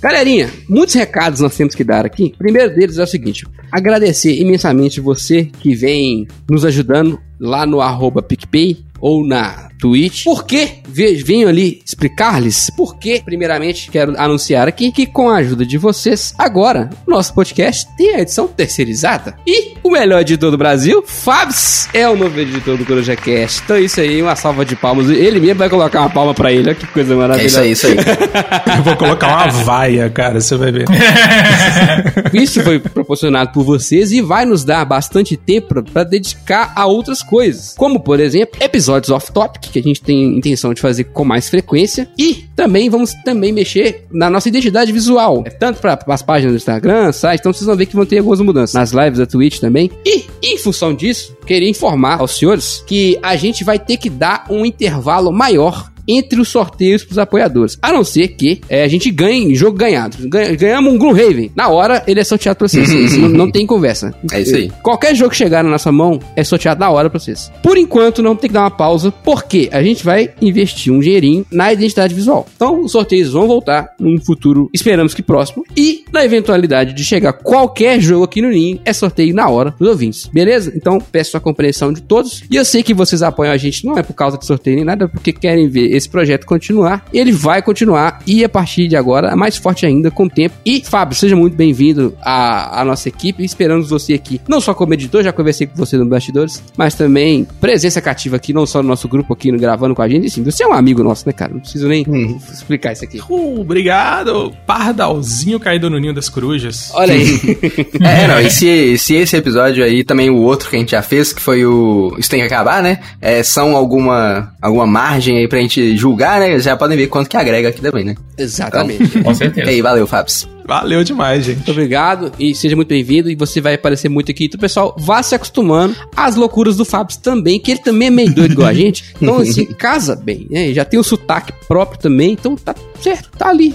Galerinha, 0.02 0.50
muitos 0.70 0.96
recados 0.96 1.42
nós 1.42 1.58
temos 1.58 1.76
que 1.76 1.84
dar 1.84 2.06
aqui. 2.06 2.32
O 2.36 2.38
primeiro 2.38 2.74
deles 2.74 2.98
é 2.98 3.04
o 3.04 3.08
seguinte: 3.08 3.46
agradecer 3.70 4.34
imensamente 4.40 5.02
você 5.02 5.44
que 5.60 5.76
vem 5.76 6.26
nos 6.50 6.64
ajudando 6.64 7.20
lá 7.38 7.66
no 7.66 7.82
arroba 7.82 8.22
PicPay 8.22 8.78
ou 9.02 9.28
na 9.28 9.69
Twitch. 9.80 10.24
Por 10.26 10.46
quê? 10.46 10.70
Ve- 10.88 11.16
Venho 11.24 11.48
ali 11.48 11.82
explicar-lhes 11.86 12.70
por 12.70 12.98
quê. 12.98 13.22
Primeiramente, 13.24 13.90
quero 13.90 14.14
anunciar 14.20 14.68
aqui 14.68 14.92
que 14.92 15.06
com 15.06 15.30
a 15.30 15.38
ajuda 15.38 15.66
de 15.66 15.78
vocês, 15.78 16.34
agora, 16.38 16.90
o 17.08 17.12
nosso 17.12 17.34
podcast 17.34 17.88
tem 17.98 18.16
a 18.16 18.20
edição 18.22 18.48
terceirizada. 18.48 19.36
E 19.48 19.74
o 19.84 19.90
melhor 19.92 20.22
editor 20.22 20.52
do 20.52 20.58
Brasil, 20.58 21.04
Fabs, 21.06 21.88
é 21.94 22.08
o 22.10 22.16
novo 22.16 22.38
editor 22.40 22.78
do 22.78 22.86
CorujaCast. 22.86 23.62
Então 23.64 23.76
é 23.78 23.82
isso 23.82 24.00
aí, 24.02 24.22
uma 24.22 24.36
salva 24.36 24.66
de 24.66 24.76
palmas. 24.76 25.10
Ele 25.10 25.40
mesmo 25.40 25.56
vai 25.60 25.70
colocar 25.70 26.02
uma 26.02 26.10
palma 26.10 26.34
pra 26.34 26.52
ele. 26.52 26.64
Olha 26.70 26.76
que 26.76 26.86
coisa 26.88 27.14
É 27.14 27.18
maravilhosa. 27.18 27.66
isso 27.66 27.88
aí, 27.88 27.94
isso 27.94 28.02
aí. 28.02 28.76
Eu 28.78 28.84
vou 28.84 28.96
colocar 28.98 29.28
uma 29.28 29.64
vaia, 29.64 30.10
cara, 30.10 30.40
você 30.42 30.56
vai 30.58 30.72
ver. 30.72 30.86
Isso 32.34 32.62
foi 32.64 32.80
proporcionado 32.80 33.52
por 33.52 33.64
vocês 33.64 34.12
e 34.12 34.22
vai 34.22 34.46
nos 34.46 34.64
dar 34.64 34.84
bastante 34.86 35.36
tempo 35.38 35.84
para 35.84 36.04
dedicar 36.04 36.72
a 36.76 36.86
outras 36.86 37.22
coisas, 37.22 37.74
como 37.78 38.00
por 38.00 38.20
exemplo, 38.20 38.58
episódios 38.62 39.10
off-topic 39.10 39.69
que 39.72 39.80
a 39.80 39.84
gente 39.84 40.02
tem 40.02 40.38
intenção 40.38 40.74
de 40.74 40.82
fazer 40.82 41.06
com 41.06 41.24
mais 41.24 41.50
frequência. 41.50 42.10
E 42.18 42.46
também 42.56 42.90
vamos 42.90 43.14
também 43.26 43.52
mexer 43.52 44.06
na 44.12 44.30
noessa 44.30 44.50
identidade 44.50 44.92
visual, 44.92 45.44
é 45.46 45.50
tanto 45.50 45.80
para 45.80 46.00
as 46.08 46.22
páginas 46.22 46.54
do 46.54 46.58
Instagram, 46.58 47.12
site, 47.12 47.40
então 47.40 47.54
vocês 47.54 47.66
vão 47.66 47.76
ver 47.76 47.86
que 47.86 47.96
vão 47.96 48.06
ter 48.06 48.18
algumas 48.20 48.40
mudanças. 48.42 48.74
Nas 48.74 48.92
lives 48.92 49.20
da 49.20 49.26
Twitch 49.26 49.60
também. 49.60 49.90
E 50.06 50.26
em 50.42 50.58
função 50.58 50.94
disso, 50.94 51.36
queria 51.46 51.70
informar 51.70 52.20
aos 52.20 52.38
senhores 52.38 52.84
que 52.86 53.18
a 53.22 53.36
gente 53.36 53.64
vai 53.64 53.80
ter 53.80 53.98
que 53.98 54.10
dar 54.10 54.46
um 54.50 54.66
intervalo 54.66 55.32
maior 55.32 55.92
entre 56.10 56.42
os 56.42 56.50
sorteios 56.50 57.04
pros 57.04 57.18
apoiadores. 57.18 57.78
A 57.82 57.92
não 57.92 58.04
ser 58.04 58.30
que 58.30 58.62
é, 58.68 58.84
a 58.84 58.88
gente 58.88 59.12
ganhe 59.12 59.54
jogo 59.56 59.78
ganhado. 59.78 60.18
Ganha- 60.28 60.56
ganhamos 60.56 60.94
um 60.94 60.98
Gloomhaven. 60.98 61.52
Na 61.56 61.70
hora, 61.70 62.04
ele 62.08 62.20
é 62.20 62.24
sorteado 62.24 62.58
pra 62.58 62.68
vocês. 62.68 63.16
Não, 63.18 63.30
não 63.30 63.52
tem 63.52 63.66
conversa. 63.66 64.14
É 64.32 64.42
isso 64.42 64.56
aí. 64.56 64.72
Qualquer 64.84 65.16
jogo 65.16 65.32
que 65.32 65.38
chegar 65.38 65.64
na 65.64 65.70
nossa 65.70 65.92
mão 65.92 66.20
é 66.36 66.44
sorteado 66.44 66.80
na 66.80 66.90
hora 66.90 67.10
pra 67.10 67.20
vocês. 67.20 67.52
Por 67.64 67.78
enquanto, 67.78 68.22
não 68.22 68.36
tem 68.36 68.50
que 68.50 68.54
dar 68.54 68.62
uma 68.62 68.72
pausa, 68.72 69.12
porque 69.12 69.70
a 69.72 69.82
gente 69.84 70.04
vai 70.04 70.32
investir 70.42 70.92
um 70.94 71.00
dinheirinho 71.00 71.46
na 71.52 71.72
identidade 71.74 72.14
visual. 72.14 72.48
Então, 72.56 72.82
os 72.84 72.92
sorteios 72.92 73.30
vão 73.32 73.48
voltar 73.48 73.90
num 74.00 74.20
futuro, 74.20 74.70
esperamos 74.74 75.14
que 75.14 75.22
próximo. 75.22 75.64
E, 75.76 76.04
na 76.14 76.24
eventualidade 76.24 76.94
de 76.94 77.04
chegar 77.04 77.34
qualquer 77.34 78.00
jogo 78.00 78.24
aqui 78.26 78.42
no 78.42 78.50
Ninho, 78.50 78.80
é 78.86 78.94
sorteio 78.94 79.34
na 79.34 79.50
hora 79.50 79.74
dos 79.80 79.88
ouvintes. 79.90 80.28
Beleza? 80.32 80.72
Então, 80.76 81.00
peço 81.00 81.36
a 81.36 81.40
compreensão 81.40 81.92
de 81.92 82.02
todos. 82.02 82.44
E 82.50 82.56
eu 82.56 82.64
sei 82.66 82.84
que 82.84 82.94
vocês 82.94 83.22
apoiam 83.22 83.52
a 83.52 83.58
gente, 83.58 83.86
não 83.86 83.98
é 83.98 84.04
por 84.04 84.14
causa 84.14 84.38
de 84.38 84.46
sorteio 84.46 84.76
nem 84.78 84.86
nada, 84.86 85.06
é 85.06 85.08
porque 85.08 85.34
querem 85.34 85.68
ver 85.68 85.92
esse 86.00 86.10
projeto 86.10 86.46
continuar. 86.46 87.06
Ele 87.14 87.32
vai 87.32 87.62
continuar 87.62 88.22
e, 88.26 88.44
a 88.44 88.50
partir 88.50 88.88
de 88.88 88.96
agora, 88.96 89.36
mais 89.36 89.56
forte 89.58 89.86
ainda 89.86 90.10
com 90.10 90.24
o 90.26 90.30
tempo. 90.30 90.56
E, 90.66 90.82
Fábio, 90.84 91.16
seja 91.16 91.36
muito 91.36 91.56
bem-vindo 91.56 92.16
à, 92.22 92.82
à 92.82 92.86
nossa 92.86 93.08
equipe. 93.10 93.44
Esperamos 93.44 93.90
você 93.90 94.14
aqui, 94.14 94.42
não 94.48 94.60
só 94.60 94.74
como 94.74 94.94
editor, 94.94 95.24
já 95.24 95.32
conversei 95.32 95.68
com 95.68 95.76
você 95.76 95.98
nos 95.98 96.08
bastidores, 96.08 96.64
mas 96.76 96.96
também 96.96 97.48
presença 97.62 98.02
cativa 98.02 98.36
aqui, 98.38 98.54
não 98.54 98.66
só 98.66 98.82
no 98.82 98.90
nosso 98.90 99.08
grupo 99.08 99.34
aqui, 99.34 99.52
no, 99.52 99.60
gravando 99.60 99.94
com 99.94 100.02
a 100.02 100.10
gente. 100.10 100.26
E, 100.28 100.30
sim, 100.30 100.44
você 100.44 100.64
é 100.64 100.68
um 100.68 100.74
amigo 100.74 101.04
nosso, 101.04 101.24
né, 101.28 101.34
cara? 101.34 101.54
Não 101.54 101.60
preciso 101.60 101.88
nem 101.88 102.04
Uhum. 102.08 102.40
explicar 102.52 102.94
isso 102.94 103.04
aqui. 103.04 103.20
Uh, 103.30 103.60
obrigado, 103.62 104.54
pardalzinho 104.66 105.60
caído 105.60 105.90
no 105.90 106.00
ninho 106.00 106.14
das 106.14 106.30
corujas. 106.30 106.90
Olha 106.94 107.14
aí. 107.14 107.30
É, 108.02 108.28
não, 108.28 108.40
e 108.40 108.50
se, 108.50 108.98
se 108.98 109.14
esse 109.16 109.36
episódio 109.36 109.84
aí, 109.84 110.04
também 110.04 110.30
o 110.30 110.38
outro 110.38 110.70
que 110.70 110.76
a 110.76 110.80
gente 110.80 110.92
já 110.92 111.02
fez, 111.02 111.34
que 111.34 111.42
foi 111.42 111.66
o 111.66 112.16
Isso 112.18 112.30
Tem 112.30 112.40
Que 112.40 112.46
Acabar, 112.46 112.82
né? 112.82 113.00
É, 113.22 113.44
são 113.44 113.76
alguma, 113.76 114.54
alguma 114.62 114.88
margem 114.88 115.38
aí 115.38 115.48
pra 115.48 115.60
gente 115.60 115.79
julgar, 115.96 116.40
né? 116.40 116.60
Já 116.60 116.76
podem 116.78 116.98
ver 116.98 117.08
quanto 117.08 117.30
que 117.30 117.38
agrega 117.38 117.70
aqui 117.70 117.82
também, 117.82 118.04
né? 118.04 118.16
Exatamente. 118.38 119.08
Com 119.22 119.32
E 119.32 119.36
certeza. 119.36 119.70
aí, 119.74 119.82
valeu, 119.82 120.08
Fabs. 120.08 120.48
Valeu 120.66 121.04
demais, 121.04 121.46
gente. 121.46 121.56
Muito 121.58 121.72
obrigado 121.72 122.32
e 122.40 122.54
seja 122.54 122.76
muito 122.76 122.90
bem-vindo. 122.90 123.30
E 123.32 123.36
você 123.36 123.60
vai 123.60 123.74
aparecer 123.74 124.08
muito 124.08 124.30
aqui. 124.32 124.46
Então, 124.46 124.60
pessoal, 124.60 124.96
vá 125.00 125.24
se 125.24 125.34
acostumando 125.34 125.96
às 126.16 126.36
loucuras 126.36 126.78
do 126.78 126.86
Fábio 126.86 127.18
também, 127.18 127.60
que 127.60 127.72
ele 127.72 127.80
também 127.82 128.10
é 128.10 128.12
meio 128.12 128.32
doido 128.32 128.52
igual 128.52 128.68
a 128.68 128.74
gente. 128.74 129.04
Então, 129.20 129.40
assim, 129.40 129.66
casa 129.66 130.16
bem, 130.16 130.46
né? 130.50 130.72
Já 130.72 130.86
tem 130.86 131.00
um 131.00 131.04
sotaque 131.04 131.52
próprio 131.68 132.00
também, 132.00 132.32
então 132.34 132.56
tá 132.56 132.74
certo, 133.02 133.30
tá 133.38 133.50
ali. 133.50 133.74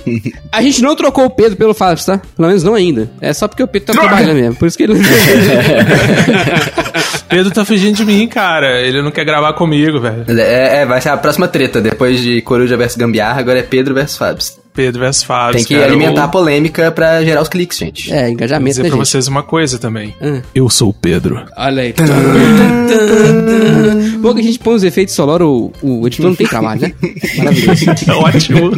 A 0.52 0.62
gente 0.62 0.80
não 0.82 0.94
trocou 0.96 1.24
o 1.26 1.30
Pedro 1.30 1.56
pelo 1.56 1.74
Fábio, 1.74 2.02
tá? 2.04 2.20
Pelo 2.36 2.48
menos 2.48 2.62
não 2.62 2.74
ainda. 2.74 3.10
É 3.20 3.32
só 3.32 3.46
porque 3.48 3.62
o 3.62 3.68
Pedro 3.68 3.86
tá 3.88 3.92
Droga! 3.92 4.08
trabalhando 4.08 4.36
mesmo. 4.36 4.56
Por 4.56 4.66
isso 4.68 4.76
que 4.76 4.84
ele. 4.84 4.94
Pedro 7.28 7.52
tá 7.52 7.64
fugindo 7.64 7.96
de 7.96 8.04
mim, 8.04 8.26
cara. 8.28 8.80
Ele 8.80 9.02
não 9.02 9.10
quer 9.10 9.24
gravar 9.24 9.52
comigo, 9.54 10.00
velho. 10.00 10.24
É, 10.40 10.82
é, 10.82 10.86
vai 10.86 11.00
ser 11.00 11.10
a 11.10 11.16
próxima 11.16 11.48
treta. 11.48 11.80
Depois 11.80 12.20
de 12.20 12.40
Coruja 12.42 12.76
versus 12.76 12.96
Gambiarra, 12.96 13.40
agora 13.40 13.58
é 13.58 13.62
Pedro 13.62 13.94
versus 13.94 14.16
Fabs. 14.16 14.63
Pedro 14.74 15.04
Fábio. 15.24 15.56
Tem 15.56 15.64
que 15.64 15.74
cara. 15.74 15.86
alimentar 15.86 16.24
a 16.24 16.26
Eu 16.26 16.28
polêmica 16.28 16.90
pra 16.90 17.22
gerar 17.22 17.40
os 17.42 17.48
cliques, 17.48 17.78
gente. 17.78 18.12
é, 18.12 18.22
vou 18.22 18.30
engajamento, 18.30 18.70
dizer 18.70 18.82
né, 18.82 18.88
pra 18.88 18.98
gente? 18.98 19.08
vocês 19.08 19.28
uma 19.28 19.42
coisa 19.42 19.78
também. 19.78 20.14
Ah. 20.20 20.40
Eu 20.54 20.68
sou 20.68 20.90
o 20.90 20.94
Pedro. 20.94 21.44
Olha 21.56 21.82
aí. 21.82 21.94
Bom 24.18 24.34
que 24.34 24.40
a 24.40 24.42
gente 24.44 24.58
põe 24.58 24.74
os 24.74 24.82
efeitos 24.82 25.14
sonoros, 25.14 25.46
o, 25.46 25.72
o 25.82 26.06
editor 26.06 26.26
não 26.26 26.34
tem 26.34 26.46
trabalho, 26.46 26.80
né? 26.82 26.92
Maravilhoso. 27.38 27.84
É 28.06 28.12
ótimo. 28.12 28.72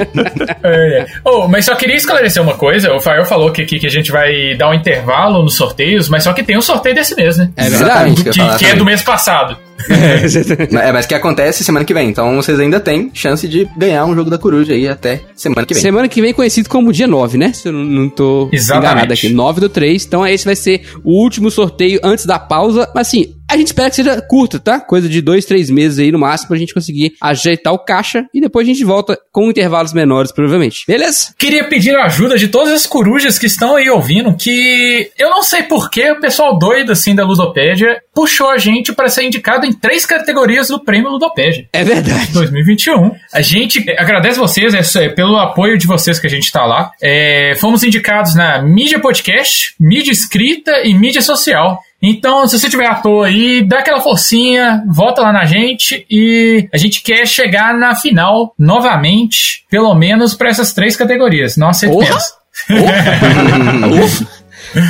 É, 0.63 0.99
é. 1.01 1.07
Oh, 1.25 1.49
mas 1.49 1.65
só 1.65 1.75
queria 1.75 1.97
esclarecer 1.97 2.43
uma 2.43 2.55
coisa. 2.55 2.93
O 2.95 3.01
Fael 3.01 3.25
falou 3.25 3.51
que, 3.51 3.65
que, 3.65 3.79
que 3.79 3.87
a 3.87 3.91
gente 3.91 4.13
vai 4.13 4.55
dar 4.57 4.71
um 4.71 4.75
intervalo 4.75 5.43
nos 5.43 5.55
sorteios, 5.57 6.09
mas 6.09 6.25
só 6.25 6.33
que 6.33 6.43
tem 6.43 6.57
um 6.57 6.63
sorteio 6.63 6.95
desse 6.95 7.15
mês, 7.15 7.37
né? 7.37 7.51
É 7.57 7.69
verdade. 7.71 8.15
que 8.23 8.59
Que, 8.59 8.65
é 8.67 8.75
do 8.75 8.85
mês 8.85 9.03
passado. 9.03 9.57
É, 10.77 10.93
mas 10.93 11.07
que 11.07 11.15
acontece 11.15 11.65
semana 11.65 11.85
que 11.85 11.95
vem. 11.95 12.09
Então 12.09 12.35
vocês 12.37 12.59
ainda 12.59 12.81
têm 12.81 13.11
chance 13.13 13.47
de 13.47 13.69
ganhar 13.77 14.05
um 14.05 14.15
jogo 14.15 14.31
da 14.31 14.39
Coruja 14.39 14.73
aí 14.73 14.89
até 14.89 15.23
semana 15.35 15.67
que 15.67 15.75
vem. 15.75 15.83
Semana 15.83 16.09
que 16.09 16.21
vem 16.21 16.33
conhecido 16.33 16.69
como 16.69 16.93
dia 16.93 17.07
9, 17.07 17.39
né? 17.39 17.53
Se 17.53 17.69
eu 17.69 17.73
não, 17.73 17.85
não 17.85 18.09
tô 18.09 18.49
Exatamente. 18.53 18.91
enganado 18.91 19.13
aqui. 19.13 19.29
9 19.29 19.61
do 19.61 19.69
3. 19.69 20.05
Então 20.05 20.27
esse 20.27 20.45
vai 20.45 20.57
ser 20.57 20.83
o 21.05 21.13
último 21.13 21.51
sorteio 21.51 22.01
antes 22.03 22.27
da 22.27 22.39
pausa. 22.39 22.89
Mas 22.95 23.09
assim, 23.09 23.36
a 23.49 23.57
gente 23.57 23.69
espera 23.69 23.91
que 23.91 23.97
seja 23.97 24.21
curta, 24.21 24.59
tá? 24.59 24.81
Coisa 24.81 25.09
de 25.09 25.21
dois, 25.21 25.45
três 25.45 25.71
meses 25.71 25.99
aí 25.99 26.11
no 26.11 26.19
máximo 26.19 26.49
pra 26.49 26.59
gente 26.59 26.75
conseguir 26.75 27.15
ajeitar 27.21 27.73
o 27.73 27.79
caixa. 27.79 28.27
E 28.35 28.41
depois 28.41 28.67
a 28.67 28.71
gente 28.73 28.85
volta 28.85 29.19
com 29.33 29.51
intervalos 29.51 29.93
menores, 29.93 30.33
provavelmente. 30.33 30.85
Beleza? 30.87 31.35
Queria 31.39 31.65
pedir 31.65 31.95
a 31.97 32.05
ajuda 32.05 32.37
de 32.37 32.49
todas 32.49 32.73
as 32.73 32.87
corujas 32.87 33.39
que 33.39 33.47
estão 33.47 33.77
aí 33.77 33.89
ouvindo, 33.89 34.35
que 34.37 35.11
eu 35.19 35.31
não 35.31 35.43
sei 35.43 35.63
porquê 35.63 36.11
o 36.11 36.21
pessoal 36.21 36.59
doido 36.59 36.93
assim 36.93 37.15
da 37.15 37.25
Ludopédia 37.25 38.03
puxou 38.15 38.49
a 38.49 38.57
gente 38.57 38.95
para 38.95 39.09
ser 39.09 39.25
indicado 39.25 39.67
em 39.67 39.73
três 39.75 40.07
categorias 40.07 40.69
do 40.69 40.83
prêmio 40.83 41.11
Ludopédia. 41.11 41.69
É 41.71 41.85
verdade. 41.85 42.33
2021. 42.33 43.13
A 43.33 43.43
gente 43.43 43.85
agradece 43.91 44.39
vocês 44.39 44.73
é, 44.75 45.05
é, 45.05 45.09
pelo 45.11 45.37
apoio 45.37 45.77
de 45.77 45.87
vocês 45.87 46.19
que 46.19 46.27
a 46.27 46.31
gente 46.31 46.51
tá 46.51 46.65
lá. 46.65 46.91
É, 47.03 47.55
fomos 47.57 47.85
indicados 47.85 48.35
na 48.35 48.63
mídia 48.63 48.99
podcast, 48.99 49.75
mídia 49.79 50.11
escrita 50.11 50.81
e 50.83 50.95
mídia 50.95 51.21
social. 51.21 51.79
Então, 52.09 52.47
se 52.47 52.59
você 52.59 52.69
tiver 52.71 52.87
à 52.87 52.95
toa 52.95 53.27
aí, 53.27 53.63
dá 53.67 53.81
aquela 53.81 54.01
forcinha, 54.01 54.85
volta 54.89 55.23
lá 55.23 55.33
na 55.33 55.45
gente 55.45 56.07
e 56.09 56.69
a 56.73 56.77
gente 56.77 57.03
quer 57.03 57.27
chegar 57.27 57.77
na 57.77 57.95
final 57.97 58.55
novamente, 58.59 59.65
pelo 59.69 59.93
menos 59.95 60.33
para 60.35 60.49
essas 60.49 60.73
três 60.73 60.95
categorias. 60.97 61.57
Não 61.57 61.69
aceito. 61.69 61.97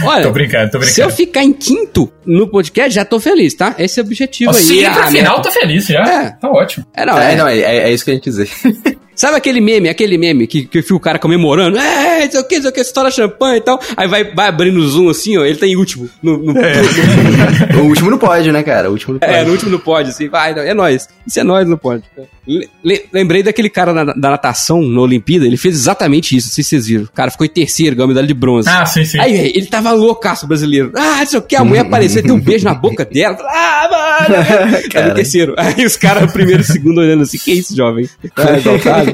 Olha, 0.04 0.22
Tô 0.22 0.32
brincando, 0.32 0.70
tô 0.70 0.82
se 0.82 1.00
eu 1.00 1.06
brincando. 1.06 1.12
ficar 1.16 1.44
em 1.44 1.52
quinto 1.52 2.10
no 2.24 2.48
podcast, 2.48 2.90
já 2.92 3.04
tô 3.04 3.20
feliz, 3.20 3.54
tá? 3.54 3.74
Esse 3.78 4.00
é 4.00 4.02
o 4.02 4.06
objetivo 4.06 4.50
aí. 4.50 4.56
Se 4.62 4.74
ir 4.74 4.86
Ah, 4.86 4.92
pra 4.94 5.06
final, 5.08 5.40
tô 5.42 5.50
feliz 5.52 5.86
já. 5.86 6.00
É. 6.02 6.30
Tá 6.30 6.50
ótimo. 6.50 6.86
É, 6.94 7.04
não, 7.06 7.18
é, 7.18 7.32
é, 7.32 7.36
não, 7.36 7.46
é, 7.46 7.58
é 7.60 7.92
isso 7.92 8.04
que 8.04 8.10
a 8.10 8.14
gente 8.14 8.24
dizer. 8.24 8.48
Sabe 9.14 9.36
aquele 9.36 9.60
meme, 9.60 9.88
aquele 9.88 10.18
meme 10.18 10.46
que, 10.46 10.64
que 10.66 10.82
fica 10.82 10.94
o 10.96 11.00
cara 11.00 11.18
comemorando? 11.18 11.78
É, 11.78 12.15
não 12.24 12.30
sei 12.32 12.40
o 12.40 12.44
que, 12.44 12.54
não 12.56 12.62
sei 12.62 12.70
o 12.70 12.74
que, 12.74 12.80
estoura 12.80 13.10
champanhe 13.10 13.58
e 13.58 13.60
tal. 13.60 13.80
Aí 13.96 14.08
vai, 14.08 14.24
vai 14.24 14.48
abrindo 14.48 14.78
o 14.78 14.88
zoom 14.88 15.08
assim, 15.08 15.36
ó, 15.36 15.44
ele 15.44 15.56
tá 15.58 15.66
em 15.66 15.76
último. 15.76 16.08
No, 16.22 16.38
no- 16.38 16.54
o 17.80 17.84
último 17.86 18.10
não 18.10 18.18
pode, 18.18 18.50
né, 18.50 18.62
cara? 18.62 18.88
O 18.88 18.92
último 18.92 19.14
não 19.14 19.20
pode. 19.20 19.32
É, 19.32 19.44
no 19.44 19.52
último 19.52 19.70
não 19.70 19.78
pode, 19.78 20.10
assim, 20.10 20.28
vai, 20.28 20.54
não, 20.54 20.62
é 20.62 20.74
nóis. 20.74 21.08
Isso 21.26 21.40
é 21.40 21.44
nóis, 21.44 21.66
não 21.68 21.76
pode. 21.76 22.02
Le- 22.46 22.68
le- 22.84 23.04
lembrei 23.12 23.42
daquele 23.42 23.68
cara 23.68 23.92
na- 23.92 24.04
da 24.12 24.30
natação 24.30 24.80
na 24.80 25.00
Olimpíada, 25.00 25.44
ele 25.44 25.56
fez 25.56 25.74
exatamente 25.74 26.36
isso, 26.36 26.46
não 26.48 26.54
sei 26.54 26.62
se 26.64 26.70
vocês 26.70 26.86
viram. 26.86 27.04
O 27.04 27.08
cara 27.12 27.30
ficou 27.30 27.44
em 27.44 27.50
terceiro, 27.50 27.96
ganhou 27.96 28.04
a 28.06 28.08
medalha 28.08 28.26
de 28.26 28.34
bronze. 28.34 28.68
Ah, 28.68 28.86
sim, 28.86 29.04
sim. 29.04 29.18
Aí, 29.18 29.52
ele 29.54 29.66
tava 29.66 29.90
loucaço 29.92 30.46
brasileiro. 30.46 30.92
Ah, 30.94 31.18
não 31.20 31.26
sei 31.26 31.38
o 31.38 31.42
que, 31.42 31.56
a 31.56 31.64
mulher 31.64 31.80
apareceu, 31.86 32.22
deu 32.22 32.34
um 32.36 32.40
beijo 32.40 32.64
na 32.64 32.74
boca 32.74 33.04
dela. 33.04 33.36
Ah, 33.40 33.88
mano! 34.28 34.44
Tá 34.44 34.80
no 34.82 34.88
Cara. 34.88 35.14
terceiro. 35.14 35.54
Aí 35.58 35.84
os 35.84 35.96
caras, 35.96 36.32
primeiro 36.32 36.60
e 36.62 36.64
segundo, 36.64 36.98
olhando 37.00 37.24
assim, 37.24 37.38
que 37.38 37.52
isso, 37.52 37.74
jovem? 37.76 38.08
Ah. 38.36 39.04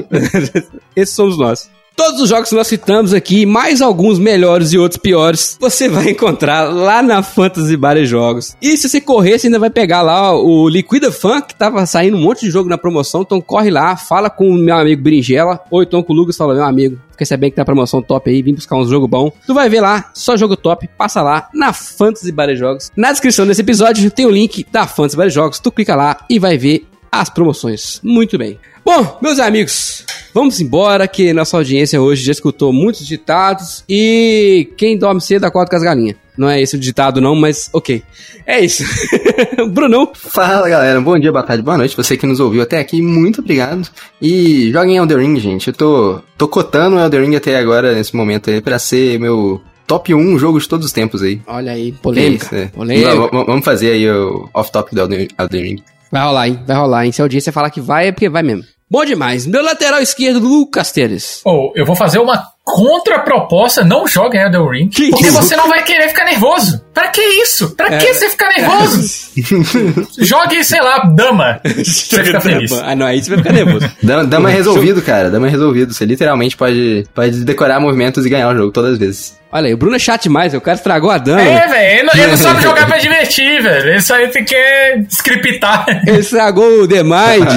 Esses 0.95 1.15
somos 1.15 1.37
nós. 1.37 1.69
Todos 1.95 2.21
os 2.21 2.29
jogos 2.29 2.49
que 2.49 2.55
nós 2.55 2.67
citamos 2.67 3.13
aqui, 3.13 3.45
mais 3.45 3.81
alguns 3.81 4.17
melhores 4.17 4.73
e 4.73 4.77
outros 4.77 4.99
piores, 4.99 5.57
você 5.59 5.87
vai 5.87 6.09
encontrar 6.09 6.63
lá 6.63 7.03
na 7.03 7.21
Fantasy 7.21 7.77
Bar 7.77 8.03
Jogos. 8.03 8.57
E 8.61 8.75
se 8.75 8.89
você 8.89 8.99
correr, 8.99 9.37
você 9.37 9.47
ainda 9.47 9.59
vai 9.59 9.69
pegar 9.69 10.01
lá 10.01 10.35
o 10.35 10.67
Liquida 10.67 11.11
Fan, 11.11 11.41
que 11.41 11.53
tava 11.53 11.85
saindo 11.85 12.17
um 12.17 12.21
monte 12.21 12.41
de 12.41 12.51
jogo 12.51 12.67
na 12.67 12.77
promoção. 12.77 13.21
Então 13.21 13.39
corre 13.39 13.69
lá, 13.69 13.95
fala 13.95 14.29
com 14.29 14.49
o 14.49 14.53
meu 14.53 14.75
amigo 14.75 15.03
Berinjela, 15.03 15.59
ou 15.69 15.83
então 15.83 16.01
com 16.01 16.13
o 16.13 16.15
Lucas, 16.15 16.35
fala, 16.35 16.55
meu 16.55 16.65
amigo, 16.65 16.97
fiquei 17.11 17.27
sabendo 17.27 17.51
que 17.51 17.57
tá 17.57 17.65
promoção 17.65 18.01
top 18.01 18.29
aí, 18.29 18.41
vim 18.41 18.55
buscar 18.55 18.75
uns 18.75 18.89
jogos 18.89 19.09
bons. 19.09 19.31
Tu 19.45 19.53
vai 19.53 19.69
ver 19.69 19.81
lá, 19.81 20.11
só 20.13 20.35
jogo 20.35 20.57
top, 20.57 20.89
passa 20.97 21.21
lá 21.21 21.47
na 21.53 21.73
Fantasy 21.73 22.31
Bar 22.31 22.53
Jogos. 22.55 22.91
Na 22.97 23.11
descrição 23.11 23.45
desse 23.45 23.61
episódio 23.61 24.09
tem 24.09 24.25
o 24.25 24.31
link 24.31 24.65
da 24.71 24.87
Fantasy 24.87 25.17
Bar 25.17 25.29
Jogos, 25.29 25.59
tu 25.59 25.71
clica 25.71 25.95
lá 25.95 26.17
e 26.29 26.39
vai 26.39 26.57
ver 26.57 26.87
as 27.21 27.29
promoções. 27.29 27.99
Muito 28.03 28.37
bem. 28.37 28.59
Bom, 28.85 29.17
meus 29.21 29.39
amigos, 29.39 30.03
vamos 30.33 30.59
embora 30.59 31.07
que 31.07 31.31
nossa 31.31 31.55
audiência 31.55 32.01
hoje 32.01 32.23
já 32.25 32.31
escutou 32.33 32.73
muitos 32.73 33.05
ditados 33.07 33.83
e 33.87 34.69
quem 34.75 34.97
dorme 34.97 35.21
cedo 35.21 35.45
acorda 35.45 35.69
com 35.69 35.75
as 35.77 35.83
galinhas. 35.83 36.17
Não 36.37 36.49
é 36.49 36.59
esse 36.61 36.75
o 36.75 36.79
ditado 36.79 37.21
não, 37.21 37.35
mas 37.35 37.69
ok. 37.71 38.01
É 38.45 38.59
isso. 38.59 38.83
Brunão, 39.69 40.11
Fala 40.13 40.67
galera, 40.67 40.99
bom 40.99 41.17
dia, 41.17 41.31
boa 41.31 41.43
tarde, 41.43 41.63
boa 41.63 41.77
noite. 41.77 41.95
Você 41.95 42.17
que 42.17 42.25
nos 42.25 42.39
ouviu 42.39 42.61
até 42.61 42.79
aqui, 42.79 43.01
muito 43.01 43.39
obrigado. 43.41 43.87
E 44.21 44.71
joguem 44.71 44.97
Elden 44.97 45.17
Ring, 45.19 45.39
gente. 45.39 45.67
Eu 45.67 45.73
tô, 45.73 46.19
tô 46.37 46.47
cotando 46.47 46.95
o 46.95 46.99
Elden 46.99 47.21
Ring 47.25 47.35
até 47.35 47.55
agora, 47.57 47.93
nesse 47.93 48.15
momento 48.15 48.49
aí, 48.49 48.59
pra 48.61 48.79
ser 48.79 49.19
meu 49.19 49.61
top 49.87 50.13
1 50.13 50.37
jogo 50.39 50.59
de 50.59 50.67
todos 50.67 50.85
os 50.87 50.91
tempos 50.91 51.21
aí. 51.21 51.39
olha 51.45 51.71
aí, 51.71 51.91
polêmica. 51.91 52.53
É. 52.55 52.65
polêmica. 52.65 53.11
V- 53.11 53.29
v- 53.31 53.45
Vamos 53.45 53.63
fazer 53.63 53.91
aí 53.91 54.09
o 54.09 54.49
off-topic 54.53 54.93
do 54.95 55.01
Elden, 55.01 55.27
Elden 55.39 55.61
Ring. 55.63 55.83
Vai 56.13 56.23
rolar, 56.23 56.47
hein? 56.47 56.59
Vai 56.63 56.77
rolar, 56.77 57.05
hein? 57.07 57.11
Se 57.11 57.23
a 57.23 57.25
audiência 57.25 57.51
falar 57.51 57.71
que 57.71 57.81
vai, 57.81 58.09
é 58.09 58.11
porque 58.11 58.29
vai 58.29 58.43
mesmo. 58.43 58.63
Bom 58.87 59.03
demais. 59.03 59.47
Meu 59.47 59.63
lateral 59.63 59.99
esquerdo, 59.99 60.47
Lucas 60.47 60.91
Teles. 60.91 61.41
Ou 61.43 61.73
eu 61.75 61.87
vou 61.87 61.95
fazer 61.95 62.19
uma 62.19 62.52
contraproposta, 62.65 63.83
não 63.83 64.07
jogue 64.07 64.37
Elden 64.37 64.69
Ring, 64.69 64.89
Que 64.89 65.09
porque 65.09 65.25
isso? 65.27 65.33
você 65.41 65.55
não 65.55 65.67
vai 65.67 65.83
querer 65.83 66.07
ficar 66.09 66.25
nervoso. 66.25 66.81
Pra 66.93 67.07
que 67.07 67.21
isso? 67.21 67.71
Pra 67.75 67.87
É. 67.93 67.97
que 67.97 68.13
você 68.13 68.29
ficar 68.29 68.49
nervoso? 68.55 69.31
Jogue, 70.23 70.63
sei 70.63 70.79
lá, 70.79 70.99
dama. 71.15 71.59
Você 71.65 72.23
fica 72.23 72.39
feliz. 72.39 72.71
Ah, 72.71 72.95
não, 72.95 73.07
aí 73.07 73.21
você 73.21 73.29
vai 73.31 73.39
ficar 73.39 73.51
nervoso. 73.53 73.89
Dama, 74.03 74.25
dama 74.25 74.51
é 74.51 74.53
resolvido, 74.53 75.01
cara. 75.01 75.31
Dama 75.31 75.47
é 75.47 75.49
resolvido. 75.49 75.91
Você 75.91 76.05
literalmente 76.05 76.55
pode, 76.55 77.03
pode 77.15 77.43
decorar 77.43 77.79
movimentos 77.79 78.25
e 78.25 78.29
ganhar 78.29 78.47
o 78.49 78.55
jogo 78.55 78.71
todas 78.71 78.93
as 78.93 78.99
vezes. 78.99 79.41
Olha 79.51 79.67
aí, 79.67 79.73
o 79.73 79.77
Bruno 79.77 79.95
é 79.95 79.99
chato 79.99 80.23
demais, 80.23 80.53
o 80.55 80.61
cara 80.61 80.75
estragou 80.77 81.11
a 81.11 81.17
dama. 81.19 81.41
É, 81.41 81.67
velho, 81.67 81.93
ele, 81.99 82.03
não- 82.03 82.13
ele 82.15 82.27
não 82.31 82.37
sabe 82.37 82.61
jogar 82.63 82.85
pra 82.87 82.97
divertir, 82.97 83.61
velho. 83.61 83.95
Isso 83.97 84.13
aí 84.13 84.27
tem 84.29 84.43
que 84.43 85.05
scriptar. 85.09 85.85
Ele 86.07 86.19
estragou 86.19 86.81
o 86.81 86.87
The 86.87 87.03
Mind. 87.03 87.49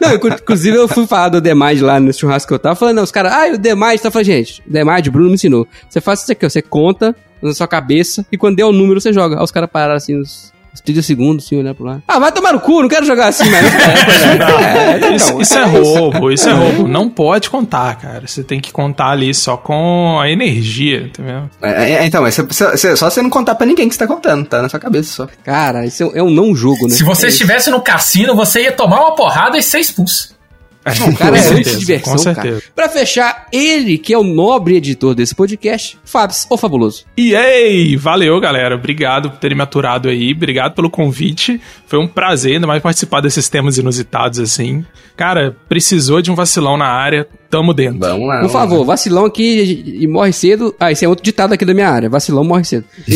não, 0.00 0.14
inclu- 0.14 0.30
inclusive 0.34 0.76
eu 0.76 0.88
fui 0.88 1.06
falar 1.06 1.30
do 1.30 1.40
The 1.42 1.54
Mind 1.54 1.80
lá 1.80 1.98
no 2.00 2.12
churrasco 2.12 2.48
que 2.48 2.54
eu 2.54 2.58
tava 2.58 2.74
falando, 2.74 2.96
não, 2.96 3.02
os 3.04 3.10
caras, 3.10 3.32
ah, 3.32 3.46
o 3.54 3.58
The 3.58 3.74
Mind, 3.74 3.99
tá 4.02 4.10
falando, 4.10 4.26
gente, 4.26 4.62
Mind, 4.66 5.06
o 5.06 5.10
Bruno 5.12 5.28
me 5.28 5.34
ensinou. 5.34 5.66
Você 5.88 6.00
faz 6.00 6.22
isso 6.22 6.32
aqui, 6.32 6.46
ó, 6.46 6.48
você 6.48 6.62
conta 6.62 7.14
na 7.42 7.54
sua 7.54 7.66
cabeça 7.68 8.24
e 8.30 8.36
quando 8.36 8.56
der 8.56 8.64
o 8.64 8.72
número 8.72 9.00
você 9.00 9.12
joga. 9.12 9.36
Aí 9.38 9.42
os 9.44 9.50
caras 9.50 9.68
pararam 9.72 9.94
assim, 9.94 10.20
uns, 10.20 10.52
uns 10.74 10.80
30 10.82 11.00
segundos, 11.02 11.46
assim, 11.46 11.56
olhando 11.56 11.74
pro 11.74 11.84
lado. 11.86 12.02
Ah, 12.06 12.18
vai 12.18 12.30
tomar 12.30 12.52
no 12.52 12.60
cu, 12.60 12.82
não 12.82 12.88
quero 12.88 13.06
jogar 13.06 13.28
assim, 13.28 13.48
mas. 13.48 13.64
É, 14.70 14.96
então, 14.98 15.14
Isso, 15.14 15.40
isso 15.40 15.54
é 15.58 15.64
roubo, 15.64 16.30
isso 16.30 16.48
é 16.48 16.52
roubo. 16.52 16.86
Não 16.88 17.08
pode 17.08 17.48
contar, 17.50 17.94
cara. 17.96 18.26
Você 18.26 18.42
tem 18.44 18.60
que 18.60 18.70
contar 18.72 19.08
ali 19.10 19.32
só 19.34 19.56
com 19.56 20.18
a 20.20 20.28
energia, 20.30 21.02
entendeu? 21.06 21.48
É, 21.62 21.92
é, 21.94 22.06
então, 22.06 22.22
você- 22.22 22.96
só 22.96 23.10
você 23.10 23.22
não 23.22 23.30
contar 23.30 23.54
pra 23.54 23.66
ninguém 23.66 23.88
que 23.88 23.94
você 23.94 23.98
tá 23.98 24.06
contando, 24.06 24.46
tá 24.46 24.62
na 24.62 24.68
sua 24.68 24.78
cabeça 24.80 25.10
só. 25.12 25.28
Cara, 25.44 25.84
isso 25.86 26.02
é 26.02 26.22
um- 26.22 26.30
é 26.30 26.34
não 26.34 26.54
jogo, 26.54 26.86
né? 26.86 26.94
Se 26.94 27.02
você 27.04 27.26
É 27.26 27.28
estivesse 27.30 27.70
no 27.70 27.80
cassino, 27.80 28.34
você 28.36 28.62
ia 28.62 28.72
tomar 28.72 29.00
uma 29.00 29.14
porrada 29.14 29.56
e 29.58 29.62
ser 29.62 29.78
expulso. 29.80 30.38
O 30.80 31.16
cara 31.16 31.36
é 31.36 31.42
certeza, 31.42 31.78
diversão, 31.78 32.16
com 32.16 32.24
cara. 32.24 32.42
certeza. 32.42 32.62
Pra 32.74 32.88
fechar, 32.88 33.46
ele 33.52 33.98
que 33.98 34.14
é 34.14 34.18
o 34.18 34.24
nobre 34.24 34.76
editor 34.76 35.14
desse 35.14 35.34
podcast, 35.34 35.98
Fabs, 36.04 36.46
o 36.48 36.56
Fabuloso. 36.56 37.04
E 37.16 37.36
aí, 37.36 37.96
valeu, 37.96 38.40
galera. 38.40 38.76
Obrigado 38.76 39.30
por 39.30 39.38
terem 39.38 39.56
me 39.56 39.62
aturado 39.62 40.08
aí. 40.08 40.32
Obrigado 40.32 40.74
pelo 40.74 40.88
convite. 40.88 41.60
Foi 41.86 41.98
um 41.98 42.08
prazer, 42.08 42.54
ainda 42.54 42.66
mais 42.66 42.82
participar 42.82 43.20
desses 43.20 43.48
temas 43.48 43.76
inusitados 43.76 44.38
assim. 44.38 44.84
Cara, 45.16 45.54
precisou 45.68 46.22
de 46.22 46.30
um 46.30 46.34
vacilão 46.34 46.78
na 46.78 46.86
área. 46.86 47.26
Tamo 47.50 47.74
dentro. 47.74 47.98
Vamos 47.98 48.26
lá. 48.26 48.36
Por 48.36 48.48
vamos 48.48 48.52
favor, 48.52 48.84
vacilão 48.84 49.26
aqui 49.26 49.98
e 50.00 50.06
morre 50.06 50.32
cedo. 50.32 50.74
Ah, 50.80 50.92
esse 50.92 51.04
é 51.04 51.08
outro 51.08 51.24
ditado 51.24 51.52
aqui 51.52 51.64
da 51.64 51.74
minha 51.74 51.90
área. 51.90 52.08
Vacilão 52.08 52.44
morre 52.44 52.64
cedo. 52.64 52.84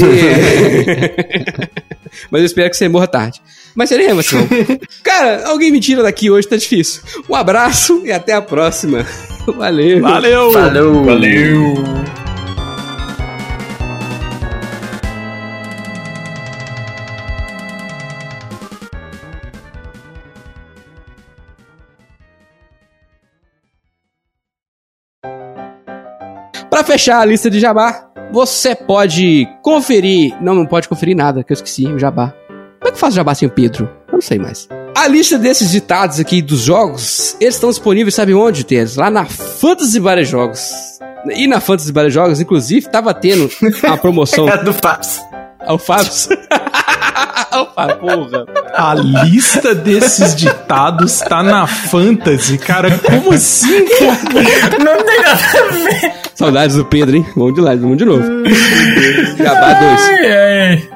Mas 2.31 2.41
eu 2.41 2.47
espero 2.47 2.69
que 2.69 2.77
você 2.77 2.89
morra 2.89 3.07
tarde. 3.07 3.41
Mas 3.75 3.89
seria 3.89 4.14
vacilão. 4.14 4.47
Cara, 5.03 5.49
alguém 5.49 5.70
me 5.70 5.81
tira 5.81 6.03
daqui 6.03 6.31
hoje, 6.31 6.47
tá 6.49 6.57
difícil. 6.57 7.03
Um 7.29 7.35
abraço 7.35 8.03
e 8.05 8.12
até 8.12 8.33
a 8.33 8.43
próxima. 8.43 9.05
Valeu. 9.57 10.01
Valeu! 10.01 10.53
Falou! 10.53 11.05
Valeu! 11.05 11.75
Pra 26.70 26.83
fechar 26.83 27.20
a 27.20 27.25
lista 27.25 27.49
de 27.49 27.61
jabá, 27.61 28.11
você 28.33 28.75
pode 28.75 29.47
conferir. 29.62 30.35
Não, 30.43 30.55
não 30.55 30.66
pode 30.66 30.89
conferir 30.89 31.14
nada, 31.14 31.45
que 31.45 31.53
eu 31.53 31.55
esqueci 31.55 31.87
o 31.87 31.99
jabá. 31.99 32.35
Como 32.85 32.93
é 32.93 32.93
que 32.93 33.01
faz 33.01 33.14
jabá 33.14 33.35
sem 33.35 33.49
o 33.49 33.51
Pedro? 33.51 33.89
Eu 34.09 34.12
não 34.12 34.20
sei 34.20 34.39
mais. 34.39 34.68
A 34.95 35.09
lista 35.09 35.39
desses 35.39 35.70
ditados 35.70 36.20
aqui 36.20 36.43
dos 36.43 36.61
jogos, 36.61 37.35
eles 37.41 37.55
estão 37.55 37.70
disponíveis, 37.70 38.14
sabe 38.14 38.35
onde, 38.35 38.62
Teres? 38.62 38.97
Lá 38.97 39.11
na 39.11 39.24
Fantasy 39.24 39.99
Bar 39.99 40.22
Jogos. 40.22 40.70
E 41.35 41.47
na 41.47 41.61
Fantasy 41.61 41.91
Bar 41.91 42.11
Jogos, 42.11 42.43
inclusive, 42.43 42.87
tava 42.91 43.14
tendo 43.14 43.51
a 43.85 43.97
promoção 43.97 44.47
É 44.53 44.62
do 44.62 44.74
Fabs. 44.74 45.18
ao 45.61 45.76
ao 47.51 47.72
Fábio, 47.74 47.97
porra. 48.01 48.45
A 48.74 48.95
lista 48.95 49.74
desses 49.74 50.35
ditados 50.37 51.20
tá 51.20 51.43
na 51.43 51.66
Fantasy, 51.66 52.59
cara. 52.59 52.99
Como 52.99 53.32
assim, 53.32 53.82
cara? 53.99 54.78
Não 54.78 55.03
tem 55.07 55.22
nada 55.22 55.41
a 55.41 55.72
ver. 55.72 56.12
Saudades 56.35 56.76
do 56.76 56.85
Pedro, 56.85 57.16
hein? 57.16 57.24
Vamos 57.35 57.55
de 57.55 57.62
lá, 57.62 57.74
vamos 57.74 57.97
de 57.97 58.05
novo. 58.05 58.22
Jabá 59.39 59.72
2. 59.72 60.01
Ai, 60.03 60.32
ai. 60.32 60.94